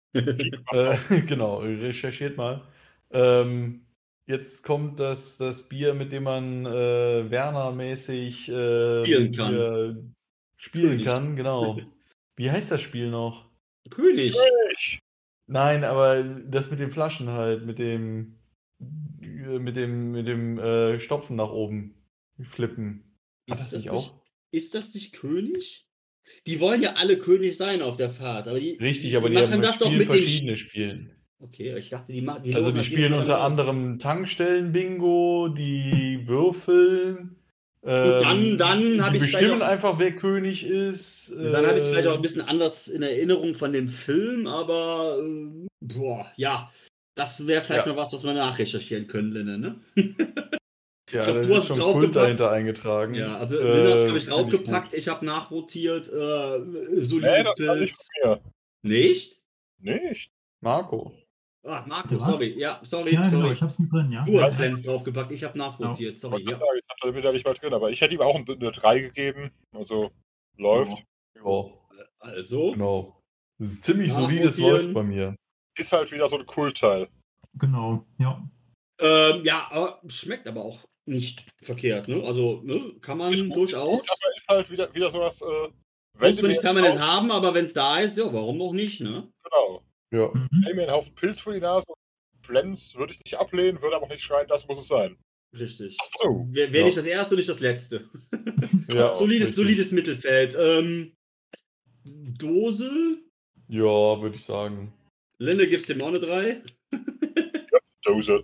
[0.71, 0.97] Äh,
[1.27, 2.67] genau, recherchiert mal.
[3.11, 3.85] Ähm,
[4.25, 10.15] jetzt kommt das, das Bier, mit dem man äh, Werner-mäßig äh, Spielen kann.
[10.57, 11.05] spielen König.
[11.05, 11.79] kann, genau.
[12.37, 13.49] Wie heißt das Spiel noch?
[13.89, 14.35] König.
[14.71, 14.98] Ich.
[15.51, 18.35] Nein, aber das mit den Flaschen halt, mit dem
[18.79, 21.95] äh, mit dem mit dem äh, Stopfen nach oben
[22.39, 23.03] flippen.
[23.47, 24.21] Ist das das nicht auch?
[24.51, 25.87] Ist das nicht König?
[26.45, 29.41] Die wollen ja alle König sein auf der Fahrt, aber die, Richtig, aber die die,
[29.41, 30.19] machen das doch spielen mit den.
[30.19, 31.15] verschiedene Spielen.
[31.39, 32.43] Okay, ich dachte, die machen.
[32.43, 37.38] Die Also die spielen unter anderem Tankstellen-Bingo, die würfeln.
[37.81, 41.31] Dann- ähm, dann hab die ich vielleicht bestimmen auch- einfach, wer König ist.
[41.35, 44.47] Dann habe ich es vielleicht auch ein äh, bisschen anders in Erinnerung von dem Film,
[44.47, 46.69] aber äh, boah, ja,
[47.15, 47.93] das wäre vielleicht Ja.
[47.93, 49.79] mal was, was wir nachrecherchieren können, Linne, ne?
[51.11, 51.79] Ja, Ich glaub, du hast schon.
[51.79, 53.15] Kult dahinter eingetragen.
[53.15, 54.99] Ja, also Linne hat es, Äh, glaube ich, draufgepackt, gut.
[54.99, 58.39] ich habe nachrotiert, äh, Nee, solides mir.
[58.83, 59.41] Nicht?
[59.81, 60.31] Nicht?
[60.61, 61.11] Marco.
[61.67, 63.53] Ach, Marco, sorry, ja, sorry, Ja, genau, sorry.
[63.53, 64.23] ich hab's mit drin, ja.
[64.23, 66.41] Du hast Flens draufgepackt, ich habe nachrotiert, Ich sorry.
[66.43, 66.51] Ja.
[66.51, 68.99] sagen, ich habe damit da nicht mal drin, aber ich hätte ihm auch eine 3
[68.99, 69.51] gegeben.
[69.75, 70.11] Also
[70.57, 71.03] läuft.
[71.35, 71.65] Ja,
[72.19, 73.21] Also, genau.
[73.57, 75.35] Das ist ziemlich solides läuft bei mir.
[75.77, 77.09] Ist halt wieder so ein Kultteil.
[77.55, 78.41] Genau, ja.
[79.01, 82.21] ähm, ja, aber schmeckt aber auch nicht verkehrt, ne?
[82.25, 84.01] Also, ne, kann man Ist gut, durchaus.
[84.01, 85.41] Gut, aber ist halt wieder, wieder sowas.
[85.41, 85.45] Äh,
[86.25, 88.71] Muss du man nicht permanent Haufen- haben, aber wenn es da ist, ja, warum noch
[88.73, 89.29] nicht, ne?
[89.43, 89.81] Genau.
[90.11, 90.29] Ja.
[90.33, 90.47] Mhm.
[90.61, 91.85] Stell mir einen Haufen Pilz vor die Nase.
[92.41, 95.17] Flens würde ich nicht ablehnen, würde aber auch nicht schreien, das muss es sein.
[95.57, 95.97] Richtig.
[96.19, 96.45] So.
[96.49, 96.85] Wäre wär Ja.
[96.85, 98.09] nicht das erste und nicht das letzte.
[98.87, 100.55] ja solides, solides Mittelfeld.
[100.59, 101.13] Ähm,
[102.03, 102.89] Dose.
[103.67, 104.93] Ja, würde ich sagen.
[105.39, 106.61] Linde gibst dem auch eine 3.
[108.03, 108.43] Dose.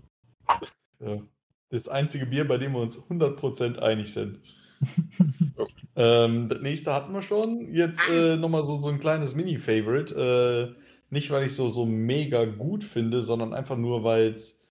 [0.99, 1.21] Ja.
[1.69, 4.39] Das einzige Bier, bei dem wir uns 100% einig sind.
[5.95, 7.73] ähm, das nächste hatten wir schon.
[7.73, 10.75] Jetzt äh, nochmal so, so ein kleines Mini-Favorite.
[10.77, 14.61] Äh, nicht, weil ich so, so mega gut finde, sondern einfach nur, weil es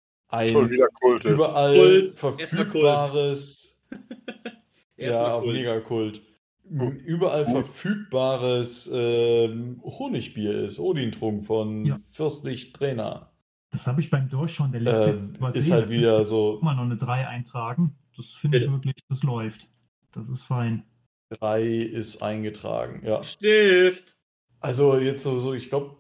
[0.49, 1.33] Schon ein wieder Kult ist.
[1.35, 2.11] überall Kult.
[2.19, 3.79] verfügbares,
[4.97, 5.53] ja, Kult.
[5.55, 6.23] mega Kult,
[6.69, 7.67] überall Gut.
[7.67, 10.79] verfügbares ähm, Honigbier ist.
[10.81, 12.01] Odin-Trunk von Ja.
[12.11, 13.31] Fürstlich Trainer.
[13.71, 15.63] Das habe ich beim Durchschauen der Liste Ähm, übersehen.
[15.63, 17.97] ist halt wieder so mal, noch eine 3 eintragen.
[18.17, 19.69] Das finde ich wirklich, das läuft.
[20.13, 20.85] Das ist fein.
[21.31, 23.23] Drei ist eingetragen, ja.
[23.23, 24.17] Stift.
[24.61, 25.97] Also jetzt so, so ich glaube,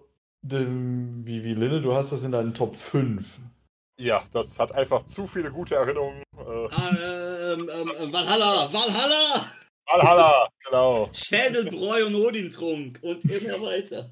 [0.46, 3.40] wie, wie Linne, du hast das in deinen Top 5.
[3.98, 6.22] Ja, das hat einfach zu viele gute Erinnerungen.
[6.36, 8.68] Äh, Ah, ähm, ähm, ähm, Valhalla.
[8.72, 9.46] Valhalla.
[9.86, 11.10] Valhalla, genau.
[11.12, 12.98] Schädelbräu und Odin-Trunk.
[13.02, 14.08] Und immer weiter.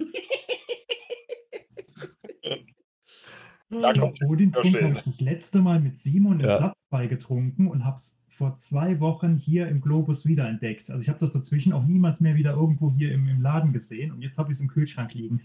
[3.70, 4.85] Da kommt Odin Trunk verstehen.
[4.85, 6.59] habe ich das letzte Mal mit Simon im Ja.
[6.59, 10.91] Satzball getrunken und habe es vor zwei Wochen hier im Globus wiederentdeckt.
[10.91, 14.12] Also ich habe das dazwischen auch niemals mehr wieder irgendwo hier im, im Laden gesehen
[14.12, 15.43] und jetzt habe ich es im Kühlschrank liegen.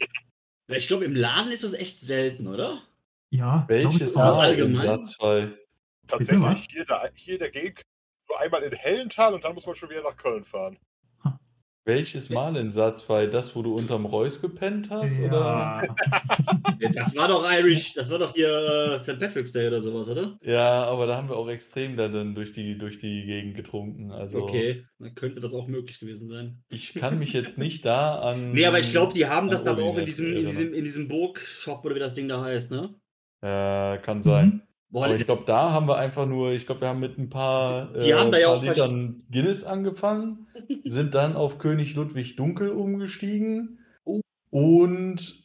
[0.68, 2.82] Ich glaube, im Laden ist das echt selten, oder?
[3.30, 4.22] Ja, Welches auch.
[4.22, 4.86] Also Mal im allgemein?
[4.86, 5.60] Satzfall?
[6.08, 7.82] Tatsächlich hier, der, hier der Gegend
[8.28, 10.78] nur einmal in Hellental und dann muss man schon wieder nach Köln fahren.
[11.88, 13.30] Welches Mal in Satzfall?
[13.30, 15.20] Das, wo du unterm Reus gepennt hast?
[15.22, 15.38] Oder?
[15.38, 15.82] Ja,
[16.80, 19.20] Ja, das war doch Irish, das war doch hier äh, St.
[19.20, 20.38] Patrick's Day oder sowas, oder?
[20.44, 24.12] Ja, aber da haben wir auch extrem da dann durch die, durch die Gegend getrunken.
[24.12, 26.62] Also Okay, dann könnte das auch möglich gewesen sein.
[26.70, 28.52] ich kann mich jetzt nicht da an.
[28.58, 30.84] Nee, aber ich glaube, die haben das an aber auch in diesem, in diesem, in
[30.84, 32.94] diesem Burg-Shop oder wie das Ding da heißt, ne?
[33.42, 34.67] Äh, kann sein.
[34.90, 37.30] Boah, Aber ich glaube, da haben wir einfach nur, ich glaube, wir haben mit ein
[37.30, 40.48] paar, Die haben da ja paar auch Litern Guinness angefangen,
[40.86, 44.22] sind dann auf König Ludwig Dunkel umgestiegen Oh.
[44.50, 45.44] und,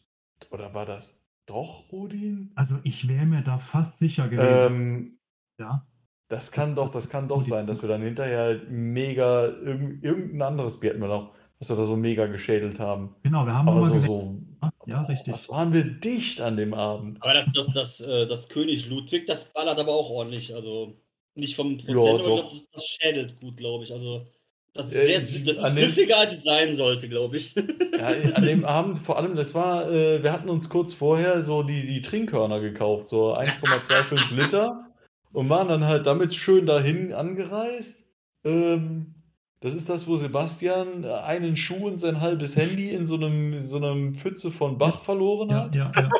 [0.51, 2.53] oder war das doch Odin?
[2.55, 4.75] also ich wäre mir da fast sicher gewesen.
[4.75, 5.19] Ähm,
[5.59, 5.85] ja.
[6.29, 10.43] Das kann doch, das kann doch sein, dass wir dann hinterher halt mega irgend, irgendein
[10.43, 13.17] anderes Bier hatten wir noch, was wir da so mega geschädelt haben.
[13.23, 14.39] Genau, wir haben Aber so, so,
[14.86, 15.33] Ja, richtig.
[15.33, 17.23] was waren wir dicht an dem Abend?
[17.23, 20.55] Aber das, das, das, äh, das König Ludwig, das ballert aber auch ordentlich.
[20.55, 20.94] Also
[21.35, 23.93] nicht vom Prozent, Ja, aber glaub, das, das schädelt gut, glaube ich.
[23.93, 24.27] Also
[24.75, 27.55] das ist, Äh, sehr, das ist süffiger, als es sein sollte, glaube ich.
[27.55, 31.62] Ja, an dem Abend, vor allem, das war, äh, wir hatten uns kurz vorher so
[31.62, 34.86] die, die Trinkhörner gekauft, so 1,25 Liter
[35.33, 38.02] und waren dann halt damit schön dahin angereist.
[38.44, 39.15] Ähm,
[39.62, 43.55] das ist das, wo Sebastian äh, einen Schuh und sein halbes Handy in so einem,
[43.55, 45.76] in so einem Pfütze von Bach verloren Ja, hat.
[45.76, 46.08] ja, ja.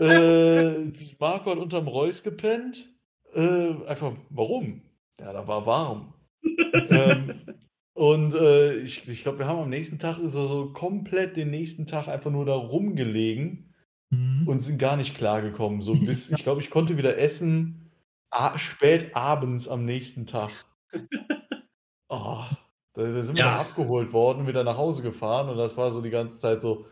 [0.00, 2.88] Äh, Marco hat unterm Reus gepennt.
[3.34, 4.80] Äh, einfach, warum?
[5.20, 6.14] Ja, da war warm.
[6.88, 7.34] ähm,
[7.92, 11.84] und äh, ich, ich glaube, wir haben am nächsten Tag so, so komplett den nächsten
[11.84, 13.66] Tag einfach nur da rumgelegen
[14.12, 14.48] Mhm.
[14.48, 15.82] und sind gar nicht klargekommen.
[15.82, 17.90] So bis, ich glaube, ich konnte wieder essen
[18.56, 20.50] spät abends am nächsten Tag.
[22.08, 22.42] Oh,
[23.00, 23.50] da, da sind wir Ja.
[23.58, 26.86] dann abgeholt worden, wieder nach Hause gefahren und das war so die ganze Zeit so,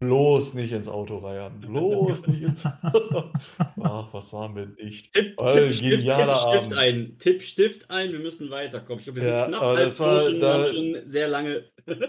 [0.00, 2.64] bloß nicht ins Auto reiern, bloß nicht ins
[3.82, 5.12] Ach, was waren wir dicht.
[5.14, 6.78] Tipp, Tipp, Stift, Tipp, genialer Stift Abend.
[6.78, 7.16] ein.
[7.18, 8.98] Tipp, Stift ein, wir müssen weiterkommen.
[8.98, 11.64] Ich glaube, wir sind Ja, knapp aber halb das war- und da- schon sehr lange.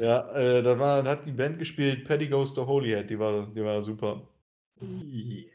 [0.00, 3.46] Ja, äh, da war, da hat die Band gespielt, Paddy Goes to Holyhead, die war,
[3.46, 4.22] die war super.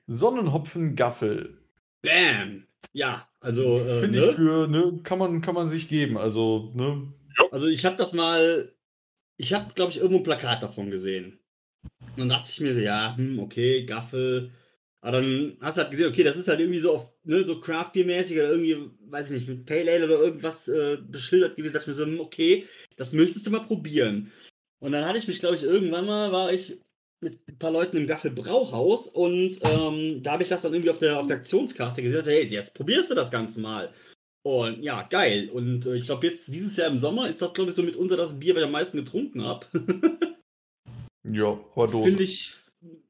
[0.07, 1.57] Sonnenhopfen Gaffel.
[2.01, 2.65] Bam!
[2.93, 4.25] Ja, also, äh, Finde ne?
[4.25, 6.17] ich für, ne, kann man, kann man sich geben.
[6.17, 7.13] Also, ne,
[7.51, 8.71] also ich habe das mal,
[9.37, 11.39] ich habe, glaube ich, irgendwo ein Plakat davon gesehen.
[11.99, 14.51] Und dann dachte ich mir so, ja, hm, okay, Gaffel.
[15.01, 17.59] Aber dann hast du halt gesehen, okay, das ist halt irgendwie so auf, ne, so
[17.59, 21.73] Craft mäßig oder irgendwie, weiß ich nicht, mit Pale Ale oder irgendwas äh, beschildert gewesen.
[21.73, 22.65] dachte ich mir so, hm, okay,
[22.95, 24.31] das müsstest du mal probieren.
[24.79, 26.77] Und dann hatte ich mich, glaube ich, irgendwann mal, war ich
[27.23, 30.91] mit ein paar Leuten im Gaffel Brauhaus und ähm, da habe ich das dann irgendwie
[30.91, 32.23] auf der, auf der Aktionskarte gesehen.
[32.23, 33.91] Hey, jetzt probierst du das Ganze mal.
[34.43, 35.49] Und ja, geil.
[35.49, 38.17] Und äh, ich glaube, jetzt dieses Jahr im Sommer ist das, glaube ich, so mitunter
[38.17, 39.65] das Bier, was ich am meisten getrunken habe.
[41.23, 42.09] ja, aber Dose.
[42.09, 42.53] Finde ich.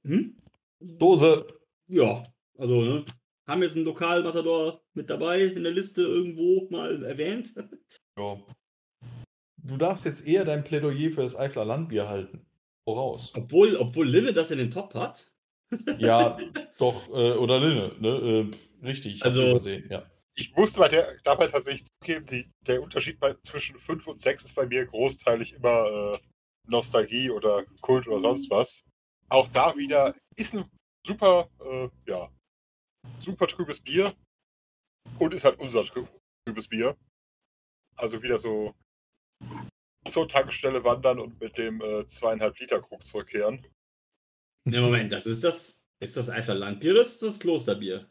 [0.03, 0.37] Hm?
[0.79, 1.47] Dose.
[1.87, 2.23] Ja,
[2.57, 3.05] also, ne?
[3.47, 7.53] Haben jetzt einen Lokalmatador mit dabei in der Liste irgendwo mal erwähnt.
[8.15, 8.37] Ja.
[9.57, 12.45] Du darfst jetzt eher dein Plädoyer für das Eifler Landbier halten.
[12.85, 13.33] Voraus.
[13.35, 15.29] Obwohl, obwohl Lille das in den Top hat.
[15.97, 16.37] Ja,
[16.77, 18.51] doch, äh, oder Linne, ne?
[18.81, 20.05] Äh, richtig, Also- übersehen, ja.
[20.35, 24.45] Ich musste bei der, dabei tatsächlich zugeben, die, der Unterschied bei, zwischen 5 und 6
[24.45, 26.17] ist bei mir großteilig immer äh,
[26.67, 28.83] Nostalgie oder Kult oder sonst was.
[29.29, 30.65] Auch da wieder ist ein
[31.05, 32.31] super, äh, ja,
[33.19, 34.15] super trübes Bier
[35.19, 36.07] und ist halt unser trü-
[36.47, 36.97] trübes Bier.
[37.95, 38.73] Also wieder so
[40.07, 43.65] zur Tankstelle wandern und mit dem äh, zweieinhalb Liter Krug zurückkehren.
[44.65, 45.81] Ne, Moment, das ist das.
[45.99, 48.09] Ist das Eifler Landbier oder ist das Klosterbier?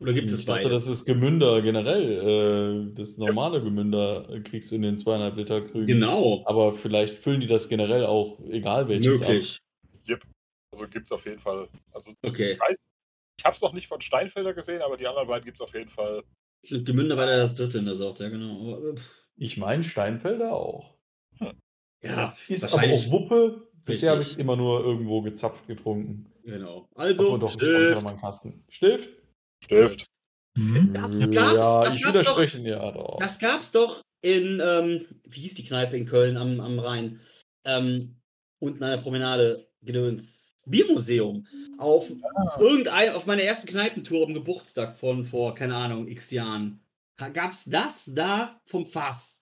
[0.00, 0.86] Oder gibt es Ich dachte, beides?
[0.86, 2.88] das ist Gemünder generell.
[2.90, 5.86] Äh, das normale Gemünder kriegst du in den zweieinhalb Liter Krügen.
[5.86, 6.42] Genau.
[6.46, 9.58] Aber vielleicht füllen die das generell auch, egal welches Möglich.
[10.72, 11.68] Also gibt es auf jeden Fall.
[11.92, 12.58] Also Okay.
[13.38, 15.72] ich habe es noch nicht von Steinfelder gesehen, aber die anderen beiden gibt es auf
[15.74, 16.24] jeden Fall.
[16.68, 18.90] Gemünder war ja das dritte in der Sorte, ja, genau.
[18.90, 18.94] Äh,
[19.36, 20.93] Ich meine Steinfelder auch.
[22.04, 23.68] Ja, Ist aber auch Wuppe.
[23.84, 26.26] Bisher habe ich es immer nur irgendwo gezapft getrunken.
[26.44, 26.88] Genau.
[26.94, 28.02] Also, doch, Stift.
[28.68, 29.10] Stift?
[29.64, 30.06] Stift.
[30.56, 30.94] Mhm.
[30.94, 32.20] Das gab's, ja, das ich gab's doch.
[32.38, 33.16] widerspreche ja doch.
[33.18, 37.20] Das gab's doch in, ähm, wie hieß die Kneipe in Köln am, am Rhein?
[37.66, 38.16] Ähm,
[38.60, 40.52] unten an der Promenade, Gedöns.
[40.66, 41.46] Biermuseum.
[41.76, 42.10] Auf
[42.58, 46.80] irgendein, auf meiner ersten Kneipentour am Geburtstag von vor, keine Ahnung, x Jahren.
[47.20, 49.33] Ha- Gab's das da vom Fass?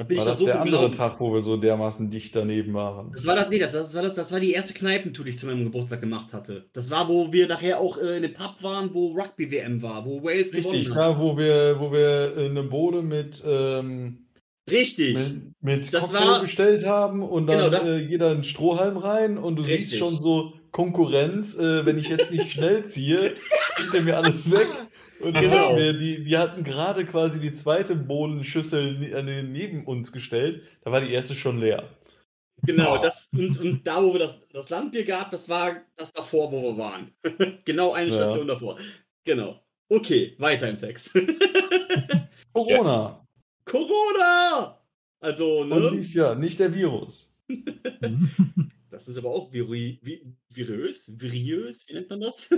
[0.00, 0.92] Da bin War ich das so der andere gelaufen.
[0.96, 3.12] Tag, wo wir so dermaßen dicht daneben waren?
[3.12, 5.38] Das war das, nee, das, das, war das, das war die erste Kneipentour, die ich
[5.38, 6.64] zu meinem Geburtstag gemacht hatte.
[6.72, 10.22] Das war, wo wir nachher auch äh, in dem Pub waren, wo Rugby-WM war, wo
[10.24, 10.96] Wales Richtig, gewonnen hat.
[10.96, 14.24] da wo wir, wo wir eine Bowle mit, ähm,
[14.70, 15.16] Richtig.
[15.18, 19.36] mit, mit Das Cocktail war- bestellt haben und dann Genau, äh, jeder einen Strohhalm rein
[19.36, 19.98] und du siehst Richtig.
[19.98, 23.34] schon so Konkurrenz, äh, wenn ich jetzt nicht schnell ziehe,
[23.74, 24.66] kriegt er mir alles weg.
[25.22, 25.76] Und Genau.
[25.76, 30.92] wir, die, die hatten gerade quasi die zweite Bohnenschüssel ne- äh, neben uns gestellt, da
[30.92, 31.88] war die erste schon leer.
[32.62, 33.02] Genau, Oh.
[33.02, 36.62] das, und, und da, wo wir das, das Landbier gab, das war das davor, wo
[36.62, 37.12] wir waren.
[37.64, 38.16] genau eine Ja.
[38.16, 38.78] Station davor.
[39.24, 39.60] Genau.
[39.88, 41.12] Okay, weiter im Text.
[42.52, 43.26] Corona.
[43.64, 44.78] Corona!
[45.20, 45.90] Also, Und ne?
[45.92, 47.34] nicht, ja, nicht der Virus.
[48.92, 52.50] Das ist aber auch viri, vi, virös, viriös, wie nennt man das?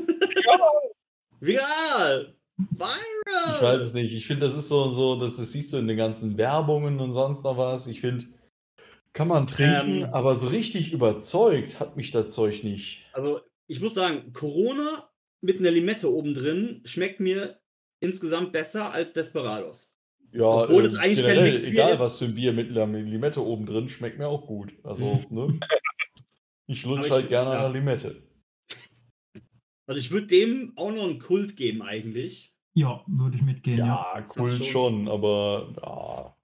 [1.41, 2.35] Viral!
[2.71, 3.57] Viral!
[3.57, 4.15] Ich weiß es nicht.
[4.15, 7.13] Ich finde, das ist so, so das, das siehst du in den ganzen Werbungen und
[7.13, 7.87] sonst noch was.
[7.87, 8.27] Ich finde,
[9.13, 10.09] kann man trinken, Ähm.
[10.13, 13.05] aber so richtig überzeugt hat mich das Zeug nicht.
[13.13, 15.09] Also, ich muss sagen, Corona
[15.41, 17.59] mit einer Limette oben drin schmeckt mir
[18.01, 19.95] insgesamt besser als Desperados.
[20.33, 22.01] Ja, Obwohl es ähm, eigentlich kein generell, Mixbier egal ist.
[22.01, 24.73] was für ein Bier mit einer Limette oben drin, schmeckt mir auch gut.
[24.83, 25.61] Also, ne?
[26.69, 27.63] Ich lutsch Aber ich- halt gerne an ja.
[27.65, 28.23] der Limette.
[29.87, 32.52] Also ich würde dem auch noch einen Kult geben eigentlich.
[32.75, 34.15] Ja, würde ich mitgehen, ja.
[34.15, 34.67] Ja, Kult schon.
[34.67, 36.37] schon, aber ja.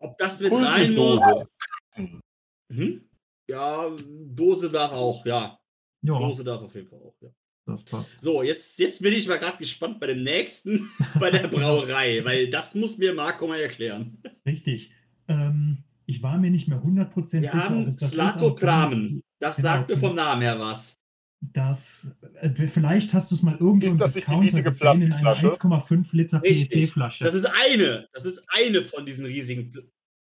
[0.00, 1.20] Ob das mit Kult rein mit muss?
[1.20, 2.20] Dose.
[2.68, 3.02] Mhm.
[3.48, 3.90] Ja,
[4.26, 5.58] Dose darf auch, ja.
[6.02, 7.28] Ja, Dose darf auf jeden Fall auch, ja.
[7.66, 8.22] das passt.
[8.22, 10.88] So, jetzt, jetzt bin ich mal gerade gespannt bei dem nächsten,
[11.18, 14.22] bei der Brauerei, weil das muss mir Marco mal erklären.
[14.46, 14.92] Richtig.
[15.26, 19.22] Ähm, ich war mir nicht mehr 100% Wir sicher, ob haben Slato Kramen.
[19.40, 20.97] Das genau, sagt mir vom Namen her was.
[21.40, 25.12] Das, äh, vielleicht hast du es mal irgendwo Ist das nicht die riesige gesehen in
[25.12, 25.94] einer Plastikflasche?
[25.94, 26.40] 1,5 Liter.
[26.40, 27.24] PET-Flasche.
[27.24, 28.08] Das ist eine.
[28.12, 29.72] Das ist eine von diesen riesigen.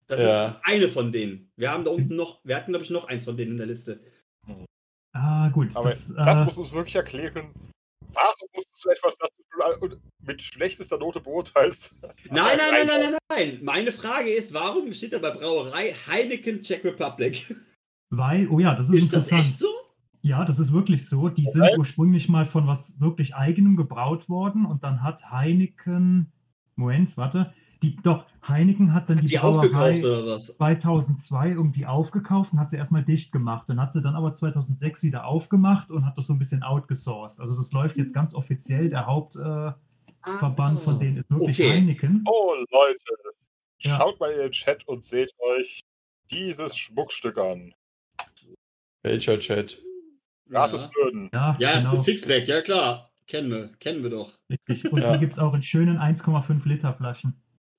[0.05, 0.45] Das Ja.
[0.45, 1.49] ist eine von denen.
[1.57, 3.65] Wir haben da unten noch, wir hatten, glaube ich, noch eins von denen in der
[3.65, 3.99] Liste.
[5.13, 5.75] Ah, gut.
[5.75, 7.51] Aber das, das äh, musst du uns wirklich erklären.
[8.13, 9.29] Warum musstest du etwas, das
[9.79, 11.93] du mit schlechtester Note beurteilst?
[12.01, 13.59] Nein, nein, nein, nein, nein, nein.
[13.63, 17.55] Meine Frage ist, warum steht da bei Brauerei Heineken Czech Republic?
[18.09, 19.47] weil, oh ja, das ist, Ist das interessant.
[19.49, 19.67] echt so?
[20.27, 21.29] Ja, das ist wirklich so.
[21.29, 26.33] Die sind ursprünglich mal von was wirklich eigenem gebraut worden und dann hat Heineken,
[26.75, 30.47] Moment, warte, die, doch, Heineken hat dann die, Die Brauerei aufgekauft oder was?
[30.57, 35.03] 2002 irgendwie aufgekauft und hat sie erstmal dicht gemacht und hat sie dann aber 2006
[35.03, 37.39] wieder aufgemacht und hat das so ein bisschen outgesourced.
[37.39, 38.89] Also das läuft jetzt ganz offiziell.
[38.89, 41.57] Der Hauptverband äh, von denen ist wirklich.
[41.57, 41.71] Okay.
[41.71, 42.25] Heineken.
[42.27, 42.99] Oh, Leute,
[43.79, 43.95] Ja.
[43.97, 45.79] schaut mal in den Chat und seht euch
[46.31, 47.73] dieses Schmuckstück an.
[49.03, 49.81] Welcher Chat?
[50.49, 51.29] Gratis Ja, Böden.
[51.33, 51.93] Ja, ja genau.
[51.93, 53.09] ist Sixpack, ja klar.
[53.27, 54.31] Kennen wir, kennen wir doch.
[54.49, 54.91] Richtig.
[54.91, 55.11] Und Ja.
[55.13, 57.33] die gibt es auch in schönen 1,5 Liter Flaschen.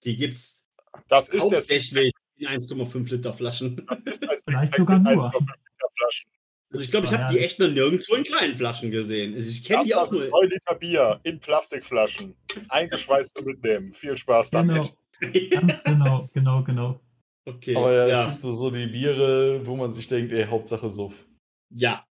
[0.04, 0.64] Die gibt's
[1.08, 3.76] Das ist der hauptsächlich in 1,5 Liter Flaschen.
[3.88, 5.12] Das ist ein Vielleicht sogar nur.
[5.12, 6.30] 1,5 Liter Flaschen.
[6.70, 7.28] Also ich glaube, ich habe ja.
[7.30, 9.32] die echt noch nirgendwo in kleinen Flaschen gesehen.
[9.32, 10.20] Also ich kenne die auch nur.
[10.22, 12.34] sind 9 Liter Bier in Plastikflaschen.
[12.68, 13.94] Eingeschweißt zu mitnehmen.
[13.94, 14.92] Viel Spaß damit.
[15.20, 17.00] Genau, ganz genau, genau, genau.
[17.46, 17.74] okay.
[17.74, 18.26] Aber ja, es ja.
[18.28, 21.26] gibt so, so die Biere, wo man sich denkt, ey, Hauptsache Suff.
[21.70, 22.04] ja.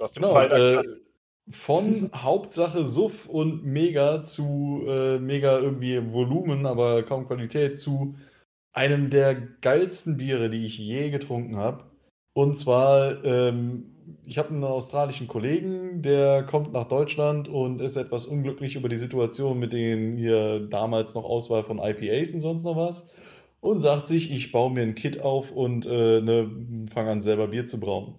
[0.00, 0.82] Hast du Genau, äh,
[1.50, 8.14] von Hauptsache Suff und Mega zu äh, Mega irgendwie Volumen, aber kaum Qualität zu
[8.72, 11.84] einem der geilsten Biere, die ich je getrunken habe.
[12.34, 13.94] Und zwar, ähm,
[14.26, 18.96] ich habe einen australischen Kollegen, der kommt nach Deutschland und ist etwas unglücklich über die
[18.96, 23.10] Situation mit den hier damals noch Auswahl von IPAs und sonst noch was.
[23.60, 26.50] Und sagt sich, ich baue mir ein Kit auf und äh, ne,
[26.92, 28.14] fange an selber Bier zu brauen.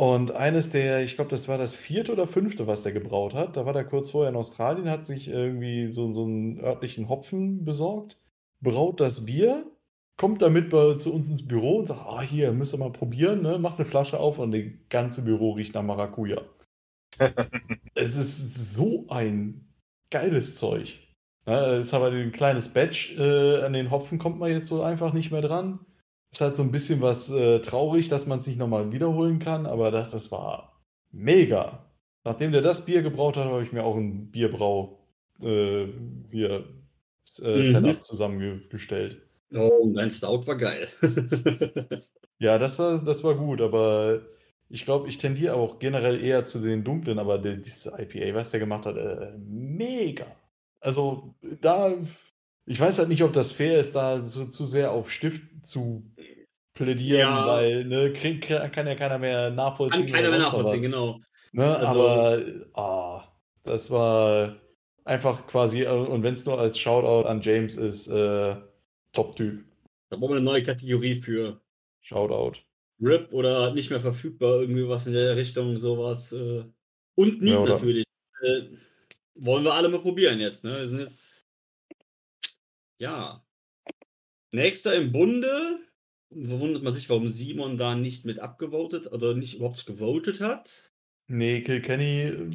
[0.00, 3.56] Und eines der, ich glaube, das war das vierte oder fünfte, was der gebraut hat.
[3.56, 7.64] Da war der kurz vorher in Australien, hat sich irgendwie so, so einen örtlichen Hopfen
[7.64, 8.16] besorgt,
[8.60, 9.66] braut das Bier,
[10.16, 13.42] kommt damit bei, zu uns ins Büro und sagt, ah, hier, müsst ihr mal probieren,
[13.42, 13.58] ne?
[13.58, 16.42] macht eine Flasche auf und das ganze Büro riecht nach Maracuja.
[17.94, 19.74] es ist so ein
[20.10, 21.00] geiles Zeug.
[21.44, 25.12] Ja, ist aber ein kleines Batch, äh, an den Hopfen kommt man jetzt so einfach
[25.12, 25.80] nicht mehr dran.
[26.30, 29.66] Ist halt so ein bisschen was äh, traurig, dass man es nicht nochmal wiederholen kann,
[29.66, 31.86] aber das, das war mega.
[32.24, 34.98] Nachdem der das Bier gebraut hat, habe ich mir auch ein Bierbrau
[35.40, 35.86] äh,
[36.30, 36.64] hier,
[37.42, 37.64] äh, Mhm.
[37.64, 39.22] Setup zusammengestellt.
[39.54, 40.88] Oh, und dein Stout war geil.
[42.40, 44.22] Ja, das war, das war gut, aber
[44.68, 48.50] ich glaube, ich tendiere auch generell eher zu den dunklen, aber der, dieses IPA, was
[48.52, 50.26] der gemacht hat, äh, mega.
[50.80, 51.96] Also da,
[52.66, 56.12] ich weiß halt nicht, ob das fair ist, da so zu sehr auf Stift zu
[56.78, 57.46] plädieren, Ja.
[57.46, 60.06] weil ne, krieg, kann ja keiner mehr nachvollziehen.
[60.06, 61.20] Kann keiner mehr nachvollziehen, genau.
[61.52, 61.76] Ne?
[61.76, 62.42] Also- Aber
[62.74, 64.56] ah, das war
[65.04, 68.56] einfach quasi, äh, und wenn es nur als Shoutout an James ist, äh,
[69.12, 69.64] Top-Typ.
[70.10, 71.60] Da brauchen wir eine neue Kategorie für
[72.00, 72.58] Shoutout.
[73.00, 76.32] RIP oder nicht mehr verfügbar, irgendwie was in der Richtung, sowas.
[76.32, 76.64] Äh.
[77.14, 78.04] Und Need Ja, natürlich.
[78.42, 78.62] Äh,
[79.36, 80.78] wollen wir alle mal probieren jetzt, ne?
[80.78, 81.40] Wir sind jetzt.
[82.98, 83.44] Ja.
[84.52, 85.80] Nächster im Bunde.
[86.30, 90.90] Verwundert man sich, warum Simon da nicht mit abgevotet oder nicht überhaupt gewotet hat.
[91.26, 92.50] Nee, Kilkenny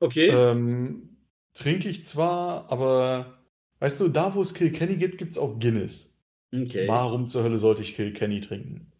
[0.00, 0.30] Okay.
[0.30, 1.16] Ähm,
[1.52, 3.38] trinke ich zwar, aber
[3.78, 6.12] weißt du, da wo es Kilkenny gibt, gibt es auch Guinness.
[6.54, 6.88] okay.
[6.88, 8.90] Warum zur Hölle sollte ich Kilkenny trinken?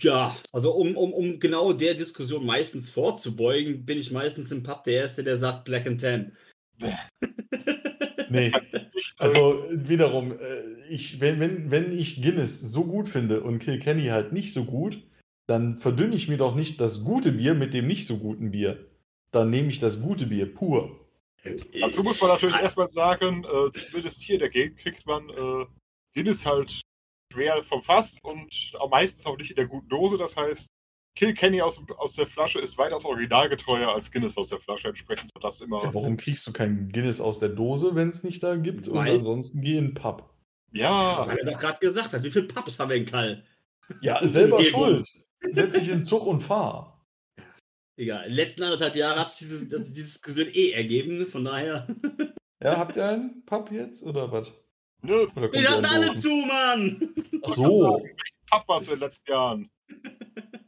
[0.00, 4.82] Ja, also um, um, um genau der Diskussion meistens vorzubeugen, bin ich meistens im Pub
[4.84, 6.32] der Erste, der sagt Black and Tan.
[8.32, 8.50] Nee,
[9.18, 14.32] also wiederum, äh, ich, wenn, wenn, wenn ich Guinness so gut finde und Kilkenny halt
[14.32, 15.02] nicht so gut,
[15.46, 18.86] dann verdünne ich mir doch nicht das gute Bier mit dem nicht so guten Bier.
[19.32, 20.98] Dann nehme ich das gute Bier pur.
[21.80, 25.66] Dazu muss man natürlich erstmal sagen, äh, zumindest hier in der Gegend kriegt man äh,
[26.14, 26.80] Guinness halt
[27.32, 30.16] schwer vom Fass und meistens auch nicht in der guten Dose.
[30.16, 30.68] Das heißt,
[31.14, 34.88] Kilkenny aus, aus der Flasche ist weitaus originalgetreuer als Guinness aus der Flasche.
[34.88, 35.82] Entsprechend das immer.
[35.82, 38.88] Ja, warum kriegst du kein Guinness aus der Dose, wenn es nicht da gibt?
[38.88, 40.28] Und Weil- ansonsten geh in den Pub.
[40.72, 43.44] Ja, Weil er doch gerade gesagt hat, wie viel Pappes haben wir in Kall?
[44.00, 45.06] Ja, Und selber schuld.
[45.50, 47.04] Setz dich in den Zug und fahr.
[47.98, 51.86] Egal, in den letzten anderthalb Jahre hat sich dieses, hat sich eh ergeben, von daher.
[52.62, 54.50] Ja, habt ihr einen Pub jetzt oder was?
[55.02, 57.14] nö, ihr hatten alle zu, Mann!
[57.42, 58.02] Ach so,
[58.50, 59.70] Pub warst du in den letzten Jahren.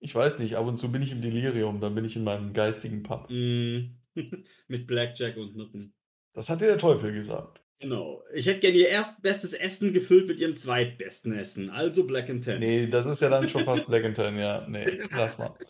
[0.00, 0.56] ich weiß nicht.
[0.56, 3.30] Ab und zu bin ich im Delirium, dann bin ich in meinem geistigen Pub.
[3.30, 3.90] Mm,
[4.68, 5.94] Mit Blackjack und Nutten.
[6.32, 7.60] Das hat dir der Teufel gesagt.
[7.80, 8.22] Genau.
[8.34, 11.70] Ich hätte gerne ihr erstbestes Essen gefüllt mit ihrem zweitbesten Essen.
[11.70, 12.60] Also Black and Ten.
[12.60, 14.66] Nee, das ist ja dann schon fast Black and Tan, ja.
[14.68, 15.54] Nee, lass mal.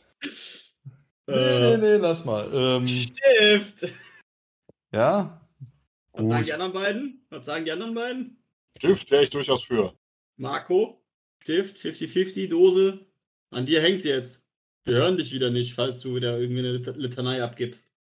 [1.27, 2.51] Nee, Äh, nee, nee, lass mal.
[2.53, 3.89] Ähm, Stift!
[4.93, 5.49] ja?
[6.13, 7.27] Was sagen die anderen beiden?
[7.31, 8.43] Was sagen die anderen beiden?
[8.77, 9.95] Stift wäre ich durchaus für.
[10.37, 11.01] Marco,
[11.41, 13.07] Stift, 50-50, Dose.
[13.51, 14.45] An dir hängt's jetzt.
[14.85, 17.91] Wir hören dich wieder nicht, falls du wieder irgendwie eine Lit- Litanei abgibst.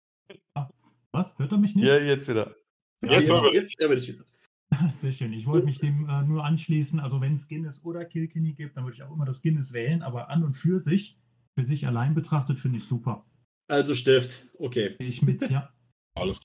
[1.12, 1.36] Was?
[1.38, 1.84] Hört er mich nicht?
[1.86, 2.54] Ja, jetzt wieder.
[3.02, 4.24] Jetzt wir jetzt hören wir dich wieder.
[5.00, 5.32] Sehr schön.
[5.32, 7.00] Ich wollte mich dem äh, nur anschließen.
[7.00, 10.02] Also wenn es Guinness oder Kilkenny gibt, dann würde ich auch immer das Guinness wählen.
[10.02, 11.18] Aber an und für sich,
[11.58, 13.26] für sich allein betrachtet, finde ich super.
[13.68, 14.94] Also Stift, okay.
[15.00, 15.72] Ich mit, ja.
[16.14, 16.40] Alles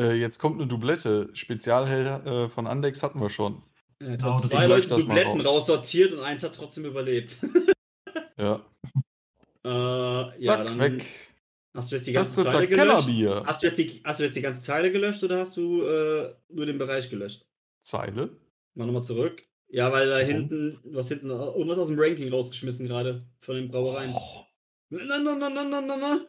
[0.00, 1.28] Äh, jetzt kommt eine Doublette.
[1.34, 3.62] Spezialheld äh, von Andex hatten wir schon.
[4.00, 5.46] Jetzt Genau, haben das zwei Leute Dubletten raus.
[5.46, 7.38] raussortiert und eins hat trotzdem überlebt.
[8.36, 8.64] Ja.
[9.64, 11.06] äh, ja, Zack, dann weg.
[11.74, 13.08] hast du jetzt die ganze Zeile gelöscht.
[13.46, 16.34] Hast du, jetzt die, hast du jetzt die ganze Zeile gelöscht oder hast du äh,
[16.48, 17.46] nur den Bereich gelöscht?
[17.82, 18.30] Zeile.
[18.74, 19.42] Mal nochmal zurück.
[19.68, 20.26] Ja, weil da Warum?
[20.26, 24.12] hinten, du hast hinten irgendwas aus dem Ranking rausgeschmissen gerade von den Brauereien.
[24.14, 24.44] Oh,
[24.90, 26.20] Na, na, na, na, na, na, na.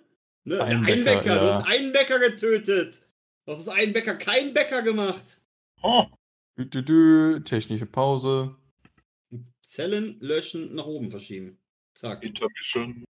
[0.44, 1.54] Ne, der Einbecker, Einbecker, du ja.
[1.54, 3.02] hast einen Bäcker getötet.
[3.46, 5.42] Du hast aus einem Bäcker keinen Bäcker gemacht.
[5.84, 6.06] Oh,
[6.58, 7.44] dü, dü, dü.
[7.44, 8.56] Technische Pause.
[9.62, 11.60] Zellen löschen, nach oben verschieben.
[11.98, 12.24] Zack.
[12.24, 13.04] Intermission.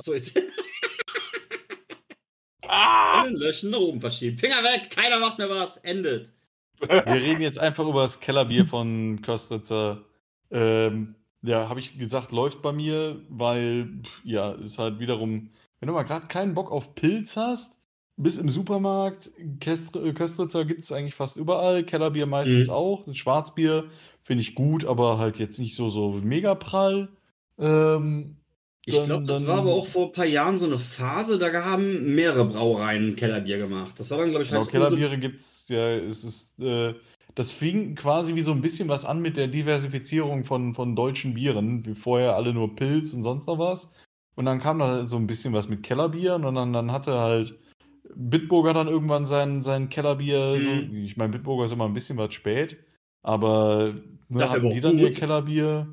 [0.00, 0.40] Achso, jetzt.
[2.66, 3.26] Ah!
[3.28, 4.38] Löschen, nach oben verschieben.
[4.38, 5.76] Finger weg, keiner macht mehr was.
[5.78, 6.32] Endet.
[6.80, 10.04] Wir reden jetzt einfach über das Kellerbier von Köstritzer.
[10.50, 13.90] Ähm, ja, habe ich gesagt, läuft bei mir, weil,
[14.24, 17.78] ja, ist halt wiederum, wenn du mal gerade keinen Bock auf Pilz hast,
[18.16, 22.72] bist im Supermarkt, äh, Köstritzer gibt es eigentlich fast überall, Kellerbier meistens Mhm.
[22.72, 23.04] auch.
[23.04, 23.90] Das Schwarzbier
[24.22, 27.08] finde ich gut, aber halt jetzt nicht so, so mega prall.
[27.58, 28.36] Ähm,
[28.84, 32.14] Ich glaube, das war aber auch vor ein paar Jahren so eine Phase, da haben
[32.14, 33.98] mehrere Brauereien Kellerbier gemacht.
[34.00, 36.94] Das war dann, glaube ich, Genau, halt so- Kellerbiere gibt es, ja, es ist, äh,
[37.34, 41.34] das fing quasi wie so ein bisschen was an mit der Diversifizierung von, von deutschen
[41.34, 43.90] Bieren, wie vorher alle nur Pilz und sonst noch was.
[44.34, 47.58] Und dann kam da so ein bisschen was mit Kellerbieren und dann, dann hatte halt
[48.14, 50.58] Bitburger dann irgendwann sein, sein Kellerbier.
[50.60, 51.04] So, Mhm.
[51.04, 52.76] ich meine, Bitburger ist immer ein bisschen was spät,
[53.22, 53.94] aber
[54.28, 55.16] ne, hatten aber die dann ihr gut.
[55.16, 55.86] Kellerbier?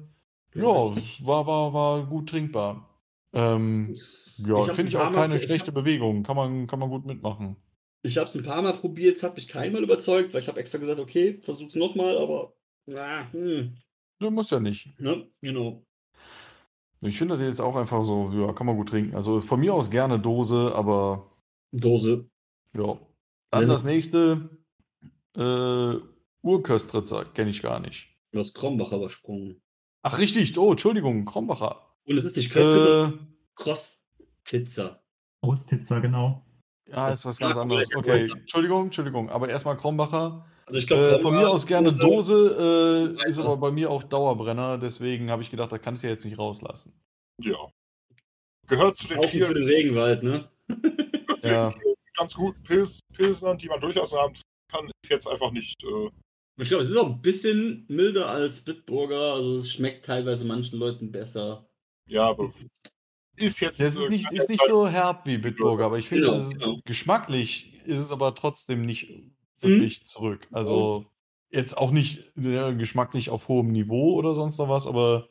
[0.55, 2.89] Ja, war, war, war gut trinkbar.
[3.33, 3.95] Ähm,
[4.37, 6.23] ja, finde ich auch Mal- keine ich schlechte hab- Bewegung.
[6.23, 7.55] Kann man, kann man gut mitmachen.
[8.01, 10.59] Ich habe es ein paar Mal probiert, es hat mich keinmal überzeugt, weil ich habe
[10.59, 12.53] extra gesagt, okay, versuch's nochmal, aber.
[12.95, 13.75] Ah, hm,
[14.19, 14.99] Du musst ja nicht.
[14.99, 15.85] ne, genau.
[17.01, 19.15] Ich finde das jetzt auch einfach so, ja, kann man gut trinken.
[19.15, 21.31] Also von mir aus gerne Dose, aber
[21.71, 22.29] Dose.
[22.73, 22.97] ja.
[23.51, 23.67] Dann Ja.
[23.67, 24.49] das nächste,
[25.37, 25.95] äh,
[26.41, 28.07] Urköstritzer, kenne ich gar nicht.
[28.31, 29.61] Du hast Krombacher übersprungen.
[30.01, 31.85] Ach, richtig, oh, Entschuldigung, Krombacher.
[32.05, 34.97] Und es ist nicht Köstritzer, Äh.
[35.41, 36.45] Brusttitzer, genau.
[36.87, 37.93] ja, ist was ganz Ja, anderes.
[37.95, 38.29] Okay.
[38.31, 40.45] Entschuldigung, Entschuldigung, aber erstmal Krombacher.
[40.65, 44.03] Also ich glaube, Äh, von mir aus gerne Dose, äh, ist aber bei mir auch
[44.03, 46.93] Dauerbrenner, deswegen habe ich gedacht, da kannst du jetzt nicht rauslassen.
[47.41, 47.57] Ja.
[48.67, 50.49] Gehört zu den Auch für vielen den Regenwald, ne?
[51.41, 51.73] Ja.
[52.15, 54.33] ganz guten Pils, die man durchaus haben
[54.71, 55.81] kann, ist jetzt einfach nicht.
[55.83, 56.09] Äh,
[56.61, 59.33] Ich glaube, es ist auch ein bisschen milder als Bitburger.
[59.33, 61.67] Also es schmeckt teilweise manchen Leuten besser.
[62.07, 62.53] ja, aber
[63.37, 63.79] ist jetzt.
[63.79, 66.51] Ja, es ist nicht, ist nicht so herb wie Bitburger, aber ich finde, Genau, ist,
[66.51, 66.79] genau.
[66.83, 69.31] geschmacklich ist es aber trotzdem nicht Mhm.
[69.61, 70.47] wirklich zurück.
[70.51, 71.05] Also
[71.49, 75.29] jetzt auch nicht äh, geschmacklich auf hohem Niveau oder sonst noch was, aber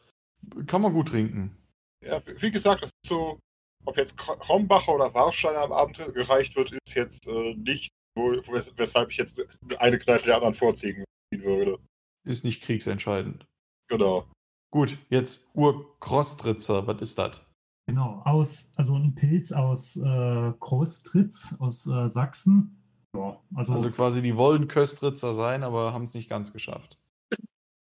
[0.67, 1.57] kann man gut trinken.
[2.05, 3.39] Ja, wie gesagt, das ist so,
[3.85, 8.73] ob jetzt Krombacher oder Warsteiner am Abend gereicht wird, ist jetzt äh, nicht, wo, wes
[8.77, 9.45] weshalb ich jetzt
[9.79, 11.79] eine Kneipe der anderen vorziehen würde.
[12.25, 13.47] Ist nicht kriegsentscheidend.
[13.89, 14.27] Genau.
[14.71, 17.45] Gut, jetzt Urkrostritzer, was ist das?
[17.87, 22.83] Genau, aus, also ein Pilz aus äh, Krostritz, aus äh, Sachsen.
[23.15, 26.99] Ja, also, Also quasi, die wollen Köstritzer sein, aber haben es nicht ganz geschafft.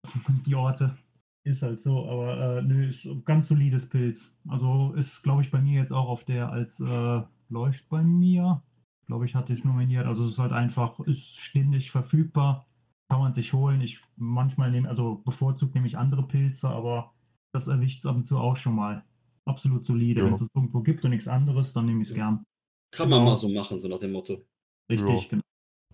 [0.45, 0.95] die Orte.
[1.43, 4.37] Ist halt so, aber äh, nö, ist ein ganz solides Pilz.
[4.49, 8.61] Also ist, glaube ich, bei mir jetzt auch auf der als äh, läuft bei mir.
[9.05, 10.05] Glaube ich, hatte ich es nominiert.
[10.05, 12.67] Also es ist halt einfach, ist ständig verfügbar.
[13.09, 13.81] Kann man sich holen.
[13.81, 17.13] Ich manchmal nehme, also bevorzugt nehme ich andere Pilze, aber
[17.53, 19.03] das erwischt es ab und zu auch schon mal.
[19.45, 20.19] absolut solide.
[20.19, 20.25] Ja.
[20.25, 22.43] Wenn es es irgendwo gibt und nichts anderes, dann nehme ich es gern.
[22.91, 23.29] Kann man Genau.
[23.31, 24.43] mal so machen, so nach dem Motto.
[24.91, 25.39] Richtig, Ja.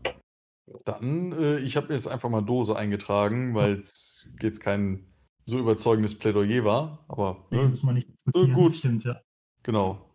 [0.04, 0.20] genau.
[0.86, 5.06] Dann, äh, ich habe jetzt einfach mal Dose eingetragen, weil es jetzt kein
[5.46, 7.06] so überzeugendes Plädoyer war.
[7.08, 8.54] Aber Nee, ne, muss man nicht diskutieren.
[8.56, 8.76] gut.
[8.76, 9.22] Stimmt, ja.
[9.62, 10.10] genau.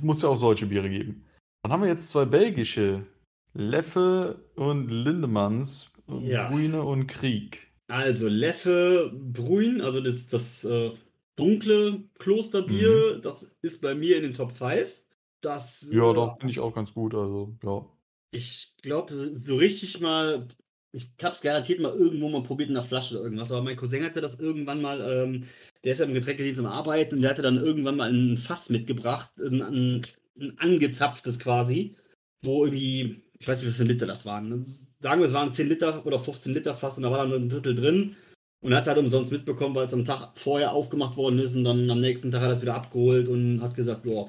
[0.00, 1.24] Muss ja auch solche Biere geben.
[1.62, 3.06] Dann haben wir jetzt zwei belgische.
[3.54, 5.92] Leffe und Lindemanns.
[6.08, 6.48] Ja.
[6.48, 7.68] Ruine und Krieg.
[7.88, 10.92] Also Leffe Brühen, also das, das äh,
[11.36, 15.02] dunkle Klosterbier, das ist bei mir in den Top 5.
[15.40, 17.14] Das, Ja, äh, doch, finde ich auch ganz gut.
[17.14, 17.86] Also, ja.
[18.30, 20.48] Ich glaube, so richtig mal,
[20.92, 24.04] ich hab's garantiert mal irgendwo mal probiert in der Flasche oder irgendwas, aber mein Cousin
[24.04, 25.44] hatte das irgendwann mal, ähm,
[25.84, 28.68] der ist ja im Getränkedienst am Arbeiten und der hatte dann irgendwann mal ein Fass
[28.68, 30.06] mitgebracht, ein, ein,
[30.40, 31.94] ein angezapftes quasi,
[32.42, 34.64] wo irgendwie, ich weiß nicht, wie viele Liter das waren.
[34.64, 37.48] Sagen wir, es waren 10 Liter oder 15 Liter Fass und da war dann ein
[37.48, 38.16] Drittel drin.
[38.60, 41.54] Und er hat es halt umsonst mitbekommen, weil es am Tag vorher aufgemacht worden ist
[41.54, 44.28] und dann am nächsten Tag hat er es wieder abgeholt und hat gesagt, ja,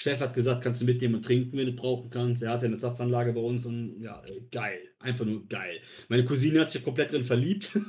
[0.00, 2.42] Chef hat gesagt, kannst du mitnehmen und trinken, wenn du brauchen kannst.
[2.42, 4.78] Er hat ja eine Zapfanlage bei uns und ja, geil.
[5.00, 5.80] Einfach nur geil.
[6.08, 7.76] Meine Cousine hat sich komplett drin verliebt.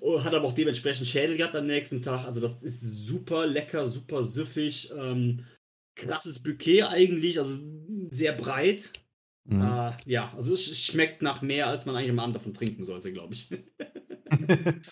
[0.00, 2.24] Und hat aber auch dementsprechend Schädel gehabt am nächsten Tag.
[2.24, 4.90] Also das ist super lecker, super süffig.
[4.96, 5.44] Ähm,
[5.94, 7.62] krasses Bouquet eigentlich, also
[8.10, 8.92] sehr breit.
[9.44, 9.60] Mhm.
[9.60, 13.12] Äh, ja, also es schmeckt nach mehr, als man eigentlich am Abend davon trinken sollte,
[13.12, 13.50] glaube ich.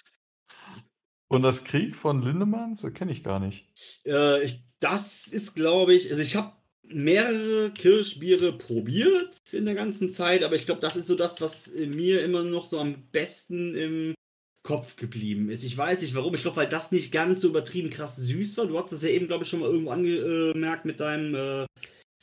[1.28, 3.70] und das Krieg von Lindemanns kenne ich gar nicht.
[4.04, 10.10] Äh, ich, das ist, glaube ich, also ich habe mehrere Kirschbiere probiert in der ganzen
[10.10, 13.74] Zeit, aber ich glaube, das ist so das, was mir immer noch so am besten
[13.74, 14.14] im
[14.62, 15.64] Kopf geblieben ist.
[15.64, 18.66] Ich weiß nicht warum, ich glaube, weil das nicht ganz so übertrieben krass süß war.
[18.66, 21.66] Du hast es ja eben, glaube ich, schon mal irgendwo angemerkt mit deinem, äh,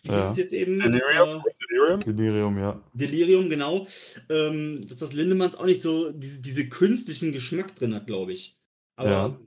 [0.03, 0.17] wie Ja.
[0.17, 0.79] ist es jetzt eben?
[0.79, 1.43] Delirium?
[1.45, 1.99] Äh, Delirium?
[2.01, 2.83] Delirium, ja.
[2.93, 3.87] Delirium, genau.
[4.29, 8.57] Ähm, dass das Lindemanns auch nicht so diese, diese künstlichen Geschmack drin hat, glaube ich.
[8.95, 9.39] Aber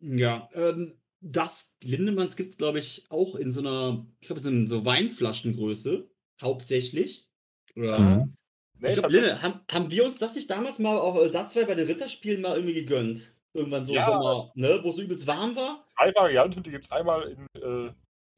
[0.00, 4.66] ja, ähm, das Lindemanns gibt es, glaube ich, auch in so einer, ich glaube, in
[4.68, 6.08] so Weinflaschengröße,
[6.40, 7.28] hauptsächlich.
[7.76, 7.98] Oder?
[7.98, 8.34] Mhm.
[8.80, 11.86] Nee, tatsächlich- Linde, haben, haben wir uns das nicht damals mal auch ersatzweise bei den
[11.88, 13.34] Ritterspielen mal irgendwie gegönnt?
[13.54, 14.04] Irgendwann so Ja.
[14.06, 15.84] Sommer, ne, wo es so übelst warm war?
[15.96, 17.90] drei Varianten, die gibt es einmal in äh,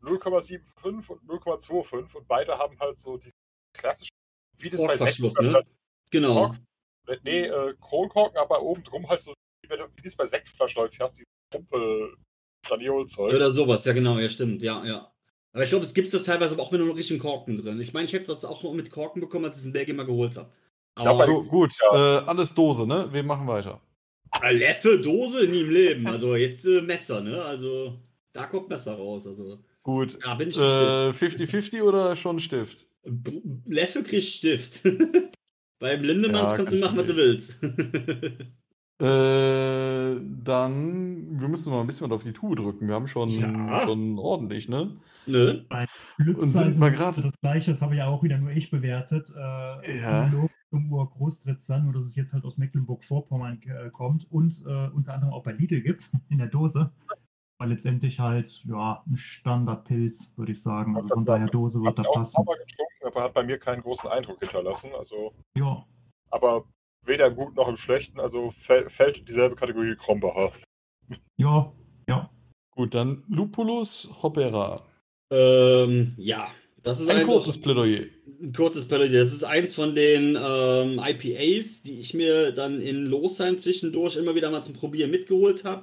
[0.03, 3.31] 0,75 und 0,25 und beide haben halt so die
[3.77, 4.11] klassischen,
[4.59, 5.63] wie das bei Sekt ne?
[6.11, 6.35] Genau.
[6.49, 6.57] Kork,
[7.25, 11.01] nee, äh, Kronkorken, aber oben drum halt so, wie du- wie das bei Sektflaschen häufig
[11.01, 12.17] hast, dieses Kumpel
[12.67, 13.35] Staniolzeug.
[13.35, 15.13] Oder sowas, ja genau, ja stimmt, ja, ja.
[15.53, 17.81] Aber ich glaube, es gibt das teilweise aber auch mit nur noch richtigen Korken drin.
[17.81, 19.97] Ich meine, ich hätte das auch noch mit Korken bekommen, als ich es in Belgien
[19.97, 20.49] mal geholt habe.
[20.99, 23.09] Ja, Aber bei- So, gut, äh, alles Dose, ne?
[23.13, 23.81] Wir machen weiter.
[24.51, 26.07] Leffe, Dose, nie im Leben.
[26.07, 27.43] Also jetzt äh, Messer, ne?
[27.43, 27.99] Also
[28.33, 29.27] da kommt Messer raus.
[29.27, 29.59] Also
[29.95, 30.19] Gut.
[30.25, 32.87] da bin ich Äh, 50-50 oder schon Stift?
[33.67, 34.83] Leffe kriegt Stift.
[35.81, 37.63] Beim Lindemanns Ja, kannst du machen, was du willst.
[39.03, 42.87] Äh, dann, wir müssen mal ein bisschen was auf die Tube drücken.
[42.87, 43.83] Wir haben schon, Ja.
[43.87, 44.97] schon ordentlich, ne?
[45.27, 45.65] ne?
[46.37, 49.31] Und sind ist grad- das gleiche, das habe ja auch wieder nur ich bewertet.
[49.35, 50.25] Äh, Ja.
[50.25, 55.15] analog zum Ur-Großdritzer, nur dass es jetzt halt aus Mecklenburg-Vorpommern äh, kommt und äh, unter
[55.15, 56.91] anderem auch bei Lidl gibt, in der Dose.
[57.61, 60.97] Weil letztendlich halt, ja, ein Standardpilz, würde ich sagen.
[60.97, 62.43] Also von daher Dose wird da passen.
[62.43, 64.89] Mal getrunken, aber hat bei mir keinen großen Eindruck hinterlassen.
[64.99, 65.85] Also, Ja,
[66.31, 66.65] aber
[67.05, 70.53] weder im Guten noch im Schlechten, also fäll- fällt in dieselbe Kategorie Krombacher.
[71.37, 71.71] ja,
[72.09, 72.31] ja.
[72.75, 74.87] Gut, dann Lupulus Hopera.
[75.31, 76.49] Ähm, ja.
[76.83, 78.07] Das ist Ein eins kurzes Plädoyer.
[78.41, 79.21] Ein kurzes Plädoyer.
[79.21, 84.35] Das ist eins von den ähm, IPAs, die ich mir dann in Losheim zwischendurch immer
[84.35, 85.83] wieder mal zum Probieren mitgeholt habe.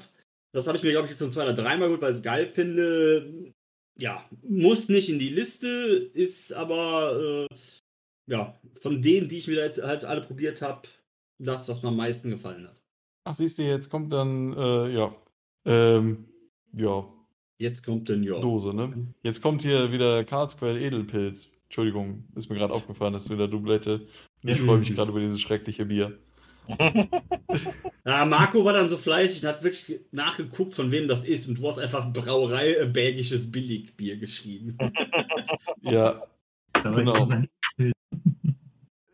[0.54, 2.24] Das habe ich mir, glaube ich, jetzt zum zwei oder dreimal geholt, weil ich es
[2.24, 3.54] geil finde.
[4.00, 7.56] Ja, muss nicht in die Liste, ist aber, äh,
[8.30, 10.88] ja, von denen, die ich mir da jetzt halt alle probiert habe,
[11.40, 12.82] das, was mir am meisten gefallen hat.
[13.24, 15.16] Ach, siehst du, jetzt kommt dann, äh, ja,
[15.66, 16.26] ähm,
[16.74, 17.12] ja,
[17.60, 18.40] Jetzt kommt denn, ja.
[18.40, 19.08] Dose, ne?
[19.24, 21.50] Jetzt kommt hier wieder Karlsquell Edelpilz.
[21.64, 24.08] Entschuldigung, ist mir gerade aufgefallen, dass du wieder Doublette.
[24.44, 24.66] Und ich Mhm.
[24.68, 26.18] freue mich gerade über dieses schreckliche Bier.
[28.06, 31.48] Ja, Marco war dann so fleißig und hat wirklich nachgeguckt, von wem das ist.
[31.48, 34.78] Und du hast einfach Brauerei äh, belgisches Billigbier geschrieben.
[35.82, 36.24] Ja,
[36.84, 37.28] Genau.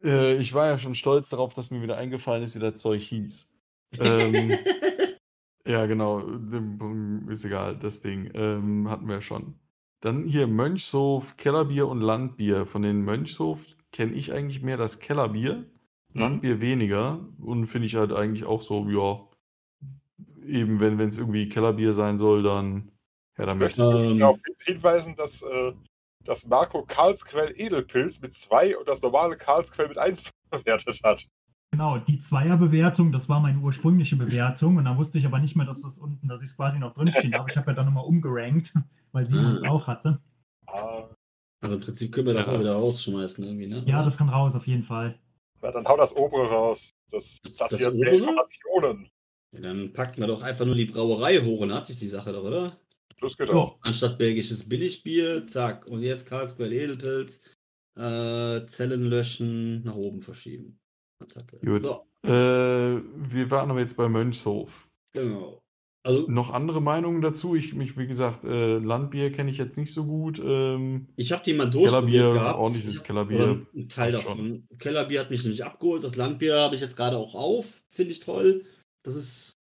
[0.04, 3.02] äh, ich war ja schon stolz darauf, dass mir wieder eingefallen ist, wie das Zeug
[3.02, 3.54] hieß.
[4.00, 4.52] Ähm,
[5.68, 6.20] ja, genau,
[7.28, 9.56] ist egal, das Ding ähm, hatten wir schon.
[10.02, 12.66] Dann hier Mönchshof, Kellerbier und Landbier.
[12.66, 15.66] Von den Mönchshof kenne ich eigentlich mehr das Kellerbier,
[16.14, 19.20] Landbier weniger und finde ich halt eigentlich auch so, ja,
[20.46, 22.92] eben wenn es irgendwie Kellerbier sein soll, dann
[23.38, 23.60] Ich damit.
[23.78, 24.20] möchte Ähm.
[24.20, 25.74] darauf hinweisen, dass, äh,
[26.24, 31.26] dass Marco Karlsquell Edelpilz mit 2 und das normale Karlsquell mit 1 bewertet hat.
[31.72, 35.66] Genau, die Zweierbewertung, das war meine ursprüngliche Bewertung und dann wusste ich aber nicht mehr,
[35.66, 37.50] dass das unten, dass ich es quasi noch drinstehen habe.
[37.50, 38.74] Ich habe ja dann nochmal umgerankt,
[39.12, 40.20] weil Simon es auch hatte.
[40.68, 41.10] Ah,
[41.62, 42.54] Also im Prinzip können wir das Ja.
[42.54, 43.84] auch wieder rausschmeißen irgendwie, ne?
[43.88, 45.18] Ja, das kann raus, auf jeden Fall.
[45.64, 46.92] Ja, dann hau das obere raus.
[47.12, 48.10] Das, Das- das, das hier obere?
[48.16, 49.10] Informationen.
[49.52, 52.32] Ja, dann packen wir doch einfach nur die Brauerei hoch und hat sich die Sache
[52.34, 52.78] doch, oder?
[53.18, 53.74] Plus geht auch.
[53.76, 55.88] Ja, Anstatt belgisches Billigbier, zack.
[55.88, 57.42] Und jetzt Karlsberg Edelpilz,
[57.96, 60.80] äh, Zellen löschen, nach oben verschieben.
[61.20, 61.58] Attacke.
[61.60, 61.82] Gut.
[61.82, 64.90] So, Äh, wir waren aber jetzt bei Mönchshof.
[65.14, 65.63] genau.
[66.06, 67.56] Also, Noch andere Meinungen dazu?
[67.56, 70.42] Ich, mich, wie gesagt, äh, Landbier kenne ich jetzt nicht so gut.
[70.44, 72.60] Ähm, ich habe die mal Kellerbier, durchprobiert gehabt.
[72.60, 73.66] ordentliches Kellerbier.
[73.74, 74.68] ein Teil davon.
[74.80, 76.04] Kellerbier hat mich nicht abgeholt.
[76.04, 77.82] Das Landbier habe ich jetzt gerade auch auf.
[77.88, 78.66] Finde ich toll.
[79.04, 79.54] Das ist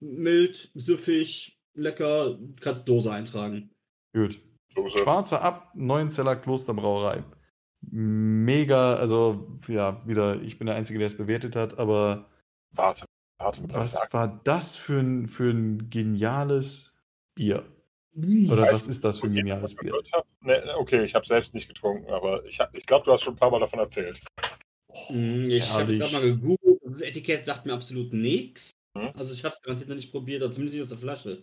[0.00, 2.38] mild, süffig, lecker.
[2.60, 3.70] Kannst Dose eintragen.
[4.14, 4.40] Gut.
[4.74, 4.98] Dose.
[4.98, 7.24] Schwarzer Ab, Neuenzeller Klosterbrauerei.
[7.82, 12.26] Mega, also ja, wieder, ich bin der Einzige, der es bewertet hat, aber
[12.74, 13.04] Warte,
[13.40, 13.62] warte.
[13.64, 16.94] Was was sagt war das für ein, für ein geniales
[17.34, 17.64] Bier?
[18.14, 19.94] Oder was ist das für ein geniales Bier?
[20.42, 23.38] Nee, okay, ich habe selbst nicht getrunken, aber ich, ich glaube, du hast schon ein
[23.38, 24.20] paar Mal davon erzählt.
[25.08, 26.80] Mm, Ich habe jetzt grad mal gegoogelt.
[26.82, 28.72] Das Etikett sagt mir absolut nichts.
[28.98, 29.10] Hm?
[29.16, 31.42] Also ich habe es garantiert noch nicht probiert, oder zumindest nicht aus der Flasche.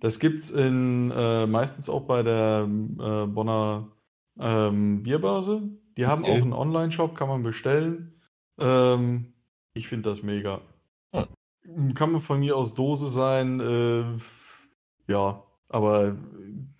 [0.00, 3.92] Das gibt's in äh, meistens auch bei der äh, Bonner
[4.38, 5.62] ähm, Bierbörse.
[5.96, 6.32] Die haben Okay.
[6.32, 8.20] auch einen Online-Shop, kann man bestellen.
[8.58, 9.34] Ähm,
[9.74, 10.60] ich finde das mega.
[11.94, 14.04] Kann man von mir aus Dose sein, äh,
[15.10, 16.16] ja, aber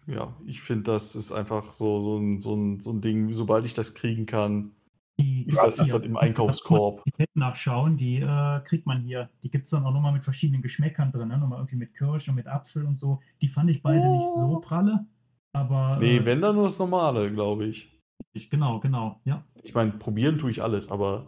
[0.07, 3.65] ja, ich finde, das ist einfach so, so, ein, so, ein, so ein Ding, sobald
[3.65, 4.73] ich das kriegen kann,
[5.19, 7.03] Die ist das, ist das im Einkaufskorb.
[7.05, 9.31] Die Etiketten nachschauen, die äh, kriegt man hier.
[9.43, 11.39] Die gibt es dann auch nochmal mit verschiedenen Geschmäckern drin, ne?
[11.39, 13.21] nochmal irgendwie mit Kirsch und mit Apfel und so.
[13.41, 15.07] Die fand ich beide nicht so pralle,
[15.53, 17.91] aber Nee, äh, wenn dann nur das Normale, glaube ich.
[18.35, 19.45] ich, genau, genau, ja.
[19.63, 21.27] Ich meine, probieren tue ich alles, aber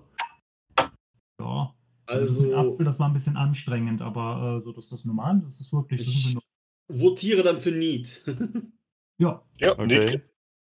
[1.41, 1.73] ja.
[2.07, 5.41] Also, Also Apfel, das war ein bisschen anstrengend, aber äh, so das ist das normal,
[5.43, 6.37] das ist wirklich, das ist
[6.89, 8.25] ich votiere dann für Need.
[9.19, 9.87] ja, Ja, okay.
[9.87, 10.21] nee.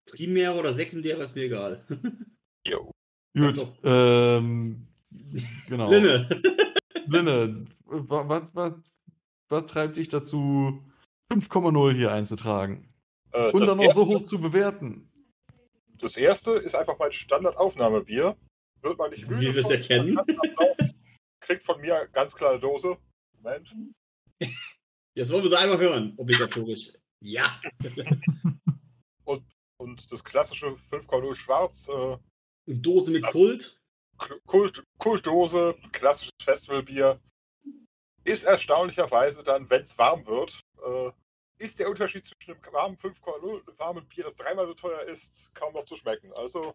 [0.09, 1.85] Primär oder sekundär ist mir egal.
[2.67, 2.91] Jo.
[3.35, 3.75] Gut, Also.
[3.83, 4.87] ähm,
[5.67, 5.89] genau.
[5.89, 6.29] Linne.
[7.07, 8.73] Linne, wa- was, was,
[9.49, 10.81] was treibt dich dazu,
[11.31, 12.87] 5,0 hier einzutragen?
[13.31, 15.09] Äh, Und dann auch erste, so hoch zu bewerten?
[15.99, 18.37] das erste ist einfach mein Standardaufnahmebier.
[18.81, 20.17] Wird man nicht Wie müde wir es erkennen.
[21.43, 22.97] Kriegt von mir ganz klare Dose.
[23.41, 23.75] Moment.
[25.15, 26.13] Jetzt wollen wir sie einmal hören.
[26.17, 26.93] Obligatorisch.
[27.21, 27.59] Ja.
[29.77, 31.89] Und das klassische 5,0 Schwarz.
[31.89, 32.17] Äh,
[32.67, 33.77] Dose mit Kult.
[34.45, 37.19] Kult, Kultdose, klassisches Festivalbier.
[38.23, 41.11] Ist erstaunlicherweise dann, wenn es warm wird, äh,
[41.57, 45.01] ist der Unterschied zwischen einem warmen 5,0 und einem warmen Bier, das dreimal so teuer
[45.01, 46.31] ist, kaum noch zu schmecken.
[46.33, 46.73] Also,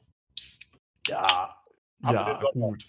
[1.06, 1.62] Ja,
[2.02, 2.66] Aber ja, den Sommer.
[2.68, 2.88] gut.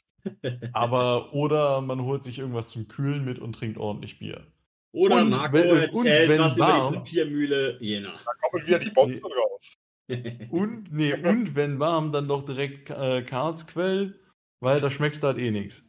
[0.74, 4.46] Aber, oder man holt sich irgendwas zum Kühlen mit und trinkt ordentlich Bier.
[4.92, 8.12] Oder Und Marco wenn- und erzählt wenn was über warm- die Papiermühle Jena.
[8.12, 9.74] da kommen wieder die Bonzen raus.
[10.50, 14.20] Und, nee, und wenn warm, dann doch direkt äh, Karlsquell,
[14.60, 15.86] weil da schmeckst du halt eh nichts.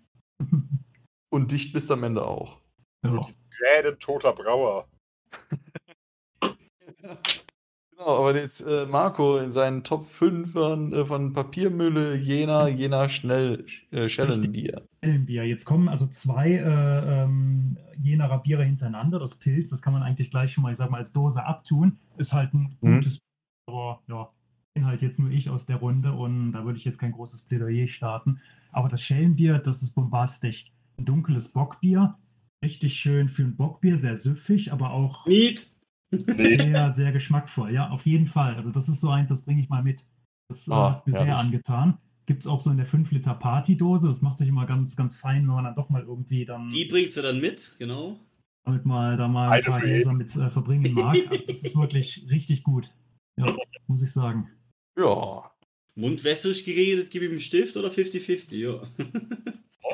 [1.31, 2.61] Und dicht bist am Ende auch.
[3.03, 3.27] ja.
[3.59, 4.87] Gräden toter Brauer.
[8.01, 13.11] Genau, aber jetzt äh, Marco in seinen Top 5 von, äh, von Papiermülle, Jena, Jena
[13.11, 14.87] Schnell, äh, Schellenbier.
[15.03, 15.45] Bier.
[15.45, 19.19] Jetzt kommen also zwei äh, ähm, Jenerer Biere hintereinander.
[19.19, 21.99] Das Pilz, das kann man eigentlich gleich schon mal, ich sag mal, als Dose abtun.
[22.17, 22.97] Ist halt ein Mhm.
[22.97, 23.19] gutes,
[23.69, 24.31] aber ja,
[24.73, 27.43] bin halt jetzt nur ich aus der Runde und da würde ich jetzt kein großes
[27.43, 28.41] Plädoyer starten.
[28.73, 30.73] Aber das Schellenbier, das ist bombastisch.
[30.97, 32.17] Ein dunkles Bockbier,
[32.65, 35.71] richtig schön für ein Bockbier, sehr süffig, aber auch Need.
[36.11, 37.73] Nee, sehr, sehr geschmackvoll.
[37.73, 38.57] Ja, auf jeden Fall.
[38.57, 40.03] Also das ist so eins, das bringe ich mal mit.
[40.49, 41.99] Das äh, Ah, hat mir sehr angetan.
[42.27, 44.09] Gibt es auch so in der 5-Liter Partydose.
[44.09, 46.85] Das macht sich immer ganz, ganz fein, wenn man dann doch mal irgendwie dann Die
[46.85, 48.19] bringst du dann mit, genau.
[48.65, 51.17] damit mal da mal ein paar Gläser mit äh, verbringen mag.
[51.31, 52.93] Also das ist wirklich richtig gut.
[53.37, 53.57] Ja,
[53.87, 54.49] muss ich sagen.
[54.99, 55.51] Ja,
[55.95, 58.81] Mundwässrig geredet, gib ihm einen Stift oder 50-50, ja.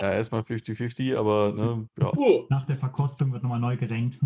[0.01, 2.13] ja erstmal 50-50, aber ne, ja.
[2.17, 4.19] Oh, Nach der Verkostung wird nochmal neu gerenkt.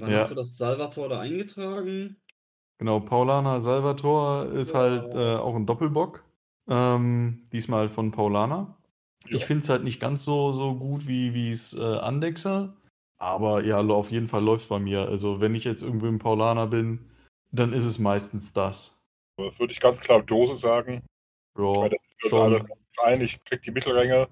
[0.00, 0.18] Wann Ja.
[0.20, 2.16] hast du das Salvatore da eingetragen?
[2.78, 4.78] Genau, Paulana Salvator ist Ja.
[4.80, 6.24] halt äh, auch ein Doppelbock.
[6.68, 8.76] Ähm, diesmal von Paulana.
[9.28, 9.36] Ja.
[9.36, 12.74] Ich finde es halt nicht ganz so, so gut wie es äh, Andexer.
[13.18, 15.08] Aber ja, auf jeden Fall läuft es bei mir.
[15.08, 17.08] Also, wenn ich jetzt irgendwo im Paulana bin,
[17.52, 19.00] dann ist es meistens das.
[19.36, 21.02] würde ich ganz klar Dose sagen.
[21.56, 22.40] Ja, Weil das schon.
[22.40, 22.64] alle
[23.04, 23.20] ein.
[23.20, 24.26] Ich krieg die Mittelränge.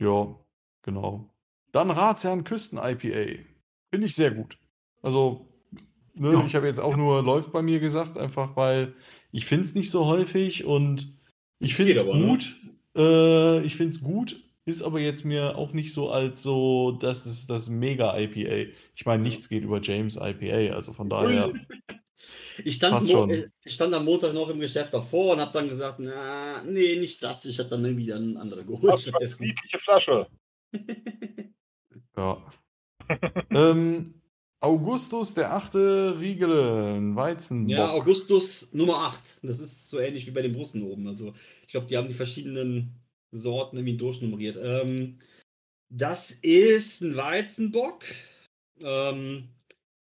[0.00, 0.34] Ja,
[0.82, 1.28] genau.
[1.72, 3.42] Dann Ratsherrn Küsten IPA.
[3.90, 4.56] Finde ich sehr gut.
[5.06, 5.46] Also,
[6.14, 6.44] ne, Ja.
[6.44, 8.92] ich habe jetzt auch nur läuft bei mir gesagt, einfach weil
[9.30, 11.16] ich finde es nicht so häufig und
[11.60, 12.26] ich Das finde geht es aber, ne?
[12.26, 12.56] gut.
[12.96, 17.24] Äh, ich finde es gut, ist aber jetzt mir auch nicht so als so, das
[17.24, 18.72] ist das Mega-IPA.
[18.96, 21.52] Ich meine, nichts geht über James IPA, also von daher.
[22.64, 25.98] Ich stand, äh, ich stand am Montag noch im Geschäft davor und habe dann gesagt,
[26.00, 27.44] na, nee, nicht das.
[27.44, 28.94] Ich habe dann irgendwie eine andere geholt.
[28.94, 30.26] Was für eine niedliche Flasche.
[32.16, 32.42] Ja.
[33.50, 34.15] ähm,
[34.60, 37.70] Augustus der achte Riegele, ein Weizenbock.
[37.70, 39.38] Ja, Augustus Nummer 8.
[39.42, 41.06] Das ist so ähnlich wie bei den Russen oben.
[41.06, 42.90] Also, ich glaube, die haben die verschiedenen
[43.32, 44.58] Sorten irgendwie durchnummeriert.
[44.60, 45.18] Ähm,
[45.90, 48.04] das ist ein Weizenbock.
[48.80, 49.48] Ähm,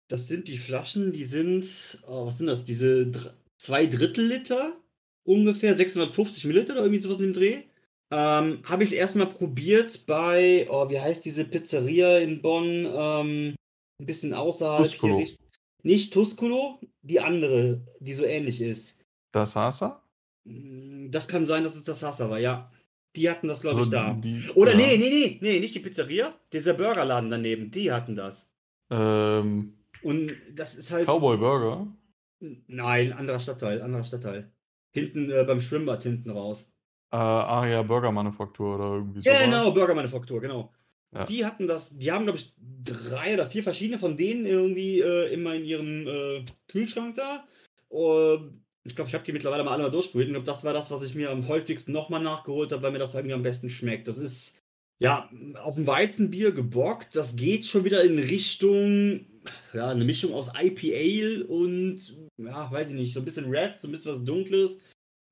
[0.07, 2.65] das sind die Flaschen, die sind, oh, was sind das?
[2.65, 3.11] Diese
[3.57, 4.77] zwei Drittel Liter
[5.23, 7.63] ungefähr, 650 Milliliter oder irgendwie sowas in dem Dreh.
[8.11, 13.55] Ähm, Habe ich erstmal probiert bei, oh, wie heißt diese Pizzeria in Bonn?
[13.99, 14.81] Ein bisschen außerhalb.
[15.03, 15.39] Richt-
[15.83, 18.99] Nicht Tuscolo, die andere, die so ähnlich ist.
[19.31, 20.01] Das Hasa?
[20.45, 22.71] Mm, Das kann sein, dass es das Hasser war, ja.
[23.15, 24.13] Die hatten das, glaube Also ich, da.
[24.13, 24.77] die- Oder ja.
[24.77, 26.33] nee, nee, nee, nee, nicht die Pizzeria.
[26.51, 28.51] Dieser Burgerladen daneben, die hatten das.
[28.89, 31.07] Ähm, Und das ist halt.
[31.07, 31.87] Cowboy Burger.
[32.67, 34.51] Nein, anderer Stadtteil, anderer Stadtteil.
[34.93, 36.71] Hinten äh, beim Schwimmbad hinten raus.
[37.11, 39.39] Äh, Aria Burger Manufaktur oder irgendwie sowas.
[39.43, 40.73] Genau, Burgermanufaktur, genau.
[41.13, 41.25] Ja.
[41.25, 42.53] Die hatten das, die haben, glaube ich,
[42.83, 47.45] drei oder vier verschiedene von denen irgendwie äh, immer in ihrem äh, Kühlschrank da.
[47.87, 50.29] Und ich glaube, ich habe die mittlerweile mal alle mal durchprobiert.
[50.29, 52.91] Und ich glaube, das war das, was ich mir am häufigsten nochmal nachgeholt habe, weil
[52.91, 54.07] mir das irgendwie am besten schmeckt.
[54.07, 54.61] Das ist,
[54.99, 55.29] ja,
[55.63, 57.15] auf dem Weizenbier gebockt.
[57.15, 59.25] Das geht schon wieder in Richtung,
[59.73, 61.99] ja, eine Mischung aus IPA und,
[62.37, 64.79] ja, weiß ich nicht, so ein bisschen Red, so ein bisschen was Dunkles.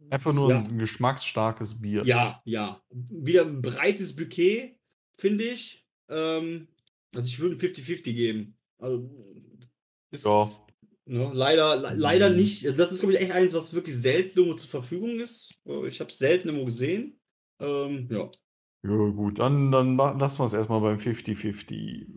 [0.10, 0.60] Einfach nur Ja.
[0.60, 2.04] ein geschmacksstarkes Bier.
[2.06, 2.82] Ja, ja.
[2.90, 4.76] Wieder ein breites Bouquet,
[5.18, 5.86] finde ich.
[6.10, 6.68] Ähm,
[7.16, 8.58] also ich würde ein 50-50 geben.
[8.80, 9.10] Also,
[10.12, 10.48] ist, Ja.
[11.06, 12.38] Ne, leider, le leider Mhm.
[12.38, 12.66] nicht.
[12.66, 15.54] Also Das ist, glaube ich, echt eins, was wirklich selten irgendwo zur Verfügung ist.
[15.66, 17.20] Äh, Ich habe es selten irgendwo gesehen.
[17.60, 18.30] Ähm, ja.
[18.86, 22.08] Ja, gut, dann, dann lassen wir es erstmal beim 50-50.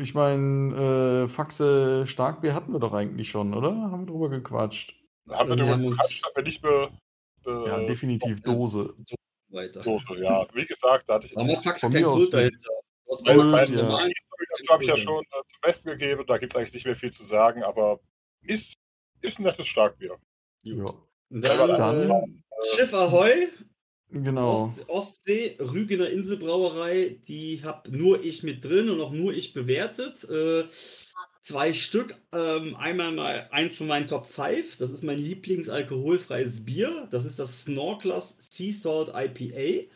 [0.00, 3.72] Ich meine, äh, Faxe Starkbier hatten wir doch eigentlich schon, oder?
[3.74, 4.94] Haben wir drüber gequatscht?
[5.28, 6.90] Haben wir haben uns- gequatscht, haben wir nicht be,
[7.44, 8.52] be Ja, definitiv ja.
[8.54, 8.94] Dose.
[9.54, 9.82] Weiter.
[9.82, 10.46] Dose, ja.
[10.54, 12.34] Wie gesagt, da hatte ich Aber macht Fax Von kein mir aus Kult nicht.
[12.34, 12.70] dahinter.
[13.06, 13.82] Aus Meine, Kult, meine, meinem ja.
[13.84, 16.56] normalen die Story dazu habe ich ja schon äh, zum Besten gegeben, da gibt es
[16.56, 18.00] eigentlich nicht mehr viel zu sagen, aber
[18.42, 18.74] ist,
[19.20, 20.16] ist ein nettes Starkbier.
[20.62, 20.86] Ja.
[21.30, 22.22] Dann, Dann, äh,
[22.74, 23.48] Schiff Ahoi,
[24.10, 24.66] genau.
[24.66, 30.24] Ost, Ostsee, Rügener Inselbrauerei, die habe nur ich mit drin und auch nur ich bewertet.
[30.24, 30.64] Äh,
[31.44, 32.16] zwei Stück.
[32.32, 34.78] Ähm, einmal mal eins von meinen Top 5.
[34.78, 37.06] Das ist mein Lieblingsalkoholfreies Bier.
[37.10, 39.86] Das ist das Snorklers Sea Salt IPA.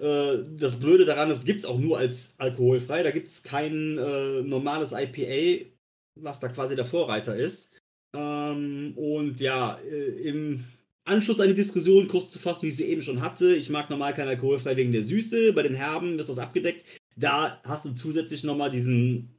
[0.00, 3.02] Äh, das Blöde daran, das gibt es auch nur als alkoholfrei.
[3.02, 5.70] Da gibt es kein äh, normales IPA,
[6.16, 7.76] was da quasi der Vorreiter ist.
[8.14, 10.64] Ähm, und ja, äh, im
[11.04, 13.54] Anschluss an die Diskussion kurz zu fassen, wie ich sie eben schon hatte.
[13.56, 15.54] Ich mag normal kein alkoholfrei wegen der Süße.
[15.54, 16.84] Bei den Herben ist das abgedeckt.
[17.16, 19.34] Da hast du zusätzlich nochmal diesen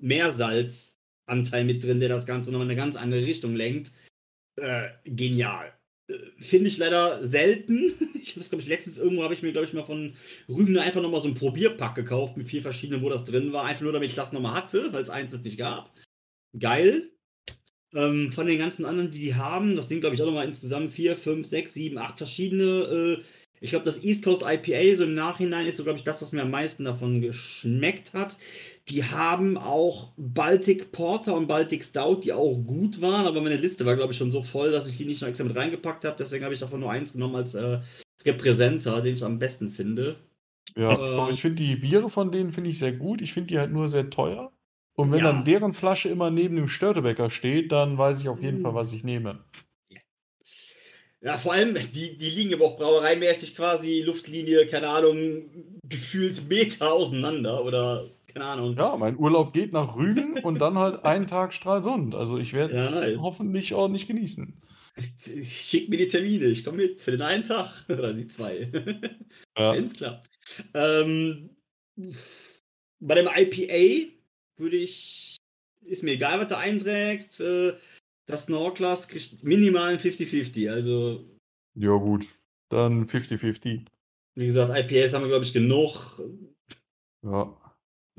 [1.30, 3.91] Meersalzanteil mit drin, der das Ganze nochmal in eine ganz andere Richtung lenkt.
[4.58, 5.74] Äh, genial.
[6.09, 7.93] Äh, Finde ich leider selten.
[8.22, 10.14] Ich habe es, glaube ich, letztens irgendwo habe ich mir, glaube ich, mal von
[10.48, 13.64] Rügener einfach nochmal so ein Probierpack gekauft mit vier verschiedenen, wo das drin war.
[13.64, 15.91] Einfach nur, damit ich das nochmal hatte, weil es eins nicht gab.
[16.59, 17.09] Geil.
[17.95, 20.91] Ähm, von den ganzen anderen, die die haben, das sind, glaube ich, auch nochmal insgesamt
[20.91, 23.17] vier, fünf, sechs, sieben, acht verschiedene.
[23.19, 23.24] Äh,
[23.61, 26.33] ich glaube, das East Coast IPA so im Nachhinein ist so, glaube ich, das, was
[26.33, 28.38] mir am meisten davon geschmeckt hat.
[28.90, 33.85] Die haben auch Baltic Porter und Baltic Stout, die auch gut waren, aber meine Liste
[33.85, 36.16] war, glaube ich, schon so voll, dass ich die nicht noch extra mit reingepackt habe.
[36.18, 37.80] Deswegen habe ich davon nur eins genommen als äh,
[38.26, 40.16] Repräsenter, den ich am besten finde.
[40.76, 43.22] Ja, Äh, doch, ich finde die Biere von denen finde ich sehr gut.
[43.22, 44.51] Ich finde die halt nur sehr teuer.
[44.95, 45.32] Und wenn Ja.
[45.34, 48.64] dann deren Flasche immer neben dem Störtebäcker steht, dann weiß ich auf jeden Mm.
[48.64, 49.43] Fall, was ich nehme.
[51.22, 55.50] Ja, vor allem, die, die liegen aber auch brauereimäßig quasi Luftlinie, keine Ahnung,
[55.84, 58.75] gefühlt Meter auseinander oder keine Ahnung.
[58.77, 62.16] Ja, mein Urlaub geht nach Rügen und dann halt einen Tag Stralsund.
[62.16, 63.19] Also ich werde es Ja, nice.
[63.19, 64.61] hoffentlich ordentlich genießen.
[65.43, 68.69] Schick mir die Termine, ich komme mit für den einen Tag oder die zwei.
[69.58, 69.74] Ja.
[69.74, 70.30] Wenn's klappt.
[70.74, 71.49] Ähm,
[72.99, 74.11] bei dem IPA
[74.58, 75.38] würde ich,
[75.85, 77.74] ist mir egal, was du einträgst, äh,
[78.25, 80.69] das Snorklers kriegt minimal ein 50-50.
[80.69, 81.25] Also,
[81.75, 82.27] Ja, gut.
[82.69, 83.85] Dann 50-50.
[84.35, 86.19] wie gesagt, IPAs haben wir, glaube ich, genug.
[87.25, 87.58] Ja.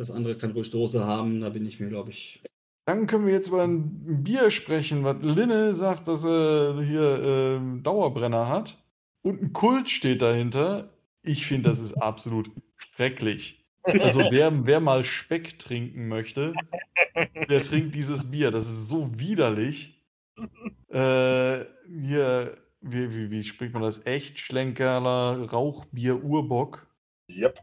[0.01, 2.43] Das andere kann ruhig Dose haben, da bin ich mir, glaube ich.
[2.87, 7.83] Dann können wir jetzt über ein Bier sprechen, was Linne sagt, dass er hier ähm,
[7.83, 8.79] Dauerbrenner hat.
[9.21, 10.89] Und ein Kult steht dahinter.
[11.23, 13.63] Ich finde, das ist absolut schrecklich.
[13.83, 16.55] Also wer, wer mal Speck trinken möchte,
[17.51, 18.51] der trinkt dieses Bier.
[18.51, 20.03] Das ist so widerlich.
[20.89, 24.07] Äh, hier, wie, wie, wie spricht man das?
[24.07, 26.87] Echt Schlenkerler Rauchbier Urbock.
[27.29, 27.61] Yep.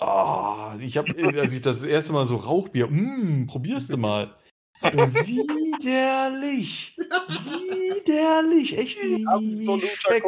[0.00, 4.34] Ah, ich habe, als ich das erste Mal so Rauchbier, mm, probierst du mal.
[4.80, 6.96] Äh, Widerlich.
[6.96, 8.78] Widerlich.
[8.78, 10.24] Echt wie, wie Speck.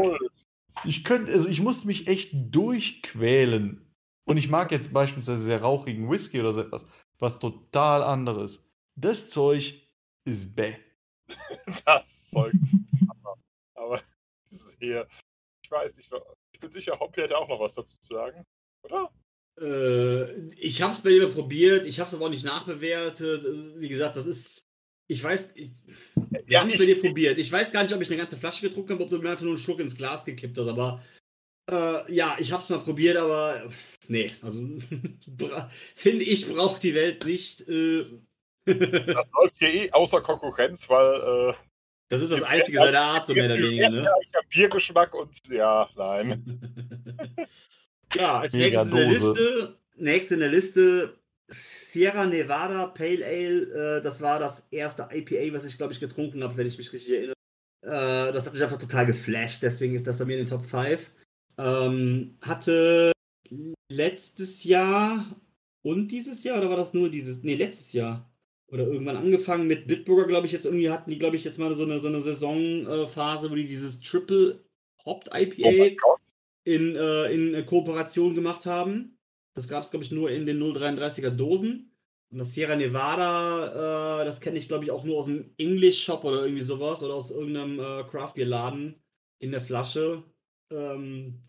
[0.84, 3.90] Ich könnte, also ich musste mich echt durchquälen.
[4.24, 6.86] Und ich mag jetzt beispielsweise sehr rauchigen Whisky oder so etwas,
[7.18, 8.68] was total anderes.
[8.94, 9.88] Das Zeug
[10.24, 10.76] ist bäh.
[11.86, 12.52] Das Zeug.
[13.74, 14.02] Aber
[14.44, 15.08] sehr.
[15.64, 16.12] Ich weiß nicht,
[16.52, 18.44] ich bin sicher, Hoppy hätte auch noch was dazu zu sagen.
[18.82, 19.10] Oder?
[19.60, 23.44] Äh, ich habe es bei dir probiert, ich habe es aber auch nicht nachbewertet.
[23.76, 24.68] Wie gesagt, das ist.
[25.08, 25.72] Ich weiß, ich,
[26.46, 27.36] wir haben es bei dir probiert.
[27.36, 29.42] Ich weiß gar nicht, ob ich eine ganze Flasche getrunken habe, ob du mir einfach
[29.42, 31.02] nur einen Schluck ins Glas gekippt hast, aber
[31.70, 33.68] äh, ja, ich habe es mal probiert, aber
[34.08, 34.60] nee, also
[35.94, 37.68] finde ich, braucht die Welt nicht.
[37.68, 38.06] Äh,
[38.64, 41.54] Das läuft hier eh außer Konkurrenz, weil äh,
[42.08, 44.08] das ist das Einzige seiner Art, so mehr oder weniger, ne?
[44.22, 46.60] ich habe Biergeschmack und ja, nein.
[48.14, 49.08] Ja, als nächstes in der.
[49.08, 51.18] Liste, nächstes in der Liste
[51.48, 53.98] Sierra Nevada Pale Ale.
[53.98, 56.92] Äh, das war das erste IPA, was ich, glaube ich, getrunken habe, wenn ich mich
[56.92, 57.36] richtig erinnere.
[57.82, 60.64] Äh, das hat mich einfach total geflasht, deswegen ist das bei mir in den Top
[60.64, 61.10] 5.
[61.58, 63.12] Ähm, hatte
[63.90, 65.26] letztes Jahr
[65.82, 67.42] und dieses Jahr, oder war das nur dieses?
[67.42, 68.28] Nee, letztes Jahr.
[68.68, 71.74] Oder irgendwann angefangen mit Bitburger, glaube ich, jetzt irgendwie hatten die, glaube ich, jetzt mal
[71.74, 74.64] so eine, so eine Saisonphase, wo die dieses Triple
[75.04, 76.16] Hopped IPA Oh.
[76.64, 79.18] In, äh, in äh, Kooperation gemacht haben.
[79.54, 81.92] Das gab es, glaube ich, nur in den 033er Dosen.
[82.30, 86.02] Und das Sierra Nevada, äh, das kenne ich, glaube ich, auch nur aus dem English
[86.02, 89.02] Shop oder irgendwie sowas oder aus irgendeinem äh, Craft Beer Laden
[89.38, 90.22] in der Flasche.
[90.72, 91.42] Ähm,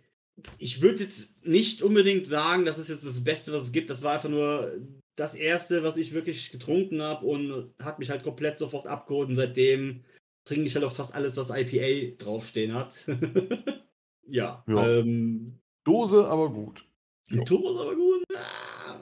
[0.58, 3.90] ich würde jetzt nicht unbedingt sagen, das ist jetzt das Beste, was es gibt.
[3.90, 4.82] Das war einfach nur
[5.16, 9.30] das Erste, was ich wirklich getrunken habe und hat mich halt komplett sofort abgeholt.
[9.30, 10.04] Und seitdem
[10.44, 13.06] trinke ich halt auch fast alles, was IPA draufstehen hat.
[14.28, 15.00] ja, Ja.
[15.00, 16.86] Ähm, Dose, aber gut.
[17.30, 18.24] die ist aber gut.
[18.36, 19.00] Ah,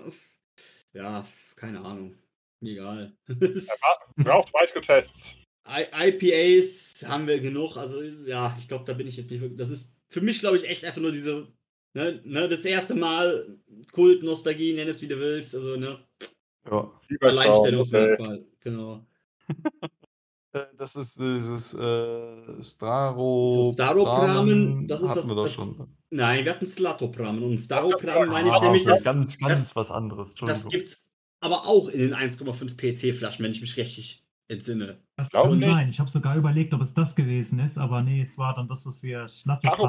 [0.93, 2.16] Ja, keine Ahnung.
[2.59, 3.14] Mir Egal.
[4.17, 5.35] Braucht weitere Tests.
[5.67, 7.77] I- IPAs haben wir genug.
[7.77, 9.58] Also, ja, ich glaube, da bin ich jetzt nicht wirklich.
[9.59, 11.48] Das ist für mich, glaube ich, echt einfach nur diese.
[11.93, 13.58] Ne, ne, das erste Mal
[13.91, 15.53] Kult, Nostalgie, nenn es wie du willst.
[15.56, 16.00] Also, ne,
[16.69, 17.00] Ja.
[17.22, 18.45] Alleinstellungsmerkmal.
[18.61, 19.06] Genau.
[20.53, 23.65] Äh, Das ist dieses äh, Straro.
[23.67, 25.95] Das Staropramen, das ist das- das- schon.
[26.09, 27.43] Nein, wir hatten Slatopramen.
[27.43, 30.33] Und Staropramen meine ich nämlich, das, ganz, ganz das- was anderes.
[30.35, 30.69] das Entschuldigung.
[30.71, 31.07] gibt's
[31.39, 35.01] aber auch in den 1,5 PT-Flaschen, wenn ich mich richtig entsinne.
[35.15, 35.73] Das Glaube kann nicht.
[35.75, 35.89] sein.
[35.89, 38.85] Ich habe sogar überlegt, ob es das gewesen ist, aber nee, es war dann das,
[38.85, 39.27] was wir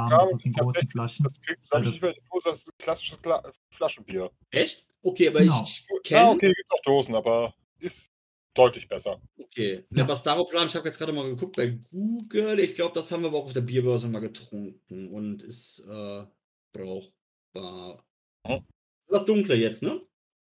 [0.07, 1.25] Kramen das ist in großen Flaschen.
[1.25, 3.19] Das kriegst du, nicht mehr in Dose, das ist ein klassisches
[3.71, 4.31] Flaschenbier.
[4.51, 4.87] Echt?
[5.03, 5.61] Okay, aber Genau.
[5.65, 6.31] ich Ja, kenne.
[6.31, 8.07] okay, gibt auch Dosen, aber ist
[8.55, 9.21] deutlich besser.
[9.39, 9.85] Okay.
[9.91, 9.99] Ja.
[9.99, 10.05] Ja.
[10.05, 12.59] Aber Staroplan, ich habe jetzt gerade mal geguckt bei Google.
[12.61, 16.25] Ich glaube, das haben wir aber auch auf der Bierbörse mal getrunken und ist äh,
[16.73, 18.05] brauchbar.
[18.47, 18.65] Hm.
[19.09, 20.01] Das Dunkle jetzt, ne?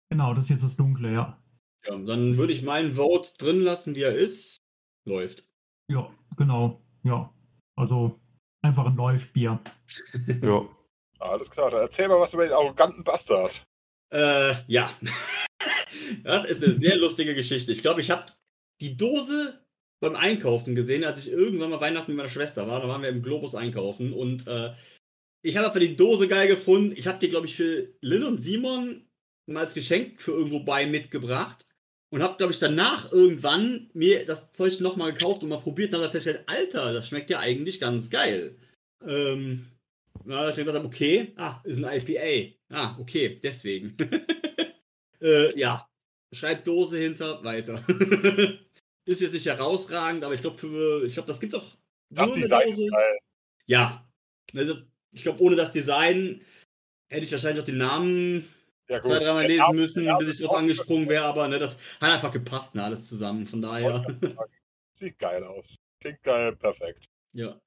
[0.10, 1.42] Genau, das ist jetzt das Dunkle, ja.
[1.86, 4.58] Ja, dann würde ich meinen Vote drin lassen, wie er ist.
[5.06, 5.48] Läuft.
[5.90, 6.82] Ja, genau.
[7.04, 7.34] Ja.
[7.76, 8.20] Also
[8.62, 9.60] einfach ein Läufbier.
[10.42, 10.68] Ja.
[11.20, 13.64] Alles klar, dann erzähl mal was über den arroganten Bastard.
[14.12, 14.90] Äh, ja.
[16.24, 17.72] Das ist eine sehr lustige Geschichte.
[17.72, 18.26] Ich glaube, ich habe
[18.82, 19.62] die Dose
[20.02, 22.82] beim Einkaufen gesehen, als ich irgendwann mal Weihnachten mit meiner Schwester war.
[22.82, 24.72] Da waren wir im Globus einkaufen und äh,
[25.44, 26.94] ich habe einfach die Dose geil gefunden.
[26.98, 29.06] Ich habe die, glaube ich, für Lynn und Simon
[29.48, 31.66] mal als Geschenk für irgendwo bei mitgebracht
[32.10, 36.02] und habe, glaube ich, danach irgendwann mir das Zeug nochmal gekauft und mal probiert und
[36.02, 38.56] habe festgestellt, Alter, das schmeckt ja eigentlich ganz geil.
[39.06, 39.66] Ähm,
[40.26, 42.56] na, ich gedacht, okay, ah, ist ein IPA.
[42.70, 43.96] Ah, okay, deswegen.
[45.22, 45.88] äh, ja,
[46.34, 47.84] schreibt Dose hinter, weiter.
[49.06, 51.78] ist jetzt nicht herausragend, aber ich glaube, ich glaube, das gibt doch.
[52.10, 52.86] Das Design Dose.
[52.86, 53.18] ist geil.
[53.68, 54.10] Ja,
[54.56, 54.76] also
[55.14, 56.42] ich glaube, ohne das Design
[57.12, 58.48] hätte ich wahrscheinlich auch den Namen
[58.90, 59.12] Ja, gut.
[59.12, 62.32] zwei, dreimal lesen Name- müssen, bis ich drauf angesprungen wäre, aber ne, das hat einfach
[62.32, 63.46] gepasst, ne, alles zusammen.
[63.48, 64.06] Von daher,
[64.98, 65.76] Sieht geil aus.
[66.02, 67.06] Klingt geil, perfekt.
[67.34, 67.60] ja.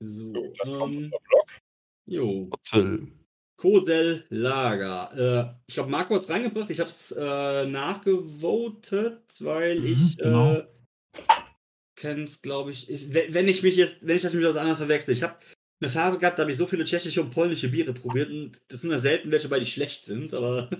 [0.00, 1.48] So, Gut, dann kommt ähm, unser Block.
[2.06, 2.48] jo.
[2.52, 3.08] Otzel.
[3.58, 5.10] Kosel Lager.
[5.16, 6.70] Äh, ich glaube, Marco hat es reingebracht.
[6.70, 10.54] Ich habe es äh, nachgevotet, weil Mhm, ich genau.
[10.54, 10.66] äh,
[11.96, 13.12] kenne es, glaube ich, ich.
[13.12, 15.12] wenn ich mich jetzt, wenn ich das mit was anderes verwechsel.
[15.12, 15.34] Ich habe
[15.80, 18.80] eine Phase gehabt, da habe ich so viele tschechische und polnische Biere probiert und das
[18.80, 20.70] sind ja selten welche, bei die schlecht sind, aber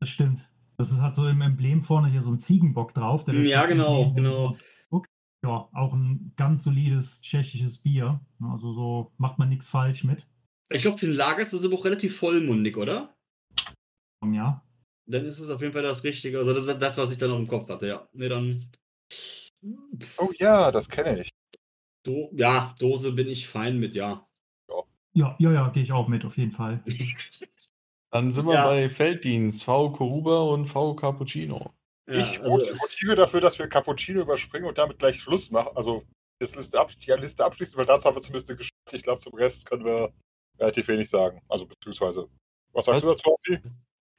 [0.00, 0.40] Das stimmt.
[0.76, 3.24] Das ist halt so im Emblem vorne hier so ein Ziegenbock drauf.
[3.24, 4.56] durch Ja, genau, Emblem genau.
[4.90, 5.08] Okay.
[5.44, 8.20] Ja, auch ein ganz solides tschechisches Bier.
[8.42, 10.26] Also so macht man nichts falsch mit.
[10.74, 13.14] Ich glaube, für ein Lager ist das aber auch relativ vollmundig, oder?
[14.24, 14.62] Ja.
[15.06, 16.38] Dann ist es auf jeden Fall das Richtige.
[16.38, 18.08] Also das, das was ich dann noch im Kopf hatte, ja.
[18.12, 18.66] Ne, dann.
[20.18, 21.30] Oh ja, das kenne ich.
[22.04, 24.26] Do ja, Dose bin ich fein mit, ja.
[25.14, 26.82] Ja, ja, ja, gehe ich auch mit, auf jeden Fall.
[28.10, 28.66] Dann sind wir Ja.
[28.66, 29.90] bei Felddienst, V.
[29.92, 30.94] Koruba und V.
[30.94, 31.72] Cappuccino.
[32.08, 35.76] Ja, ich also, motiviere dafür, dass wir Cappuccino überspringen und damit gleich Schluss machen.
[35.76, 36.04] Also
[36.40, 38.72] das Liste ab, die Liste abschließen, weil das haben wir zumindest geschafft.
[38.92, 40.12] Ich glaube, zum Rest können wir
[40.58, 41.40] relativ wenig sagen.
[41.48, 42.28] Also beziehungsweise.
[42.72, 43.10] Was sagst Was?
[43.10, 43.58] du dazu, Opti?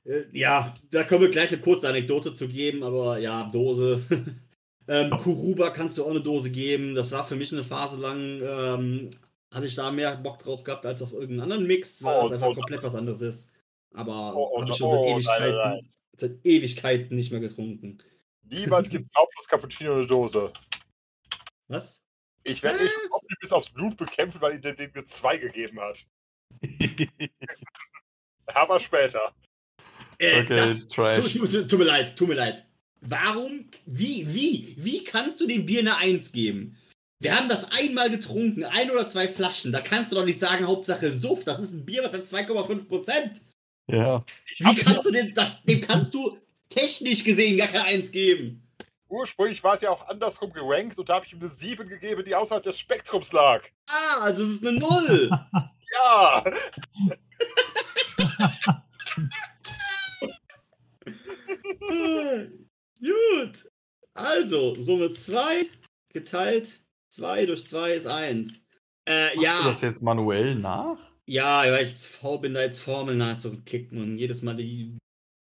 [0.05, 4.01] äh, ja, da können wir gleich eine kurze Anekdote zu geben, aber ja, Dose.
[4.87, 6.95] ähm, Kuruba kannst du auch eine Dose geben.
[6.95, 9.09] Das war für mich eine Phase lang, ähm,
[9.53, 12.33] habe ich da mehr Bock drauf gehabt als auf irgendeinen anderen Mix, weil Oh, das
[12.33, 13.51] einfach oh, komplett was anderes ist.
[13.93, 15.93] Aber Oh, oh, habe ich oh, schon seit nein, Ewigkeiten, nein, nein.
[16.17, 17.97] seit Ewigkeiten nicht mehr getrunken.
[18.43, 20.51] Niemand gibt plus Cappuccino eine Dose.
[21.67, 22.03] Was?
[22.43, 22.91] Ich werde dich
[23.39, 26.05] bis aufs Blut bekämpfen, weil ihr den mir zwei gegeben hat.
[28.47, 29.33] Aber später.
[30.17, 31.17] Äh, Okay, das, Trash.
[31.17, 32.65] tu, tu, tu, tut mir leid, tut mir leid.
[33.01, 36.77] Warum, wie, wie, wie kannst du dem Bier eine 1 geben?
[37.19, 39.71] Wir haben das einmal getrunken, ein oder zwei Flaschen.
[39.71, 43.41] Da kannst du doch nicht sagen, Hauptsache Suff, das ist ein Bier, hat 2,5 Prozent.
[43.87, 44.23] Ja.
[44.57, 46.37] Wie kannst du dem, das, dem kannst du
[46.69, 48.61] technisch gesehen gar keine 1 geben?
[49.07, 52.23] Ursprünglich war es ja auch andersrum gerankt und da habe ich ihm eine 7 gegeben,
[52.25, 53.63] die außerhalb des Spektrums lag.
[53.89, 55.29] Ah, also es ist eine 0.
[55.95, 56.43] Ja!
[62.99, 63.69] Gut.
[64.13, 65.65] Also, Summe 2
[66.13, 68.63] geteilt 2 durch 2 ist 1.
[69.07, 69.57] Äh, Machst ja.
[69.61, 70.97] du das jetzt manuell nach?
[71.27, 74.97] Ja, weil ich faul bin, da jetzt Formeln nachzukicken und jedes Mal die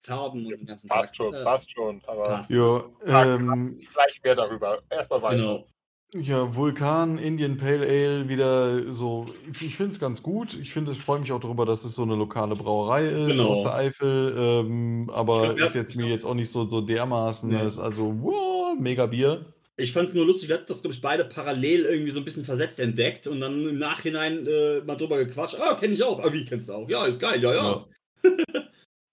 [0.04, 1.16] Farben und den ganzen Passt Tag.
[1.16, 2.02] schon, Äh, passt schon.
[2.06, 2.50] Aber passt.
[2.50, 4.82] Ja, ähm, gleich mehr darüber.
[4.90, 5.36] Erstmal weiter.
[5.36, 5.68] Genau.
[6.14, 9.28] Ja, Vulkan, Indian Pale Ale, wieder so.
[9.62, 10.56] Ich finde es ganz gut.
[10.56, 13.50] Ich finde, ich freue mich auch darüber, dass es so eine lokale Brauerei ist Genau.
[13.50, 14.36] aus der Eifel.
[14.38, 17.50] Ähm, aber glaub, wir ist hatten- jetzt mir jetzt auch nicht so, so dermaßen.
[17.50, 17.66] Nee.
[17.66, 19.46] Ist also, wow, mega Bier.
[19.78, 22.26] Ich fand es nur lustig, wir hatten das, glaube ich, beide parallel irgendwie so ein
[22.26, 25.58] bisschen versetzt entdeckt und dann im Nachhinein äh, mal drüber gequatscht.
[25.60, 26.20] Ah, kenne ich auch.
[26.20, 26.90] Ah, wie kennst du auch?
[26.90, 27.86] Ja, ist geil, ja, ja.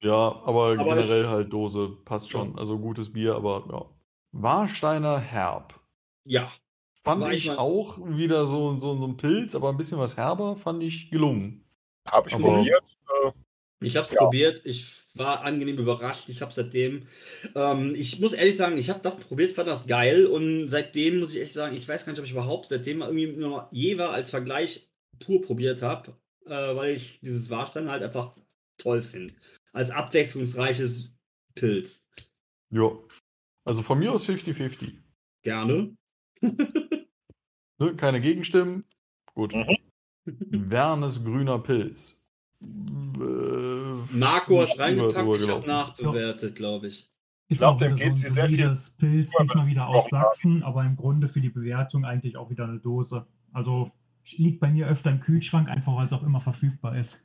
[0.02, 0.12] Ja,
[0.44, 2.58] aber, Aber generell es- halt Dose, passt schon.
[2.58, 3.84] Also gutes Bier, aber ja.
[4.32, 5.78] Warsteiner Herb.
[6.26, 6.50] Ja.
[7.04, 10.16] Fand War ich ich auch wieder so, so, so ein Pilz, aber ein bisschen was
[10.16, 11.64] herber, fand ich gelungen.
[12.06, 12.82] Habe ich Aber- probiert.
[13.80, 14.18] Ich habe es Ja.
[14.18, 17.06] probiert, ich war angenehm überrascht, ich habe seitdem,
[17.54, 21.32] ähm, ich muss ehrlich sagen, ich habe das probiert, fand das geil und seitdem muss
[21.32, 24.10] ich echt sagen, ich weiß gar nicht, ob ich überhaupt seitdem mal irgendwie nur Jever
[24.10, 28.36] als Vergleich pur probiert habe, äh, weil ich dieses Warstein halt einfach
[28.78, 29.34] toll finde.
[29.72, 31.10] Als abwechslungsreiches
[31.54, 32.08] Pilz.
[32.70, 32.90] Ja.
[33.64, 34.92] Also von mir aus 50-50.
[35.44, 35.96] Gerne.
[36.40, 37.94] Ne?
[37.96, 38.84] Keine Gegenstimmen.
[39.34, 39.54] Gut.
[39.54, 40.70] Mhm.
[40.70, 42.28] Wernes grüner Pilz.
[42.60, 42.64] Äh,
[44.12, 47.08] Marco hat reingepackt, ich habe nachbewertet, glaube ich.
[47.48, 50.10] Ist glaub, auch dem wieder geht's so wie ein sehr viel Pilz, diesmal wieder aus.
[50.10, 53.26] Sachsen, aber im Grunde für die Bewertung eigentlich auch wieder eine Dose.
[53.52, 53.90] Also
[54.36, 57.24] liegt bei mir öfter im Kühlschrank, einfach weil es auch immer verfügbar ist.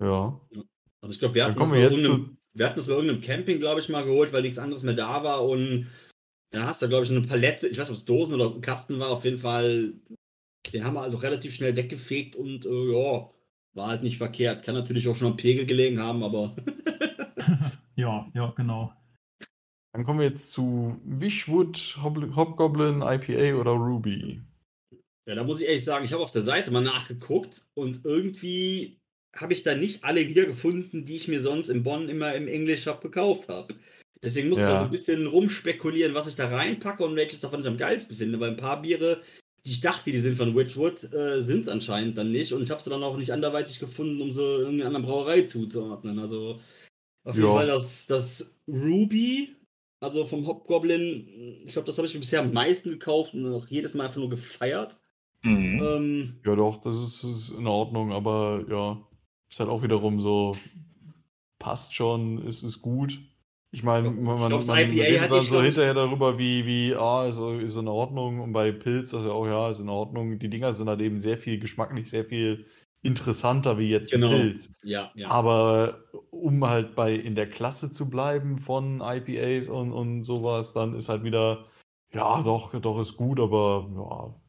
[0.00, 0.40] Ja.
[1.02, 2.36] Also ich glaube, wir wir zu.
[2.52, 5.22] Wir hatten das bei irgendeinem Camping, glaube ich, mal geholt, weil nichts anderes mehr da
[5.22, 5.44] war.
[5.44, 5.86] Und
[6.50, 8.60] da hast du, glaube ich, eine Palette, ich weiß nicht, ob es Dosen oder ein
[8.60, 9.94] Kasten war, auf jeden Fall.
[10.72, 13.30] Den haben wir also relativ schnell weggefegt und äh, ja,
[13.74, 14.62] war halt nicht verkehrt.
[14.62, 16.54] Kann natürlich auch schon am Pegel gelegen haben, aber
[17.96, 18.92] ja, ja, genau.
[19.92, 24.40] Dann kommen wir jetzt zu Wishwood, Hobgoblin, IPA oder Ruby.
[25.26, 29.00] ja, da muss ich ehrlich sagen, ich habe auf der Seite mal nachgeguckt und irgendwie
[29.34, 33.00] habe ich da nicht alle wiedergefunden, die ich mir sonst in Bonn immer im English-Shop
[33.00, 33.74] gekauft habe.
[34.22, 34.72] Deswegen muss ich Ja.
[34.72, 38.16] da so ein bisschen rumspekulieren, was ich da reinpacke und welches davon ich am geilsten
[38.16, 39.20] finde, weil ein paar Biere,
[39.64, 42.70] die ich dachte, die sind von Witchwood, äh, sind es anscheinend dann nicht und ich
[42.70, 46.18] habe sie dann auch nicht anderweitig gefunden, um sie irgendeiner anderen Brauerei zuzuordnen.
[46.18, 46.60] Also
[47.24, 47.54] auf jeden Ja.
[47.54, 49.54] Fall das, das Ruby,
[50.00, 51.26] also vom Hobgoblin,
[51.64, 54.20] ich glaube, das habe ich mir bisher am meisten gekauft und auch jedes Mal einfach
[54.20, 54.98] nur gefeiert.
[55.42, 55.80] Mhm.
[55.82, 59.00] Ähm, Ja, doch, das ist, ist in Ordnung, aber ja,
[59.50, 60.56] ist halt auch wiederum so,
[61.58, 63.18] passt schon, ist es gut.
[63.72, 66.94] Ich meine, Ich man, glaub, man, redet dann ich, so ich- hinterher darüber, wie, wie,
[66.96, 68.40] ah, ist, ist in Ordnung.
[68.40, 70.38] Und bei Pilz, also auch, ja, ist in Ordnung.
[70.40, 72.64] Die Dinger sind halt eben sehr viel geschmacklich, sehr viel
[73.02, 74.28] interessanter wie jetzt Genau.
[74.30, 74.74] Pilz.
[74.82, 75.28] ja, ja.
[75.30, 80.94] Aber um halt bei in der Klasse zu bleiben von IPAs und, und sowas, dann
[80.96, 81.64] ist halt wieder,
[82.12, 83.88] ja, doch, doch, ist gut, aber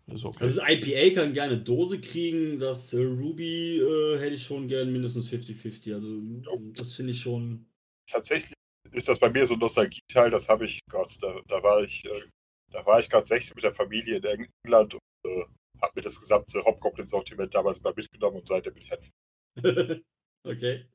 [0.08, 0.38] ja, ist okay.
[0.44, 4.92] Also das IPA kann gerne Dose kriegen, das äh, Ruby äh, hätte ich schon gern
[4.92, 5.94] mindestens 50-50.
[5.94, 6.10] Also
[6.76, 7.68] das finde ich schon.
[8.10, 8.54] Tatsächlich
[8.92, 12.04] ist das bei mir so ein Nostalgie-Teil, das habe ich, Gott, da, da war ich,
[12.06, 12.24] äh,
[12.72, 15.44] da war ich gerade 16 mit der Familie in England und äh,
[15.82, 19.10] habe mir das gesamte Hobgoblin-Sortiment damals mal mitgenommen und seitdem bin ich halt.
[20.48, 20.86] okay.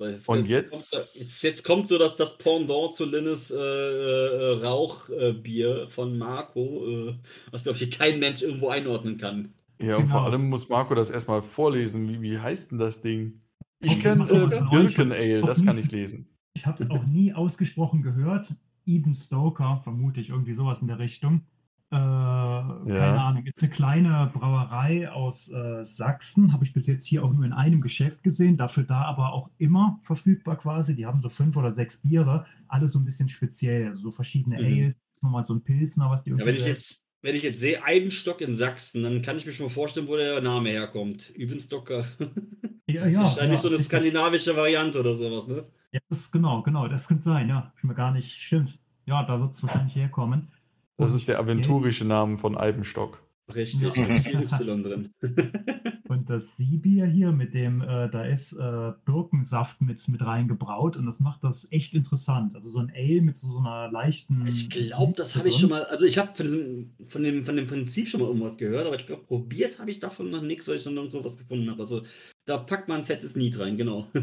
[0.00, 5.86] Jetzt, Und jetzt, jetzt- jetzt, kommt so das, das Pendant zu Linnes äh, äh, Rauchbier
[5.88, 7.14] von Marco, äh,
[7.52, 9.54] was glaube ich kein Mensch irgendwo einordnen kann.
[9.80, 10.30] Ja, und vor Genau.
[10.30, 12.08] allem muss Marco das erstmal vorlesen.
[12.08, 13.40] Wie, wie heißt denn das Ding?
[13.80, 14.70] Ich kenne äh.
[14.70, 16.28] Birken Ale, das kann ich lesen.
[16.54, 18.54] Ich habe es auch nie ausgesprochen gehört.
[18.86, 21.42] Eden Stoker, vermute ich, irgendwie sowas in der Richtung.
[21.90, 26.52] Äh, Keine Ahnung, ist eine kleine Brauerei aus äh, Sachsen.
[26.52, 28.56] Habe ich bis jetzt hier auch nur in einem Geschäft gesehen.
[28.56, 30.96] Dafür da aber auch immer verfügbar quasi.
[30.96, 33.88] Die haben so fünf oder sechs Biere, alle so ein bisschen speziell.
[33.88, 34.64] Also so verschiedene Mhm.
[34.64, 37.82] Ales, nochmal so ein Pilsner, was die Ja, wenn ich jetzt, wenn ich jetzt sehe,
[37.84, 41.30] Eidenstock in Sachsen, dann kann ich mir schon mal vorstellen, wo der Name herkommt.
[41.30, 42.04] Übenstocker.
[42.86, 45.64] Ja, Das ist ja, wahrscheinlich ja, so eine skandinavische Variante oder sowas, ne?
[45.94, 47.72] Ja, das genau, genau, das könnte sein, ja.
[47.78, 48.76] Ich mir gar nicht, stimmt.
[49.06, 50.48] Ja, da wird es wahrscheinlich herkommen.
[50.96, 53.22] Das Und ist der aventurische Name von Eibenstock.
[53.54, 54.06] Richtig, Ja.
[54.08, 55.10] mit viel Y drin.
[56.08, 61.06] Und das Siebier hier mit dem, äh, da ist äh, Birkensaft mit, mit reingebraut und
[61.06, 62.54] das macht das echt interessant.
[62.54, 64.46] Also so ein Ale mit so, so einer leichten.
[64.46, 67.56] Ich glaube, das habe ich schon mal, also ich habe von, diesem- von, dem, von
[67.56, 70.68] dem Prinzip schon mal irgendwas gehört, aber ich glaube, probiert habe ich davon noch nichts,
[70.68, 71.80] weil ich noch nirgendwo was gefunden habe.
[71.80, 72.02] Also
[72.44, 74.06] da packt man ein fettes Niet rein, genau.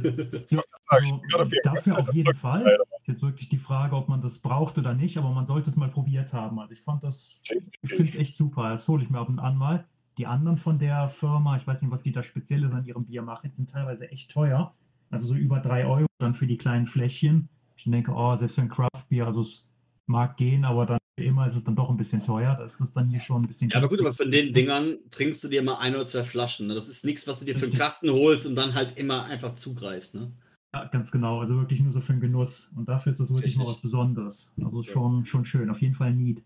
[0.88, 2.64] Also, auf ihrer dafür auf jeden Fall.
[2.64, 2.84] leider.
[3.00, 5.78] Ist jetzt wirklich die Frage, ob man das braucht oder nicht, aber man sollte es
[5.78, 6.60] mal probiert haben.
[6.60, 7.40] Also ich fand das,
[7.82, 8.72] ich finde es echt super.
[8.72, 9.86] Das hole ich mir ab und an mal.
[10.18, 13.22] Die anderen von der Firma, ich weiß nicht, was die da Spezielles an ihrem Bier
[13.22, 14.76] machen, die sind teilweise echt teuer.
[15.10, 17.48] Also so über drei Euro dann für die kleinen Fläschchen.
[17.78, 19.70] Ich denke, oh, selbst für ein Craft-Bier, also es
[20.08, 22.56] mag gehen, aber dann für immer ist es dann doch ein bisschen teuer.
[22.58, 24.98] Da ist das dann hier schon ein bisschen Ja, aber gut, aber von den Dingern
[25.12, 26.68] trinkst du dir mal ein oder zwei Flaschen.
[26.68, 26.74] Ne?
[26.74, 27.80] Das ist nichts, was du dir für einen Richtig.
[27.80, 30.16] Kasten holst und dann halt immer einfach zugreifst.
[30.16, 30.32] Ne?
[30.74, 31.40] Ja, ganz genau.
[31.40, 32.72] Also wirklich nur so für den Genuss.
[32.76, 33.76] Und dafür ist das wirklich mal Richtig.
[33.76, 34.54] was Besonderes.
[34.64, 35.70] Also schon, schon schön.
[35.70, 36.44] Auf jeden Fall Need.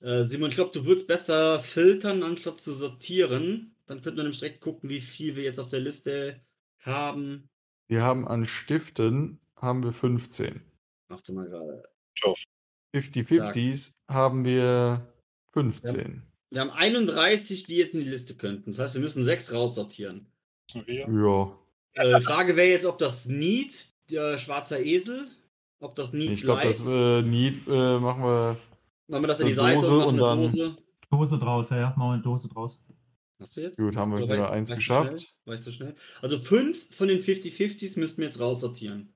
[0.00, 3.76] Äh, Simon, ich glaube, du würdest besser filtern, anstatt zu sortieren.
[3.86, 6.40] Dann könnten wir nämlich direkt gucken, wie viel wir jetzt auf der Liste
[6.80, 7.48] haben.
[7.86, 10.60] Wir haben an Stiften haben wir 15.
[11.08, 11.84] Warte mal gerade.
[12.94, 15.06] 50-50s haben wir
[15.52, 16.22] 15.
[16.50, 18.72] Wir haben 31, die jetzt in die Liste könnten.
[18.72, 20.26] Das heißt, wir müssen sechs raussortieren.
[20.74, 21.06] Müssen wir?
[21.08, 21.58] Ja.
[22.16, 25.26] Äh, Frage wäre jetzt, ob das Need, der schwarzer Esel,
[25.80, 26.80] ob das Need Ich glaube, bleibt.
[26.80, 28.56] das äh, Need äh, machen wir.
[29.08, 30.76] machen wir das in die Seite Dose und machen und eine dann- Dose.
[31.10, 31.88] Dose draus, ja, ja.
[31.96, 32.80] Machen wir eine Dose draus.
[33.40, 33.78] Hast du jetzt?
[33.78, 35.08] Gut, haben wir wieder eins geschafft.
[35.08, 35.30] schnell?
[35.46, 35.94] War ich zu schnell?
[36.20, 39.12] Also fünf von den 50-50s müssten wir jetzt raussortieren.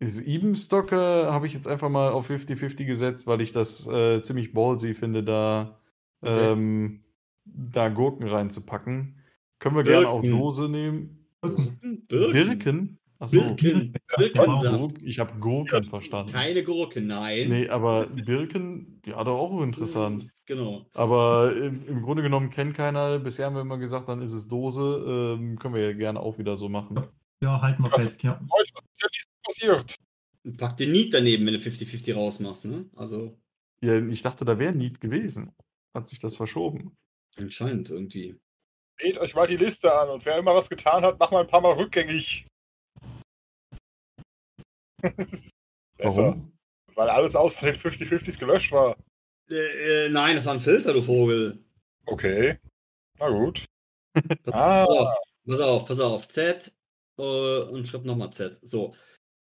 [0.00, 4.52] Das Ebenstocker habe ich jetzt einfach mal auf 50-50 gesetzt, weil ich das äh, ziemlich
[4.52, 5.78] ballsy finde, da,
[6.22, 6.52] Okay.
[6.52, 7.00] ähm,
[7.44, 9.16] da Gurken reinzupacken.
[9.58, 10.38] Können wir gerne auch Birken.
[10.38, 11.26] Dose nehmen.
[11.42, 12.06] Birken.
[12.08, 12.32] Birken.
[12.32, 12.98] Birken?
[13.18, 13.40] Achso.
[13.40, 13.92] Birken.
[14.16, 15.02] Birkensaft.
[15.02, 16.32] Ich habe Gurken verstanden.
[16.32, 17.48] Keine Gurke, nein.
[17.50, 20.30] Nee, aber Birken, ja, doch auch interessant.
[20.46, 20.84] Genau.
[20.94, 23.20] Aber im, im Grunde genommen kennt keiner.
[23.20, 25.36] Bisher haben wir immer gesagt, dann ist es Dose.
[25.38, 27.00] Ähm, können wir ja gerne auch wieder so machen.
[27.40, 28.40] Ja, halten wir fest, ja.
[29.50, 29.94] Passiert?
[30.58, 32.88] Pack den Need daneben, wenn du 50-50 rausmachst, ne?
[32.96, 33.36] Also
[33.82, 35.52] Ja, ich dachte, da wäre Need gewesen.
[35.94, 36.94] Hat sich das verschoben.
[37.36, 38.36] anscheinend irgendwie.
[39.00, 41.46] Seht euch mal die Liste an und wer immer was getan hat, mach mal ein
[41.48, 42.46] paar Mal rückgängig.
[45.96, 46.22] Besser.
[46.22, 46.52] Warum?
[46.94, 48.96] Weil alles außer den 50-50s gelöscht war.
[49.48, 51.58] Äh, äh, nein, das war ein Filter, du Vogel.
[52.06, 52.58] Okay.
[53.18, 53.64] Na gut.
[54.12, 54.84] Pass, Ah.
[54.86, 56.28] pass auf, pass auf, pass auf.
[56.28, 56.74] Z
[57.18, 57.22] äh,
[57.62, 58.58] und glaube nochmal Z.
[58.62, 58.94] So.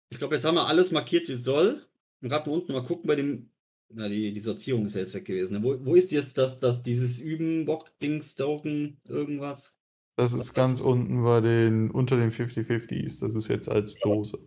[0.09, 1.85] Ich glaube, jetzt haben wir alles markiert, wie es soll.
[2.21, 3.51] Und gerade unten mal gucken bei dem.
[3.89, 5.53] Na, die, die Sortierung ist ja jetzt weg gewesen.
[5.53, 5.63] ne?
[5.63, 9.77] Wo, wo ist jetzt das, das, dieses Üben, Bock, Dings, Stoken, irgendwas?
[10.17, 13.21] Das ist ganz unten bei den, unter den 50-50s.
[13.21, 14.39] Das ist jetzt als Dose.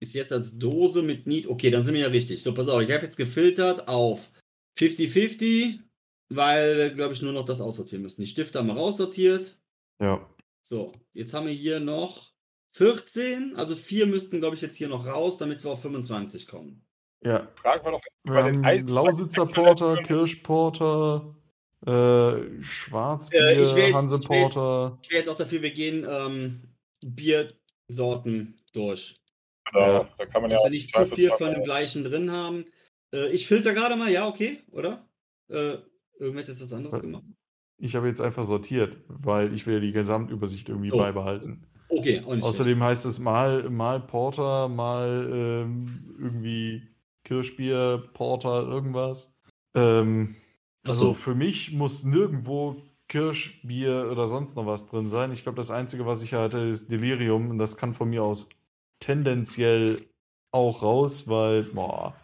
[0.00, 1.48] Ist jetzt als Dose mit Need.
[1.48, 2.42] Okay, dann sind wir ja richtig.
[2.42, 4.30] So, pass auf, ich habe jetzt gefiltert auf
[4.78, 5.80] 50-50,
[6.28, 8.20] weil wir, glaube ich, nur noch das aussortieren müssen.
[8.22, 9.58] Die Stifte haben wir raussortiert.
[10.00, 10.26] Ja.
[10.62, 12.32] So, jetzt haben wir hier noch
[12.76, 16.82] 14, also vier müssten, glaube ich, jetzt hier noch raus, damit wir auf 25 kommen.
[17.24, 17.48] Ja.
[17.56, 21.34] Fragen wir doch Wir bei den haben Eis- Lausitzer Eis- Porter, Kirschporter,
[21.86, 24.98] äh, Schwarzbier, Äh, ich jetzt- Hanse ich will jetzt- Porter.
[25.02, 26.62] Ich wäre jetzt auch dafür, wir gehen ähm,
[27.04, 29.14] Biersorten durch.
[29.72, 30.08] Genau, Ja.
[30.18, 32.66] da kann man ja Dass auch wir nicht zu viel von dem gleichen drin haben.
[33.14, 35.08] Äh, ich filter gerade mal, ja, okay, oder?
[35.50, 35.78] Äh,
[36.18, 37.02] irgendwer hat jetzt was anderes Was?
[37.02, 37.24] gemacht.
[37.78, 40.98] Ich habe jetzt einfach sortiert, weil ich will ja die Gesamtübersicht irgendwie So.
[40.98, 41.66] beibehalten.
[41.88, 46.82] Okay, auch nicht Außerdem heißt es mal, mal Porter, mal ähm, irgendwie
[47.24, 49.34] Kirschbier, Porter, irgendwas.
[49.74, 50.36] Ähm,
[50.84, 51.14] also so.
[51.14, 52.76] für mich muss nirgendwo
[53.08, 55.32] Kirschbier oder sonst noch was drin sein.
[55.32, 58.48] Ich glaube, das Einzige, was ich hatte, ist Delirium und das kann von mir aus
[59.00, 60.06] tendenziell
[60.50, 62.14] auch raus, weil, boah,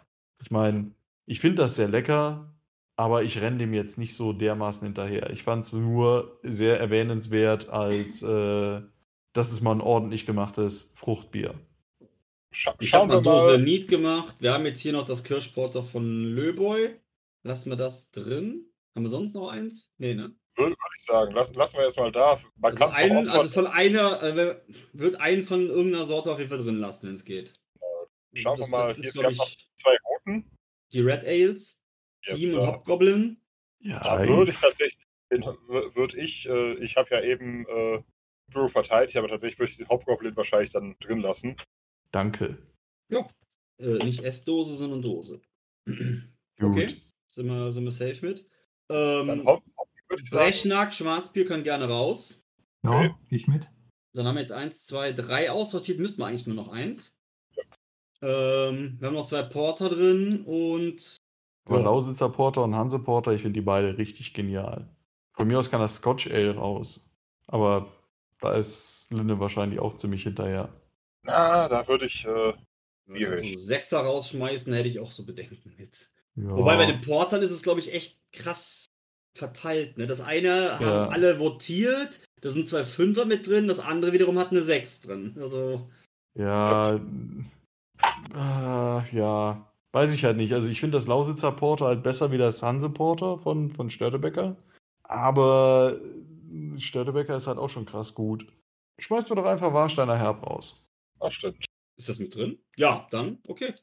[0.41, 0.91] ich meine,
[1.25, 2.53] ich finde das sehr lecker,
[2.95, 5.29] aber ich renne dem jetzt nicht so dermaßen hinterher.
[5.29, 8.81] Ich fand es nur sehr erwähnenswert, als äh,
[9.33, 11.55] dass es mal ein ordentlich gemachtes Fruchtbier.
[12.51, 13.57] Scha Ich habe schauen wir mal Dose.
[13.57, 14.35] Need gemacht.
[14.39, 16.95] Wir haben jetzt hier noch das Kirschporter von Löboy.
[17.43, 18.65] Lassen wir das drin.
[18.95, 19.91] Haben wir sonst noch eins?
[19.97, 20.35] Nee, ne?
[20.55, 22.39] würde würd ich sagen, lassen, lassen wir erstmal da.
[22.57, 24.61] Man Also, kann es einen, also von einer, äh,
[24.93, 27.53] wird einen von irgendeiner Sorte auf jeden Fall drin lassen, wenn es geht.
[28.33, 28.87] Schauen wir das, mal.
[28.89, 30.51] Das Hier, ist, wir haben ich, zwei roten.
[30.91, 31.81] die Red Ales,
[32.25, 33.41] Ja, Team und Hobgoblin.
[33.79, 38.03] Ja, Da würde ich tatsächlich, würde ich, äh, ich habe ja eben äh,
[38.51, 41.55] Brew verteidigt, aber tatsächlich würde ich den Hobgoblin wahrscheinlich dann drin lassen.
[42.11, 42.57] Danke.
[43.79, 45.41] Äh, nicht Essdose, sondern Dose.
[45.87, 46.29] Gut.
[46.59, 46.87] Okay,
[47.29, 48.47] sind wir, sind wir safe mit.
[48.89, 50.43] Ähm, Dann Hob, Hob würde ich sagen.
[50.43, 52.45] Brechnack, Schwarzbier kann gerne raus.
[52.83, 53.15] Ja, Okay.
[53.29, 53.67] ich mit.
[54.13, 57.15] Dann haben wir jetzt eins, zwei, drei aussortiert, müssten wir eigentlich nur noch eins.
[58.21, 61.17] Ähm, wir haben noch zwei Porter drin und
[61.65, 61.85] Aber Ja.
[61.85, 64.87] Lausitzer Porter und Hanse Porter, ich finde die beide richtig genial.
[65.35, 67.09] Von mir aus kann das Scotch Ale raus.
[67.47, 67.91] Aber
[68.43, 70.69] da ist Linde wahrscheinlich auch ziemlich hinterher.
[71.23, 72.53] Na, da würde ich, äh,
[73.05, 73.57] so Schwierig.
[73.59, 76.09] Sechser rausschmeißen, hätte ich auch so Bedenken mit.
[76.35, 76.49] Ja.
[76.51, 78.85] Wobei bei den Portern ist es, glaube ich, echt krass
[79.37, 79.97] verteilt.
[79.97, 80.07] Ne?
[80.07, 81.07] Das eine haben Ja.
[81.07, 85.35] alle votiert, da sind zwei Fünfer mit drin, das andere wiederum hat eine Sechs drin.
[85.39, 85.89] Also,
[86.35, 86.99] Ja, äh,
[89.15, 90.53] ja, weiß ich halt nicht.
[90.53, 94.55] Also ich finde das Lausitzer Porter halt besser wie das Hanse Porter von, von Störtebecker.
[95.03, 95.97] Aber
[96.77, 98.47] Störtebecker ist halt auch schon krass gut.
[98.99, 100.81] Schmeiß mir doch einfach Warsteiner Herb raus.
[101.19, 101.65] das stimmt.
[101.97, 102.59] ist das mit drin?
[102.75, 103.73] Ja, dann, okay.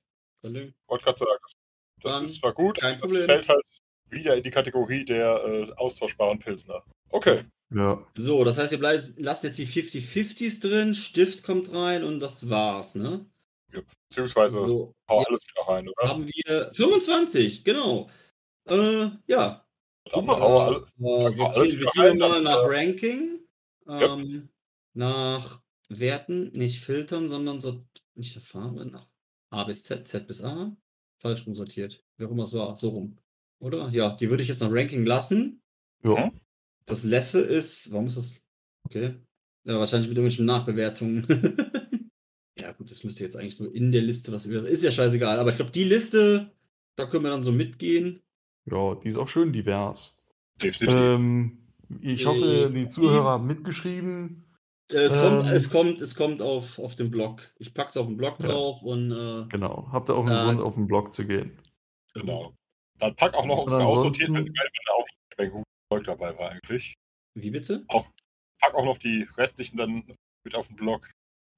[0.43, 1.53] Dann, Wollte gerade sagen, das,
[2.13, 3.27] Dann ist zwar gut, kein das Problem.
[3.27, 3.65] fällt halt
[4.09, 6.83] wieder in die Kategorie der äh, austauschbaren Pilsner.
[7.11, 7.45] Okay.
[7.73, 8.05] Ja.
[8.17, 12.51] So, das heißt, wir bleiben, lassen jetzt die 50-50s drin, Stift kommt rein und das
[12.51, 13.25] war's, ne?
[14.09, 16.09] Beziehungsweise So, hau alles wieder rein, oder?
[16.09, 18.11] haben wir 25, genau.
[18.69, 19.65] Äh, ja.
[20.13, 20.83] Hau alles.
[21.01, 23.41] Äh, alles sortieren wir die rein, mal nach äh, Ranking.
[23.89, 24.49] Ähm,
[24.95, 29.09] Nach Werten, nicht filtern, sondern so, nicht Farbe, nach
[29.51, 30.77] A bis Z, Z bis A.
[31.19, 32.03] Falsch rumsortiert.
[32.17, 33.19] Wer auch immer es war, so rum.
[33.59, 33.91] Oder?
[33.91, 35.63] Ja, die würde ich jetzt nach Ranking lassen.
[36.03, 36.31] Ja.
[36.87, 38.47] Das Level ist, warum ist das?
[38.85, 39.15] Okay.
[39.65, 41.27] Ja, wahrscheinlich mit irgendwelchen Nachbewertungen.
[42.59, 44.67] ja, gut, das müsste jetzt eigentlich nur in der Liste was über.
[44.67, 46.51] Ist ja scheißegal, aber ich glaube, die Liste,
[46.97, 48.23] da können wir dann so mitgehen.
[48.71, 50.27] Ja, die ist auch schön divers.
[50.63, 50.99] Definitiv.
[50.99, 54.45] Ähm, ich Äh, hoffe, die Zuhörer haben mitgeschrieben.
[54.91, 55.49] Äh, Es, kommt, Ähm.
[55.53, 57.43] es kommt, es kommt auf, auf den Blog.
[57.59, 58.49] Ich pack's auf den Blog Ja.
[58.49, 59.89] drauf und äh, Genau.
[59.93, 61.59] Habt ihr auch einen Äh, Grund, auf den Blog zu gehen.
[62.15, 62.55] genau.
[62.99, 65.07] Dann pack auch noch unsere aussortierten, wenn da auch
[65.39, 66.95] Menge gutes Zeug dabei war eigentlich.
[67.35, 67.85] wie bitte?
[67.89, 70.05] Pack auch noch die restlichen dann
[70.45, 71.09] mit auf den Blog.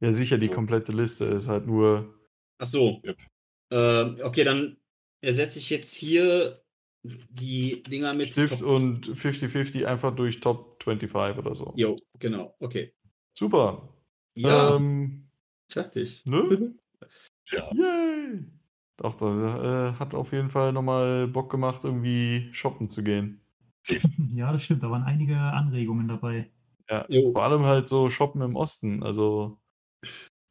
[0.01, 0.53] Ja, sicher, die So.
[0.53, 2.15] komplette Liste ist halt nur.
[2.59, 3.01] Ach so.
[3.05, 3.19] Yep.
[3.73, 4.77] Ähm, okay, dann
[5.21, 6.62] ersetze ich jetzt hier
[7.05, 11.73] die Dinger mit Stift Top- und 50-50 einfach durch Top 25 oder so.
[11.77, 12.55] Jo, genau.
[12.61, 12.93] Okay.
[13.37, 13.89] Super.
[14.35, 15.29] Ja, Ähm,
[15.71, 16.23] fertig.
[16.27, 16.75] ne?
[17.51, 17.71] Ja.
[17.75, 18.47] Yay!
[18.97, 23.41] Doch, das äh, hat auf jeden Fall nochmal Bock gemacht, irgendwie shoppen zu gehen.
[24.35, 24.83] Ja, das stimmt.
[24.83, 26.51] Da waren einige Anregungen dabei.
[26.89, 27.33] Ja, Jo.
[27.33, 29.03] vor allem halt so shoppen im Osten.
[29.03, 29.59] Also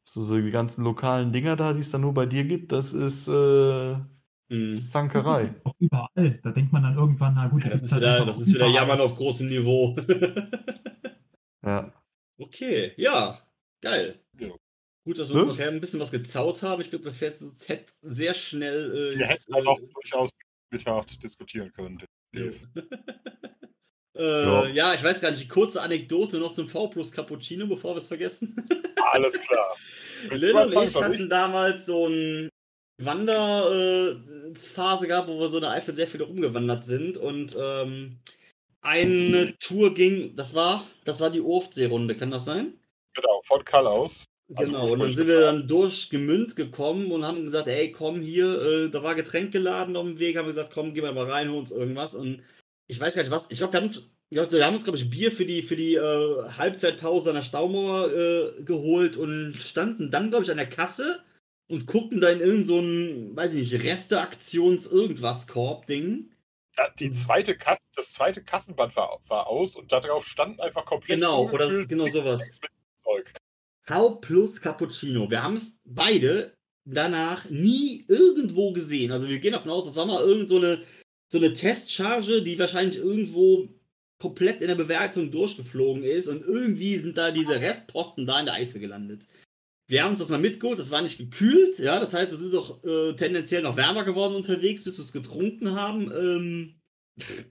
[0.04, 2.94] so, so die ganzen lokalen Dinger da, die es dann nur bei dir gibt, das
[2.94, 3.96] ist, äh,
[4.52, 4.74] Hm.
[4.74, 5.54] ist Zankerei.
[5.64, 6.40] Auch überall.
[6.44, 8.48] Da denkt man dann irgendwann, na gut, Ja, da das ist halt wieder, das ist
[8.50, 8.74] wieder überall.
[8.74, 9.96] Jammern auf großem Niveau.
[11.64, 11.94] Ja.
[12.40, 13.40] okay, ja,
[13.82, 14.20] geil.
[14.40, 14.50] Ja.
[15.06, 15.54] Gut, dass wir uns Ne?
[15.54, 16.82] nachher ein bisschen was gezaut haben.
[16.82, 18.92] Ich glaube, das hätte sehr schnell.
[18.92, 20.32] Äh, Wir jetzt, hätten dann auch äh, durchaus
[20.72, 22.02] Mittag diskutieren können.
[22.34, 22.68] definitiv.
[24.18, 24.66] äh, Ja.
[24.70, 24.94] ja.
[24.96, 28.56] ich weiß gar nicht, kurze Anekdote noch zum V plus Cappuccino, bevor wir es vergessen.
[29.12, 29.68] Alles klar.
[30.32, 32.50] Lil und ich hatten damals so eine
[34.52, 38.20] Wanderphase gehabt, wo wir so in der Eifel sehr viel rumgewandert sind und ähm,
[38.82, 42.74] eine Tour ging, das war, das war die Urftseerunde, kann das sein?
[43.14, 44.26] Genau, von Karl aus.
[44.56, 48.22] Also Genau, und dann sind wir dann durch Gemünd gekommen und haben gesagt, ey, komm
[48.22, 51.14] hier, äh, da war Getränk geladen auf dem Weg, haben wir gesagt, komm, geh mal
[51.14, 52.16] mal rein, hol uns irgendwas.
[52.16, 52.42] Und
[52.88, 53.92] ich weiß gar nicht was, ich glaube, wir haben,
[54.30, 57.44] glaub, wir haben uns, glaube ich, Bier für die, für die äh, Halbzeitpause an der
[57.44, 61.24] Staumauer äh, geholt und standen dann, glaube ich, an der Kasse
[61.72, 66.32] und guckten da in irgendeinen, so einen, weiß ich nicht, Reste-Aktions-Irgendwas-Korb-Ding.
[67.00, 71.50] Die zweite Kasse, das zweite Kassenband war, war aus und darauf standen einfach komplett Genau,
[71.50, 72.60] oder genau sowas.
[73.04, 73.34] Zeug.
[74.22, 75.30] Plus Cappuccino.
[75.30, 76.54] Wir haben es beide
[76.86, 79.12] danach nie irgendwo gesehen.
[79.12, 80.82] Also wir gehen davon aus, das war mal irgend so eine,
[81.32, 83.70] so eine Testcharge, die wahrscheinlich irgendwo
[84.20, 88.56] komplett in der Bewertung durchgeflogen ist und irgendwie sind da diese Restposten da in der
[88.56, 89.28] Eifel gelandet.
[89.92, 92.54] Wir haben uns das mal mitgeholt, das war nicht gekühlt, ja, das heißt, es ist
[92.54, 96.10] doch äh, tendenziell noch wärmer geworden unterwegs, bis wir es getrunken haben.
[96.12, 96.80] Ähm,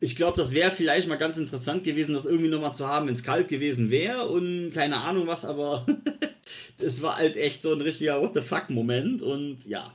[0.00, 3.14] ich glaube, das wäre vielleicht mal ganz interessant gewesen, das irgendwie nochmal zu haben, wenn
[3.14, 5.84] es kalt gewesen wäre und keine Ahnung was, aber
[6.78, 9.94] es war halt echt so ein richtiger What the fuck-Moment und ja,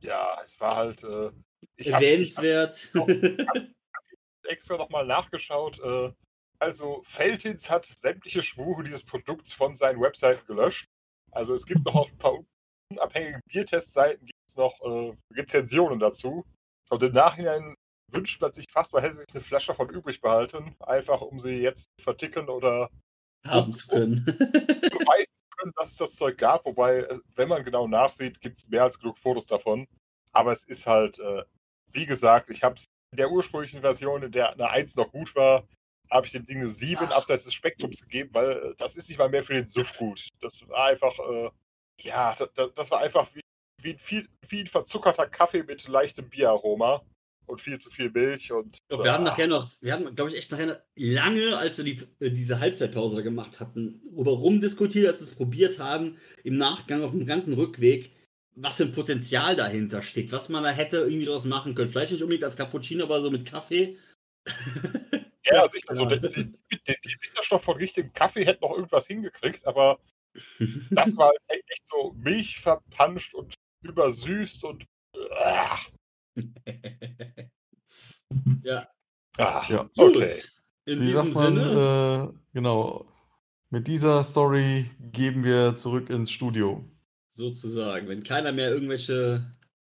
[0.00, 1.04] Ja, es war halt.
[1.04, 1.30] Äh,
[1.76, 2.92] ich hab- ich hab- erwähnenswert.
[4.42, 5.78] extra nochmal nachgeschaut.
[5.80, 6.10] Äh,
[6.58, 10.88] also Feltins hat sämtliche Schwure dieses Produkts von seinen Webseiten gelöscht.
[11.34, 12.38] Also es gibt noch auf ein paar
[12.90, 16.44] unabhängigen Biertestseiten gibt es noch äh, Rezensionen dazu.
[16.90, 17.74] Und im Nachhinein
[18.12, 21.60] wünscht man sich fast, man hätte sich eine Flasche davon übrig behalten, einfach um sie
[21.60, 22.88] jetzt verticken oder
[23.46, 24.24] Haben zu können.
[24.24, 26.64] beweisen zu können, dass es das Zeug gab.
[26.64, 29.86] Wobei, äh, wenn man genau nachsieht, gibt es mehr als genug Fotos davon.
[30.32, 31.44] Aber es ist halt, äh,
[31.92, 35.34] wie gesagt, ich habe es in der ursprünglichen Version, in der eine 1 noch gut
[35.36, 35.66] war,
[36.14, 37.16] habe ich dem Ding eine 7 Ach.
[37.16, 40.28] abseits des Spektrums gegeben, weil äh, das ist nicht mal mehr für den Suff gut.
[40.40, 41.50] Das war einfach, äh,
[42.00, 43.40] ja, das, das war einfach wie,
[43.82, 47.02] wie, ein viel, wie ein verzuckerter Kaffee mit leichtem Bieraroma
[47.46, 48.78] und viel zu viel Milch und.
[48.88, 49.30] Wir haben Ah.
[49.30, 53.22] nachher noch, wir haben, glaube ich, echt nachher lange, als wir die, äh, diese Halbzeitpause
[53.24, 58.12] gemacht hatten, darüber rumdiskutiert, als wir es probiert haben, im Nachgang auf dem ganzen Rückweg,
[58.54, 61.90] was für ein Potenzial dahinter steckt, was man da hätte irgendwie draus machen können.
[61.90, 63.98] Vielleicht nicht unbedingt als Cappuccino, aber so mit Kaffee.
[65.46, 65.88] Ja, sicher.
[65.90, 66.16] Also, Ja.
[66.16, 69.98] die Bitterstoff von richtigem Kaffee hätte noch irgendwas hingekriegt, aber
[70.90, 74.84] das war e- echt so milchverpanscht und übersüßt und.
[75.38, 75.78] Ah,
[78.62, 78.88] ja,
[79.38, 79.88] ah, Ja.
[79.96, 80.32] okay.
[80.86, 83.06] In Wie diesem sagt man, Sinne, äh, genau.
[83.70, 86.84] Mit dieser Story geben wir zurück ins Studio.
[87.30, 89.50] sozusagen, wenn keiner mehr irgendwelche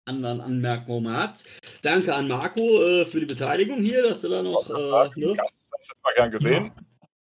[0.06, 1.44] anderen Anmerkungen hat.
[1.82, 4.68] Danke an Marco äh, für die Beteiligung hier, dass du da noch.
[4.68, 5.36] Äh, ne?
[5.36, 6.72] Das, hätten wir gern gesehen.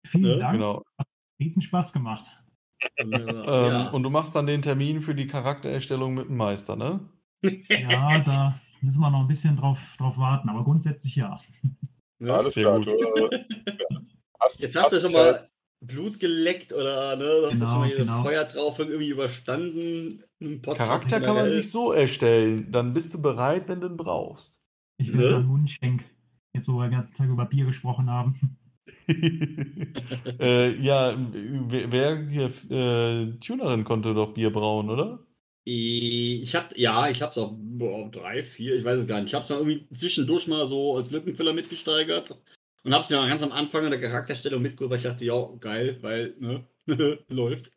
[0.07, 0.39] Vielen Ne?
[0.39, 0.53] Dank.
[0.55, 0.83] Genau.
[1.41, 2.27] Riesen Spaß gemacht.
[2.97, 3.89] Ähm, ja.
[3.91, 7.01] Und du machst dann den Termin für die Charaktererstellung mit dem Meister, ne?
[7.69, 11.41] Ja, da müssen wir noch ein bisschen drauf, drauf warten, aber grundsätzlich ja.
[12.19, 12.37] Ja.
[12.37, 12.79] Alles Sehr klar.
[12.79, 12.87] gut.
[12.89, 13.45] Du, äh,
[14.41, 15.47] hast, Jetzt hast du schon ja mal
[15.83, 18.23] Blut geleckt oder ne, hast du Genau, schon mal hier genau.
[18.23, 20.23] Feuertraufe irgendwie überstanden.
[20.39, 22.71] Im Podcast Charakter kann man sich so erstellen.
[22.71, 24.61] Dann bist du bereit, wenn du ihn brauchst.
[24.99, 25.19] Ich Ne?
[25.19, 26.05] will dann Mundschenk.
[26.55, 28.57] Jetzt, wo wir den ganzen Tag über Bier gesprochen haben.
[30.41, 31.17] äh, ja,
[31.69, 35.21] wer, wer hier, äh, Tunerin konnte doch Bier brauen, oder?
[35.65, 39.31] Ich hab, ja, ich hab's auch boah, drei, vier, ich weiß es gar nicht.
[39.31, 42.37] Ich hab's mal irgendwie zwischendurch mal so als Lückenfüller mitgesteigert
[42.85, 45.41] und hab's mir mal ganz am Anfang in der Charakterstellung mitgeholt, weil ich dachte, ja,
[45.61, 46.67] geil, weil, ne,
[47.29, 47.73] läuft.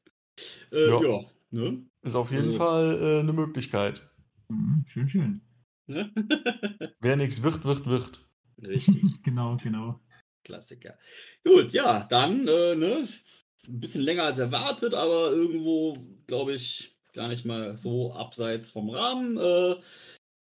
[0.71, 1.01] Äh, Ja.
[1.01, 1.25] ja.
[1.51, 1.85] ne?
[2.01, 4.01] Ist auf jeden Also- Fall äh, eine Möglichkeit.
[4.49, 5.41] Mhm, schön, schön.
[5.87, 6.11] ne?
[7.01, 8.25] Wer nichts wird, wird, wird.
[8.65, 9.03] Richtig.
[9.23, 9.99] genau, genau.
[10.43, 10.97] Klassiker.
[11.43, 13.07] Gut, ja, dann, äh, ne,
[13.67, 18.89] ein bisschen länger als erwartet, aber irgendwo, glaube ich, gar nicht mal so abseits vom
[18.91, 19.37] Rahmen.
[19.37, 19.75] Äh,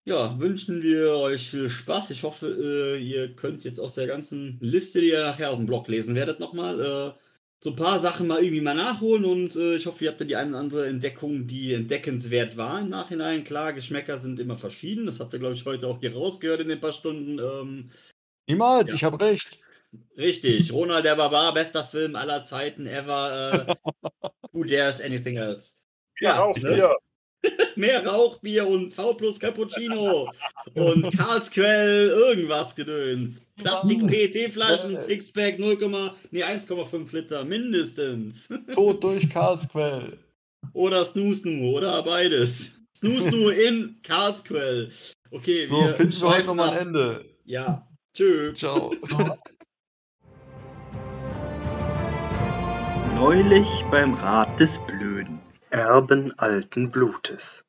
[0.05, 2.11] ja, wünschen wir euch viel Spaß.
[2.11, 5.65] Ich hoffe, äh, ihr könnt jetzt aus der ganzen Liste, die ihr nachher auf dem
[5.65, 7.19] Blog lesen werdet, nochmal äh,
[7.59, 10.25] so ein paar Sachen mal irgendwie mal nachholen und äh, ich hoffe, ihr habt da
[10.25, 13.43] die eine oder andere Entdeckung, die entdeckenswert war im Nachhinein.
[13.43, 15.07] Klar, Geschmäcker sind immer verschieden.
[15.07, 17.39] Das habt ihr, glaube ich, heute auch hier rausgehört in den paar Stunden.
[17.39, 17.89] Ähm,
[18.47, 18.95] Niemals, Ja.
[18.95, 19.57] ich habe recht.
[20.17, 23.67] Richtig, Ronald der Barbar, bester Film aller Zeiten ever.
[23.67, 23.75] Äh,
[24.51, 25.73] who dares anything else?
[26.19, 26.75] Ja, auch ne?
[26.75, 26.95] hier.
[27.75, 30.29] Mehr Rauchbier und V plus Cappuccino
[30.73, 33.45] und Karlsquell, irgendwas gedöns.
[33.57, 35.77] Plastik-PET-Flaschen, Sixpack 0,
[36.31, 38.49] nee, 1,5 Liter mindestens.
[38.73, 40.19] Tod durch Karlsquell.
[40.73, 41.33] Oder Snoo
[41.75, 42.71] oder beides.
[42.95, 44.89] Snoo in Karlsquell.
[45.31, 46.87] Okay, So, finden wir heute nochmal ein.
[46.87, 47.25] Ende.
[47.43, 48.53] Ja, tschö.
[48.53, 48.93] Ciao.
[53.15, 55.34] Neulich beim Rat des Blöden.
[55.75, 57.65] Erben alten Blutes.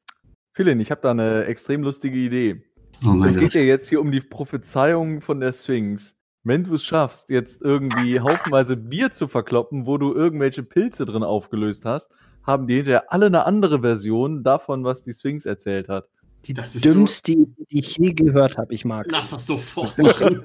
[0.52, 2.62] Philin, ich habe da eine extrem lustige Idee.
[3.04, 6.14] Oh Es geht ja jetzt hier um die Prophezeiung von der Sphinx.
[6.44, 11.24] Wenn du es schaffst, jetzt irgendwie haufenweise Bier zu verkloppen, wo du irgendwelche Pilze drin
[11.24, 12.08] aufgelöst hast,
[12.44, 16.08] haben die hinterher alle eine andere Version davon, was die Sphinx erzählt hat.
[16.44, 18.72] Die Das ist dümmste Idee, die ich je gehört habe.
[18.72, 20.44] Ich mag Lass das sofort machen.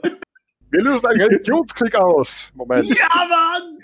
[0.72, 2.52] Wir lösen einen Religionskrieg aus.
[2.56, 2.90] Moment.
[2.90, 3.81] ja, Mann!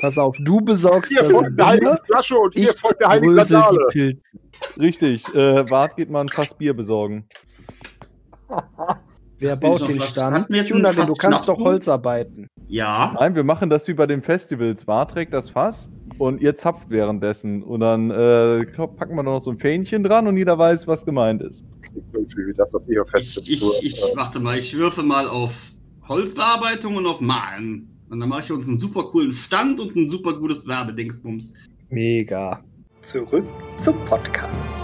[0.00, 3.08] Pass auf, du besorgst Hier das folgt der heiligen Flasche und ich hier folgt der
[3.08, 3.86] heiligen Sandale.
[3.92, 4.38] die Pilze.
[4.78, 7.26] Richtig, äh, Wart geht mal ein Fass Bier besorgen.
[9.38, 10.48] Wer baut den Stand?
[10.48, 11.64] ein du kannst doch Schnapsbuch?
[11.64, 12.48] Holz arbeiten.
[12.68, 13.14] Ja.
[13.18, 14.86] Nein, wir machen das wie bei den Festivals.
[14.86, 17.62] Wart trägt das Fass und ihr zapft währenddessen.
[17.62, 21.42] Und dann äh, packen wir noch so ein Fähnchen dran und jeder weiß, was gemeint
[21.42, 21.64] ist.
[22.56, 25.72] Das, was ihr Ich, ich, ich, warte mal, ich würfe mal auf
[26.08, 27.93] Holzbearbeitung und auf Malen.
[28.10, 31.54] Und dann mache ich uns einen super coolen Stand und ein super gutes Werbedingsbums.
[31.90, 32.62] Mega.
[33.02, 33.46] Zurück
[33.78, 34.76] zum Podcast.